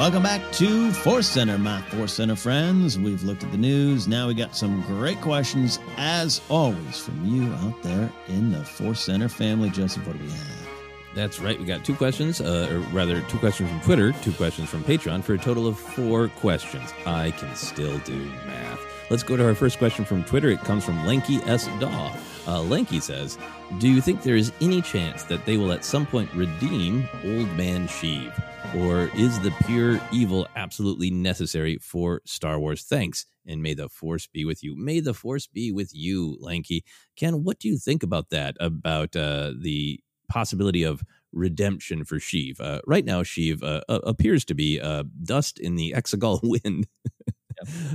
Welcome 0.00 0.22
back 0.22 0.40
to 0.52 0.92
Force 0.92 1.28
Center, 1.28 1.58
my 1.58 1.82
Force 1.82 2.14
Center 2.14 2.34
friends. 2.34 2.98
We've 2.98 3.22
looked 3.22 3.44
at 3.44 3.52
the 3.52 3.58
news. 3.58 4.08
Now 4.08 4.28
we 4.28 4.32
got 4.32 4.56
some 4.56 4.80
great 4.86 5.20
questions, 5.20 5.78
as 5.98 6.40
always, 6.48 6.98
from 6.98 7.22
you 7.26 7.52
out 7.56 7.82
there 7.82 8.10
in 8.28 8.50
the 8.50 8.64
Force 8.64 9.00
Center 9.00 9.28
family. 9.28 9.68
Joseph, 9.68 10.06
what 10.06 10.16
do 10.16 10.24
we 10.24 10.30
have? 10.30 10.68
That's 11.14 11.38
right. 11.38 11.58
We 11.58 11.66
got 11.66 11.84
two 11.84 11.94
questions, 11.94 12.40
uh, 12.40 12.70
or 12.72 12.78
rather, 12.94 13.20
two 13.28 13.36
questions 13.36 13.68
from 13.68 13.80
Twitter, 13.82 14.12
two 14.22 14.32
questions 14.32 14.70
from 14.70 14.84
Patreon, 14.84 15.22
for 15.22 15.34
a 15.34 15.38
total 15.38 15.66
of 15.66 15.78
four 15.78 16.28
questions. 16.28 16.94
I 17.04 17.32
can 17.32 17.54
still 17.54 17.98
do 17.98 18.24
math. 18.46 18.80
Let's 19.10 19.22
go 19.22 19.36
to 19.36 19.44
our 19.44 19.54
first 19.54 19.76
question 19.76 20.06
from 20.06 20.24
Twitter. 20.24 20.48
It 20.48 20.60
comes 20.60 20.82
from 20.82 21.04
Lanky 21.04 21.42
S. 21.44 21.68
Daw. 21.78 22.16
Uh, 22.50 22.62
Lanky 22.62 22.98
says, 22.98 23.38
Do 23.78 23.88
you 23.88 24.00
think 24.00 24.22
there 24.22 24.34
is 24.34 24.50
any 24.60 24.82
chance 24.82 25.22
that 25.24 25.46
they 25.46 25.56
will 25.56 25.70
at 25.70 25.84
some 25.84 26.04
point 26.04 26.28
redeem 26.34 27.08
Old 27.24 27.48
Man 27.56 27.86
Sheev? 27.86 28.32
Or 28.76 29.08
is 29.16 29.38
the 29.38 29.52
pure 29.66 30.00
evil 30.10 30.48
absolutely 30.56 31.12
necessary 31.12 31.78
for 31.78 32.22
Star 32.24 32.58
Wars? 32.58 32.82
Thanks, 32.82 33.24
and 33.46 33.62
may 33.62 33.74
the 33.74 33.88
Force 33.88 34.26
be 34.26 34.44
with 34.44 34.64
you. 34.64 34.76
May 34.76 34.98
the 34.98 35.14
Force 35.14 35.46
be 35.46 35.70
with 35.70 35.94
you, 35.94 36.38
Lanky. 36.40 36.82
Ken, 37.14 37.44
what 37.44 37.60
do 37.60 37.68
you 37.68 37.78
think 37.78 38.02
about 38.02 38.30
that? 38.30 38.56
About 38.58 39.14
uh, 39.14 39.52
the 39.56 40.00
possibility 40.28 40.82
of 40.82 41.04
redemption 41.32 42.04
for 42.04 42.16
Sheev? 42.16 42.60
Uh, 42.60 42.80
right 42.84 43.04
now, 43.04 43.22
Sheev 43.22 43.62
uh, 43.62 43.82
appears 43.88 44.44
to 44.46 44.54
be 44.54 44.80
uh, 44.80 45.04
dust 45.22 45.60
in 45.60 45.76
the 45.76 45.92
Exegol 45.96 46.40
wind. 46.42 46.88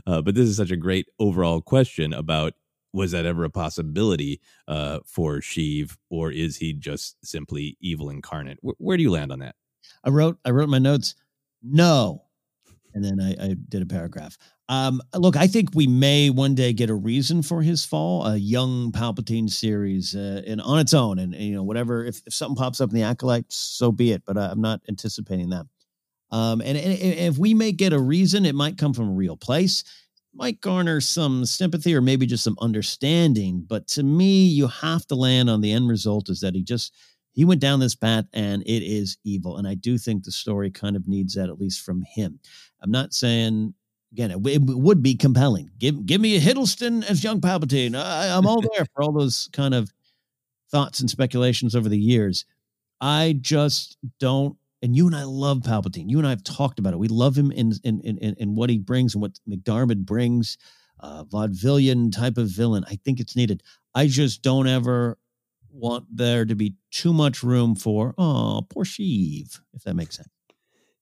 Uh, 0.06 0.22
but 0.22 0.36
this 0.36 0.48
is 0.48 0.56
such 0.56 0.70
a 0.70 0.78
great 0.78 1.08
overall 1.20 1.60
question 1.60 2.14
about 2.14 2.54
was 2.96 3.12
that 3.12 3.26
ever 3.26 3.44
a 3.44 3.50
possibility 3.50 4.40
uh, 4.68 5.00
for 5.06 5.36
Sheev, 5.36 5.98
or 6.10 6.32
is 6.32 6.58
he 6.58 6.74
just 6.74 7.18
simply 7.24 7.78
evil 7.82 8.10
incarnate? 8.10 8.58
W- 8.62 8.76
where 8.78 8.98
do 8.98 9.04
you 9.04 9.12
land 9.12 9.32
on 9.32 9.40
that? 9.40 9.56
I 10.04 10.10
wrote 10.10 10.40
I 10.46 10.52
wrote 10.52 10.70
my 10.70 10.80
notes, 10.80 11.16
no, 11.62 12.24
and 12.94 13.04
then 13.04 13.20
I, 13.20 13.32
I 13.44 13.56
did 13.70 13.82
a 13.82 13.86
paragraph. 13.86 14.38
Um, 14.68 15.02
look, 15.14 15.36
I 15.36 15.46
think 15.46 15.70
we 15.76 15.86
may 15.86 16.32
one 16.32 16.56
day 16.56 16.74
get 16.74 16.90
a 16.90 16.96
reason 16.96 17.44
for 17.44 17.62
his 17.62 17.86
fall, 17.86 18.26
a 18.26 18.36
young 18.36 18.92
Palpatine 18.92 19.50
series, 19.50 20.16
uh, 20.16 20.42
and 20.48 20.60
on 20.62 20.80
its 20.80 20.94
own, 20.94 21.20
and, 21.20 21.36
and, 21.36 21.44
you 21.44 21.54
know 21.54 21.64
whatever. 21.64 22.04
If, 22.04 22.22
if 22.26 22.34
something 22.34 22.56
pops 22.56 22.82
up 22.82 22.90
in 22.90 22.96
the 22.96 23.04
acolyte, 23.04 23.46
so 23.50 23.92
be 23.92 24.12
it. 24.12 24.24
But 24.26 24.38
uh, 24.38 24.50
I'm 24.52 24.62
not 24.62 24.82
anticipating 24.90 25.50
that. 25.50 25.66
Um, 26.32 26.62
and, 26.62 26.78
and, 26.78 27.00
if 27.00 27.38
we 27.38 27.54
may 27.54 27.72
get 27.72 27.94
a 27.94 28.00
reason, 28.00 28.46
it 28.46 28.56
might 28.56 28.78
come 28.78 28.94
from 28.94 29.10
a 29.10 29.14
real 29.14 29.38
place. 29.38 29.84
Might 30.36 30.62
garner 30.62 31.00
some 31.02 31.46
sympathy 31.46 31.96
or 31.96 32.02
maybe 32.02 32.26
just 32.26 32.44
some 32.44 32.58
understanding. 32.60 33.66
But 33.68 33.88
to 33.90 34.04
me, 34.04 34.46
you 34.46 34.68
have 34.68 35.06
to 35.08 35.16
land 35.16 35.50
on 35.50 35.62
the 35.62 35.72
end 35.72 35.88
result 35.88 36.30
is 36.30 36.42
that 36.42 36.56
he 36.56 36.64
just 36.64 36.94
he 37.32 37.44
went 37.44 37.62
down 37.62 37.80
this 37.80 37.96
path 37.96 38.26
and 38.34 38.62
it 38.64 38.84
is 38.84 39.18
evil. 39.24 39.58
And 39.58 39.68
I 39.68 39.76
do 39.76 39.98
think 39.98 40.24
the 40.24 40.32
story 40.32 40.72
kind 40.72 40.96
of 40.96 41.08
needs 41.08 41.34
that 41.36 41.50
at 41.50 41.60
least 41.60 41.82
from 41.82 42.04
him. 42.04 42.40
I'm 42.82 42.92
not 42.92 43.14
saying 43.14 43.74
again 44.12 44.32
it, 44.32 44.46
it 44.48 44.62
would 44.62 45.02
be 45.02 45.16
compelling. 45.16 45.72
Give 45.78 46.06
give 46.06 46.22
me 46.22 46.36
a 46.36 46.42
Hiddleston 46.42 47.04
as 47.10 47.24
young 47.24 47.42
Palpatine. 47.42 47.96
I, 47.96 48.36
I'm 48.36 48.46
all 48.46 48.62
there 48.62 48.86
for 48.94 49.04
all 49.04 49.12
those 49.12 49.50
kind 49.54 49.74
of 49.74 49.92
thoughts 50.72 51.00
and 51.00 51.10
speculations 51.10 51.76
over 51.76 51.90
the 51.90 52.00
years. 52.00 52.46
I 53.02 53.38
just 53.40 53.98
don't 54.20 54.58
and 54.82 54.96
you 54.96 55.08
and 55.08 55.16
I 55.16 55.24
love 55.24 55.60
Palpatine. 55.60 56.10
You 56.10 56.18
and 56.18 56.28
I 56.28 56.32
have 56.32 56.44
talked 56.44 56.80
about 56.80 56.94
it. 56.94 57.00
We 57.00 57.08
love 57.08 57.38
him 57.38 57.52
in 57.52 57.74
in 57.84 58.02
in, 58.02 58.36
in 58.38 58.56
what 58.56 58.70
he 58.70 58.78
brings 58.78 59.16
and 59.16 59.22
what 59.22 59.40
McDiarmid 59.50 60.06
brings. 60.06 60.58
Uh, 61.00 61.26
vaudevillian 61.26 62.12
type 62.12 62.38
of 62.38 62.48
villain. 62.48 62.86
I 62.90 62.96
think 62.96 63.20
it's 63.20 63.36
needed. 63.36 63.62
I 63.94 64.08
just 64.08 64.42
don't 64.42 64.66
ever 64.66 65.18
want 65.70 66.06
there 66.10 66.46
to 66.46 66.56
be 66.56 66.76
too 66.90 67.12
much 67.14 67.44
room 67.44 67.76
for 67.76 68.14
oh 68.18 68.66
poor 68.70 68.86
Sheev, 68.86 69.60
if 69.74 69.84
that 69.84 69.96
makes 69.96 70.18
sense. 70.18 70.30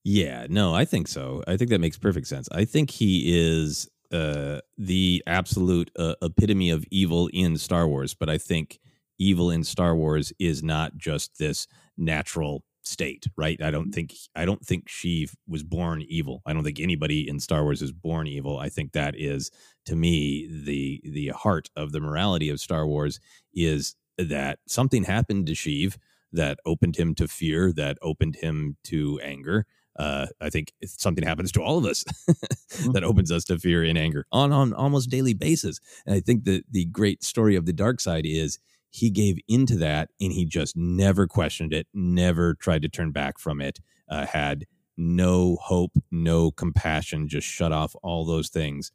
Yeah, 0.04 0.48
no, 0.50 0.74
I 0.76 0.84
think 0.84 1.08
so. 1.08 1.44
I 1.48 1.56
think 1.56 1.70
that 1.70 1.80
makes 1.80 1.98
perfect 1.98 2.28
sense. 2.28 2.50
I 2.52 2.66
think 2.66 2.90
he 2.90 3.24
is 3.26 3.90
uh, 4.12 4.60
the 4.78 5.24
absolute 5.26 5.92
uh, 5.98 6.16
epitome 6.22 6.70
of 6.70 6.86
evil 6.92 7.30
in 7.34 7.58
Star 7.58 7.88
Wars, 7.88 8.14
but 8.14 8.30
I 8.30 8.38
think 8.38 8.80
evil 9.18 9.50
in 9.50 9.64
Star 9.64 9.96
Wars 9.96 10.34
is 10.40 10.62
not 10.62 10.98
just 10.98 11.38
this 11.38 11.68
natural 11.98 12.64
state, 12.84 13.26
right? 13.38 13.62
I 13.62 13.72
don't 13.72 13.92
think 13.92 14.14
I 14.36 14.46
don't 14.46 14.64
think 14.64 14.88
Sheev 14.88 15.34
was 15.48 15.64
born 15.64 16.04
evil. 16.08 16.42
I 16.46 16.54
don't 16.54 16.64
think 16.64 16.80
anybody 16.80 17.28
in 17.28 17.40
Star 17.40 17.64
Wars 17.64 17.82
is 17.82 17.92
born 17.92 18.28
evil. 18.28 18.58
I 18.60 18.70
think 18.70 18.92
that 18.92 19.16
is 19.18 19.52
to 19.86 19.96
me 19.96 20.48
the 20.48 21.02
the 21.04 21.30
heart 21.30 21.70
of 21.76 21.92
the 21.92 22.00
morality 22.00 22.50
of 22.50 22.60
Star 22.60 22.86
Wars 22.86 23.20
is 23.54 23.96
that 24.18 24.60
something 24.68 25.04
happened 25.04 25.48
to 25.48 25.54
Sheev 25.54 25.98
that 26.32 26.60
opened 26.66 26.98
him 26.98 27.16
to 27.16 27.28
fear, 27.28 27.72
that 27.74 27.98
opened 28.02 28.36
him 28.38 28.78
to 28.86 29.20
anger. 29.24 29.66
Uh, 29.98 30.26
I 30.42 30.50
think 30.50 30.74
something 30.86 31.24
happens 31.24 31.52
to 31.52 31.62
all 31.62 31.78
of 31.78 31.86
us 31.86 32.04
that 32.94 33.04
opens 33.04 33.32
us 33.32 33.44
to 33.46 33.60
fear 33.60 33.84
and 33.84 33.98
anger 33.98 34.26
on 34.32 34.52
on 34.52 34.74
almost 34.74 35.10
daily 35.10 35.34
basis. 35.34 35.80
And 36.06 36.16
I 36.16 36.20
think 36.20 36.44
that 36.46 36.64
the 36.70 36.86
great 36.86 37.24
story 37.24 37.56
of 37.56 37.66
the 37.66 37.74
dark 37.74 38.02
side 38.02 38.26
is 38.26 38.60
he 38.94 39.10
gave 39.10 39.38
into 39.48 39.76
that 39.78 40.10
and 40.22 40.32
he 40.32 40.46
just 40.46 40.78
never 40.78 41.28
questioned 41.28 41.74
it, 41.74 41.88
never 41.94 42.54
tried 42.54 42.84
to 42.84 42.90
turn 42.90 43.12
back 43.12 43.40
from 43.40 43.60
it, 43.60 43.80
uh, 44.08 44.28
had 44.28 44.66
no 44.96 45.58
hope, 45.60 45.94
no 46.12 46.52
compassion, 46.52 47.28
just 47.28 47.48
shut 47.48 47.72
off 47.72 47.96
all 48.04 48.24
those 48.24 48.50
things. 48.50 48.92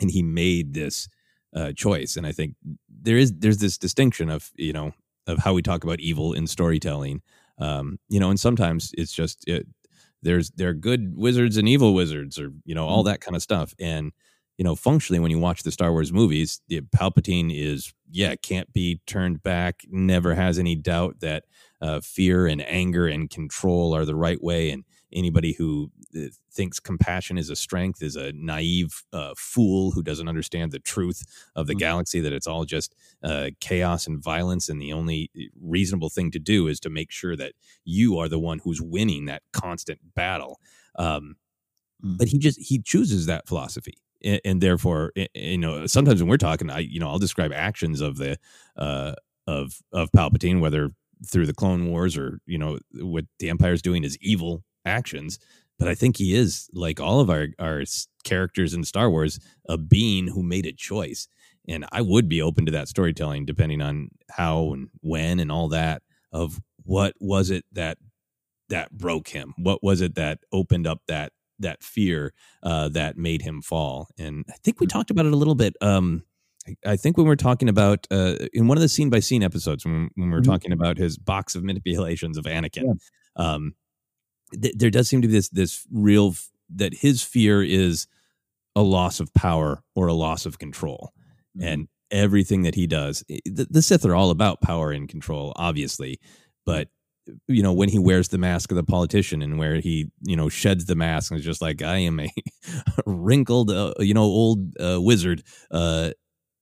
And 0.00 0.10
he 0.10 0.22
made 0.22 0.74
this 0.74 1.08
uh, 1.54 1.72
choice. 1.72 2.16
And 2.16 2.24
I 2.24 2.30
think 2.30 2.54
there 2.88 3.16
is 3.16 3.32
there's 3.32 3.58
this 3.58 3.78
distinction 3.78 4.30
of 4.30 4.52
you 4.54 4.72
know 4.72 4.92
of 5.26 5.38
how 5.38 5.54
we 5.54 5.62
talk 5.62 5.82
about 5.82 6.00
evil 6.00 6.32
in 6.32 6.46
storytelling. 6.46 7.22
Um, 7.58 7.98
you 8.08 8.20
know, 8.20 8.30
and 8.30 8.38
sometimes 8.38 8.92
it's 8.96 9.12
just 9.12 9.42
it, 9.48 9.66
there's 10.22 10.50
there 10.50 10.68
are 10.68 10.74
good 10.74 11.16
wizards 11.16 11.56
and 11.56 11.68
evil 11.68 11.94
wizards, 11.94 12.38
or 12.38 12.52
you 12.64 12.74
know 12.76 12.86
all 12.86 13.00
mm-hmm. 13.00 13.08
that 13.08 13.20
kind 13.20 13.34
of 13.34 13.42
stuff. 13.42 13.74
And 13.80 14.12
you 14.56 14.64
know, 14.64 14.76
functionally, 14.76 15.18
when 15.18 15.30
you 15.30 15.38
watch 15.38 15.64
the 15.64 15.72
Star 15.72 15.90
Wars 15.90 16.12
movies, 16.12 16.60
the 16.68 16.80
Palpatine 16.80 17.50
is, 17.52 17.92
yeah, 18.10 18.34
can't 18.36 18.72
be 18.72 19.00
turned 19.06 19.42
back, 19.42 19.82
never 19.88 20.34
has 20.34 20.58
any 20.58 20.76
doubt 20.76 21.20
that 21.20 21.44
uh, 21.80 22.00
fear 22.00 22.46
and 22.46 22.62
anger 22.62 23.06
and 23.06 23.30
control 23.30 23.94
are 23.94 24.04
the 24.04 24.14
right 24.14 24.42
way. 24.42 24.70
And 24.70 24.84
anybody 25.12 25.52
who 25.52 25.90
uh, 26.16 26.28
thinks 26.52 26.80
compassion 26.80 27.38
is 27.38 27.50
a 27.50 27.56
strength 27.56 28.02
is 28.02 28.16
a 28.16 28.32
naive 28.32 29.02
uh, 29.12 29.34
fool 29.36 29.92
who 29.92 30.02
doesn't 30.02 30.28
understand 30.28 30.72
the 30.72 30.78
truth 30.78 31.24
of 31.54 31.66
the 31.66 31.72
mm-hmm. 31.72 31.80
galaxy, 31.80 32.20
that 32.20 32.32
it's 32.32 32.46
all 32.46 32.64
just 32.64 32.94
uh, 33.22 33.50
chaos 33.60 34.06
and 34.06 34.22
violence. 34.22 34.68
And 34.68 34.80
the 34.80 34.92
only 34.92 35.30
uh, 35.36 35.42
reasonable 35.60 36.10
thing 36.10 36.30
to 36.30 36.38
do 36.38 36.68
is 36.68 36.80
to 36.80 36.90
make 36.90 37.10
sure 37.10 37.36
that 37.36 37.52
you 37.84 38.18
are 38.18 38.28
the 38.28 38.38
one 38.38 38.60
who's 38.60 38.80
winning 38.80 39.26
that 39.26 39.42
constant 39.52 40.00
battle. 40.14 40.60
Um, 40.98 41.36
mm. 42.04 42.18
But 42.18 42.28
he 42.28 42.38
just, 42.38 42.60
he 42.60 42.80
chooses 42.80 43.26
that 43.26 43.46
philosophy 43.46 43.98
and, 44.26 44.40
and 44.44 44.60
therefore, 44.60 45.12
you 45.34 45.58
know, 45.58 45.86
sometimes 45.86 46.20
when 46.20 46.28
we're 46.28 46.36
talking, 46.36 46.70
I, 46.70 46.80
you 46.80 47.00
know, 47.00 47.08
I'll 47.08 47.18
describe 47.18 47.52
actions 47.54 48.00
of 48.00 48.18
the, 48.18 48.36
uh, 48.76 49.14
of, 49.46 49.78
of 49.92 50.10
Palpatine, 50.12 50.60
whether 50.60 50.90
through 51.26 51.46
the 51.46 51.54
Clone 51.54 51.88
Wars 51.88 52.16
or, 52.18 52.40
you 52.44 52.58
know, 52.58 52.78
what 53.00 53.24
the 53.38 53.48
Empire's 53.48 53.80
doing 53.80 54.04
is 54.04 54.18
evil 54.20 54.64
actions. 54.84 55.38
But 55.78 55.88
I 55.88 55.94
think 55.94 56.16
he 56.16 56.34
is, 56.34 56.68
like 56.72 57.00
all 57.00 57.20
of 57.20 57.30
our, 57.30 57.48
our 57.58 57.84
characters 58.24 58.74
in 58.74 58.84
Star 58.84 59.10
Wars, 59.10 59.38
a 59.68 59.78
being 59.78 60.28
who 60.28 60.42
made 60.42 60.66
a 60.66 60.72
choice. 60.72 61.28
And 61.68 61.84
I 61.92 62.00
would 62.00 62.28
be 62.28 62.42
open 62.42 62.66
to 62.66 62.72
that 62.72 62.88
storytelling, 62.88 63.44
depending 63.44 63.82
on 63.82 64.10
how 64.30 64.72
and 64.72 64.88
when 65.00 65.40
and 65.40 65.50
all 65.52 65.68
that, 65.68 66.02
of 66.32 66.60
what 66.84 67.14
was 67.18 67.50
it 67.50 67.64
that 67.72 67.98
that 68.68 68.90
broke 68.92 69.28
him? 69.28 69.54
What 69.58 69.82
was 69.82 70.00
it 70.00 70.14
that 70.16 70.38
opened 70.52 70.86
up 70.86 71.00
that 71.08 71.32
that 71.58 71.82
fear 71.82 72.32
uh, 72.62 72.88
that 72.90 73.16
made 73.16 73.42
him 73.42 73.62
fall. 73.62 74.08
And 74.18 74.44
I 74.48 74.56
think 74.62 74.80
we 74.80 74.86
mm. 74.86 74.90
talked 74.90 75.10
about 75.10 75.26
it 75.26 75.32
a 75.32 75.36
little 75.36 75.54
bit. 75.54 75.74
Um, 75.80 76.24
I, 76.66 76.92
I 76.92 76.96
think 76.96 77.16
when 77.16 77.26
we 77.26 77.32
are 77.32 77.36
talking 77.36 77.68
about 77.68 78.06
uh, 78.10 78.36
in 78.52 78.68
one 78.68 78.76
of 78.76 78.82
the 78.82 78.88
scene 78.88 79.10
by 79.10 79.20
scene 79.20 79.42
episodes, 79.42 79.84
when, 79.84 80.10
when 80.14 80.28
we 80.28 80.34
were 80.34 80.40
mm-hmm. 80.40 80.50
talking 80.50 80.72
about 80.72 80.98
his 80.98 81.18
box 81.18 81.54
of 81.54 81.64
manipulations 81.64 82.36
of 82.36 82.44
Anakin, 82.44 82.82
yeah. 82.84 82.94
um, 83.36 83.74
th- 84.60 84.74
there 84.76 84.90
does 84.90 85.08
seem 85.08 85.22
to 85.22 85.28
be 85.28 85.34
this 85.34 85.48
this 85.48 85.86
real 85.92 86.30
f- 86.30 86.50
that 86.74 86.94
his 86.94 87.22
fear 87.22 87.62
is 87.62 88.06
a 88.74 88.82
loss 88.82 89.20
of 89.20 89.32
power 89.32 89.82
or 89.94 90.08
a 90.08 90.14
loss 90.14 90.46
of 90.46 90.58
control, 90.58 91.12
mm-hmm. 91.56 91.66
and 91.66 91.88
everything 92.10 92.62
that 92.62 92.74
he 92.74 92.86
does, 92.86 93.24
the, 93.28 93.66
the 93.68 93.82
Sith 93.82 94.04
are 94.04 94.14
all 94.14 94.30
about 94.30 94.60
power 94.60 94.92
and 94.92 95.08
control, 95.08 95.52
obviously, 95.56 96.20
but 96.64 96.88
you 97.48 97.62
know 97.62 97.72
when 97.72 97.88
he 97.88 97.98
wears 97.98 98.28
the 98.28 98.38
mask 98.38 98.70
of 98.70 98.76
the 98.76 98.84
politician 98.84 99.42
and 99.42 99.58
where 99.58 99.76
he 99.76 100.10
you 100.22 100.36
know 100.36 100.48
sheds 100.48 100.86
the 100.86 100.94
mask 100.94 101.30
and 101.30 101.40
is 101.40 101.46
just 101.46 101.62
like 101.62 101.82
i 101.82 101.96
am 101.96 102.20
a 102.20 102.30
wrinkled 103.06 103.70
uh, 103.70 103.92
you 103.98 104.14
know 104.14 104.22
old 104.22 104.76
uh, 104.78 105.00
wizard 105.00 105.42
uh 105.70 106.10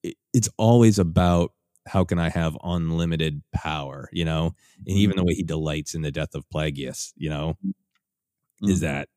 it, 0.02 0.16
it's 0.32 0.48
always 0.58 0.98
about 0.98 1.52
how 1.86 2.04
can 2.04 2.18
i 2.18 2.28
have 2.28 2.56
unlimited 2.64 3.42
power 3.54 4.08
you 4.12 4.24
know 4.24 4.54
and 4.86 4.96
even 4.96 5.16
the 5.16 5.20
mm-hmm. 5.20 5.28
way 5.28 5.34
he 5.34 5.42
delights 5.42 5.94
in 5.94 6.02
the 6.02 6.12
death 6.12 6.34
of 6.34 6.44
plagueis 6.52 7.12
you 7.16 7.28
know 7.28 7.56
mm-hmm. 7.64 8.70
is 8.70 8.80
that 8.80 9.08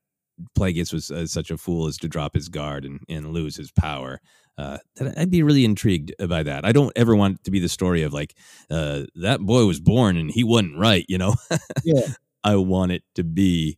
plagueis 0.58 0.94
was 0.94 1.10
uh, 1.12 1.26
such 1.26 1.50
a 1.50 1.58
fool 1.58 1.88
as 1.88 1.98
to 1.98 2.08
drop 2.08 2.36
his 2.36 2.50
guard 2.50 2.86
and, 2.86 3.00
and 3.10 3.32
lose 3.32 3.56
his 3.56 3.72
power 3.72 4.20
uh, 4.58 4.78
I'd 5.16 5.30
be 5.30 5.44
really 5.44 5.66
intrigued 5.66 6.14
by 6.28 6.44
that. 6.44 6.66
I 6.66 6.72
don't 6.72 6.94
ever 6.96 7.16
want 7.16 7.44
to 7.44 7.52
be 7.52 7.60
the 7.60 7.70
story 7.70 8.02
of 8.02 8.14
like 8.14 8.36
uh, 8.70 9.04
that 9.16 9.40
boy 9.42 9.66
was 9.66 9.80
born 9.80 10.18
and 10.18 10.32
he 10.32 10.44
wasn't 10.44 10.78
right. 10.78 11.06
You 11.08 11.20
know, 11.20 11.36
yeah. 11.84 12.08
I 12.44 12.56
want 12.56 12.92
it 12.92 13.04
to 13.16 13.24
be 13.24 13.78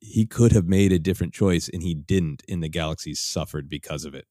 he 0.00 0.26
could 0.26 0.52
have 0.52 0.66
made 0.66 0.92
a 0.92 0.98
different 0.98 1.32
choice 1.32 1.68
and 1.68 1.82
he 1.82 1.94
didn't, 1.94 2.42
and 2.48 2.62
the 2.62 2.68
galaxy 2.68 3.14
suffered 3.14 3.68
because 3.68 4.04
of 4.04 4.14
it. 4.14 4.26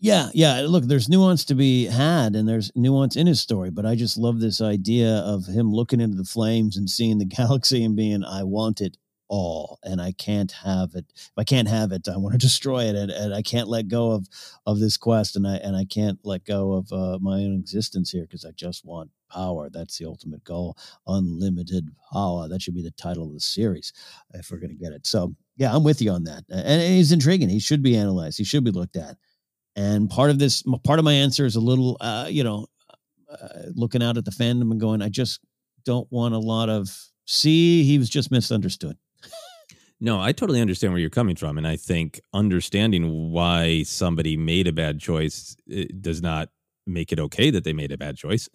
Yeah, 0.00 0.30
yeah. 0.32 0.62
Look, 0.62 0.84
there's 0.84 1.10
nuance 1.10 1.44
to 1.44 1.54
be 1.54 1.84
had, 1.84 2.34
and 2.34 2.48
there's 2.48 2.72
nuance 2.74 3.16
in 3.16 3.26
his 3.26 3.40
story. 3.40 3.70
But 3.70 3.84
I 3.84 3.94
just 3.94 4.16
love 4.16 4.40
this 4.40 4.62
idea 4.62 5.18
of 5.18 5.46
him 5.46 5.72
looking 5.72 6.00
into 6.00 6.16
the 6.16 6.24
flames 6.24 6.76
and 6.76 6.88
seeing 6.88 7.18
the 7.18 7.24
galaxy 7.36 7.84
and 7.84 7.94
being, 7.94 8.24
"I 8.24 8.42
want 8.42 8.80
it 8.80 8.96
all 9.30 9.78
and 9.84 10.02
i 10.02 10.10
can't 10.10 10.50
have 10.50 10.90
it 10.94 11.04
if 11.14 11.30
i 11.36 11.44
can't 11.44 11.68
have 11.68 11.92
it 11.92 12.08
i 12.08 12.16
want 12.16 12.32
to 12.32 12.38
destroy 12.46 12.84
it 12.84 12.96
and, 12.96 13.10
and 13.10 13.32
i 13.32 13.40
can't 13.40 13.68
let 13.68 13.86
go 13.88 14.10
of 14.10 14.26
of 14.66 14.80
this 14.80 14.96
quest 14.96 15.36
and 15.36 15.46
i 15.46 15.54
and 15.56 15.76
i 15.76 15.84
can't 15.84 16.18
let 16.24 16.44
go 16.44 16.72
of 16.72 16.92
uh, 16.92 17.16
my 17.20 17.34
own 17.34 17.54
existence 17.60 18.10
here 18.10 18.22
because 18.22 18.44
i 18.44 18.50
just 18.50 18.84
want 18.84 19.08
power 19.32 19.70
that's 19.70 19.96
the 19.98 20.04
ultimate 20.04 20.42
goal 20.42 20.76
unlimited 21.06 21.88
power 22.12 22.48
that 22.48 22.60
should 22.60 22.74
be 22.74 22.82
the 22.82 22.90
title 22.90 23.28
of 23.28 23.32
the 23.32 23.40
series 23.40 23.92
if 24.34 24.50
we're 24.50 24.58
going 24.58 24.76
to 24.76 24.84
get 24.84 24.92
it 24.92 25.06
so 25.06 25.32
yeah 25.56 25.72
i'm 25.72 25.84
with 25.84 26.02
you 26.02 26.10
on 26.10 26.24
that 26.24 26.42
and 26.50 26.82
he's 26.82 27.12
intriguing 27.12 27.48
he 27.48 27.60
should 27.60 27.82
be 27.82 27.96
analyzed 27.96 28.36
he 28.36 28.44
should 28.44 28.64
be 28.64 28.72
looked 28.72 28.96
at 28.96 29.16
and 29.76 30.10
part 30.10 30.30
of 30.30 30.40
this 30.40 30.64
part 30.82 30.98
of 30.98 31.04
my 31.04 31.12
answer 31.12 31.46
is 31.46 31.54
a 31.54 31.60
little 31.60 31.96
uh, 32.00 32.26
you 32.28 32.42
know 32.42 32.66
uh, 33.30 33.62
looking 33.76 34.02
out 34.02 34.16
at 34.16 34.24
the 34.24 34.32
fandom 34.32 34.72
and 34.72 34.80
going 34.80 35.00
i 35.00 35.08
just 35.08 35.38
don't 35.84 36.10
want 36.10 36.34
a 36.34 36.38
lot 36.38 36.68
of 36.68 36.90
see 37.26 37.84
he 37.84 37.96
was 37.96 38.10
just 38.10 38.32
misunderstood 38.32 38.96
no, 40.00 40.20
I 40.20 40.32
totally 40.32 40.60
understand 40.60 40.92
where 40.92 41.00
you're 41.00 41.10
coming 41.10 41.36
from. 41.36 41.58
And 41.58 41.66
I 41.66 41.76
think 41.76 42.20
understanding 42.32 43.30
why 43.30 43.82
somebody 43.82 44.36
made 44.36 44.66
a 44.66 44.72
bad 44.72 44.98
choice 44.98 45.56
does 46.00 46.22
not 46.22 46.48
make 46.86 47.12
it 47.12 47.20
okay 47.20 47.50
that 47.50 47.64
they 47.64 47.72
made 47.72 47.92
a 47.92 47.98
bad 47.98 48.16
choice. 48.16 48.48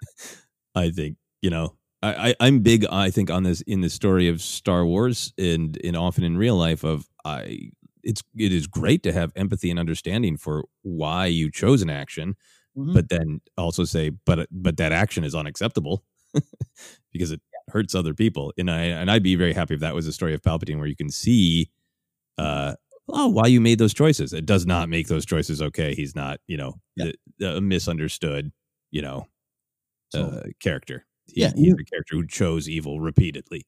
I 0.74 0.90
think, 0.90 1.16
you 1.40 1.50
know, 1.50 1.76
I, 2.02 2.34
I, 2.38 2.46
am 2.46 2.60
big, 2.60 2.84
I 2.86 3.10
think, 3.10 3.30
on 3.30 3.42
this 3.42 3.62
in 3.62 3.80
the 3.80 3.88
story 3.88 4.28
of 4.28 4.42
Star 4.42 4.84
Wars 4.84 5.32
and, 5.38 5.78
and 5.82 5.96
often 5.96 6.24
in 6.24 6.36
real 6.36 6.56
life 6.56 6.84
of 6.84 7.08
I 7.24 7.70
it's 8.06 8.22
it 8.36 8.52
is 8.52 8.66
great 8.66 9.02
to 9.02 9.12
have 9.12 9.32
empathy 9.34 9.68
and 9.68 9.80
understanding 9.80 10.36
for 10.36 10.64
why 10.82 11.26
you 11.26 11.50
chose 11.50 11.82
an 11.82 11.90
action, 11.90 12.36
mm-hmm. 12.76 12.94
but 12.94 13.08
then 13.08 13.40
also 13.58 13.84
say, 13.84 14.10
but 14.10 14.46
but 14.52 14.76
that 14.76 14.92
action 14.92 15.24
is 15.24 15.34
unacceptable 15.34 16.04
because 17.12 17.32
it 17.32 17.40
hurts 17.70 17.94
other 17.94 18.14
people. 18.14 18.52
And 18.58 18.70
I 18.70 18.82
and 18.82 19.10
I'd 19.10 19.22
be 19.22 19.36
very 19.36 19.52
happy 19.52 19.74
if 19.74 19.80
that 19.80 19.94
was 19.94 20.06
a 20.06 20.12
story 20.12 20.34
of 20.34 20.42
Palpatine 20.42 20.78
where 20.78 20.86
you 20.86 20.96
can 20.96 21.10
see 21.10 21.70
uh 22.38 22.74
oh, 23.08 23.28
why 23.28 23.46
you 23.46 23.60
made 23.60 23.78
those 23.78 23.94
choices. 23.94 24.32
It 24.32 24.46
does 24.46 24.66
not 24.66 24.88
make 24.88 25.08
those 25.08 25.26
choices 25.26 25.62
okay. 25.62 25.94
He's 25.94 26.14
not, 26.14 26.40
you 26.46 26.56
know, 26.56 26.80
yeah. 26.96 27.12
a 27.42 27.60
misunderstood, 27.60 28.52
you 28.90 29.02
know, 29.02 29.26
uh, 30.14 30.42
character. 30.60 31.06
He, 31.26 31.42
yeah, 31.42 31.52
he's 31.54 31.74
a 31.74 31.84
character 31.84 32.16
who 32.16 32.26
chose 32.26 32.68
evil 32.68 33.00
repeatedly 33.00 33.66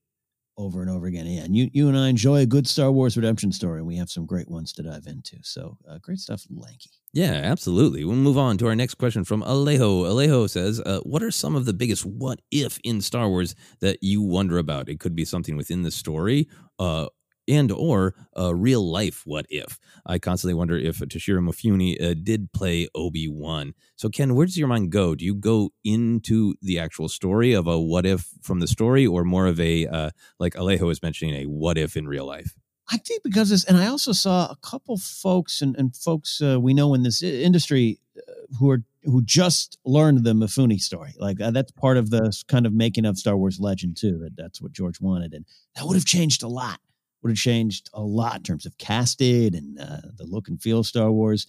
over 0.58 0.82
and 0.82 0.90
over 0.90 1.06
again. 1.06 1.26
Yeah, 1.26 1.42
and 1.44 1.56
you 1.56 1.70
you 1.72 1.88
and 1.88 1.96
I 1.96 2.08
enjoy 2.08 2.40
a 2.40 2.46
good 2.46 2.66
Star 2.66 2.90
Wars 2.92 3.16
redemption 3.16 3.52
story, 3.52 3.82
we 3.82 3.96
have 3.96 4.10
some 4.10 4.26
great 4.26 4.50
ones 4.50 4.72
to 4.74 4.82
dive 4.82 5.06
into. 5.06 5.36
So 5.42 5.78
uh, 5.88 5.98
great 5.98 6.18
stuff, 6.18 6.44
Lanky. 6.50 6.90
Yeah, 7.14 7.32
absolutely. 7.32 8.04
We'll 8.04 8.16
move 8.16 8.36
on 8.36 8.58
to 8.58 8.66
our 8.66 8.76
next 8.76 8.94
question 8.94 9.24
from 9.24 9.42
Alejo. 9.42 10.04
Alejo 10.04 10.50
says, 10.50 10.80
uh, 10.80 11.00
"What 11.04 11.22
are 11.22 11.30
some 11.30 11.56
of 11.56 11.64
the 11.64 11.72
biggest 11.72 12.04
what 12.04 12.40
if 12.50 12.78
in 12.84 13.00
Star 13.00 13.28
Wars 13.28 13.54
that 13.80 13.98
you 14.02 14.20
wonder 14.20 14.58
about? 14.58 14.88
It 14.90 15.00
could 15.00 15.14
be 15.14 15.24
something 15.24 15.56
within 15.56 15.84
the 15.84 15.90
story, 15.90 16.48
uh, 16.78 17.06
and 17.48 17.72
or 17.72 18.14
a 18.34 18.54
real 18.54 18.88
life 18.88 19.22
what 19.24 19.46
if. 19.48 19.78
I 20.06 20.18
constantly 20.18 20.54
wonder 20.54 20.76
if 20.76 20.98
Toshiro 20.98 21.40
Mifune 21.40 22.00
uh, 22.00 22.14
did 22.22 22.52
play 22.52 22.88
Obi 22.94 23.28
Wan. 23.28 23.74
So 23.96 24.08
Ken, 24.08 24.34
where 24.34 24.46
does 24.46 24.58
your 24.58 24.68
mind 24.68 24.90
go? 24.90 25.14
Do 25.14 25.24
you 25.24 25.34
go 25.34 25.70
into 25.84 26.54
the 26.62 26.78
actual 26.78 27.08
story 27.08 27.52
of 27.52 27.66
a 27.66 27.78
what 27.78 28.06
if 28.06 28.28
from 28.42 28.60
the 28.60 28.66
story, 28.66 29.06
or 29.06 29.24
more 29.24 29.46
of 29.46 29.58
a 29.58 29.86
uh, 29.86 30.10
like 30.38 30.54
Alejo 30.54 30.86
was 30.86 31.02
mentioning 31.02 31.34
a 31.34 31.44
what 31.44 31.78
if 31.78 31.96
in 31.96 32.06
real 32.06 32.26
life? 32.26 32.54
I 32.90 32.96
think 32.96 33.22
because 33.22 33.50
this, 33.50 33.64
and 33.64 33.76
I 33.76 33.86
also 33.86 34.12
saw 34.12 34.46
a 34.46 34.56
couple 34.62 34.96
folks 34.96 35.60
and, 35.60 35.76
and 35.76 35.94
folks 35.94 36.40
uh, 36.40 36.58
we 36.58 36.72
know 36.72 36.94
in 36.94 37.02
this 37.02 37.22
industry 37.22 38.00
uh, 38.16 38.32
who 38.58 38.70
are 38.70 38.82
who 39.04 39.22
just 39.22 39.78
learned 39.84 40.24
the 40.24 40.32
Mifune 40.32 40.80
story. 40.80 41.14
Like 41.18 41.40
uh, 41.40 41.50
that's 41.50 41.70
part 41.72 41.96
of 41.96 42.10
the 42.10 42.32
kind 42.48 42.66
of 42.66 42.72
making 42.72 43.04
of 43.04 43.18
Star 43.18 43.36
Wars 43.36 43.58
legend 43.60 43.96
too. 43.96 44.18
That 44.18 44.36
that's 44.36 44.62
what 44.62 44.72
George 44.72 45.00
wanted, 45.00 45.34
and 45.34 45.44
that 45.74 45.84
would 45.86 45.96
have 45.96 46.06
changed 46.06 46.42
a 46.42 46.48
lot 46.48 46.80
would 47.22 47.30
have 47.30 47.38
changed 47.38 47.90
a 47.94 48.00
lot 48.00 48.36
in 48.36 48.42
terms 48.42 48.66
of 48.66 48.78
casted 48.78 49.54
and 49.54 49.78
uh, 49.80 50.00
the 50.16 50.24
look 50.24 50.48
and 50.48 50.60
feel 50.60 50.80
of 50.80 50.86
Star 50.86 51.10
Wars. 51.10 51.46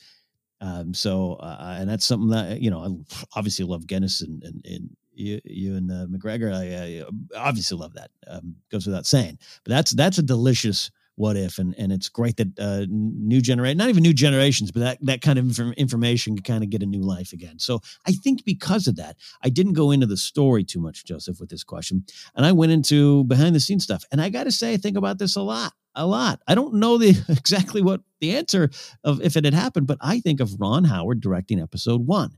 Um, 0.62 0.94
so, 0.94 1.34
uh, 1.36 1.78
and 1.80 1.90
that's 1.90 2.06
something 2.06 2.30
that 2.30 2.60
you 2.62 2.70
know, 2.70 2.80
I 2.84 3.16
obviously 3.38 3.66
love 3.66 3.88
Guinness 3.88 4.22
and 4.22 4.44
and, 4.44 4.66
and 4.66 4.90
you, 5.14 5.40
you 5.44 5.76
and 5.76 5.92
uh, 5.92 6.06
McGregor. 6.08 6.54
I, 6.54 7.04
I, 7.04 7.40
obviously 7.48 7.78
love 7.78 7.94
that. 7.94 8.12
Um, 8.28 8.56
goes 8.72 8.86
without 8.88 9.06
saying, 9.06 9.38
but 9.64 9.72
that's 9.72 9.92
that's 9.92 10.18
a 10.18 10.24
delicious 10.24 10.92
what 11.20 11.36
if 11.36 11.60
and 11.60 11.76
and 11.78 11.92
it's 11.92 12.08
great 12.08 12.38
that 12.38 12.58
uh, 12.60 12.86
new 12.90 13.42
generation 13.42 13.78
not 13.78 13.90
even 13.90 14.02
new 14.02 14.14
generations 14.14 14.72
but 14.72 14.80
that 14.80 14.98
that 15.02 15.22
kind 15.22 15.38
of 15.38 15.46
inf- 15.46 15.76
information 15.76 16.34
can 16.38 16.44
kind 16.44 16.64
of 16.64 16.70
get 16.70 16.82
a 16.82 16.86
new 16.86 17.02
life 17.02 17.34
again. 17.34 17.60
So 17.60 17.82
i 18.08 18.14
think 18.14 18.46
because 18.46 18.88
of 18.88 18.96
that 18.96 19.18
i 19.44 19.50
didn't 19.50 19.74
go 19.74 19.92
into 19.92 20.06
the 20.06 20.16
story 20.16 20.64
too 20.64 20.80
much 20.80 21.04
joseph 21.04 21.40
with 21.40 21.50
this 21.50 21.64
question 21.64 22.06
and 22.36 22.46
i 22.46 22.54
went 22.54 22.72
into 22.72 23.26
behind 23.26 23.54
the 23.54 23.60
scenes 23.60 23.84
stuff 23.84 24.06
and 24.12 24.22
i 24.22 24.30
got 24.30 24.46
to 24.46 24.52
say 24.52 24.74
i 24.74 24.78
think 24.78 24.96
about 24.96 25.20
this 25.20 25.36
a 25.36 25.42
lot 25.42 25.74
a 25.96 26.06
lot. 26.06 26.40
I 26.48 26.56
don't 26.56 26.76
know 26.76 26.98
the 26.98 27.22
exactly 27.30 27.82
what 27.82 28.02
the 28.22 28.38
answer 28.38 28.70
of 29.04 29.22
if 29.22 29.36
it 29.36 29.44
had 29.44 29.54
happened 29.54 29.88
but 29.88 29.98
i 30.00 30.22
think 30.22 30.40
of 30.40 30.56
ron 30.58 30.86
howard 30.86 31.20
directing 31.20 31.60
episode 31.60 32.08
one 32.08 32.38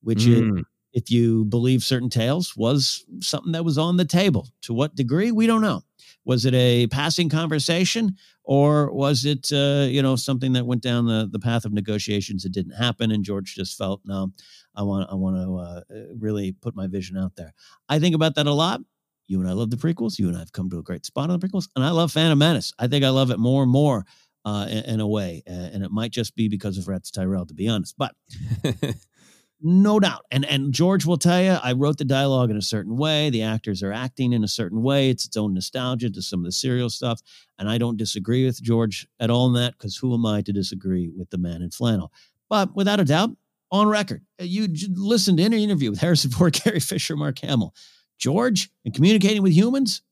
which 0.00 0.20
mm. 0.20 0.58
is 0.58 0.64
if 0.94 1.10
you 1.10 1.44
believe 1.44 1.82
certain 1.82 2.08
tales 2.08 2.56
was 2.56 3.04
something 3.20 3.52
that 3.52 3.64
was 3.64 3.76
on 3.76 3.96
the 3.96 4.04
table. 4.04 4.48
To 4.62 4.72
what 4.72 4.94
degree? 4.94 5.32
We 5.32 5.46
don't 5.46 5.60
know 5.60 5.82
was 6.24 6.44
it 6.44 6.54
a 6.54 6.86
passing 6.88 7.28
conversation 7.28 8.16
or 8.44 8.92
was 8.92 9.24
it 9.24 9.50
uh, 9.52 9.86
you 9.88 10.02
know 10.02 10.16
something 10.16 10.52
that 10.52 10.66
went 10.66 10.82
down 10.82 11.06
the, 11.06 11.28
the 11.30 11.38
path 11.38 11.64
of 11.64 11.72
negotiations 11.72 12.44
it 12.44 12.52
didn't 12.52 12.72
happen 12.72 13.10
and 13.10 13.24
george 13.24 13.54
just 13.54 13.76
felt 13.76 14.00
no 14.04 14.30
i 14.74 14.82
want 14.82 15.08
i 15.10 15.14
want 15.14 15.36
to 15.36 15.56
uh, 15.56 15.80
really 16.18 16.52
put 16.52 16.74
my 16.74 16.86
vision 16.86 17.16
out 17.16 17.36
there. 17.36 17.52
I 17.88 17.98
think 17.98 18.14
about 18.14 18.34
that 18.36 18.46
a 18.46 18.52
lot. 18.52 18.80
You 19.26 19.40
and 19.40 19.48
i 19.48 19.52
love 19.52 19.70
the 19.70 19.76
prequels. 19.76 20.18
You 20.18 20.28
and 20.28 20.36
i 20.36 20.40
have 20.40 20.52
come 20.52 20.70
to 20.70 20.78
a 20.78 20.82
great 20.82 21.06
spot 21.06 21.30
on 21.30 21.38
the 21.38 21.46
prequels 21.46 21.68
and 21.76 21.84
i 21.84 21.90
love 21.90 22.12
phantom 22.12 22.38
menace. 22.38 22.72
I 22.78 22.86
think 22.86 23.04
i 23.04 23.10
love 23.10 23.30
it 23.30 23.38
more 23.38 23.62
and 23.62 23.72
more 23.72 24.04
uh, 24.44 24.66
in, 24.68 24.84
in, 24.84 25.00
a 25.00 25.06
way 25.06 25.42
and 25.46 25.82
it 25.82 25.90
might 25.90 26.10
just 26.10 26.36
be 26.36 26.48
because 26.48 26.76
of 26.76 26.84
Ratts 26.84 27.10
Tyerell 27.10 27.48
to 27.48 27.54
be 27.54 27.66
honest 27.66 27.94
but 27.96 28.14
no 29.60 29.98
doubt. 30.00 30.24
And 30.30 30.44
and 30.44 30.72
George 30.72 31.06
will 31.06 31.16
tell 31.16 31.42
you, 31.42 31.52
I 31.52 31.72
wrote 31.72 31.98
the 31.98 32.04
dialogue 32.04 32.50
in 32.50 32.56
a 32.56 32.62
certain 32.62 32.96
way. 32.96 33.30
The 33.30 33.42
actors 33.42 33.82
are 33.82 33.92
acting 33.92 34.32
in 34.32 34.44
a 34.44 34.48
certain 34.48 34.82
way. 34.82 35.10
It's 35.10 35.26
its 35.26 35.36
own 35.36 35.54
nostalgia 35.54 36.10
to 36.10 36.22
some 36.22 36.40
of 36.40 36.44
the 36.44 36.52
serial 36.52 36.90
stuff. 36.90 37.20
And 37.58 37.68
I 37.68 37.78
don't 37.78 37.96
disagree 37.96 38.44
with 38.44 38.62
George 38.62 39.06
at 39.20 39.30
all 39.30 39.46
in 39.46 39.54
that 39.54 39.78
because 39.78 39.96
who 39.96 40.12
am 40.14 40.26
I 40.26 40.42
to 40.42 40.52
disagree 40.52 41.10
with 41.16 41.30
the 41.30 41.38
man 41.38 41.62
in 41.62 41.70
flannel? 41.70 42.12
But 42.48 42.74
without 42.76 43.00
a 43.00 43.04
doubt, 43.04 43.30
on 43.70 43.88
record, 43.88 44.22
uh, 44.40 44.44
you 44.44 44.68
listened 44.90 45.38
to 45.38 45.44
any 45.44 45.64
interview 45.64 45.90
with 45.90 46.00
Harrison 46.00 46.30
Ford, 46.30 46.52
Carrie 46.64 46.80
Fisher, 46.80 47.16
Mark 47.16 47.38
Hamill. 47.40 47.74
George, 48.18 48.70
in 48.84 48.92
communicating 48.92 49.42
with 49.42 49.52
humans, 49.52 50.02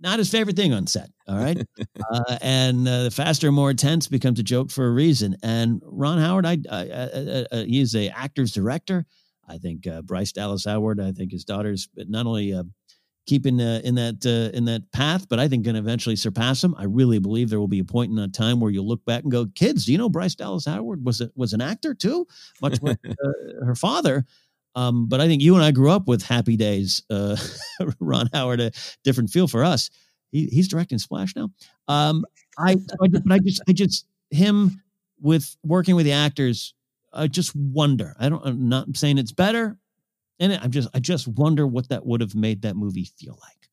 not 0.00 0.18
his 0.18 0.30
favorite 0.30 0.56
thing 0.56 0.72
on 0.72 0.86
set. 0.86 1.10
All 1.28 1.36
right. 1.36 1.58
uh, 2.12 2.38
and 2.40 2.86
uh, 2.86 3.04
the 3.04 3.10
faster 3.10 3.50
more 3.50 3.70
intense 3.70 4.08
becomes 4.08 4.38
a 4.38 4.42
joke 4.42 4.70
for 4.70 4.86
a 4.86 4.90
reason. 4.90 5.36
And 5.42 5.80
Ron 5.84 6.18
Howard, 6.18 6.46
I, 6.46 6.58
I, 6.70 6.80
I 6.80 7.46
uh, 7.52 7.64
he's 7.64 7.94
a 7.94 8.08
actor's 8.08 8.52
director. 8.52 9.06
I 9.48 9.58
think 9.58 9.86
uh, 9.86 10.02
Bryce 10.02 10.32
Dallas 10.32 10.64
Howard, 10.64 11.00
I 11.00 11.12
think 11.12 11.32
his 11.32 11.44
daughter's 11.44 11.88
not 11.96 12.26
only 12.26 12.52
uh, 12.52 12.64
keeping 13.26 13.60
uh, 13.60 13.80
in 13.84 13.94
that 13.94 14.24
in 14.52 14.64
that 14.64 14.90
path, 14.92 15.28
but 15.28 15.38
I 15.38 15.48
think 15.48 15.64
going 15.64 15.74
to 15.74 15.80
eventually 15.80 16.16
surpass 16.16 16.62
him. 16.62 16.74
I 16.76 16.84
really 16.84 17.20
believe 17.20 17.48
there 17.48 17.60
will 17.60 17.68
be 17.68 17.78
a 17.78 17.84
point 17.84 18.10
in 18.10 18.16
that 18.16 18.34
time 18.34 18.60
where 18.60 18.70
you'll 18.70 18.88
look 18.88 19.04
back 19.04 19.22
and 19.22 19.30
go, 19.30 19.46
"Kids, 19.54 19.86
do 19.86 19.92
you 19.92 19.98
know 19.98 20.08
Bryce 20.08 20.34
Dallas 20.34 20.66
Howard 20.66 21.04
was 21.04 21.20
a, 21.20 21.30
was 21.36 21.52
an 21.52 21.60
actor 21.60 21.94
too, 21.94 22.26
much 22.60 22.82
like 22.82 22.98
her 23.64 23.76
father." 23.76 24.26
Um, 24.76 25.08
but 25.08 25.20
I 25.20 25.26
think 25.26 25.42
you 25.42 25.54
and 25.54 25.64
I 25.64 25.72
grew 25.72 25.90
up 25.90 26.06
with 26.06 26.22
Happy 26.22 26.56
Days. 26.56 27.02
Uh, 27.10 27.36
Ron 28.00 28.28
Howard, 28.32 28.60
a 28.60 28.70
different 29.02 29.30
feel 29.30 29.48
for 29.48 29.64
us. 29.64 29.90
He, 30.30 30.46
he's 30.46 30.68
directing 30.68 30.98
Splash 30.98 31.34
now. 31.34 31.48
Um, 31.88 32.24
I, 32.58 32.76
I, 33.02 33.08
but 33.08 33.32
I 33.32 33.38
just, 33.38 33.62
I 33.68 33.72
just 33.72 34.06
him 34.30 34.82
with 35.20 35.56
working 35.64 35.96
with 35.96 36.04
the 36.04 36.12
actors. 36.12 36.74
I 37.12 37.26
just 37.26 37.56
wonder. 37.56 38.14
I 38.20 38.28
don't. 38.28 38.44
I'm 38.44 38.68
not 38.68 38.94
saying 38.96 39.16
it's 39.16 39.32
better, 39.32 39.78
and 40.38 40.52
I'm 40.52 40.70
just, 40.70 40.88
I 40.92 41.00
just 41.00 41.26
wonder 41.26 41.66
what 41.66 41.88
that 41.88 42.04
would 42.04 42.20
have 42.20 42.34
made 42.34 42.62
that 42.62 42.76
movie 42.76 43.08
feel 43.18 43.38
like. 43.42 43.70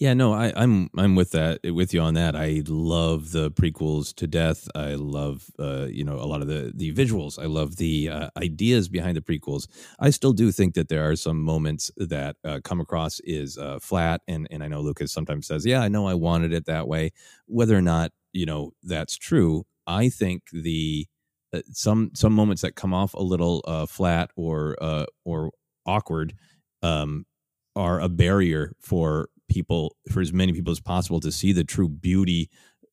Yeah, 0.00 0.12
no, 0.12 0.32
I, 0.32 0.52
I'm 0.56 0.90
I'm 0.98 1.14
with 1.14 1.30
that 1.32 1.60
with 1.62 1.94
you 1.94 2.00
on 2.00 2.14
that. 2.14 2.34
I 2.34 2.62
love 2.66 3.30
the 3.30 3.50
prequels 3.52 4.12
to 4.16 4.26
death. 4.26 4.68
I 4.74 4.94
love 4.94 5.46
uh, 5.56 5.86
you 5.88 6.02
know 6.04 6.16
a 6.16 6.26
lot 6.26 6.42
of 6.42 6.48
the 6.48 6.72
the 6.74 6.92
visuals. 6.92 7.40
I 7.40 7.46
love 7.46 7.76
the 7.76 8.08
uh, 8.10 8.28
ideas 8.36 8.88
behind 8.88 9.16
the 9.16 9.20
prequels. 9.20 9.68
I 10.00 10.10
still 10.10 10.32
do 10.32 10.50
think 10.50 10.74
that 10.74 10.88
there 10.88 11.08
are 11.08 11.14
some 11.14 11.40
moments 11.40 11.92
that 11.96 12.36
uh, 12.44 12.58
come 12.64 12.80
across 12.80 13.20
is 13.20 13.56
uh, 13.56 13.78
flat, 13.80 14.20
and 14.26 14.48
and 14.50 14.64
I 14.64 14.68
know 14.68 14.80
Lucas 14.80 15.12
sometimes 15.12 15.46
says, 15.46 15.64
"Yeah, 15.64 15.80
I 15.80 15.88
know 15.88 16.08
I 16.08 16.14
wanted 16.14 16.52
it 16.52 16.66
that 16.66 16.88
way." 16.88 17.12
Whether 17.46 17.76
or 17.78 17.82
not 17.82 18.10
you 18.32 18.46
know 18.46 18.72
that's 18.82 19.16
true, 19.16 19.64
I 19.86 20.08
think 20.08 20.42
the 20.52 21.06
uh, 21.52 21.60
some 21.70 22.10
some 22.14 22.32
moments 22.32 22.62
that 22.62 22.74
come 22.74 22.92
off 22.92 23.14
a 23.14 23.22
little 23.22 23.62
uh, 23.64 23.86
flat 23.86 24.30
or 24.34 24.76
or 25.24 25.52
awkward 25.86 26.34
um, 26.82 27.26
are 27.76 28.00
a 28.00 28.08
barrier 28.08 28.72
for 28.80 29.28
people 29.48 29.96
for 30.10 30.20
as 30.20 30.32
many 30.32 30.52
people 30.52 30.72
as 30.72 30.80
possible 30.80 31.20
to 31.20 31.32
see 31.32 31.52
the 31.52 31.64
true 31.64 31.88
beauty 31.88 32.48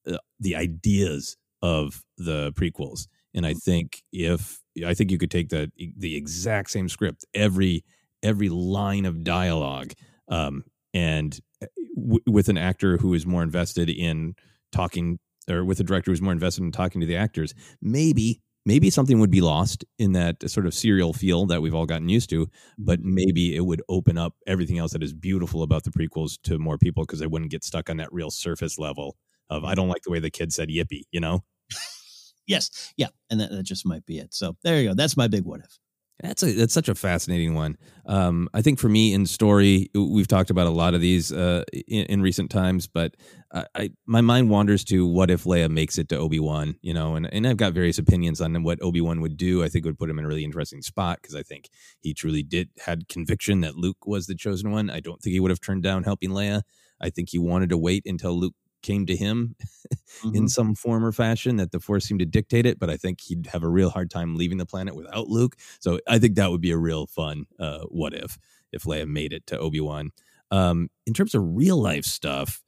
uh, 0.07 0.17
the 0.39 0.55
ideas 0.55 1.37
of 1.61 2.03
the 2.17 2.51
prequels. 2.53 3.07
And 3.33 3.45
i 3.45 3.53
think 3.53 4.03
if 4.11 4.59
i 4.85 4.93
think 4.93 5.11
you 5.11 5.17
could 5.17 5.31
take 5.31 5.49
the 5.49 5.71
the 5.97 6.15
exact 6.15 6.69
same 6.71 6.89
script 6.89 7.25
every 7.33 7.83
every 8.23 8.49
line 8.49 9.05
of 9.05 9.23
dialogue 9.23 9.93
um, 10.27 10.63
and 10.93 11.39
uh, 11.61 11.67
w- 11.95 12.23
with 12.27 12.49
an 12.49 12.57
actor 12.57 12.97
who 12.97 13.13
is 13.13 13.25
more 13.25 13.43
invested 13.43 13.89
in 13.89 14.35
talking 14.71 15.19
or 15.49 15.63
with 15.65 15.79
a 15.79 15.83
director 15.83 16.11
who's 16.11 16.21
more 16.21 16.33
invested 16.33 16.63
in 16.63 16.71
talking 16.71 17.01
to 17.01 17.07
the 17.07 17.15
actors 17.15 17.53
maybe 17.81 18.41
maybe 18.65 18.89
something 18.89 19.19
would 19.19 19.31
be 19.31 19.41
lost 19.41 19.85
in 19.97 20.13
that 20.13 20.49
sort 20.49 20.65
of 20.65 20.73
serial 20.73 21.13
feel 21.13 21.45
that 21.47 21.61
we've 21.61 21.75
all 21.75 21.85
gotten 21.85 22.09
used 22.09 22.29
to, 22.29 22.47
but 22.77 22.99
mm-hmm. 22.99 23.15
maybe 23.15 23.55
it 23.55 23.61
would 23.61 23.81
open 23.89 24.17
up 24.17 24.35
everything 24.47 24.77
else 24.77 24.91
that 24.93 25.03
is 25.03 25.13
beautiful 25.13 25.63
about 25.63 25.83
the 25.83 25.91
prequels 25.91 26.37
to 26.43 26.59
more 26.59 26.77
people 26.77 27.03
because 27.03 27.19
they 27.19 27.27
wouldn't 27.27 27.51
get 27.51 27.63
stuck 27.63 27.89
on 27.89 27.97
that 27.97 28.11
real 28.13 28.31
surface 28.31 28.77
level 28.77 29.17
of 29.49 29.63
I 29.65 29.75
don't 29.75 29.89
like 29.89 30.03
the 30.03 30.11
way 30.11 30.19
the 30.19 30.29
kid 30.29 30.53
said 30.53 30.69
yippee, 30.69 31.03
you 31.11 31.19
know? 31.19 31.43
yes. 32.47 32.93
Yeah. 32.97 33.07
And 33.29 33.39
that, 33.39 33.51
that 33.51 33.63
just 33.63 33.85
might 33.85 34.05
be 34.05 34.19
it. 34.19 34.33
So 34.33 34.55
there 34.63 34.79
you 34.79 34.89
go. 34.89 34.95
That's 34.95 35.17
my 35.17 35.27
big 35.27 35.43
what 35.43 35.61
if. 35.61 35.79
That's 36.21 36.43
a 36.43 36.51
that's 36.53 36.73
such 36.73 36.87
a 36.87 36.95
fascinating 36.95 37.55
one. 37.55 37.77
Um, 38.05 38.47
I 38.53 38.61
think 38.61 38.79
for 38.79 38.89
me 38.89 39.13
in 39.13 39.25
story, 39.25 39.89
we've 39.95 40.27
talked 40.27 40.51
about 40.51 40.67
a 40.67 40.71
lot 40.71 40.93
of 40.93 41.01
these 41.01 41.31
uh, 41.31 41.63
in, 41.71 42.05
in, 42.05 42.21
recent 42.21 42.51
times, 42.51 42.87
but 42.87 43.15
I, 43.51 43.65
I, 43.75 43.89
my 44.05 44.21
mind 44.21 44.49
wanders 44.49 44.83
to 44.85 45.07
what 45.07 45.31
if 45.31 45.45
Leia 45.45 45.69
makes 45.69 45.97
it 45.97 46.09
to 46.09 46.17
Obi 46.17 46.39
Wan, 46.39 46.75
you 46.81 46.93
know, 46.93 47.15
and 47.15 47.31
and 47.33 47.47
I've 47.47 47.57
got 47.57 47.73
various 47.73 47.97
opinions 47.97 48.39
on 48.39 48.61
what 48.63 48.81
Obi 48.83 49.01
Wan 49.01 49.21
would 49.21 49.35
do. 49.35 49.63
I 49.63 49.69
think 49.69 49.85
it 49.85 49.89
would 49.89 49.99
put 49.99 50.09
him 50.09 50.19
in 50.19 50.25
a 50.25 50.27
really 50.27 50.43
interesting 50.43 50.81
spot 50.83 51.19
because 51.21 51.35
I 51.35 51.41
think 51.41 51.69
he 52.01 52.13
truly 52.13 52.43
did 52.43 52.69
had 52.85 53.07
conviction 53.07 53.61
that 53.61 53.75
Luke 53.75 54.05
was 54.05 54.27
the 54.27 54.35
chosen 54.35 54.71
one. 54.71 54.89
I 54.89 54.99
don't 54.99 55.21
think 55.21 55.33
he 55.33 55.39
would 55.39 55.51
have 55.51 55.61
turned 55.61 55.83
down 55.83 56.03
helping 56.03 56.29
Leia. 56.29 56.61
I 57.01 57.09
think 57.09 57.29
he 57.29 57.39
wanted 57.39 57.69
to 57.69 57.77
wait 57.77 58.03
until 58.05 58.39
Luke 58.39 58.53
came 58.81 59.05
to 59.05 59.15
him 59.15 59.55
mm-hmm. 60.23 60.35
in 60.35 60.47
some 60.47 60.75
form 60.75 61.05
or 61.05 61.11
fashion 61.11 61.57
that 61.57 61.71
the 61.71 61.79
force 61.79 62.05
seemed 62.05 62.19
to 62.19 62.25
dictate 62.25 62.65
it 62.65 62.79
but 62.79 62.89
i 62.89 62.97
think 62.97 63.21
he'd 63.21 63.47
have 63.47 63.63
a 63.63 63.69
real 63.69 63.89
hard 63.89 64.09
time 64.09 64.35
leaving 64.35 64.57
the 64.57 64.65
planet 64.65 64.95
without 64.95 65.27
luke 65.27 65.55
so 65.79 65.99
i 66.07 66.17
think 66.19 66.35
that 66.35 66.51
would 66.51 66.61
be 66.61 66.71
a 66.71 66.77
real 66.77 67.07
fun 67.07 67.45
uh, 67.59 67.79
what 67.89 68.13
if 68.13 68.37
if 68.71 68.83
leia 68.83 69.07
made 69.07 69.33
it 69.33 69.45
to 69.45 69.57
obi-wan 69.57 70.11
um, 70.53 70.89
in 71.07 71.13
terms 71.13 71.33
of 71.33 71.41
real 71.55 71.77
life 71.81 72.03
stuff 72.03 72.61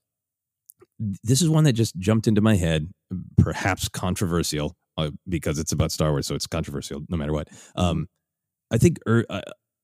this 1.24 1.42
is 1.42 1.50
one 1.50 1.64
that 1.64 1.74
just 1.74 1.98
jumped 1.98 2.28
into 2.28 2.42
my 2.42 2.56
head, 2.56 2.92
perhaps 3.38 3.88
controversial 3.90 4.76
uh, 4.98 5.12
because 5.28 5.60
it's 5.60 5.72
about 5.72 5.92
Star 5.92 6.12
Wars, 6.12 6.28
so 6.28 6.36
it's 6.36 6.48
controversial 6.48 7.02
no 7.10 7.18
matter 7.18 7.34
what. 7.34 7.50
Um, 7.76 8.08
I 8.72 8.78
think 8.78 9.00
Ir- 9.06 9.26
uh, 9.30 9.42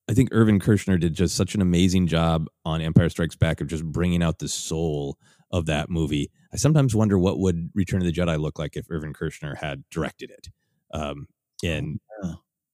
I 0.08 0.14
think 0.14 0.30
Irvin 0.32 0.60
Kershner 0.60 1.00
did 1.00 1.14
just 1.14 1.36
such 1.36 1.54
an 1.54 1.62
amazing 1.62 2.08
job 2.08 2.48
on 2.66 2.82
Empire 2.82 3.10
Strikes 3.10 3.36
Back 3.36 3.62
of 3.62 3.68
just 3.68 3.86
bringing 3.86 4.24
out 4.24 4.40
the 4.40 4.48
soul 4.48 5.18
of 5.52 5.66
that 5.68 5.90
movie. 5.90 6.32
I 6.54 6.58
sometimes 6.58 6.96
wonder 6.96 7.18
what 7.18 7.40
would 7.40 7.70
Return 7.74 8.02
of 8.02 8.06
the 8.08 8.14
Jedi 8.14 8.40
look 8.40 8.60
like 8.60 8.76
if 8.78 8.86
Irvin 8.90 9.14
Kershner 9.14 9.58
had 9.58 9.84
directed 9.90 10.32
it. 10.32 10.48
Um, 10.94 11.28
and 11.64 12.00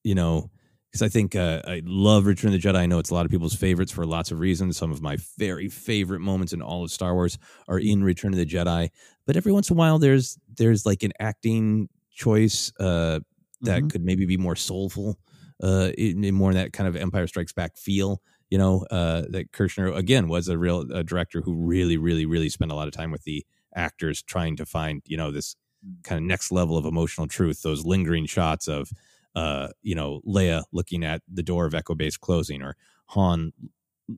you 0.04 0.16
know, 0.16 0.50
because 0.92 1.02
I 1.02 1.10
think 1.10 1.36
uh, 1.36 1.62
I 1.68 1.82
love 1.86 2.26
Return 2.26 2.54
of 2.54 2.62
the 2.62 2.68
Jedi. 2.68 2.76
I 2.78 2.86
know 2.86 3.00
it's 3.00 3.10
a 3.10 3.14
lot 3.14 3.26
of 3.26 3.32
people's 3.32 3.56
favorites 3.56 3.92
for 3.92 4.06
lots 4.06 4.32
of 4.32 4.40
reasons. 4.40 4.78
Some 4.78 4.92
of 4.92 5.02
my 5.02 5.18
very 5.38 5.68
favorite 5.68 6.20
moments 6.22 6.54
in 6.54 6.62
all 6.62 6.84
of 6.84 6.92
Star 6.92 7.14
Wars 7.14 7.38
are 7.68 7.80
in 7.80 8.04
Return 8.04 8.32
of 8.34 8.38
the 8.40 8.46
Jedi. 8.46 8.90
But 9.26 9.36
every 9.36 9.52
once 9.52 9.70
in 9.70 9.76
a 9.76 9.80
while, 9.80 10.00
there's 10.00 10.38
there's 10.58 10.86
like 10.86 11.04
an 11.04 11.12
acting 11.20 11.90
choice 12.12 12.72
uh, 12.80 13.20
that 13.62 13.84
Mhm. 13.84 13.90
could 13.90 14.06
maybe 14.06 14.26
be 14.26 14.38
more 14.38 14.56
soulful, 14.56 15.18
uh, 15.64 15.92
in, 15.98 16.24
in 16.24 16.34
more 16.36 16.54
that 16.54 16.72
kind 16.72 16.88
of 16.88 16.96
Empire 16.96 17.28
Strikes 17.28 17.52
Back 17.54 17.76
feel. 17.78 18.22
You 18.56 18.60
know, 18.60 18.86
uh, 18.90 19.24
that 19.32 19.52
Kershner 19.52 19.94
again 19.94 20.30
was 20.30 20.48
a 20.48 20.58
real 20.58 20.90
a 20.94 21.04
director 21.04 21.42
who 21.42 21.54
really, 21.54 21.98
really, 21.98 22.26
really 22.26 22.48
spent 22.48 22.72
a 22.72 22.76
lot 22.76 22.88
of 22.88 22.94
time 22.94 23.12
with 23.12 23.24
the 23.26 23.46
actors 23.76 24.24
trying 24.24 24.56
to 24.56 24.66
find 24.66 25.02
you 25.06 25.18
know 25.18 25.30
this 25.30 25.58
kind 26.04 26.20
of 26.20 26.24
next 26.26 26.54
level 26.54 26.78
of 26.78 26.86
emotional 26.86 27.28
truth. 27.28 27.62
Those 27.64 27.86
lingering 27.86 28.26
shots 28.28 28.70
of 28.70 28.92
uh, 29.36 29.68
you 29.82 29.94
know 29.94 30.22
Leia 30.26 30.64
looking 30.72 31.04
at 31.04 31.22
the 31.28 31.44
door 31.44 31.66
of 31.66 31.76
Echo 31.76 31.96
Base 31.96 32.16
closing, 32.16 32.62
or 32.62 32.78
Han 33.08 33.52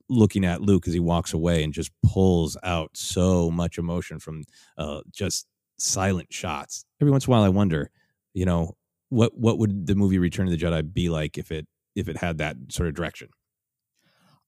looking 0.08 0.46
at 0.46 0.62
Luke 0.62 0.88
as 0.88 0.94
he 0.94 1.00
walks 1.00 1.34
away 1.34 1.64
and 1.64 1.74
just 1.74 1.92
pulls 2.04 2.58
out 2.62 2.92
so 2.94 3.50
much 3.50 3.80
emotion 3.80 4.20
from 4.20 4.44
uh, 4.78 5.02
just 5.12 5.48
silent 5.80 6.32
shots. 6.32 6.86
Every 7.02 7.12
once 7.12 7.26
in 7.26 7.34
a 7.34 7.36
while, 7.36 7.44
I 7.44 7.50
wonder, 7.50 7.90
you 8.36 8.46
know, 8.46 8.76
what 9.10 9.32
what 9.36 9.58
would 9.58 9.88
the 9.88 9.96
movie 9.96 10.20
Return 10.20 10.46
of 10.48 10.52
the 10.52 10.64
Jedi 10.64 10.94
be 10.94 11.10
like 11.10 11.40
if 11.40 11.52
it 11.52 11.66
if 11.96 12.08
it 12.08 12.18
had 12.18 12.38
that 12.38 12.58
sort 12.70 12.88
of 12.90 12.96
direction? 12.96 13.30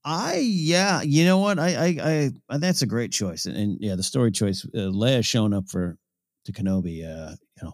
I 0.05 0.38
yeah, 0.41 1.01
you 1.01 1.26
know 1.26 1.39
what? 1.39 1.59
I 1.59 1.76
I, 1.76 1.88
I, 2.01 2.31
I 2.49 2.57
that's 2.57 2.81
a 2.81 2.88
great 2.88 3.11
choice, 3.11 3.45
and, 3.45 3.57
and 3.57 3.77
yeah, 3.80 3.95
the 3.95 4.03
story 4.03 4.31
choice. 4.31 4.65
Uh, 4.73 4.91
Leia 4.91 5.23
showing 5.23 5.53
up 5.53 5.69
for 5.69 5.97
to 6.45 6.51
Kenobi. 6.51 7.03
Uh, 7.03 7.35
you 7.57 7.63
know, 7.63 7.73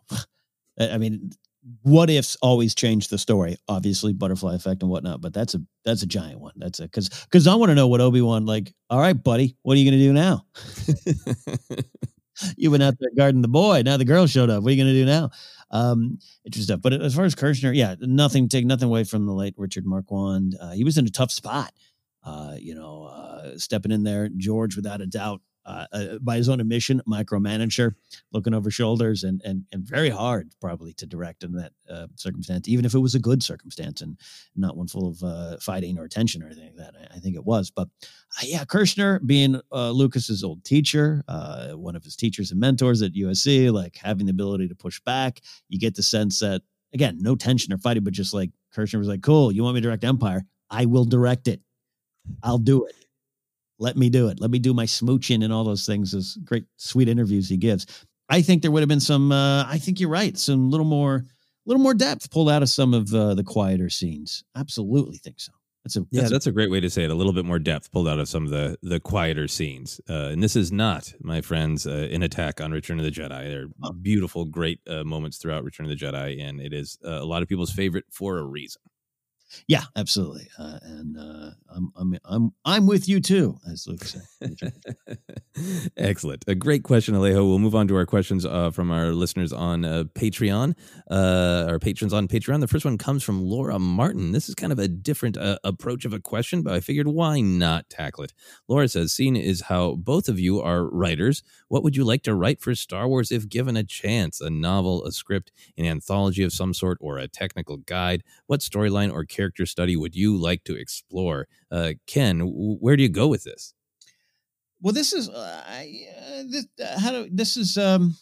I 0.94 0.98
mean, 0.98 1.32
what 1.84 2.10
ifs 2.10 2.38
always 2.42 2.76
change 2.76 3.08
the 3.08 3.18
story. 3.18 3.58
Obviously, 3.68 4.14
butterfly 4.14 4.56
effect 4.56 4.82
and 4.82 4.92
whatnot, 4.92 5.22
but 5.22 5.34
that's 5.34 5.56
a 5.56 5.62
that's 5.84 6.04
a 6.04 6.08
giant 6.08 6.40
one. 6.40 6.54
That's 6.58 6.80
a 6.80 6.84
because 6.84 7.10
because 7.10 7.48
I 7.48 7.56
want 7.56 7.70
to 7.70 7.76
know 7.76 7.88
what 7.88 8.02
Obi 8.02 8.22
Wan 8.22 8.46
like. 8.46 8.74
All 8.90 9.00
right, 9.00 9.22
buddy, 9.22 9.56
what 9.64 9.76
are 9.76 9.80
you 9.80 9.92
to 9.92 9.98
do 9.98 10.14
now? 10.14 10.46
you 12.58 12.72
went 12.72 12.84
out 12.84 12.96
there 13.00 13.10
guarding 13.18 13.42
the 13.42 13.48
boy. 13.48 13.84
Now 13.84 13.98
the 13.98 14.06
girl 14.06 14.28
showed 14.28 14.50
up. 14.50 14.64
What 14.64 14.70
are 14.70 14.76
you 14.76 14.84
to 14.84 14.92
do 14.94 15.06
now? 15.06 15.30
Um, 15.72 16.20
interesting 16.46 16.76
stuff. 16.76 16.82
But 16.82 16.94
as 16.94 17.16
far 17.16 17.26
as 17.26 17.36
Kershner, 17.36 17.76
yeah, 17.76 17.96
nothing 18.00 18.48
take 18.50 18.66
nothing 18.66 18.88
away 18.88 19.04
from 19.04 19.26
the 19.26 19.34
late 19.34 19.56
Richard 19.58 19.86
Marquand. 19.86 20.56
Uh, 20.60 20.72
he 20.72 20.84
was 20.84 20.98
in 20.98 21.06
a 21.06 21.12
tough 21.12 21.32
spot. 21.32 21.72
Uh, 22.26 22.56
you 22.60 22.74
know, 22.74 23.04
uh, 23.04 23.58
stepping 23.58 23.92
in 23.92 24.04
there, 24.04 24.30
George, 24.36 24.76
without 24.76 25.00
a 25.00 25.06
doubt, 25.06 25.42
uh, 25.66 25.86
uh, 25.94 26.18
by 26.22 26.38
his 26.38 26.48
own 26.48 26.60
admission, 26.60 27.02
micromanager, 27.08 27.96
looking 28.32 28.54
over 28.54 28.70
shoulders, 28.70 29.24
and 29.24 29.42
and 29.44 29.64
and 29.72 29.84
very 29.84 30.10
hard 30.10 30.52
probably 30.62 30.94
to 30.94 31.08
direct 31.08 31.44
in 31.44 31.54
that 31.54 31.72
uh, 31.90 32.08
circumstance, 32.16 32.68
even 32.68 32.86
if 32.86 32.94
it 32.94 33.00
was 33.00 33.16
a 33.16 33.20
good 33.20 33.42
circumstance 33.42 34.02
and 34.02 34.20
not 34.56 34.78
one 34.78 34.88
full 34.88 35.08
of 35.08 35.64
fighting 35.64 35.98
or 35.98 36.08
tension 36.08 36.44
or 36.44 36.48
anything 36.48 36.66
like 36.66 36.76
that. 36.78 36.94
I, 36.96 37.16
I 37.16 37.20
think 37.20 37.36
it 37.36 37.46
was, 37.46 37.72
but 37.72 37.88
yeah, 38.44 38.64
Kershner 38.64 39.26
being 39.26 39.60
Lucas's 39.72 40.44
old 40.44 40.64
teacher, 40.64 41.24
one 41.28 41.96
of 41.96 42.04
his 42.04 42.16
teachers 42.16 42.52
and 42.52 42.60
mentors 42.60 43.02
at 43.02 43.14
USC, 43.14 43.72
like 43.72 43.98
having 43.98 44.28
the 44.28 44.32
ability 44.32 44.68
to 44.68 44.76
push 44.76 45.00
back, 45.02 45.42
you 45.68 45.80
get 45.80 45.96
the 45.96 46.04
sense 46.04 46.40
that 46.40 46.62
again, 46.94 47.18
no 47.20 47.36
tension 47.36 47.74
or 47.74 47.80
fighting, 47.80 48.04
but 48.04 48.14
just 48.14 48.34
like 48.36 48.52
Kershner 48.76 49.00
was 49.00 49.08
like, 49.08 49.24
"Cool, 49.24 49.52
you 49.52 49.64
want 49.64 49.76
me 49.76 49.82
to 49.82 49.88
direct 49.88 50.04
Empire? 50.04 50.46
I 50.70 50.86
will 50.86 51.06
direct 51.06 51.48
it. 51.48 51.62
I'll 52.44 52.58
do 52.58 52.86
it. 52.86 52.96
Let 53.80 53.98
me 53.98 54.10
do 54.10 54.28
it. 54.30 54.40
Let 54.40 54.52
me 54.52 54.60
do 54.60 54.74
my 54.74 54.86
smooching 54.86 55.44
and 55.44 55.52
all 55.52 55.64
those 55.64 55.86
things." 55.86 56.12
Those 56.12 56.38
great, 56.46 56.66
sweet 56.78 57.10
interviews 57.10 57.50
he 57.50 57.58
gives. 57.58 57.86
I 58.30 58.42
think 58.42 58.62
there 58.62 58.72
would 58.72 58.82
have 58.82 58.90
been 58.90 59.00
some. 59.00 59.32
Uh, 59.32 59.66
I 59.68 59.78
think 59.78 60.00
you're 60.00 60.10
right. 60.10 60.38
Some 60.38 60.70
little 60.72 60.86
more, 60.86 61.26
little 61.66 61.84
more 61.84 61.94
depth 61.94 62.32
pulled 62.32 62.50
out 62.50 62.64
of 62.64 62.70
some 62.70 62.94
of 62.94 63.14
uh, 63.14 63.34
the 63.36 63.44
quieter 63.44 63.90
scenes. 63.90 64.44
Absolutely 64.56 65.18
think 65.18 65.40
so. 65.40 65.52
That's 65.84 65.98
a 65.98 66.06
Yeah, 66.10 66.28
that's 66.30 66.48
a- 66.48 66.50
a 66.50 66.54
great 66.54 66.72
way 66.72 66.80
to 66.80 66.90
say 66.90 67.04
it. 67.04 67.12
A 67.12 67.14
little 67.14 67.34
bit 67.34 67.46
more 67.46 67.60
depth 67.60 67.92
pulled 67.92 68.08
out 68.08 68.18
of 68.18 68.28
some 68.30 68.46
of 68.46 68.50
the 68.50 68.78
the 68.82 69.00
quieter 69.00 69.48
scenes. 69.48 70.00
Uh, 70.10 70.30
and 70.32 70.42
this 70.42 70.56
is 70.56 70.72
not, 70.72 71.14
my 71.22 71.42
friends, 71.42 71.86
uh, 71.86 72.08
an 72.12 72.24
attack 72.24 72.60
on 72.62 72.72
Return 72.72 72.98
of 72.98 73.06
the 73.06 73.12
Jedi. 73.12 73.44
There 73.50 73.68
are 73.84 73.94
beautiful, 73.94 74.46
great 74.46 74.80
uh, 74.88 75.04
moments 75.04 75.38
throughout 75.38 75.64
Return 75.66 75.86
of 75.86 75.92
the 75.92 76.04
Jedi, 76.06 76.42
and 76.42 76.60
it 76.62 76.74
is 76.74 76.98
uh, 77.06 77.10
a 77.22 77.26
lot 77.26 77.44
of 77.44 77.48
people's 77.50 77.72
favorite 77.72 78.06
for 78.10 78.38
a 78.40 78.44
reason. 78.44 78.82
Yeah, 79.68 79.84
absolutely. 79.96 80.48
Uh, 80.58 80.80
and 80.84 81.18
uh, 81.18 81.52
I'm 81.74 81.92
I'm 81.96 82.20
I'm 82.26 82.54
I'm 82.66 82.88
with 82.88 83.08
you 83.08 83.20
too, 83.20 83.58
as 83.72 83.88
Luke 83.88 84.04
said. 84.04 84.22
Excellent. 85.98 86.44
A 86.48 86.56
great 86.56 86.84
question, 86.84 87.16
Alejo. 87.16 87.48
We'll 87.48 87.60
move 87.60 87.76
on 87.76 87.88
to 87.88 87.96
our 87.96 88.06
questions 88.06 88.46
uh, 88.46 88.72
from 88.72 88.92
our 88.92 89.12
listeners 89.12 89.54
on 89.54 89.86
uh, 89.86 90.04
Patreon, 90.14 90.76
uh, 91.10 91.66
our 91.68 91.80
patrons 91.80 92.14
on 92.14 92.28
Patreon. 92.28 92.60
The 92.60 92.68
first 92.68 92.86
one 92.86 92.98
comes 92.98 93.24
from 93.24 93.42
Laura 93.42 93.80
Martin. 93.80 94.32
This 94.32 94.50
is 94.50 94.56
kind 94.56 94.72
of 94.72 94.80
a 94.80 94.88
different 94.88 95.38
uh, 95.38 95.58
approach 95.64 96.06
of 96.06 96.14
a 96.14 96.20
question, 96.20 96.62
but 96.62 96.74
I 96.74 96.80
figured 96.80 97.08
why 97.08 97.42
not 97.42 97.90
tackle 97.90 98.24
it? 98.26 98.34
Laura 98.68 98.88
says, 98.88 99.14
Seeing 99.14 99.36
is 99.36 99.62
how 99.62 99.96
both 99.96 100.28
of 100.28 100.40
you 100.40 100.62
are 100.62 100.86
writers. 100.86 101.44
What 101.70 101.84
would 101.84 101.96
you 101.96 102.04
like 102.04 102.24
to 102.24 102.36
write 102.36 102.62
for 102.62 102.76
Star 102.76 103.08
Wars 103.08 103.32
if 103.32 103.48
given 103.50 103.78
a 103.78 103.84
chance? 103.84 104.42
A 104.42 104.50
novel, 104.50 105.06
a 105.06 105.12
script, 105.12 105.52
an 105.78 105.86
anthology 105.86 106.44
of 106.44 106.54
some 106.54 106.74
sort, 106.74 106.98
or 107.02 107.18
a 107.18 107.28
technical 107.28 107.78
guide? 107.78 108.24
What 108.48 108.60
storyline 108.60 109.12
or 109.12 109.24
character 109.26 109.45
study 109.66 109.96
would 109.96 110.16
you 110.16 110.38
like 110.38 110.64
to 110.66 110.76
explore? 110.76 111.48
Uh, 111.72 111.94
Ken, 112.08 112.40
w- 112.40 112.78
where 112.80 112.96
do 112.96 113.04
you 113.04 113.10
go 113.10 113.28
with 113.28 113.44
this? 113.44 113.74
Well, 114.82 114.94
this 114.94 115.14
is 115.14 115.30
uh, 115.30 115.64
I, 115.68 116.08
uh, 116.18 116.44
this, 116.48 116.68
uh, 116.84 117.00
how 117.00 117.12
do 117.12 117.30
this 117.32 117.58
is 117.58 117.78
um 117.78 118.16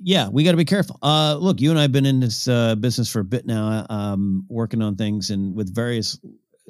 yeah, 0.00 0.28
we 0.28 0.44
got 0.44 0.52
to 0.52 0.56
be 0.56 0.64
careful. 0.64 0.98
Uh 1.02 1.36
look, 1.36 1.60
you 1.60 1.70
and 1.70 1.78
I 1.78 1.82
have 1.82 1.92
been 1.92 2.06
in 2.06 2.20
this 2.20 2.48
uh 2.48 2.74
business 2.76 3.10
for 3.10 3.20
a 3.20 3.24
bit 3.24 3.46
now, 3.46 3.84
um 3.90 4.44
working 4.48 4.82
on 4.82 4.96
things 4.96 5.30
and 5.30 5.54
with 5.54 5.74
various 5.74 6.18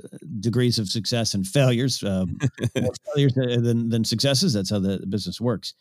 uh, 0.02 0.16
degrees 0.40 0.78
of 0.78 0.88
success 0.88 1.34
and 1.34 1.46
failures, 1.46 2.02
um 2.02 2.38
more 2.80 2.92
failures 3.14 3.34
than 3.34 3.88
than 3.88 4.04
successes, 4.04 4.52
that's 4.52 4.70
how 4.70 4.78
the 4.78 5.04
business 5.08 5.40
works. 5.40 5.74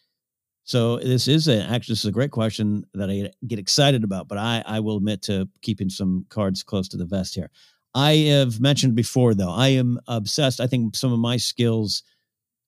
So 0.68 0.98
this 0.98 1.30
is 1.30 1.48
a, 1.48 1.64
actually 1.64 1.94
this 1.94 2.00
is 2.00 2.10
a 2.10 2.12
great 2.12 2.32
question 2.32 2.84
that 2.94 3.10
I 3.10 3.32
get 3.48 3.58
excited 3.58 4.04
about, 4.04 4.28
but 4.28 4.38
I 4.38 4.62
I 4.66 4.82
will 4.82 4.98
admit 4.98 5.22
to 5.24 5.48
keeping 5.62 5.90
some 5.90 6.26
cards 6.30 6.62
close 6.62 6.90
to 6.90 6.98
the 6.98 7.06
vest 7.06 7.36
here. 7.36 7.50
I 7.96 8.16
have 8.36 8.60
mentioned 8.60 8.94
before 8.94 9.34
though, 9.34 9.50
I 9.50 9.70
am 9.70 9.98
obsessed. 10.08 10.60
I 10.60 10.68
think 10.68 10.98
some 10.98 11.14
of 11.14 11.20
my 11.20 11.38
skills 11.38 12.04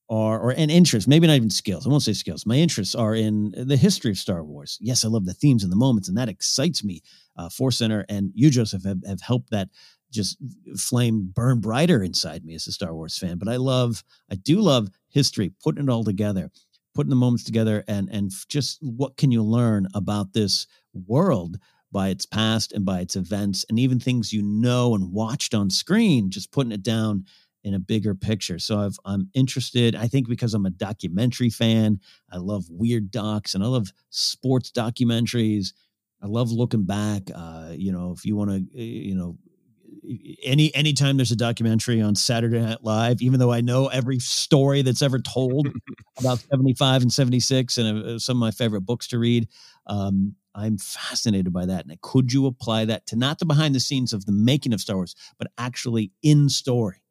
are 0.10 0.40
or 0.40 0.52
and 0.52 0.72
interests, 0.72 1.10
maybe 1.10 1.28
not 1.28 1.36
even 1.36 1.50
skills. 1.50 1.86
I 1.86 1.90
won't 1.90 2.04
say 2.04 2.14
skills. 2.14 2.46
My 2.46 2.56
interests 2.56 2.96
are 2.96 3.14
in 3.14 3.54
the 3.58 3.76
history 3.76 4.12
of 4.12 4.18
Star 4.18 4.46
Wars. 4.46 4.78
Yes, 4.80 5.04
I 5.04 5.10
love 5.10 5.26
the 5.26 5.34
themes 5.34 5.64
and 5.64 5.72
the 5.72 5.76
moments, 5.76 6.08
and 6.08 6.18
that 6.18 6.30
excites 6.30 6.86
me. 6.86 7.02
Uh, 7.36 7.50
Force 7.50 7.78
Center 7.80 8.06
and 8.08 8.32
you, 8.34 8.50
Joseph, 8.50 8.86
have, 8.86 9.04
have 9.06 9.22
helped 9.22 9.52
that 9.52 9.68
just 10.12 10.38
flame 10.78 11.32
burn 11.34 11.60
brighter 11.60 12.02
inside 12.02 12.44
me 12.46 12.56
as 12.56 12.66
a 12.66 12.72
Star 12.72 12.96
Wars 12.96 13.18
fan. 13.18 13.38
But 13.38 13.50
I 13.50 13.58
love, 13.58 14.04
I 14.32 14.36
do 14.36 14.62
love 14.62 14.88
history, 15.10 15.52
putting 15.62 15.84
it 15.84 15.90
all 15.90 16.04
together, 16.04 16.50
putting 17.00 17.10
the 17.10 17.16
moments 17.16 17.46
together, 17.46 17.82
and 17.88 18.10
and 18.10 18.30
just 18.50 18.78
what 18.82 19.16
can 19.16 19.32
you 19.32 19.42
learn 19.42 19.88
about 19.96 20.34
this 20.34 20.68
world 21.08 21.58
by 21.94 22.10
its 22.10 22.26
past 22.26 22.74
and 22.74 22.84
by 22.84 23.00
its 23.00 23.16
events, 23.16 23.66
and 23.70 23.80
even 23.80 24.02
things 24.02 24.34
you 24.34 24.42
know 24.42 24.94
and 24.96 25.14
watched 25.14 25.54
on 25.54 25.70
screen, 25.70 26.30
just 26.30 26.52
putting 26.52 26.74
it 26.74 26.84
down 26.84 27.24
in 27.64 27.74
a 27.74 27.80
bigger 27.80 28.14
picture. 28.14 28.60
So 28.60 28.82
I've, 28.82 29.00
I'm 29.06 29.30
interested. 29.34 29.96
I 29.96 30.08
think 30.08 30.28
because 30.28 30.54
I'm 30.54 30.66
a 30.66 30.72
documentary 30.72 31.50
fan, 31.50 32.02
I 32.30 32.38
love 32.38 32.66
weird 32.70 33.12
docs 33.12 33.56
and 33.56 33.64
I 33.64 33.68
love 33.68 33.94
sports 34.10 34.70
documentaries. 34.70 35.72
I 36.22 36.28
love 36.28 36.52
looking 36.52 36.84
back. 36.84 37.24
Uh, 37.34 37.72
you 37.72 37.94
know, 37.94 38.12
if 38.12 38.26
you 38.26 38.36
want 38.36 38.50
to, 38.52 38.82
you 38.82 39.16
know, 39.16 39.38
any 40.44 40.74
anytime 40.74 41.18
there's 41.18 41.32
a 41.32 41.36
documentary 41.36 42.02
on 42.02 42.16
Saturday 42.16 42.60
Night 42.60 42.84
Live, 42.84 43.22
even 43.22 43.40
though 43.40 43.52
I 43.52 43.62
know 43.62 43.88
every 43.88 44.20
story 44.20 44.82
that's 44.82 45.02
ever 45.02 45.20
told 45.20 45.68
about 46.20 46.40
75 46.40 47.04
and 47.04 47.14
76 47.14 47.78
and 47.78 48.06
uh, 48.06 48.20
some 48.20 48.38
of 48.38 48.42
my 48.42 48.52
favorite 48.52 48.82
books 48.82 49.08
to 49.08 49.20
read, 49.20 49.48
um, 49.88 50.36
I'm 50.56 50.78
fascinated 50.78 51.54
by 51.54 51.66
that. 51.68 51.86
And 51.86 52.02
could 52.02 52.34
you 52.34 52.48
apply 52.48 52.86
that 52.86 53.06
to 53.08 53.16
not 53.16 53.40
the 53.40 53.46
behind 53.46 53.76
the 53.76 53.80
scenes 53.80 54.14
of 54.14 54.26
the 54.26 54.32
making 54.32 54.74
of 54.74 54.82
Star 54.82 54.96
Wars, 54.96 55.16
but 55.38 55.52
actually 55.58 56.12
in 56.24 56.50
story? 56.50 57.04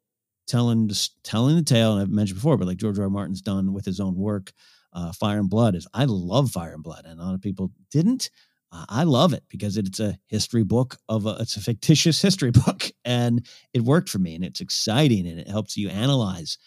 telling 0.49 0.87
the, 0.87 1.09
telling 1.23 1.55
the 1.55 1.63
tale. 1.63 1.93
And 1.93 2.01
I've 2.01 2.09
mentioned 2.09 2.37
before, 2.37 2.57
but 2.57 2.67
like 2.67 2.77
George 2.77 2.97
R. 2.97 3.05
R. 3.05 3.09
Martin's 3.09 3.41
done 3.41 3.71
with 3.71 3.85
his 3.85 3.99
own 3.99 4.15
work, 4.15 4.51
uh, 4.91 5.13
Fire 5.13 5.39
and 5.39 5.49
Blood 5.49 5.75
is. 5.75 5.87
I 5.93 6.05
love 6.05 6.51
Fire 6.51 6.73
and 6.73 6.83
Blood, 6.83 7.05
and 7.05 7.19
a 7.19 7.23
lot 7.23 7.35
of 7.35 7.41
people 7.41 7.71
didn't. 7.91 8.31
I 8.71 9.03
love 9.03 9.33
it 9.33 9.43
because 9.49 9.77
it's 9.77 9.99
a 9.99 10.17
history 10.27 10.63
book 10.63 10.97
of 11.09 11.25
a, 11.25 11.37
it's 11.39 11.57
a 11.57 11.61
fictitious 11.61 12.21
history 12.21 12.51
book, 12.65 12.91
and 13.03 13.45
it 13.73 13.81
worked 13.81 14.09
for 14.09 14.19
me, 14.19 14.35
and 14.35 14.43
it's 14.45 14.61
exciting, 14.61 15.27
and 15.27 15.39
it 15.39 15.47
helps 15.47 15.75
you 15.77 15.89
analyze 15.89 16.57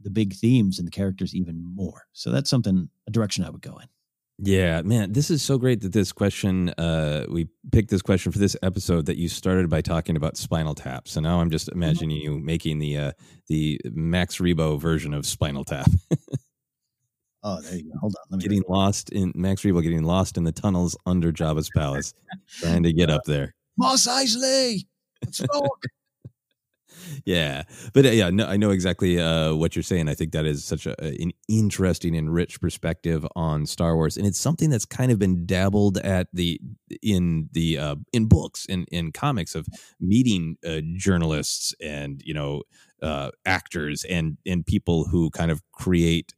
the 0.00 0.10
big 0.10 0.34
themes 0.34 0.78
and 0.78 0.86
the 0.86 0.90
characters 0.92 1.34
even 1.34 1.62
more. 1.74 2.06
So 2.12 2.30
that's 2.30 2.50
something 2.50 2.88
a 3.06 3.10
direction 3.10 3.44
I 3.44 3.50
would 3.50 3.62
go 3.62 3.78
in. 3.78 3.86
Yeah, 4.38 4.82
man, 4.82 5.12
this 5.12 5.30
is 5.30 5.42
so 5.42 5.58
great 5.58 5.80
that 5.82 5.92
this 5.92 6.10
question 6.10 6.70
uh 6.70 7.24
we 7.30 7.46
picked 7.70 7.88
this 7.90 8.02
question 8.02 8.32
for 8.32 8.40
this 8.40 8.56
episode 8.64 9.06
that 9.06 9.16
you 9.16 9.28
started 9.28 9.70
by 9.70 9.80
talking 9.80 10.16
about 10.16 10.36
Spinal 10.36 10.74
Tap. 10.74 11.06
So 11.06 11.20
now 11.20 11.40
I'm 11.40 11.50
just 11.50 11.68
Mm-hmm. 11.68 11.74
imagining 11.76 12.16
you 12.16 12.40
making 12.40 12.80
the 12.80 12.98
uh 12.98 13.12
the 13.46 13.80
Max 13.92 14.38
Rebo 14.38 14.80
version 14.80 15.14
of 15.14 15.24
Spinal 15.24 15.64
Tap. 15.64 15.88
Oh, 17.44 17.60
there 17.60 17.76
you 17.76 17.84
go. 17.84 17.98
Hold 18.00 18.16
on. 18.18 18.24
Let 18.30 18.38
me 18.38 18.42
getting 18.42 18.64
lost 18.68 19.10
in 19.10 19.30
Max 19.34 19.62
Rebo 19.62 19.82
getting 19.82 20.02
lost 20.02 20.38
in 20.38 20.44
the 20.44 20.52
tunnels 20.52 20.96
under 21.04 21.30
Jabba's 21.30 21.68
palace, 21.76 22.14
trying 22.48 22.82
to 22.84 22.92
get 22.92 23.10
up 23.10 23.22
there. 23.26 23.54
Moss. 23.76 24.06
Let's 24.06 25.38
talk. 25.38 25.84
Yeah, 27.24 27.64
but 27.92 28.06
uh, 28.06 28.10
yeah, 28.10 28.30
no, 28.30 28.46
I 28.46 28.56
know 28.56 28.70
exactly 28.70 29.20
uh, 29.20 29.54
what 29.54 29.74
you're 29.76 29.82
saying. 29.82 30.08
I 30.08 30.14
think 30.14 30.32
that 30.32 30.46
is 30.46 30.64
such 30.64 30.86
a, 30.86 30.98
an 31.02 31.32
interesting 31.48 32.16
and 32.16 32.32
rich 32.32 32.60
perspective 32.60 33.26
on 33.34 33.66
Star 33.66 33.96
Wars, 33.96 34.16
and 34.16 34.26
it's 34.26 34.38
something 34.38 34.70
that's 34.70 34.84
kind 34.84 35.10
of 35.10 35.18
been 35.18 35.44
dabbled 35.44 35.98
at 35.98 36.28
the 36.32 36.60
in 37.02 37.48
the 37.52 37.78
uh, 37.78 37.96
in 38.12 38.26
books 38.26 38.66
and 38.68 38.86
in 38.90 39.12
comics 39.12 39.54
of 39.54 39.66
meeting 40.00 40.56
uh, 40.66 40.80
journalists 40.96 41.74
and 41.82 42.22
you 42.24 42.32
know 42.32 42.62
uh, 43.02 43.30
actors 43.44 44.04
and 44.04 44.38
and 44.46 44.64
people 44.64 45.04
who 45.04 45.30
kind 45.30 45.50
of 45.50 45.62
create 45.72 46.32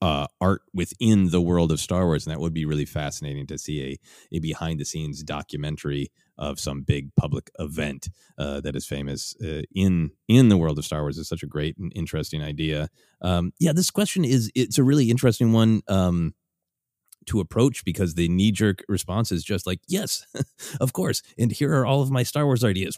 uh, 0.00 0.26
art 0.40 0.62
within 0.72 1.30
the 1.30 1.40
world 1.40 1.72
of 1.72 1.80
Star 1.80 2.06
Wars, 2.06 2.26
and 2.26 2.32
that 2.32 2.40
would 2.40 2.54
be 2.54 2.64
really 2.64 2.84
fascinating 2.84 3.46
to 3.46 3.58
see 3.58 3.82
a 3.82 4.36
a 4.36 4.40
behind 4.40 4.78
the 4.78 4.84
scenes 4.84 5.22
documentary 5.22 6.10
of 6.36 6.60
some 6.60 6.82
big 6.82 7.14
public 7.16 7.50
event 7.58 8.08
uh, 8.38 8.60
that 8.60 8.76
is 8.76 8.86
famous 8.86 9.34
uh, 9.42 9.62
in 9.74 10.12
in 10.28 10.48
the 10.48 10.56
world 10.56 10.78
of 10.78 10.84
Star 10.84 11.02
Wars. 11.02 11.18
is 11.18 11.28
such 11.28 11.42
a 11.42 11.46
great 11.46 11.76
and 11.78 11.92
interesting 11.94 12.42
idea. 12.42 12.88
Um, 13.20 13.52
yeah, 13.58 13.72
this 13.72 13.90
question 13.90 14.24
is 14.24 14.50
it's 14.54 14.78
a 14.78 14.84
really 14.84 15.10
interesting 15.10 15.52
one. 15.52 15.82
Um, 15.88 16.34
to 17.26 17.40
approach 17.40 17.84
because 17.84 18.14
the 18.14 18.28
knee 18.28 18.50
jerk 18.50 18.82
response 18.88 19.30
is 19.30 19.44
just 19.44 19.66
like, 19.66 19.80
yes, 19.86 20.26
of 20.80 20.94
course. 20.94 21.22
And 21.38 21.52
here 21.52 21.74
are 21.74 21.84
all 21.84 22.00
of 22.00 22.10
my 22.10 22.22
Star 22.22 22.46
Wars 22.46 22.64
ideas. 22.64 22.96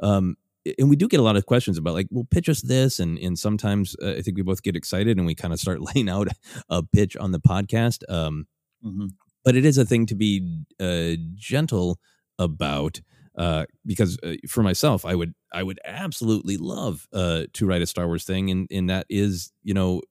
Um, 0.00 0.36
and 0.78 0.88
we 0.88 0.96
do 0.96 1.08
get 1.08 1.20
a 1.20 1.22
lot 1.22 1.36
of 1.36 1.46
questions 1.46 1.78
about 1.78 1.94
like, 1.94 2.08
well, 2.10 2.26
pitch 2.30 2.48
us 2.48 2.62
this. 2.62 2.98
And, 2.98 3.18
and 3.18 3.38
sometimes 3.38 3.96
uh, 4.02 4.12
I 4.12 4.22
think 4.22 4.36
we 4.36 4.42
both 4.42 4.62
get 4.62 4.76
excited 4.76 5.18
and 5.18 5.26
we 5.26 5.34
kind 5.34 5.52
of 5.52 5.60
start 5.60 5.80
laying 5.94 6.08
out 6.08 6.28
a 6.70 6.82
pitch 6.82 7.16
on 7.16 7.32
the 7.32 7.40
podcast. 7.40 8.02
Um, 8.10 8.46
Mhm. 8.84 9.12
but 9.44 9.56
it 9.56 9.64
is 9.64 9.78
a 9.78 9.84
thing 9.86 10.04
to 10.06 10.14
be 10.14 10.62
uh, 10.78 11.14
gentle 11.34 11.98
about 12.38 13.00
uh, 13.38 13.64
because 13.86 14.18
uh, 14.22 14.34
for 14.48 14.62
myself, 14.62 15.04
I 15.04 15.14
would 15.14 15.34
I 15.52 15.62
would 15.62 15.80
absolutely 15.84 16.56
love 16.58 17.06
uh, 17.12 17.44
to 17.54 17.66
write 17.66 17.82
a 17.82 17.86
Star 17.86 18.06
Wars 18.06 18.24
thing, 18.24 18.50
and 18.50 18.68
and 18.70 18.90
that 18.90 19.06
is 19.08 19.52
you 19.62 19.72
know 19.74 20.02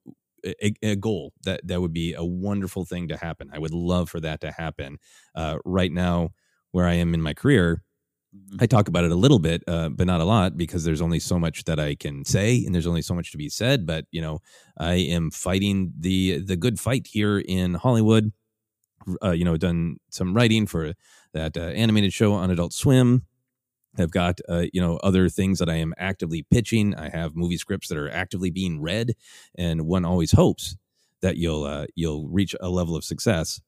a, 0.46 0.74
a 0.82 0.96
goal 0.96 1.34
that 1.46 1.62
that 1.68 1.82
would 1.82 1.94
be 1.94 2.14
a 2.14 2.26
wonderful 2.26 2.84
thing 2.86 3.08
to 3.10 3.18
happen. 3.18 3.50
I 3.54 3.60
would 3.60 3.74
love 3.74 4.10
for 4.10 4.20
that 4.22 4.42
to 4.42 4.52
happen. 4.52 4.98
Uh, 5.36 5.58
right 5.66 5.92
now, 5.92 6.32
where 6.72 6.88
I 6.88 6.94
am 6.96 7.14
in 7.14 7.22
my 7.22 7.34
career, 7.34 7.84
I 8.60 8.66
talk 8.66 8.88
about 8.88 9.04
it 9.04 9.12
a 9.12 9.16
little 9.16 9.40
bit, 9.40 9.64
uh, 9.68 9.90
but 9.90 10.08
not 10.08 10.22
a 10.22 10.26
lot 10.26 10.58
because 10.58 10.84
there's 10.84 11.02
only 11.02 11.20
so 11.20 11.38
much 11.40 11.64
that 11.66 11.80
I 11.80 11.96
can 11.96 12.26
say, 12.26 12.64
and 12.66 12.74
there's 12.74 12.88
only 12.88 13.02
so 13.02 13.14
much 13.14 13.32
to 13.32 13.38
be 13.38 13.50
said. 13.50 13.86
But 13.86 14.06
you 14.12 14.22
know, 14.22 14.40
I 14.78 14.94
am 14.96 15.32
fighting 15.32 15.94
the 16.00 16.40
the 16.40 16.56
good 16.56 16.80
fight 16.80 17.08
here 17.08 17.40
in 17.40 17.76
Hollywood. 17.76 18.32
Uh, 19.24 19.32
you 19.32 19.46
know, 19.46 19.58
done 19.58 19.98
some 20.10 20.34
writing 20.36 20.68
for 20.68 20.94
that 21.34 21.58
uh, 21.58 21.62
animated 21.62 22.14
show 22.14 22.34
on 22.34 22.52
Adult 22.52 22.74
Swim. 22.74 23.24
I've 23.98 24.12
got 24.12 24.40
uh, 24.50 24.66
you 24.74 24.82
know 24.82 24.98
other 24.98 25.30
things 25.30 25.60
that 25.60 25.70
I 25.70 25.76
am 25.76 25.94
actively 25.98 26.44
pitching. 26.52 26.96
I 26.96 27.10
have 27.10 27.36
movie 27.36 27.58
scripts 27.58 27.90
that 27.90 27.98
are 27.98 28.10
actively 28.10 28.50
being 28.52 28.82
read, 28.82 29.16
and 29.56 29.88
one 29.88 30.06
always 30.06 30.32
hopes 30.32 30.78
that 31.22 31.38
you'll 31.38 31.64
uh, 31.66 31.88
you'll 31.96 32.28
reach 32.30 32.56
a 32.62 32.70
level 32.70 32.96
of 32.96 33.04
success 33.06 33.62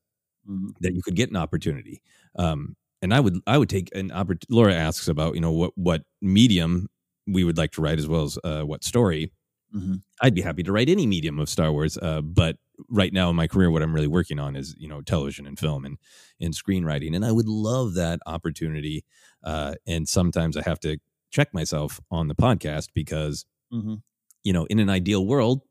Mhm. 0.50 0.70
that 0.82 0.94
you 0.96 1.02
could 1.04 1.16
get 1.16 1.30
an 1.30 1.36
opportunity. 1.38 2.02
Um, 2.36 2.76
and 3.06 3.14
I 3.14 3.22
would 3.22 3.40
I 3.48 3.58
would 3.58 3.70
take 3.70 3.90
an 3.96 4.12
opportunity. 4.12 4.48
Laura 4.50 4.74
asks 4.76 5.08
about 5.08 5.36
you 5.36 5.42
know 5.42 5.54
what 5.54 5.72
what 5.78 6.04
medium 6.22 6.90
we 7.28 7.46
would 7.46 7.58
like 7.58 7.72
to 7.74 7.82
write 7.82 8.00
as 8.00 8.08
well 8.10 8.24
as 8.24 8.38
uh, 8.44 8.64
what 8.64 8.84
story. 8.84 9.32
Mhm. 9.76 10.04
I'd 10.22 10.36
be 10.36 10.42
happy 10.42 10.64
to 10.64 10.72
write 10.74 10.90
any 10.90 11.08
medium 11.08 11.40
of 11.40 11.50
Star 11.50 11.72
Wars, 11.72 11.98
uh, 11.98 12.22
but 12.22 12.58
right 12.90 13.14
now 13.14 13.30
in 13.30 13.36
my 13.36 13.48
career, 13.48 13.72
what 13.72 13.82
I'm 13.84 13.94
really 13.96 14.08
working 14.08 14.40
on 14.40 14.56
is 14.58 14.76
you 14.78 14.88
know 14.90 15.02
television 15.02 15.48
and 15.48 15.58
film 15.60 15.86
and 15.86 15.98
and 16.42 16.54
screenwriting, 16.54 17.16
and 17.16 17.26
I 17.26 17.32
would 17.32 17.48
love 17.48 17.94
that 17.96 18.20
opportunity. 18.26 19.06
Uh, 19.44 19.76
and 19.88 20.08
sometimes 20.10 20.58
I 20.58 20.64
have 20.64 20.80
to 20.82 20.98
check 21.32 21.54
myself 21.54 22.00
on 22.12 22.28
the 22.28 22.36
podcast 22.36 22.90
because 22.94 23.46
Mhm. 23.74 24.02
you 24.44 24.54
know 24.54 24.66
in 24.66 24.80
an 24.80 24.90
ideal 24.90 25.26
world. 25.26 25.62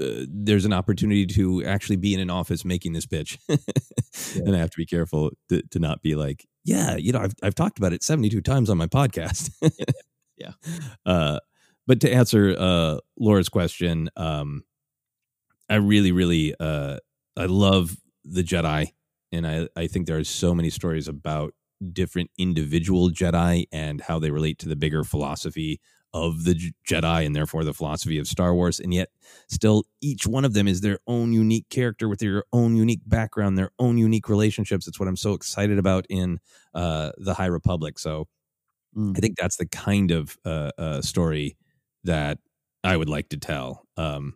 Uh, 0.00 0.26
there's 0.28 0.64
an 0.64 0.72
opportunity 0.72 1.26
to 1.26 1.64
actually 1.64 1.96
be 1.96 2.14
in 2.14 2.20
an 2.20 2.30
office 2.30 2.64
making 2.64 2.92
this 2.92 3.06
pitch, 3.06 3.38
and 3.48 4.54
I 4.54 4.58
have 4.58 4.70
to 4.70 4.76
be 4.76 4.86
careful 4.86 5.30
to, 5.48 5.62
to 5.70 5.78
not 5.78 6.02
be 6.02 6.14
like, 6.14 6.46
yeah, 6.64 6.96
you 6.96 7.12
know, 7.12 7.20
I've 7.20 7.34
I've 7.42 7.54
talked 7.54 7.78
about 7.78 7.92
it 7.92 8.02
72 8.02 8.40
times 8.40 8.70
on 8.70 8.78
my 8.78 8.86
podcast. 8.86 9.50
Yeah. 10.36 10.52
Uh, 11.04 11.38
but 11.86 12.00
to 12.00 12.12
answer 12.12 12.54
uh, 12.58 12.98
Laura's 13.18 13.48
question, 13.48 14.10
um, 14.16 14.64
I 15.68 15.76
really, 15.76 16.12
really, 16.12 16.54
uh, 16.58 16.98
I 17.36 17.46
love 17.46 17.96
the 18.24 18.42
Jedi, 18.42 18.92
and 19.32 19.46
I, 19.46 19.68
I 19.76 19.86
think 19.86 20.06
there 20.06 20.18
are 20.18 20.24
so 20.24 20.54
many 20.54 20.70
stories 20.70 21.08
about 21.08 21.54
different 21.92 22.30
individual 22.38 23.10
Jedi 23.10 23.66
and 23.72 24.00
how 24.00 24.18
they 24.18 24.30
relate 24.30 24.58
to 24.60 24.68
the 24.68 24.76
bigger 24.76 25.04
philosophy 25.04 25.80
of 26.14 26.44
the 26.44 26.72
Jedi 26.88 27.26
and 27.26 27.36
therefore 27.36 27.64
the 27.64 27.74
philosophy 27.74 28.18
of 28.18 28.26
Star 28.26 28.54
Wars. 28.54 28.80
And 28.80 28.94
yet, 28.94 29.10
still, 29.48 29.84
each 30.00 30.26
one 30.26 30.46
of 30.46 30.54
them 30.54 30.66
is 30.66 30.80
their 30.80 31.00
own 31.06 31.34
unique 31.34 31.68
character 31.68 32.08
with 32.08 32.20
their 32.20 32.44
own 32.54 32.76
unique 32.76 33.02
background, 33.06 33.58
their 33.58 33.72
own 33.78 33.98
unique 33.98 34.30
relationships. 34.30 34.88
It's 34.88 34.98
what 34.98 35.08
I'm 35.08 35.16
so 35.16 35.34
excited 35.34 35.78
about 35.78 36.06
in 36.08 36.38
uh, 36.74 37.10
the 37.18 37.34
High 37.34 37.46
Republic. 37.46 37.98
So, 37.98 38.28
Mm. 38.96 39.16
I 39.16 39.20
think 39.20 39.36
that's 39.36 39.56
the 39.56 39.66
kind 39.66 40.10
of 40.10 40.38
uh, 40.44 40.70
uh, 40.78 41.00
story 41.02 41.56
that 42.04 42.38
I 42.82 42.96
would 42.96 43.08
like 43.08 43.28
to 43.30 43.36
tell. 43.36 43.86
Um, 43.96 44.34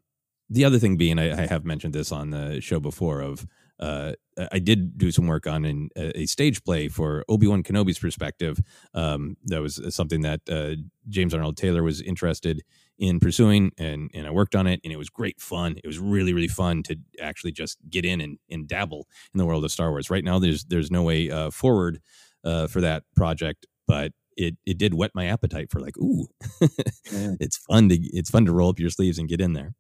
the 0.50 0.64
other 0.64 0.78
thing 0.78 0.96
being, 0.96 1.18
I, 1.18 1.44
I 1.44 1.46
have 1.46 1.64
mentioned 1.64 1.94
this 1.94 2.10
on 2.10 2.30
the 2.30 2.60
show 2.60 2.80
before. 2.80 3.20
Of 3.20 3.46
uh, 3.80 4.12
I 4.52 4.58
did 4.58 4.98
do 4.98 5.10
some 5.10 5.26
work 5.26 5.46
on 5.46 5.64
an, 5.64 5.90
a 5.96 6.26
stage 6.26 6.62
play 6.64 6.88
for 6.88 7.24
Obi 7.28 7.46
Wan 7.46 7.62
Kenobi's 7.62 7.98
perspective. 7.98 8.58
Um, 8.94 9.36
that 9.44 9.60
was 9.60 9.80
something 9.94 10.22
that 10.22 10.40
uh, 10.50 10.74
James 11.08 11.34
Arnold 11.34 11.56
Taylor 11.56 11.82
was 11.82 12.00
interested 12.00 12.62
in 12.98 13.20
pursuing, 13.20 13.70
and 13.78 14.10
and 14.14 14.26
I 14.26 14.30
worked 14.30 14.56
on 14.56 14.66
it, 14.66 14.80
and 14.82 14.92
it 14.92 14.96
was 14.96 15.08
great 15.08 15.40
fun. 15.40 15.76
It 15.82 15.86
was 15.86 15.98
really 15.98 16.32
really 16.32 16.48
fun 16.48 16.82
to 16.84 16.96
actually 17.20 17.52
just 17.52 17.78
get 17.88 18.04
in 18.04 18.20
and, 18.20 18.38
and 18.50 18.66
dabble 18.66 19.06
in 19.32 19.38
the 19.38 19.46
world 19.46 19.64
of 19.64 19.70
Star 19.70 19.90
Wars. 19.90 20.10
Right 20.10 20.24
now, 20.24 20.38
there's 20.38 20.64
there's 20.64 20.90
no 20.90 21.02
way 21.02 21.30
uh, 21.30 21.50
forward 21.50 22.00
uh, 22.44 22.66
for 22.66 22.80
that 22.80 23.04
project, 23.16 23.66
but 23.86 24.12
it 24.36 24.56
it 24.66 24.78
did 24.78 24.94
whet 24.94 25.12
my 25.14 25.26
appetite 25.26 25.70
for 25.70 25.80
like, 25.80 25.98
ooh, 25.98 26.26
it's 27.04 27.58
fun 27.58 27.88
to 27.88 27.96
it's 27.96 28.30
fun 28.30 28.44
to 28.46 28.52
roll 28.52 28.70
up 28.70 28.80
your 28.80 28.90
sleeves 28.90 29.18
and 29.18 29.28
get 29.28 29.40
in 29.40 29.52
there. 29.52 29.74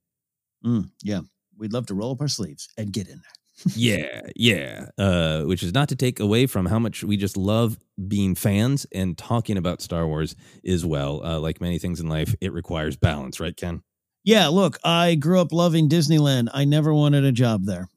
Mm, 0.64 0.90
yeah. 1.02 1.20
We'd 1.56 1.72
love 1.72 1.86
to 1.86 1.94
roll 1.94 2.12
up 2.12 2.20
our 2.20 2.28
sleeves 2.28 2.68
and 2.76 2.92
get 2.92 3.08
in 3.08 3.14
there. 3.16 3.32
Yeah, 3.74 4.22
yeah. 4.36 4.86
Uh, 4.98 5.42
which 5.42 5.62
is 5.62 5.72
not 5.74 5.88
to 5.88 5.96
take 5.96 6.20
away 6.20 6.46
from 6.46 6.66
how 6.66 6.78
much 6.78 7.02
we 7.02 7.16
just 7.16 7.36
love 7.36 7.78
being 8.06 8.34
fans 8.34 8.86
and 8.92 9.16
talking 9.16 9.56
about 9.56 9.80
Star 9.82 10.06
Wars 10.06 10.36
as 10.66 10.84
well. 10.84 11.24
Uh, 11.24 11.38
like 11.40 11.60
many 11.60 11.78
things 11.78 12.00
in 12.00 12.08
life, 12.08 12.34
it 12.40 12.52
requires 12.52 12.96
balance, 12.96 13.40
right, 13.40 13.56
Ken? 13.56 13.82
Yeah, 14.24 14.48
look, 14.48 14.78
I 14.84 15.14
grew 15.14 15.40
up 15.40 15.52
loving 15.52 15.88
Disneyland. 15.88 16.48
I 16.52 16.64
never 16.64 16.92
wanted 16.92 17.24
a 17.24 17.32
job 17.32 17.64
there. 17.64 17.88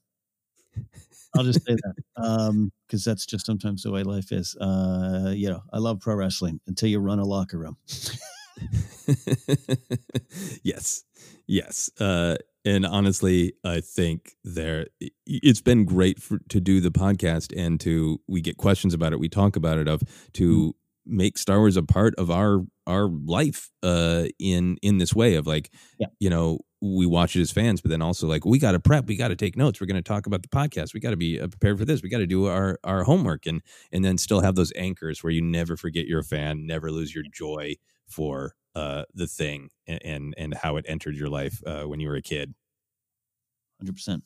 I'll 1.35 1.43
just 1.43 1.65
say 1.65 1.75
that. 1.75 1.95
Um, 2.17 2.71
because 2.85 3.03
that's 3.03 3.25
just 3.25 3.47
sometimes 3.47 3.81
the 3.81 3.91
way 3.91 4.03
life 4.03 4.31
is. 4.31 4.55
Uh, 4.57 5.31
you 5.33 5.49
know, 5.49 5.63
I 5.73 5.79
love 5.79 6.01
pro 6.01 6.13
wrestling 6.13 6.59
until 6.67 6.89
you 6.89 6.99
run 6.99 7.17
a 7.17 7.25
locker 7.25 7.57
room. 7.57 7.77
yes, 10.63 11.03
yes. 11.47 11.89
Uh, 11.99 12.35
and 12.65 12.85
honestly, 12.85 13.53
I 13.63 13.81
think 13.81 14.35
there 14.43 14.87
it's 15.25 15.61
been 15.61 15.85
great 15.85 16.21
for, 16.21 16.39
to 16.49 16.59
do 16.59 16.79
the 16.81 16.91
podcast 16.91 17.53
and 17.55 17.79
to 17.81 18.19
we 18.27 18.41
get 18.41 18.57
questions 18.57 18.93
about 18.93 19.13
it, 19.13 19.19
we 19.19 19.29
talk 19.29 19.55
about 19.55 19.77
it 19.79 19.87
of 19.87 20.01
to 20.33 20.75
make 21.05 21.37
Star 21.37 21.57
Wars 21.59 21.77
a 21.77 21.83
part 21.83 22.13
of 22.15 22.29
our 22.29 22.59
our 22.87 23.07
life 23.07 23.69
uh 23.83 24.25
in 24.39 24.77
in 24.81 24.97
this 24.97 25.13
way 25.15 25.35
of 25.35 25.47
like 25.47 25.71
Yeah. 25.99 26.07
you 26.19 26.29
know 26.29 26.59
we 26.81 27.05
watch 27.05 27.35
it 27.35 27.41
as 27.41 27.51
fans 27.51 27.79
but 27.81 27.89
then 27.91 28.01
also 28.01 28.27
like 28.27 28.43
we 28.43 28.57
got 28.59 28.71
to 28.71 28.79
prep 28.79 29.05
we 29.07 29.15
got 29.15 29.27
to 29.29 29.35
take 29.35 29.55
notes 29.55 29.79
we're 29.79 29.87
going 29.87 30.01
to 30.01 30.07
talk 30.07 30.25
about 30.25 30.41
the 30.41 30.47
podcast 30.47 30.93
we 30.93 30.99
got 30.99 31.11
to 31.11 31.17
be 31.17 31.39
uh, 31.39 31.47
prepared 31.47 31.77
for 31.77 31.85
this 31.85 32.01
we 32.01 32.09
got 32.09 32.17
to 32.19 32.27
do 32.27 32.47
our 32.47 32.77
our 32.83 33.03
homework 33.03 33.45
and 33.45 33.61
and 33.91 34.03
then 34.03 34.17
still 34.17 34.41
have 34.41 34.55
those 34.55 34.73
anchors 34.75 35.23
where 35.23 35.31
you 35.31 35.41
never 35.41 35.77
forget 35.77 36.05
you're 36.07 36.19
a 36.19 36.23
fan 36.23 36.65
never 36.65 36.91
lose 36.91 37.13
your 37.13 37.23
joy 37.31 37.75
for 38.11 38.55
uh 38.75 39.03
the 39.13 39.27
thing 39.27 39.69
and 39.87 39.99
and, 40.03 40.35
and 40.37 40.53
how 40.55 40.77
it 40.77 40.85
entered 40.87 41.15
your 41.15 41.29
life 41.29 41.61
uh 41.65 41.83
when 41.83 41.99
you 41.99 42.07
were 42.09 42.15
a 42.15 42.21
kid 42.21 42.53
100%. 43.83 44.21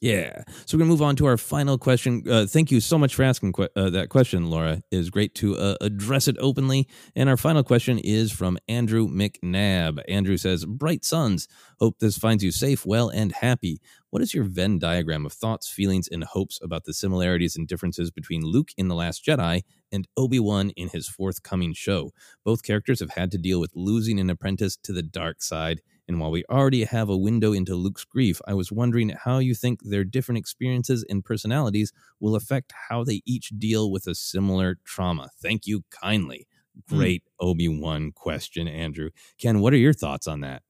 Yeah. 0.00 0.44
So 0.66 0.76
we're 0.76 0.78
going 0.78 0.88
to 0.88 0.92
move 0.92 1.02
on 1.02 1.16
to 1.16 1.26
our 1.26 1.36
final 1.36 1.76
question. 1.76 2.22
Uh, 2.28 2.46
thank 2.46 2.70
you 2.70 2.80
so 2.80 2.98
much 2.98 3.16
for 3.16 3.24
asking 3.24 3.52
que- 3.52 3.68
uh, 3.74 3.90
that 3.90 4.10
question, 4.10 4.48
Laura. 4.48 4.82
It 4.92 4.96
is 4.96 5.10
great 5.10 5.34
to 5.36 5.56
uh, 5.56 5.76
address 5.80 6.28
it 6.28 6.36
openly. 6.38 6.86
And 7.16 7.28
our 7.28 7.36
final 7.36 7.64
question 7.64 7.98
is 7.98 8.30
from 8.30 8.58
Andrew 8.68 9.08
McNabb. 9.08 10.00
Andrew 10.08 10.36
says, 10.36 10.64
Bright 10.64 11.04
Suns, 11.04 11.48
hope 11.80 11.98
this 11.98 12.16
finds 12.16 12.44
you 12.44 12.52
safe, 12.52 12.86
well, 12.86 13.08
and 13.08 13.32
happy. 13.32 13.80
What 14.10 14.22
is 14.22 14.32
your 14.32 14.44
Venn 14.44 14.78
diagram 14.78 15.26
of 15.26 15.32
thoughts, 15.32 15.68
feelings, 15.68 16.08
and 16.08 16.22
hopes 16.22 16.60
about 16.62 16.84
the 16.84 16.94
similarities 16.94 17.56
and 17.56 17.66
differences 17.66 18.12
between 18.12 18.42
Luke 18.42 18.68
in 18.76 18.86
The 18.86 18.94
Last 18.94 19.24
Jedi 19.24 19.62
and 19.90 20.06
Obi 20.16 20.38
Wan 20.38 20.70
in 20.70 20.88
his 20.88 21.08
forthcoming 21.08 21.74
show? 21.74 22.12
Both 22.44 22.62
characters 22.62 23.00
have 23.00 23.10
had 23.10 23.30
to 23.32 23.38
deal 23.38 23.60
with 23.60 23.72
losing 23.74 24.18
an 24.18 24.30
apprentice 24.30 24.76
to 24.84 24.92
the 24.92 25.02
dark 25.02 25.42
side 25.42 25.80
and 26.08 26.18
while 26.18 26.30
we 26.30 26.42
already 26.50 26.84
have 26.84 27.10
a 27.10 27.16
window 27.16 27.52
into 27.52 27.74
Luke's 27.74 28.04
grief, 28.04 28.40
I 28.48 28.54
was 28.54 28.72
wondering 28.72 29.10
how 29.10 29.38
you 29.38 29.54
think 29.54 29.80
their 29.82 30.04
different 30.04 30.38
experiences 30.38 31.04
and 31.08 31.22
personalities 31.22 31.92
will 32.18 32.34
affect 32.34 32.72
how 32.88 33.04
they 33.04 33.20
each 33.26 33.50
deal 33.58 33.90
with 33.92 34.06
a 34.06 34.14
similar 34.14 34.78
trauma. 34.84 35.28
Thank 35.40 35.66
you 35.66 35.84
kindly. 35.90 36.46
Great 36.88 37.24
mm. 37.24 37.46
Obi 37.46 37.68
Wan 37.68 38.12
question, 38.12 38.66
Andrew. 38.66 39.10
Ken, 39.38 39.60
what 39.60 39.74
are 39.74 39.78
your 39.78 39.92
thoughts 39.92 40.26
on 40.26 40.40
that? 40.40 40.62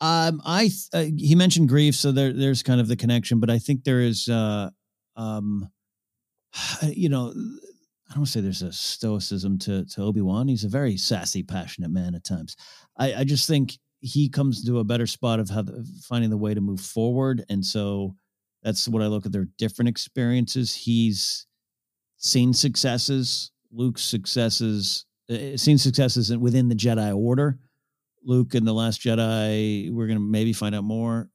Um, 0.00 0.40
I 0.44 0.70
uh, 0.92 1.04
he 1.16 1.34
mentioned 1.34 1.68
grief, 1.68 1.94
so 1.94 2.10
there 2.10 2.32
there's 2.32 2.62
kind 2.62 2.80
of 2.80 2.88
the 2.88 2.96
connection, 2.96 3.38
but 3.38 3.50
I 3.50 3.58
think 3.58 3.84
there 3.84 4.00
is, 4.00 4.28
uh, 4.28 4.70
um, 5.16 5.68
you 6.82 7.08
know, 7.08 7.34
I 8.12 8.14
don't 8.14 8.26
say 8.26 8.42
there's 8.42 8.62
a 8.62 8.72
stoicism 8.72 9.58
to 9.60 9.86
to 9.86 10.02
Obi 10.02 10.20
Wan. 10.20 10.46
He's 10.46 10.64
a 10.64 10.68
very 10.68 10.98
sassy, 10.98 11.42
passionate 11.42 11.90
man 11.90 12.14
at 12.14 12.24
times. 12.24 12.56
I, 12.98 13.14
I 13.14 13.24
just 13.24 13.48
think 13.48 13.78
he 14.00 14.28
comes 14.28 14.64
to 14.64 14.80
a 14.80 14.84
better 14.84 15.06
spot 15.06 15.40
of 15.40 15.48
how 15.48 15.62
the, 15.62 15.88
finding 16.06 16.28
the 16.28 16.36
way 16.36 16.52
to 16.52 16.60
move 16.60 16.80
forward. 16.80 17.44
And 17.48 17.64
so 17.64 18.14
that's 18.62 18.86
what 18.86 19.02
I 19.02 19.06
look 19.06 19.24
at 19.24 19.32
their 19.32 19.46
different 19.56 19.88
experiences. 19.88 20.74
He's 20.74 21.46
seen 22.18 22.52
successes, 22.52 23.50
Luke's 23.70 24.02
successes, 24.02 25.06
uh, 25.30 25.56
seen 25.56 25.78
successes 25.78 26.36
within 26.36 26.68
the 26.68 26.74
Jedi 26.74 27.16
Order. 27.16 27.58
Luke 28.24 28.54
in 28.54 28.64
the 28.64 28.74
Last 28.74 29.00
Jedi, 29.00 29.90
we're 29.90 30.06
gonna 30.06 30.20
maybe 30.20 30.52
find 30.52 30.74
out 30.74 30.84
more. 30.84 31.30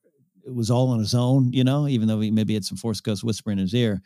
It 0.46 0.54
was 0.54 0.70
all 0.70 0.90
on 0.90 1.00
his 1.00 1.16
own, 1.16 1.52
you 1.54 1.64
know, 1.64 1.88
even 1.88 2.08
though 2.08 2.20
he 2.20 2.30
maybe 2.30 2.54
had 2.54 2.64
some 2.64 2.78
Force 2.78 3.02
Ghost 3.02 3.24
whisper 3.24 3.52
in 3.52 3.58
his 3.58 3.74
ear. 3.74 4.02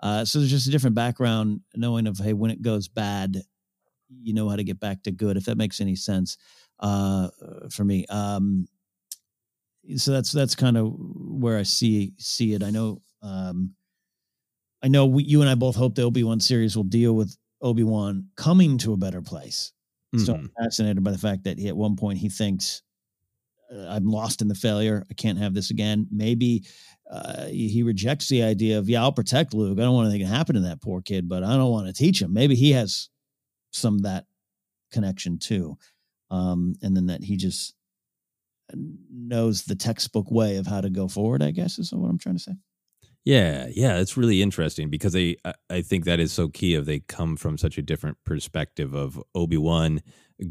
Uh, 0.00 0.24
so 0.24 0.38
there's 0.38 0.50
just 0.50 0.68
a 0.68 0.70
different 0.70 0.96
background, 0.96 1.60
knowing 1.74 2.06
of 2.06 2.18
hey, 2.18 2.32
when 2.32 2.50
it 2.50 2.62
goes 2.62 2.88
bad, 2.88 3.42
you 4.08 4.34
know 4.34 4.48
how 4.48 4.56
to 4.56 4.64
get 4.64 4.78
back 4.78 5.02
to 5.02 5.10
good. 5.10 5.36
If 5.36 5.46
that 5.46 5.56
makes 5.56 5.80
any 5.80 5.96
sense 5.96 6.36
uh, 6.80 7.28
for 7.70 7.84
me. 7.84 8.06
Um, 8.06 8.66
so 9.96 10.12
that's 10.12 10.32
that's 10.32 10.54
kind 10.54 10.76
of 10.76 10.92
where 10.96 11.58
I 11.58 11.62
see 11.62 12.12
see 12.18 12.54
it. 12.54 12.62
I 12.62 12.70
know 12.70 13.02
um, 13.22 13.74
I 14.82 14.88
know 14.88 15.06
we, 15.06 15.24
you 15.24 15.40
and 15.40 15.50
I 15.50 15.54
both 15.54 15.76
hope 15.76 15.94
the 15.94 16.02
Obi 16.02 16.24
Wan 16.24 16.40
series 16.40 16.76
will 16.76 16.84
deal 16.84 17.14
with 17.14 17.36
Obi 17.62 17.84
Wan 17.84 18.28
coming 18.36 18.78
to 18.78 18.92
a 18.92 18.96
better 18.96 19.22
place. 19.22 19.72
Mm-hmm. 20.14 20.24
So 20.24 20.34
I'm 20.34 20.40
mm-hmm. 20.40 20.64
fascinated 20.64 21.02
by 21.02 21.12
the 21.12 21.18
fact 21.18 21.44
that 21.44 21.58
he, 21.58 21.68
at 21.68 21.76
one 21.76 21.96
point 21.96 22.18
he 22.18 22.28
thinks 22.28 22.82
I'm 23.88 24.06
lost 24.06 24.42
in 24.42 24.48
the 24.48 24.54
failure. 24.54 25.04
I 25.10 25.14
can't 25.14 25.38
have 25.38 25.54
this 25.54 25.70
again. 25.70 26.06
Maybe 26.10 26.64
uh, 27.10 27.46
he 27.46 27.82
rejects 27.82 28.28
the 28.28 28.42
idea 28.42 28.78
of 28.78 28.88
yeah, 28.88 29.02
I'll 29.02 29.12
protect 29.12 29.54
Luke. 29.54 29.78
I 29.78 29.82
don't 29.82 29.94
want 29.94 30.08
anything 30.08 30.26
to 30.26 30.34
happen 30.34 30.54
to 30.54 30.62
that 30.62 30.82
poor 30.82 31.00
kid, 31.02 31.28
but 31.28 31.42
I 31.42 31.56
don't 31.56 31.70
want 31.70 31.86
to 31.86 31.92
teach 31.92 32.22
him. 32.22 32.32
Maybe 32.32 32.54
he 32.54 32.72
has 32.72 33.08
some 33.72 33.98
that 33.98 34.24
connection 34.92 35.38
too 35.38 35.76
um, 36.30 36.74
and 36.82 36.96
then 36.96 37.06
that 37.06 37.22
he 37.22 37.36
just 37.36 37.74
knows 38.74 39.64
the 39.64 39.76
textbook 39.76 40.30
way 40.30 40.56
of 40.56 40.66
how 40.66 40.80
to 40.80 40.90
go 40.90 41.08
forward. 41.08 41.42
I 41.42 41.50
guess 41.50 41.78
is 41.78 41.92
what 41.92 42.08
I'm 42.08 42.18
trying 42.18 42.36
to 42.36 42.42
say. 42.42 42.52
Yeah, 43.26 43.66
yeah, 43.74 43.98
it's 43.98 44.16
really 44.16 44.40
interesting 44.40 44.88
because 44.88 45.12
they, 45.12 45.36
I 45.68 45.82
think 45.82 46.04
that 46.04 46.20
is 46.20 46.32
so 46.32 46.48
key. 46.48 46.76
Of 46.76 46.86
they 46.86 47.00
come 47.00 47.36
from 47.36 47.58
such 47.58 47.76
a 47.76 47.82
different 47.82 48.18
perspective 48.24 48.94
of 48.94 49.20
Obi 49.34 49.56
Wan 49.56 50.00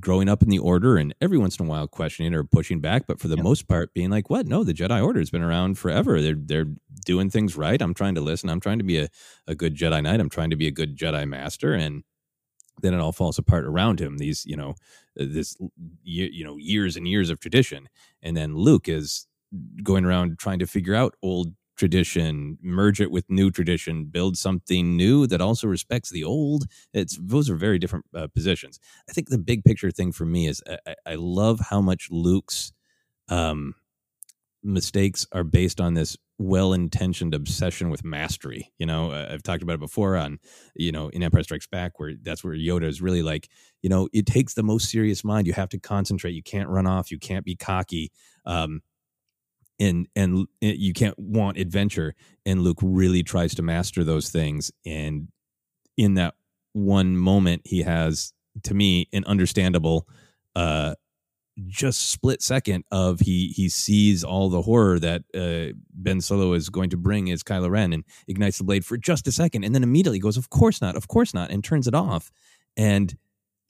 growing 0.02 0.28
up 0.28 0.44
in 0.44 0.50
the 0.50 0.60
Order, 0.60 0.98
and 0.98 1.16
every 1.22 1.38
once 1.38 1.58
in 1.58 1.66
a 1.66 1.70
while 1.70 1.88
questioning 1.88 2.34
or 2.34 2.44
pushing 2.44 2.82
back, 2.82 3.08
but 3.08 3.18
for 3.22 3.30
the 3.30 3.38
yep. 3.38 3.46
most 3.46 3.70
part, 3.70 3.94
being 3.94 4.10
like, 4.10 4.30
"What? 4.30 4.46
No, 4.46 4.66
the 4.66 4.74
Jedi 4.74 5.02
Order 5.02 5.20
has 5.20 5.30
been 5.30 5.42
around 5.42 5.78
forever. 5.78 6.22
They're 6.22 6.36
they're 6.36 6.68
doing 7.06 7.30
things 7.30 7.56
right. 7.56 7.82
I'm 7.82 7.94
trying 7.94 8.16
to 8.16 8.22
listen. 8.22 8.50
I'm 8.50 8.60
trying 8.60 8.80
to 8.80 8.84
be 8.84 8.98
a, 9.00 9.08
a 9.48 9.56
good 9.56 9.78
Jedi 9.78 10.04
Knight. 10.04 10.20
I'm 10.20 10.30
trying 10.30 10.50
to 10.50 10.58
be 10.58 10.68
a 10.68 10.72
good 10.72 10.98
Jedi 10.98 11.26
Master." 11.26 11.74
And 11.74 12.04
then 12.82 12.94
it 12.94 13.00
all 13.00 13.14
falls 13.14 13.38
apart 13.38 13.64
around 13.64 14.02
him. 14.02 14.18
These, 14.18 14.46
you 14.46 14.58
know, 14.58 14.76
this, 15.16 15.56
you 16.04 16.44
know, 16.44 16.58
years 16.58 16.98
and 16.98 17.08
years 17.08 17.30
of 17.30 17.40
tradition, 17.40 17.88
and 18.22 18.36
then 18.36 18.54
Luke 18.54 18.90
is 18.90 19.28
going 19.82 20.04
around 20.04 20.40
trying 20.40 20.60
to 20.60 20.68
figure 20.68 20.96
out 20.96 21.16
old 21.24 21.54
tradition, 21.76 22.58
merge 22.62 23.02
it 23.02 23.12
with 23.12 23.30
new 23.30 23.52
tradition, 23.52 24.06
build 24.06 24.38
something 24.38 24.96
new 24.96 25.28
that 25.28 25.42
also 25.42 25.68
respects 25.68 26.10
the 26.10 26.24
old. 26.24 26.66
It's 26.94 27.18
those 27.22 27.50
are 27.50 27.56
very 27.56 27.80
different 27.80 28.06
uh, 28.16 28.28
positions. 28.28 28.80
I 29.10 29.14
think 29.14 29.30
the 29.30 29.38
big 29.38 29.64
picture 29.64 29.92
thing 29.92 30.12
for 30.12 30.26
me 30.26 30.48
is 30.48 30.64
I, 30.68 30.96
I 31.06 31.16
love 31.16 31.60
how 31.60 31.82
much 31.82 32.08
Luke's 32.10 32.72
um, 33.30 33.76
mistakes 34.64 35.28
are 35.32 35.44
based 35.44 35.80
on 35.80 35.94
this 35.94 36.18
well-intentioned 36.38 37.34
obsession 37.34 37.90
with 37.90 38.04
mastery. 38.04 38.74
You 38.78 38.86
know, 38.86 39.12
I've 39.12 39.44
talked 39.44 39.64
about 39.64 39.76
it 39.76 39.80
before 39.80 40.18
on, 40.18 40.40
you 40.76 40.92
know, 40.92 41.08
in 41.10 41.24
Empire 41.24 41.44
Strikes 41.44 41.68
Back, 41.68 41.98
where 41.98 42.14
that's 42.22 42.44
where 42.44 42.56
Yoda 42.56 42.84
is 42.84 43.02
really 43.02 43.22
like, 43.22 43.48
you 43.82 43.90
know, 43.90 44.10
it 44.12 44.26
takes 44.26 44.54
the 44.54 44.64
most 44.64 44.90
serious 44.90 45.24
mind. 45.24 45.48
You 45.48 45.54
have 45.54 45.70
to 45.70 45.80
concentrate. 45.80 46.32
You 46.32 46.44
can't 46.44 46.68
run 46.68 46.88
off. 46.88 47.10
You 47.10 47.20
can't 47.20 47.46
be 47.46 47.56
cocky. 47.56 48.12
Um, 48.46 48.82
and 49.80 50.08
and 50.16 50.48
uh, 50.64 50.68
you 50.68 50.94
can't 50.94 51.18
want 51.18 51.58
adventure. 51.58 52.16
And 52.46 52.62
Luke 52.62 52.80
really 52.82 53.24
tries 53.24 53.56
to 53.56 53.62
master 53.62 54.04
those 54.04 54.30
things. 54.30 54.72
And 54.86 55.30
in 55.98 56.16
that 56.16 56.36
one 56.74 57.18
moment, 57.18 57.62
he 57.66 57.84
has, 57.84 58.34
to 58.64 58.74
me, 58.74 59.08
an 59.14 59.24
understandable 59.26 60.08
uh, 60.56 60.96
just 61.68 62.10
split 62.10 62.42
second 62.42 62.84
of 62.92 63.22
he 63.22 63.48
he 63.56 63.70
sees 63.70 64.24
all 64.24 64.50
the 64.50 64.62
horror 64.62 65.00
that 65.00 65.24
uh, 65.34 65.74
Ben 65.94 66.20
Solo 66.20 66.54
is 66.54 66.70
going 66.70 66.90
to 66.90 66.98
bring 66.98 67.32
as 67.32 67.44
Kylo 67.44 67.70
Ren 67.70 67.94
and 67.94 68.04
ignites 68.28 68.58
the 68.58 68.66
blade 68.66 68.86
for 68.86 68.98
just 68.98 69.28
a 69.28 69.32
second 69.32 69.64
and 69.64 69.74
then 69.74 69.84
immediately 69.84 70.20
goes 70.20 70.36
of 70.36 70.50
course 70.50 70.82
not 70.82 70.98
of 70.98 71.08
course 71.08 71.34
not 71.34 71.52
and 71.52 71.64
turns 71.64 71.88
it 71.88 71.96
off 71.96 72.30
and 72.76 73.18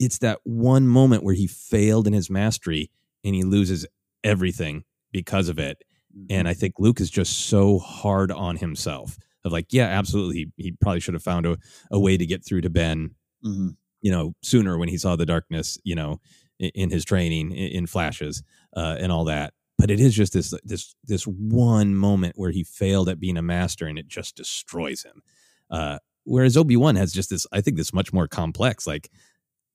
it's 0.00 0.18
that 0.18 0.40
one 0.42 0.88
moment 0.88 1.22
where 1.22 1.34
he 1.34 1.46
failed 1.46 2.06
in 2.06 2.12
his 2.12 2.28
mastery 2.28 2.90
and 3.24 3.34
he 3.34 3.44
loses 3.44 3.86
everything 4.24 4.82
because 5.12 5.48
of 5.48 5.58
it 5.58 5.82
and 6.30 6.48
I 6.48 6.52
mm-hmm. 6.52 6.60
think 6.60 6.74
Luke 6.78 7.00
is 7.00 7.10
just 7.10 7.46
so 7.48 7.78
hard 7.78 8.32
on 8.32 8.56
himself 8.56 9.18
of 9.44 9.52
like 9.52 9.66
yeah 9.70 9.86
absolutely 9.86 10.50
he, 10.56 10.64
he 10.64 10.72
probably 10.72 11.00
should 11.00 11.14
have 11.14 11.22
found 11.22 11.46
a, 11.46 11.56
a 11.90 12.00
way 12.00 12.16
to 12.16 12.26
get 12.26 12.44
through 12.44 12.62
to 12.62 12.70
Ben 12.70 13.10
mm-hmm. 13.44 13.68
you 14.02 14.10
know 14.10 14.34
sooner 14.42 14.76
when 14.78 14.88
he 14.88 14.98
saw 14.98 15.16
the 15.16 15.26
darkness 15.26 15.78
you 15.84 15.94
know 15.94 16.20
in 16.58 16.90
his 16.90 17.04
training 17.04 17.52
in 17.52 17.86
flashes 17.86 18.42
uh, 18.76 18.96
and 18.98 19.12
all 19.12 19.24
that 19.24 19.52
but 19.78 19.90
it 19.90 20.00
is 20.00 20.14
just 20.14 20.32
this 20.32 20.54
this 20.64 20.94
this 21.04 21.24
one 21.24 21.94
moment 21.94 22.34
where 22.36 22.50
he 22.50 22.64
failed 22.64 23.08
at 23.08 23.20
being 23.20 23.36
a 23.36 23.42
master 23.42 23.86
and 23.86 23.98
it 23.98 24.08
just 24.08 24.36
destroys 24.36 25.04
him 25.04 25.22
uh, 25.70 25.98
whereas 26.24 26.56
obi-wan 26.56 26.96
has 26.96 27.12
just 27.12 27.28
this 27.30 27.46
i 27.52 27.60
think 27.60 27.76
this 27.76 27.92
much 27.92 28.12
more 28.12 28.26
complex 28.26 28.86
like 28.86 29.10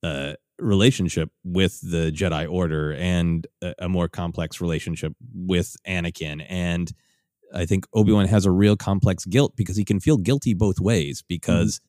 uh, 0.03 0.34
relationship 0.61 1.29
with 1.43 1.79
the 1.81 2.11
jedi 2.11 2.49
order 2.49 2.93
and 2.93 3.47
a, 3.61 3.73
a, 3.79 3.89
more 3.89 4.07
complex 4.07 4.61
relationship 4.61 5.13
with 5.33 5.75
anakin 5.88 6.45
and 6.47 6.93
i 7.53 7.65
think 7.65 7.85
obi-wan 7.93 8.27
has 8.27 8.45
a 8.45 8.51
real 8.51 8.77
complex 8.77 9.25
guilt 9.25 9.53
because 9.55 9.75
he 9.75 9.83
can 9.83 9.99
feel 9.99 10.17
guilty 10.17 10.53
both 10.53 10.79
ways 10.79 11.23
because 11.27 11.79
mm-hmm. 11.79 11.88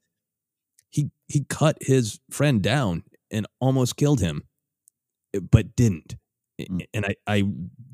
he 0.91 1.11
he 1.29 1.45
cut 1.49 1.77
his 1.81 2.19
friend 2.31 2.63
down 2.63 3.03
and 3.31 3.47
almost 3.61 3.97
killed 3.97 4.21
him 4.21 4.43
but 5.41 5.75
didn't. 5.77 6.17
Mm. 6.61 6.87
And 6.93 7.07
I, 7.07 7.15
I 7.27 7.45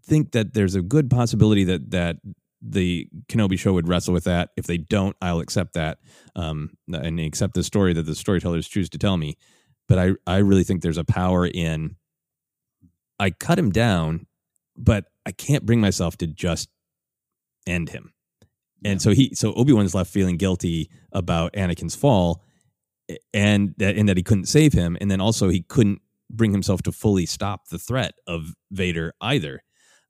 think 0.05 0.32
that 0.32 0.55
there's 0.55 0.74
a 0.74 0.82
good 0.82 1.10
possibility 1.10 1.64
that 1.64 1.90
that 1.90 2.16
the 2.60 3.09
Kenobi 3.28 3.59
show 3.59 3.72
would 3.72 3.88
wrestle 3.88 4.12
with 4.12 4.24
that. 4.24 4.50
If 4.56 4.66
they 4.66 4.78
don't, 4.78 5.16
I'll 5.22 5.38
accept 5.38 5.74
that 5.74 5.98
um, 6.34 6.70
and 6.92 7.20
accept 7.20 7.55
the 7.55 7.62
story 7.62 7.92
that 7.92 8.02
the 8.02 8.16
storytellers 8.16 8.66
choose 8.66 8.88
to 8.90 8.98
tell 8.98 9.16
me. 9.16 9.36
But 9.89 9.98
I, 9.98 10.10
I 10.27 10.39
really 10.39 10.65
think 10.65 10.82
there's 10.82 10.98
a 10.98 11.05
power 11.05 11.47
in 11.47 11.97
I 13.19 13.31
cut 13.31 13.59
him 13.59 13.70
down, 13.70 14.27
but 14.77 15.06
I 15.27 15.32
can't 15.32 15.66
bring 15.66 15.81
myself 15.81 16.16
to 16.19 16.27
just 16.27 16.69
end 17.66 17.90
him. 17.90 18.12
And 18.85 19.02
so 19.02 19.10
he, 19.10 19.35
so 19.35 19.52
Obi 19.55 19.73
Wan's 19.73 19.94
left 19.94 20.12
feeling 20.12 20.36
guilty 20.36 20.89
about 21.12 21.52
Anakin's 21.55 21.97
fall, 21.97 22.43
and 23.35 23.74
that 23.78 23.97
and 23.97 24.09
that 24.09 24.16
he 24.16 24.23
couldn't 24.23 24.47
save 24.47 24.73
him, 24.73 24.97
and 25.01 25.10
then 25.10 25.20
also 25.20 25.48
he 25.48 25.62
couldn't 25.62 26.01
bring 26.31 26.52
himself 26.52 26.82
to 26.82 26.93
fully 26.93 27.27
stop 27.27 27.69
the 27.69 27.78
threat 27.78 28.15
of 28.27 28.55
Vader 28.70 29.15
either. 29.20 29.62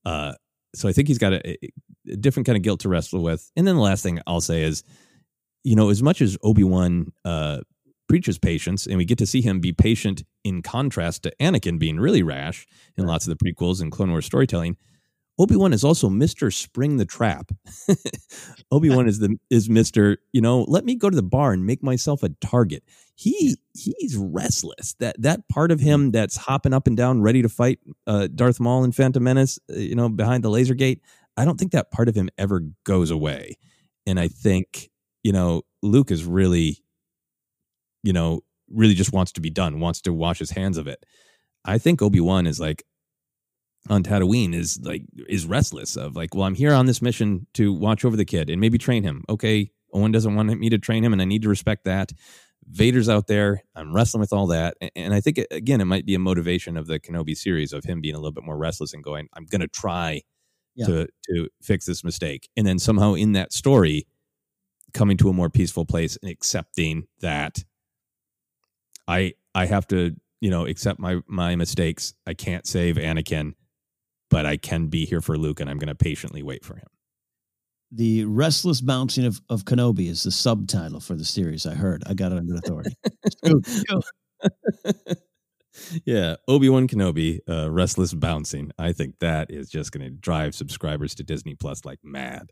Uh, 0.04 0.34
so 0.74 0.88
I 0.88 0.92
think 0.92 1.08
he's 1.08 1.18
got 1.18 1.32
a, 1.32 1.66
a, 2.10 2.16
different 2.16 2.46
kind 2.46 2.56
of 2.56 2.62
guilt 2.62 2.80
to 2.80 2.88
wrestle 2.88 3.22
with. 3.22 3.50
And 3.56 3.66
then 3.66 3.76
the 3.76 3.82
last 3.82 4.02
thing 4.02 4.20
I'll 4.26 4.40
say 4.40 4.62
is, 4.62 4.82
you 5.64 5.76
know, 5.76 5.90
as 5.90 6.02
much 6.02 6.20
as 6.20 6.36
Obi 6.42 6.64
Wan 6.64 7.12
uh, 7.24 7.60
preaches 8.08 8.38
patience, 8.38 8.86
and 8.86 8.96
we 8.96 9.04
get 9.04 9.18
to 9.18 9.26
see 9.26 9.40
him 9.42 9.60
be 9.60 9.72
patient 9.72 10.24
in 10.44 10.62
contrast 10.62 11.22
to 11.24 11.32
Anakin 11.40 11.78
being 11.78 12.00
really 12.00 12.22
rash 12.22 12.66
in 12.96 13.06
lots 13.06 13.26
of 13.26 13.36
the 13.36 13.44
prequels 13.44 13.80
and 13.80 13.92
Clone 13.92 14.10
Wars 14.10 14.26
storytelling. 14.26 14.76
Obi 15.40 15.54
Wan 15.54 15.72
is 15.72 15.84
also 15.84 16.08
Mister 16.08 16.50
Spring 16.50 16.96
the 16.96 17.04
Trap. 17.04 17.52
Obi 18.72 18.90
Wan 18.90 19.06
is 19.06 19.20
the 19.20 19.36
is 19.50 19.70
Mister. 19.70 20.18
You 20.32 20.40
know, 20.40 20.62
let 20.66 20.84
me 20.84 20.96
go 20.96 21.08
to 21.08 21.14
the 21.14 21.22
bar 21.22 21.52
and 21.52 21.64
make 21.64 21.82
myself 21.82 22.24
a 22.24 22.30
target. 22.40 22.82
He 23.14 23.56
he's 23.72 24.16
restless. 24.16 24.94
That 24.98 25.14
that 25.22 25.48
part 25.48 25.70
of 25.70 25.78
him 25.78 26.10
that's 26.10 26.36
hopping 26.36 26.74
up 26.74 26.88
and 26.88 26.96
down, 26.96 27.22
ready 27.22 27.42
to 27.42 27.48
fight 27.48 27.78
uh, 28.06 28.26
Darth 28.34 28.58
Maul 28.58 28.82
and 28.82 28.94
Phantom 28.94 29.22
Menace. 29.22 29.60
uh, 29.70 29.76
You 29.78 29.94
know, 29.94 30.08
behind 30.08 30.42
the 30.42 30.50
laser 30.50 30.74
gate. 30.74 31.02
I 31.36 31.44
don't 31.44 31.56
think 31.56 31.70
that 31.70 31.92
part 31.92 32.08
of 32.08 32.16
him 32.16 32.28
ever 32.36 32.62
goes 32.84 33.12
away. 33.12 33.58
And 34.06 34.18
I 34.18 34.26
think 34.26 34.90
you 35.22 35.30
know 35.32 35.62
Luke 35.84 36.10
is 36.10 36.24
really, 36.24 36.78
you 38.02 38.12
know, 38.12 38.40
really 38.70 38.94
just 38.94 39.12
wants 39.12 39.32
to 39.32 39.40
be 39.40 39.50
done, 39.50 39.80
wants 39.80 40.00
to 40.02 40.12
wash 40.12 40.38
his 40.38 40.50
hands 40.50 40.78
of 40.78 40.86
it. 40.86 41.04
I 41.64 41.78
think 41.78 42.02
Obi 42.02 42.20
Wan 42.20 42.46
is 42.46 42.60
like 42.60 42.84
on 43.88 44.02
Tatooine 44.02 44.54
is 44.54 44.78
like 44.82 45.02
is 45.28 45.46
restless 45.46 45.96
of 45.96 46.16
like, 46.16 46.34
well, 46.34 46.44
I'm 46.44 46.54
here 46.54 46.74
on 46.74 46.86
this 46.86 47.00
mission 47.02 47.46
to 47.54 47.72
watch 47.72 48.04
over 48.04 48.16
the 48.16 48.24
kid 48.24 48.50
and 48.50 48.60
maybe 48.60 48.78
train 48.78 49.02
him. 49.02 49.24
Okay, 49.28 49.70
Owen 49.92 50.12
doesn't 50.12 50.34
want 50.34 50.48
me 50.58 50.68
to 50.70 50.78
train 50.78 51.02
him, 51.04 51.12
and 51.12 51.22
I 51.22 51.24
need 51.24 51.42
to 51.42 51.48
respect 51.48 51.84
that. 51.84 52.12
Vader's 52.70 53.08
out 53.08 53.28
there. 53.28 53.62
I'm 53.74 53.94
wrestling 53.94 54.20
with 54.20 54.32
all 54.32 54.48
that, 54.48 54.76
and 54.94 55.14
I 55.14 55.20
think 55.20 55.40
again, 55.50 55.80
it 55.80 55.86
might 55.86 56.04
be 56.04 56.14
a 56.14 56.18
motivation 56.18 56.76
of 56.76 56.86
the 56.86 57.00
Kenobi 57.00 57.34
series 57.36 57.72
of 57.72 57.84
him 57.84 58.00
being 58.02 58.14
a 58.14 58.18
little 58.18 58.32
bit 58.32 58.44
more 58.44 58.58
restless 58.58 58.92
and 58.92 59.02
going, 59.02 59.28
I'm 59.34 59.46
going 59.46 59.62
to 59.62 59.68
try 59.68 60.22
Yeah. 60.74 60.86
to 60.86 61.08
to 61.30 61.48
fix 61.62 61.86
this 61.86 62.04
mistake, 62.04 62.48
and 62.56 62.66
then 62.66 62.78
somehow 62.78 63.14
in 63.14 63.32
that 63.32 63.52
story, 63.54 64.06
coming 64.92 65.16
to 65.18 65.30
a 65.30 65.32
more 65.32 65.48
peaceful 65.50 65.86
place 65.86 66.18
and 66.22 66.30
accepting 66.30 67.04
that 67.20 67.64
I 69.08 69.34
I 69.54 69.66
have 69.66 69.86
to 69.88 70.14
you 70.40 70.50
know 70.50 70.66
accept 70.66 71.00
my 71.00 71.20
my 71.26 71.56
mistakes. 71.56 72.14
I 72.26 72.34
can't 72.34 72.66
save 72.66 72.96
Anakin, 72.96 73.54
but 74.30 74.46
I 74.46 74.56
can 74.56 74.86
be 74.86 75.04
here 75.06 75.20
for 75.20 75.36
Luke, 75.36 75.60
and 75.60 75.68
I'm 75.68 75.78
going 75.78 75.88
to 75.88 75.94
patiently 75.94 76.42
wait 76.42 76.64
for 76.64 76.76
him. 76.76 76.86
The 77.90 78.26
Restless 78.26 78.82
Bouncing 78.82 79.24
of, 79.24 79.40
of 79.48 79.64
Kenobi 79.64 80.08
is 80.08 80.22
the 80.22 80.30
subtitle 80.30 81.00
for 81.00 81.14
the 81.14 81.24
series. 81.24 81.66
I 81.66 81.74
heard. 81.74 82.04
I 82.06 82.12
got 82.12 82.32
it 82.32 82.38
under 82.38 82.54
authority. 82.54 82.94
Yeah, 86.04 86.36
Obi 86.46 86.68
Wan 86.68 86.88
Kenobi, 86.88 87.40
uh, 87.48 87.70
restless 87.70 88.14
bouncing. 88.14 88.72
I 88.78 88.92
think 88.92 89.18
that 89.20 89.50
is 89.50 89.68
just 89.68 89.92
going 89.92 90.04
to 90.04 90.10
drive 90.10 90.54
subscribers 90.54 91.14
to 91.16 91.22
Disney 91.22 91.54
Plus 91.54 91.84
like 91.84 91.98
mad. 92.02 92.50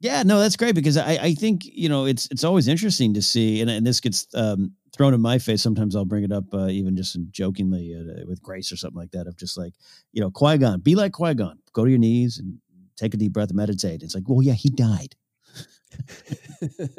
Yeah, 0.00 0.22
no, 0.22 0.40
that's 0.40 0.56
great 0.56 0.74
because 0.74 0.96
I, 0.96 1.12
I 1.12 1.34
think 1.34 1.62
you 1.64 1.88
know 1.88 2.06
it's 2.06 2.26
it's 2.30 2.44
always 2.44 2.68
interesting 2.68 3.14
to 3.14 3.22
see, 3.22 3.60
and, 3.60 3.70
and 3.70 3.86
this 3.86 4.00
gets 4.00 4.26
um, 4.34 4.72
thrown 4.92 5.14
in 5.14 5.20
my 5.20 5.38
face. 5.38 5.62
Sometimes 5.62 5.94
I'll 5.94 6.04
bring 6.04 6.24
it 6.24 6.32
up, 6.32 6.44
uh, 6.52 6.68
even 6.68 6.96
just 6.96 7.16
jokingly 7.30 7.94
uh, 7.94 8.26
with 8.26 8.42
Grace 8.42 8.72
or 8.72 8.76
something 8.76 8.98
like 8.98 9.12
that. 9.12 9.26
Of 9.26 9.36
just 9.36 9.56
like 9.56 9.74
you 10.12 10.20
know, 10.20 10.30
Qui 10.30 10.58
Gon, 10.58 10.80
be 10.80 10.94
like 10.94 11.12
Qui 11.12 11.34
Gon, 11.34 11.58
go 11.72 11.84
to 11.84 11.90
your 11.90 11.98
knees 11.98 12.38
and 12.38 12.58
take 12.96 13.14
a 13.14 13.16
deep 13.16 13.32
breath 13.32 13.48
and 13.48 13.56
meditate. 13.56 14.02
It's 14.02 14.14
like, 14.14 14.24
well, 14.26 14.42
yeah, 14.42 14.52
he 14.52 14.68
died. 14.68 15.16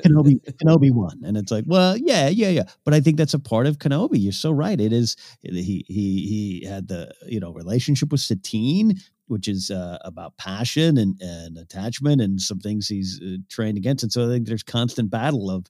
Kenobi, 0.03 0.41
Kenobi 0.61 0.91
won, 0.91 1.21
and 1.23 1.37
it's 1.37 1.51
like, 1.51 1.63
well, 1.67 1.95
yeah, 1.97 2.27
yeah, 2.27 2.49
yeah. 2.49 2.63
But 2.83 2.93
I 2.93 2.99
think 2.99 3.17
that's 3.17 3.33
a 3.33 3.39
part 3.39 3.67
of 3.67 3.77
Kenobi. 3.77 4.21
You're 4.21 4.31
so 4.31 4.51
right. 4.51 4.79
It 4.79 4.91
is. 4.91 5.15
He 5.41 5.85
he 5.87 6.61
he 6.61 6.65
had 6.67 6.87
the 6.87 7.13
you 7.25 7.39
know 7.39 7.51
relationship 7.51 8.11
with 8.11 8.21
Satine, 8.21 8.95
which 9.27 9.47
is 9.47 9.71
uh, 9.71 9.97
about 10.01 10.35
passion 10.37 10.97
and 10.97 11.15
and 11.21 11.57
attachment, 11.57 12.21
and 12.21 12.41
some 12.41 12.59
things 12.59 12.87
he's 12.87 13.21
uh, 13.23 13.37
trained 13.49 13.77
against. 13.77 14.03
And 14.03 14.11
so 14.11 14.25
I 14.25 14.27
think 14.27 14.47
there's 14.47 14.63
constant 14.63 15.09
battle 15.09 15.49
of 15.49 15.67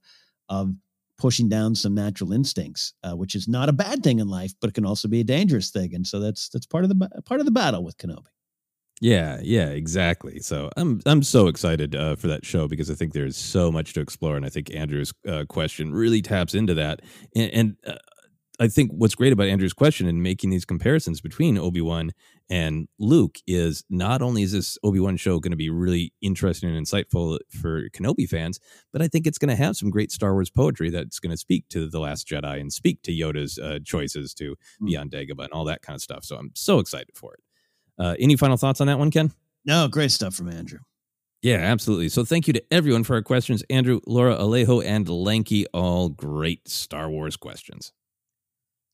of 0.49 0.73
pushing 1.21 1.47
down 1.47 1.75
some 1.75 1.93
natural 1.93 2.33
instincts, 2.33 2.93
uh, 3.03 3.15
which 3.15 3.35
is 3.35 3.47
not 3.47 3.69
a 3.69 3.73
bad 3.73 4.01
thing 4.03 4.17
in 4.17 4.27
life, 4.27 4.53
but 4.59 4.71
it 4.71 4.73
can 4.73 4.87
also 4.87 5.07
be 5.07 5.19
a 5.19 5.23
dangerous 5.23 5.69
thing. 5.69 5.93
And 5.93 6.05
so 6.05 6.19
that's 6.19 6.49
that's 6.49 6.65
part 6.65 6.83
of 6.83 6.89
the 6.89 7.09
part 7.25 7.39
of 7.39 7.45
the 7.45 7.51
battle 7.51 7.83
with 7.83 7.95
Kenobi. 7.97 8.25
Yeah, 9.01 9.39
yeah, 9.43 9.69
exactly. 9.69 10.39
So 10.39 10.71
I'm 10.77 10.99
I'm 11.05 11.21
so 11.21 11.47
excited 11.47 11.95
uh, 11.95 12.15
for 12.15 12.27
that 12.27 12.43
show 12.43 12.67
because 12.67 12.89
I 12.89 12.95
think 12.95 13.13
there's 13.13 13.37
so 13.37 13.71
much 13.71 13.93
to 13.93 14.01
explore, 14.01 14.35
and 14.35 14.45
I 14.45 14.49
think 14.49 14.73
Andrew's 14.73 15.13
uh, 15.27 15.45
question 15.47 15.93
really 15.93 16.23
taps 16.23 16.55
into 16.55 16.73
that. 16.73 17.01
And, 17.35 17.51
and 17.53 17.75
uh, 17.85 17.99
I 18.59 18.67
think 18.67 18.91
what's 18.91 19.15
great 19.15 19.33
about 19.33 19.47
Andrew's 19.47 19.73
question 19.73 20.07
and 20.07 20.23
making 20.23 20.49
these 20.49 20.65
comparisons 20.65 21.21
between 21.21 21.57
Obi 21.57 21.81
Wan 21.81 22.11
and 22.51 22.89
Luke 22.99 23.37
is 23.47 23.85
not 23.89 24.21
only 24.21 24.43
is 24.43 24.51
this 24.51 24.77
Obi 24.83 24.99
Wan 24.99 25.15
show 25.15 25.39
going 25.39 25.51
to 25.51 25.57
be 25.57 25.69
really 25.69 26.13
interesting 26.21 26.69
and 26.69 26.85
insightful 26.85 27.39
for 27.49 27.89
Kenobi 27.91 28.27
fans, 28.27 28.59
but 28.91 29.01
I 29.01 29.07
think 29.07 29.25
it's 29.25 29.37
going 29.37 29.49
to 29.49 29.55
have 29.55 29.77
some 29.77 29.89
great 29.89 30.11
Star 30.11 30.33
Wars 30.33 30.49
poetry 30.49 30.89
that's 30.89 31.19
going 31.19 31.31
to 31.31 31.37
speak 31.37 31.69
to 31.69 31.89
the 31.89 31.99
Last 31.99 32.27
Jedi 32.27 32.59
and 32.59 32.71
speak 32.71 33.01
to 33.03 33.11
Yoda's 33.13 33.57
uh, 33.57 33.79
choices 33.85 34.33
to 34.33 34.57
be 34.85 34.97
on 34.97 35.09
Dagobah 35.09 35.45
and 35.45 35.53
all 35.53 35.63
that 35.63 35.81
kind 35.81 35.95
of 35.95 36.01
stuff. 36.01 36.25
So 36.25 36.35
I'm 36.35 36.51
so 36.53 36.79
excited 36.79 37.15
for 37.15 37.35
it. 37.35 37.39
Uh, 37.97 38.15
any 38.19 38.35
final 38.35 38.57
thoughts 38.57 38.81
on 38.81 38.87
that 38.87 38.99
one, 38.99 39.11
Ken? 39.11 39.31
No, 39.63 39.87
great 39.87 40.11
stuff 40.11 40.35
from 40.35 40.49
Andrew. 40.49 40.79
Yeah, 41.41 41.55
absolutely. 41.55 42.09
So 42.09 42.25
thank 42.25 42.47
you 42.47 42.53
to 42.53 42.63
everyone 42.69 43.05
for 43.05 43.15
our 43.15 43.21
questions. 43.21 43.63
Andrew, 43.69 44.01
Laura, 44.05 44.35
Alejo, 44.35 44.83
and 44.83 45.07
Lanky, 45.07 45.65
all 45.67 46.09
great 46.09 46.67
Star 46.67 47.09
Wars 47.09 47.37
questions. 47.37 47.93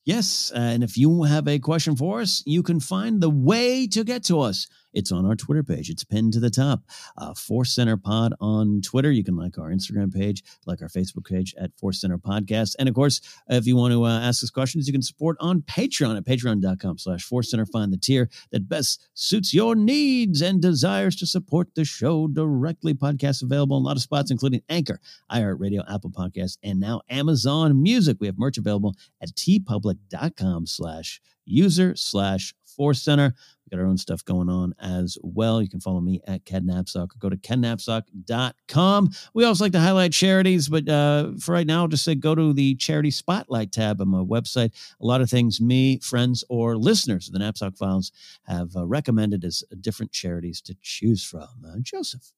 Yes, 0.08 0.54
and 0.56 0.86
if 0.86 0.98
you 0.98 1.24
have 1.24 1.50
a 1.50 1.60
question 1.60 1.98
for 1.98 2.22
us, 2.22 2.42
you 2.46 2.64
can 2.64 2.80
find 2.80 3.20
the 3.20 3.30
way 3.30 3.88
to 3.88 4.06
get 4.06 4.24
to 4.32 4.40
us. 4.40 4.66
It's 4.98 5.12
on 5.12 5.28
our 5.28 5.36
Twitter 5.36 5.62
page. 5.62 5.92
It's 5.92 6.04
pinned 6.04 6.34
to 6.34 6.40
the 6.40 6.50
top. 6.50 6.82
Uh, 7.20 7.36
Force 7.36 7.76
Center 7.76 7.98
Pod 7.98 8.34
on 8.42 8.82
Twitter. 8.82 9.12
You 9.12 9.24
can 9.24 9.36
like 9.36 9.60
our 9.60 9.70
Instagram 9.70 10.12
page, 10.12 10.44
like 10.66 10.82
our 10.82 10.88
Facebook 10.88 11.26
page 11.30 11.54
at 11.60 11.70
Force 11.78 12.02
Center 12.02 12.18
Podcast. 12.18 12.76
And 12.80 12.90
of 12.90 12.96
course, 12.96 13.22
if 13.48 13.68
you 13.68 13.76
want 13.76 13.94
to 13.94 14.06
uh, 14.06 14.20
ask 14.20 14.44
us 14.44 14.50
questions, 14.50 14.88
you 14.88 14.94
can 14.94 15.04
support 15.04 15.38
on 15.40 15.62
Patreon 15.62 16.18
at 16.18 16.26
patreon.com 16.26 16.98
slash 16.98 17.24
Force 17.24 17.52
Center. 17.52 17.68
Find 17.68 17.94
the 17.94 17.98
tier 17.98 18.28
that 18.52 18.68
best 18.68 19.08
suits 19.14 19.54
your 19.54 19.76
needs 19.76 20.42
and 20.42 20.60
desires 20.60 21.16
to 21.18 21.28
support 21.28 21.76
the 21.76 21.86
show 21.86 22.28
directly. 22.28 22.96
Podcasts 22.96 23.44
available 23.44 23.78
in 23.78 23.84
a 23.84 23.86
lot 23.86 23.98
of 23.98 24.02
spots, 24.02 24.32
including 24.32 24.62
Anchor, 24.68 25.00
iHeartRadio, 25.32 25.84
Apple 25.94 26.10
Podcasts, 26.10 26.58
and 26.64 26.80
now 26.80 27.02
Amazon 27.08 27.84
Music. 27.84 28.18
We 28.20 28.26
have 28.26 28.40
merch 28.40 28.58
available 28.58 28.96
at 29.22 29.30
teepublic.com 29.30 30.66
slash 30.66 31.22
user 31.46 31.96
slash 31.96 32.56
force 32.66 33.02
center. 33.02 33.34
We 33.68 33.76
got 33.76 33.82
our 33.82 33.88
own 33.88 33.98
stuff 33.98 34.24
going 34.24 34.50
on 34.50 34.74
as 34.80 35.18
well. 35.22 35.62
You 35.62 35.70
can 35.70 35.80
follow 35.80 36.00
me 36.00 36.22
at 36.26 36.46
Ken 36.46 36.70
or 36.70 37.08
go 37.20 37.30
to 37.30 37.38
kennapzok.com. 37.38 39.10
We 39.34 39.44
also 39.44 39.66
like 39.66 39.74
to 39.74 39.80
highlight 39.80 40.14
charities, 40.14 40.70
but 40.70 40.88
uh, 40.88 41.32
for 41.40 41.52
right 41.52 41.68
now, 41.68 41.82
I'll 41.82 41.88
just 41.88 42.04
say 42.04 42.16
go 42.16 42.36
to 42.36 42.54
the 42.54 42.76
charity 42.76 43.12
spotlight 43.12 43.72
tab 43.72 44.02
on 44.02 44.10
my 44.10 44.20
website. 44.20 44.72
A 45.02 45.06
lot 45.06 45.22
of 45.22 45.30
things 45.30 45.60
me, 45.60 46.00
friends, 46.00 46.44
or 46.50 46.78
listeners 46.78 47.28
of 47.28 47.34
the 47.34 47.40
Knapsack 47.40 47.76
Files 47.76 48.12
have 48.44 48.76
uh, 48.76 48.86
recommended 48.86 49.44
as 49.44 49.64
different 49.82 50.12
charities 50.12 50.62
to 50.62 50.76
choose 50.82 51.24
from. 51.24 51.48
Uh, 51.66 51.78
Joseph. 51.82 52.32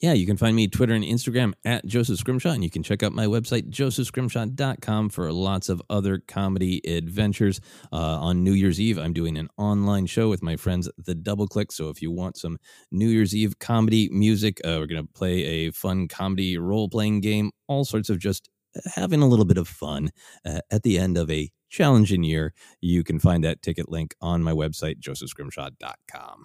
Yeah, 0.00 0.12
you 0.12 0.26
can 0.26 0.36
find 0.36 0.54
me 0.54 0.68
Twitter 0.68 0.92
and 0.92 1.02
Instagram 1.02 1.54
at 1.64 1.86
Joseph 1.86 2.18
Scrimshaw, 2.18 2.50
and 2.50 2.62
you 2.62 2.68
can 2.68 2.82
check 2.82 3.02
out 3.02 3.14
my 3.14 3.24
website, 3.24 3.70
josephscrimshaw.com, 3.70 5.08
for 5.08 5.32
lots 5.32 5.70
of 5.70 5.80
other 5.88 6.22
comedy 6.28 6.82
adventures. 6.86 7.62
Uh, 7.90 7.96
on 7.96 8.44
New 8.44 8.52
Year's 8.52 8.78
Eve, 8.78 8.98
I'm 8.98 9.14
doing 9.14 9.38
an 9.38 9.48
online 9.56 10.04
show 10.04 10.28
with 10.28 10.42
my 10.42 10.56
friends, 10.56 10.90
The 10.98 11.14
Double 11.14 11.48
Click. 11.48 11.72
So 11.72 11.88
if 11.88 12.02
you 12.02 12.10
want 12.10 12.36
some 12.36 12.58
New 12.90 13.08
Year's 13.08 13.34
Eve 13.34 13.58
comedy 13.58 14.10
music, 14.12 14.60
uh, 14.66 14.76
we're 14.78 14.86
going 14.86 15.06
to 15.06 15.12
play 15.14 15.44
a 15.44 15.70
fun 15.70 16.08
comedy 16.08 16.58
role 16.58 16.90
playing 16.90 17.20
game, 17.20 17.50
all 17.66 17.86
sorts 17.86 18.10
of 18.10 18.18
just 18.18 18.50
having 18.84 19.22
a 19.22 19.26
little 19.26 19.46
bit 19.46 19.56
of 19.56 19.66
fun 19.66 20.10
uh, 20.44 20.60
at 20.70 20.82
the 20.82 20.98
end 20.98 21.16
of 21.16 21.30
a 21.30 21.50
challenging 21.70 22.22
year. 22.22 22.52
You 22.82 23.02
can 23.02 23.18
find 23.18 23.42
that 23.44 23.62
ticket 23.62 23.88
link 23.88 24.14
on 24.20 24.42
my 24.42 24.52
website, 24.52 25.00
josephscrimshaw.com. 25.00 26.44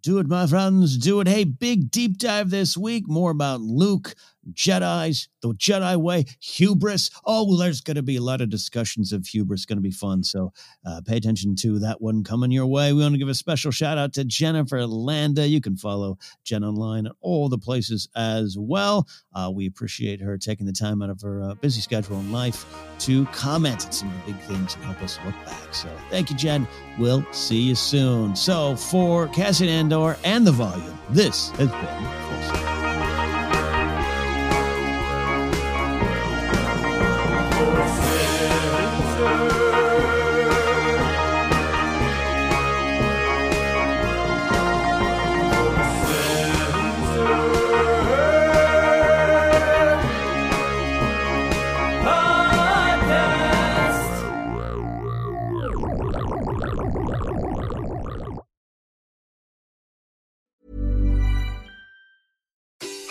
Do 0.00 0.18
it, 0.18 0.26
my 0.26 0.46
friends. 0.46 0.96
Do 0.96 1.20
it. 1.20 1.28
Hey, 1.28 1.44
big 1.44 1.90
deep 1.90 2.16
dive 2.16 2.48
this 2.48 2.76
week. 2.76 3.06
More 3.06 3.30
about 3.30 3.60
Luke, 3.60 4.14
Jedi's, 4.52 5.28
the 5.42 5.48
Jedi 5.54 5.96
way, 5.96 6.24
hubris. 6.40 7.10
Oh, 7.24 7.46
well, 7.46 7.56
there's 7.56 7.80
going 7.80 7.96
to 7.96 8.02
be 8.02 8.16
a 8.16 8.22
lot 8.22 8.40
of 8.40 8.50
discussions 8.50 9.12
of 9.12 9.26
hubris. 9.26 9.66
Going 9.66 9.78
to 9.78 9.82
be 9.82 9.90
fun. 9.90 10.22
So 10.22 10.52
uh, 10.84 11.00
pay 11.04 11.16
attention 11.16 11.56
to 11.56 11.78
that 11.80 12.00
one 12.00 12.24
coming 12.24 12.50
your 12.50 12.66
way. 12.66 12.92
We 12.92 13.02
want 13.02 13.14
to 13.14 13.18
give 13.18 13.28
a 13.28 13.34
special 13.34 13.70
shout 13.70 13.98
out 13.98 14.12
to 14.14 14.24
Jennifer 14.24 14.86
Landa. 14.86 15.46
You 15.46 15.60
can 15.60 15.76
follow 15.76 16.18
Jen 16.44 16.64
online 16.64 17.06
at 17.06 17.12
all 17.20 17.48
the 17.48 17.58
places 17.58 18.08
as 18.16 18.56
well. 18.58 19.06
Uh, 19.34 19.50
we 19.54 19.66
appreciate 19.66 20.20
her 20.20 20.38
taking 20.38 20.66
the 20.66 20.72
time 20.72 21.02
out 21.02 21.10
of 21.10 21.20
her 21.22 21.42
uh, 21.42 21.54
busy 21.54 21.80
schedule 21.80 22.18
in 22.18 22.32
life 22.32 22.64
to 23.00 23.24
comment 23.26 23.84
on 23.86 23.92
some 23.92 24.08
of 24.08 24.26
the 24.26 24.32
big 24.32 24.40
things 24.42 24.74
and 24.74 24.84
help 24.84 25.02
us 25.02 25.18
look 25.24 25.34
back. 25.44 25.74
So 25.74 25.88
thank 26.10 26.30
you, 26.30 26.36
Jen. 26.36 26.66
We'll 26.98 27.24
see 27.32 27.60
you 27.60 27.74
soon. 27.74 28.34
So 28.36 28.76
for 28.76 29.28
Cassian 29.28 29.68
Andor 29.68 30.16
and 30.24 30.46
the 30.46 30.52
volume, 30.52 30.98
this 31.10 31.50
has 31.50 31.68
been 31.68 32.75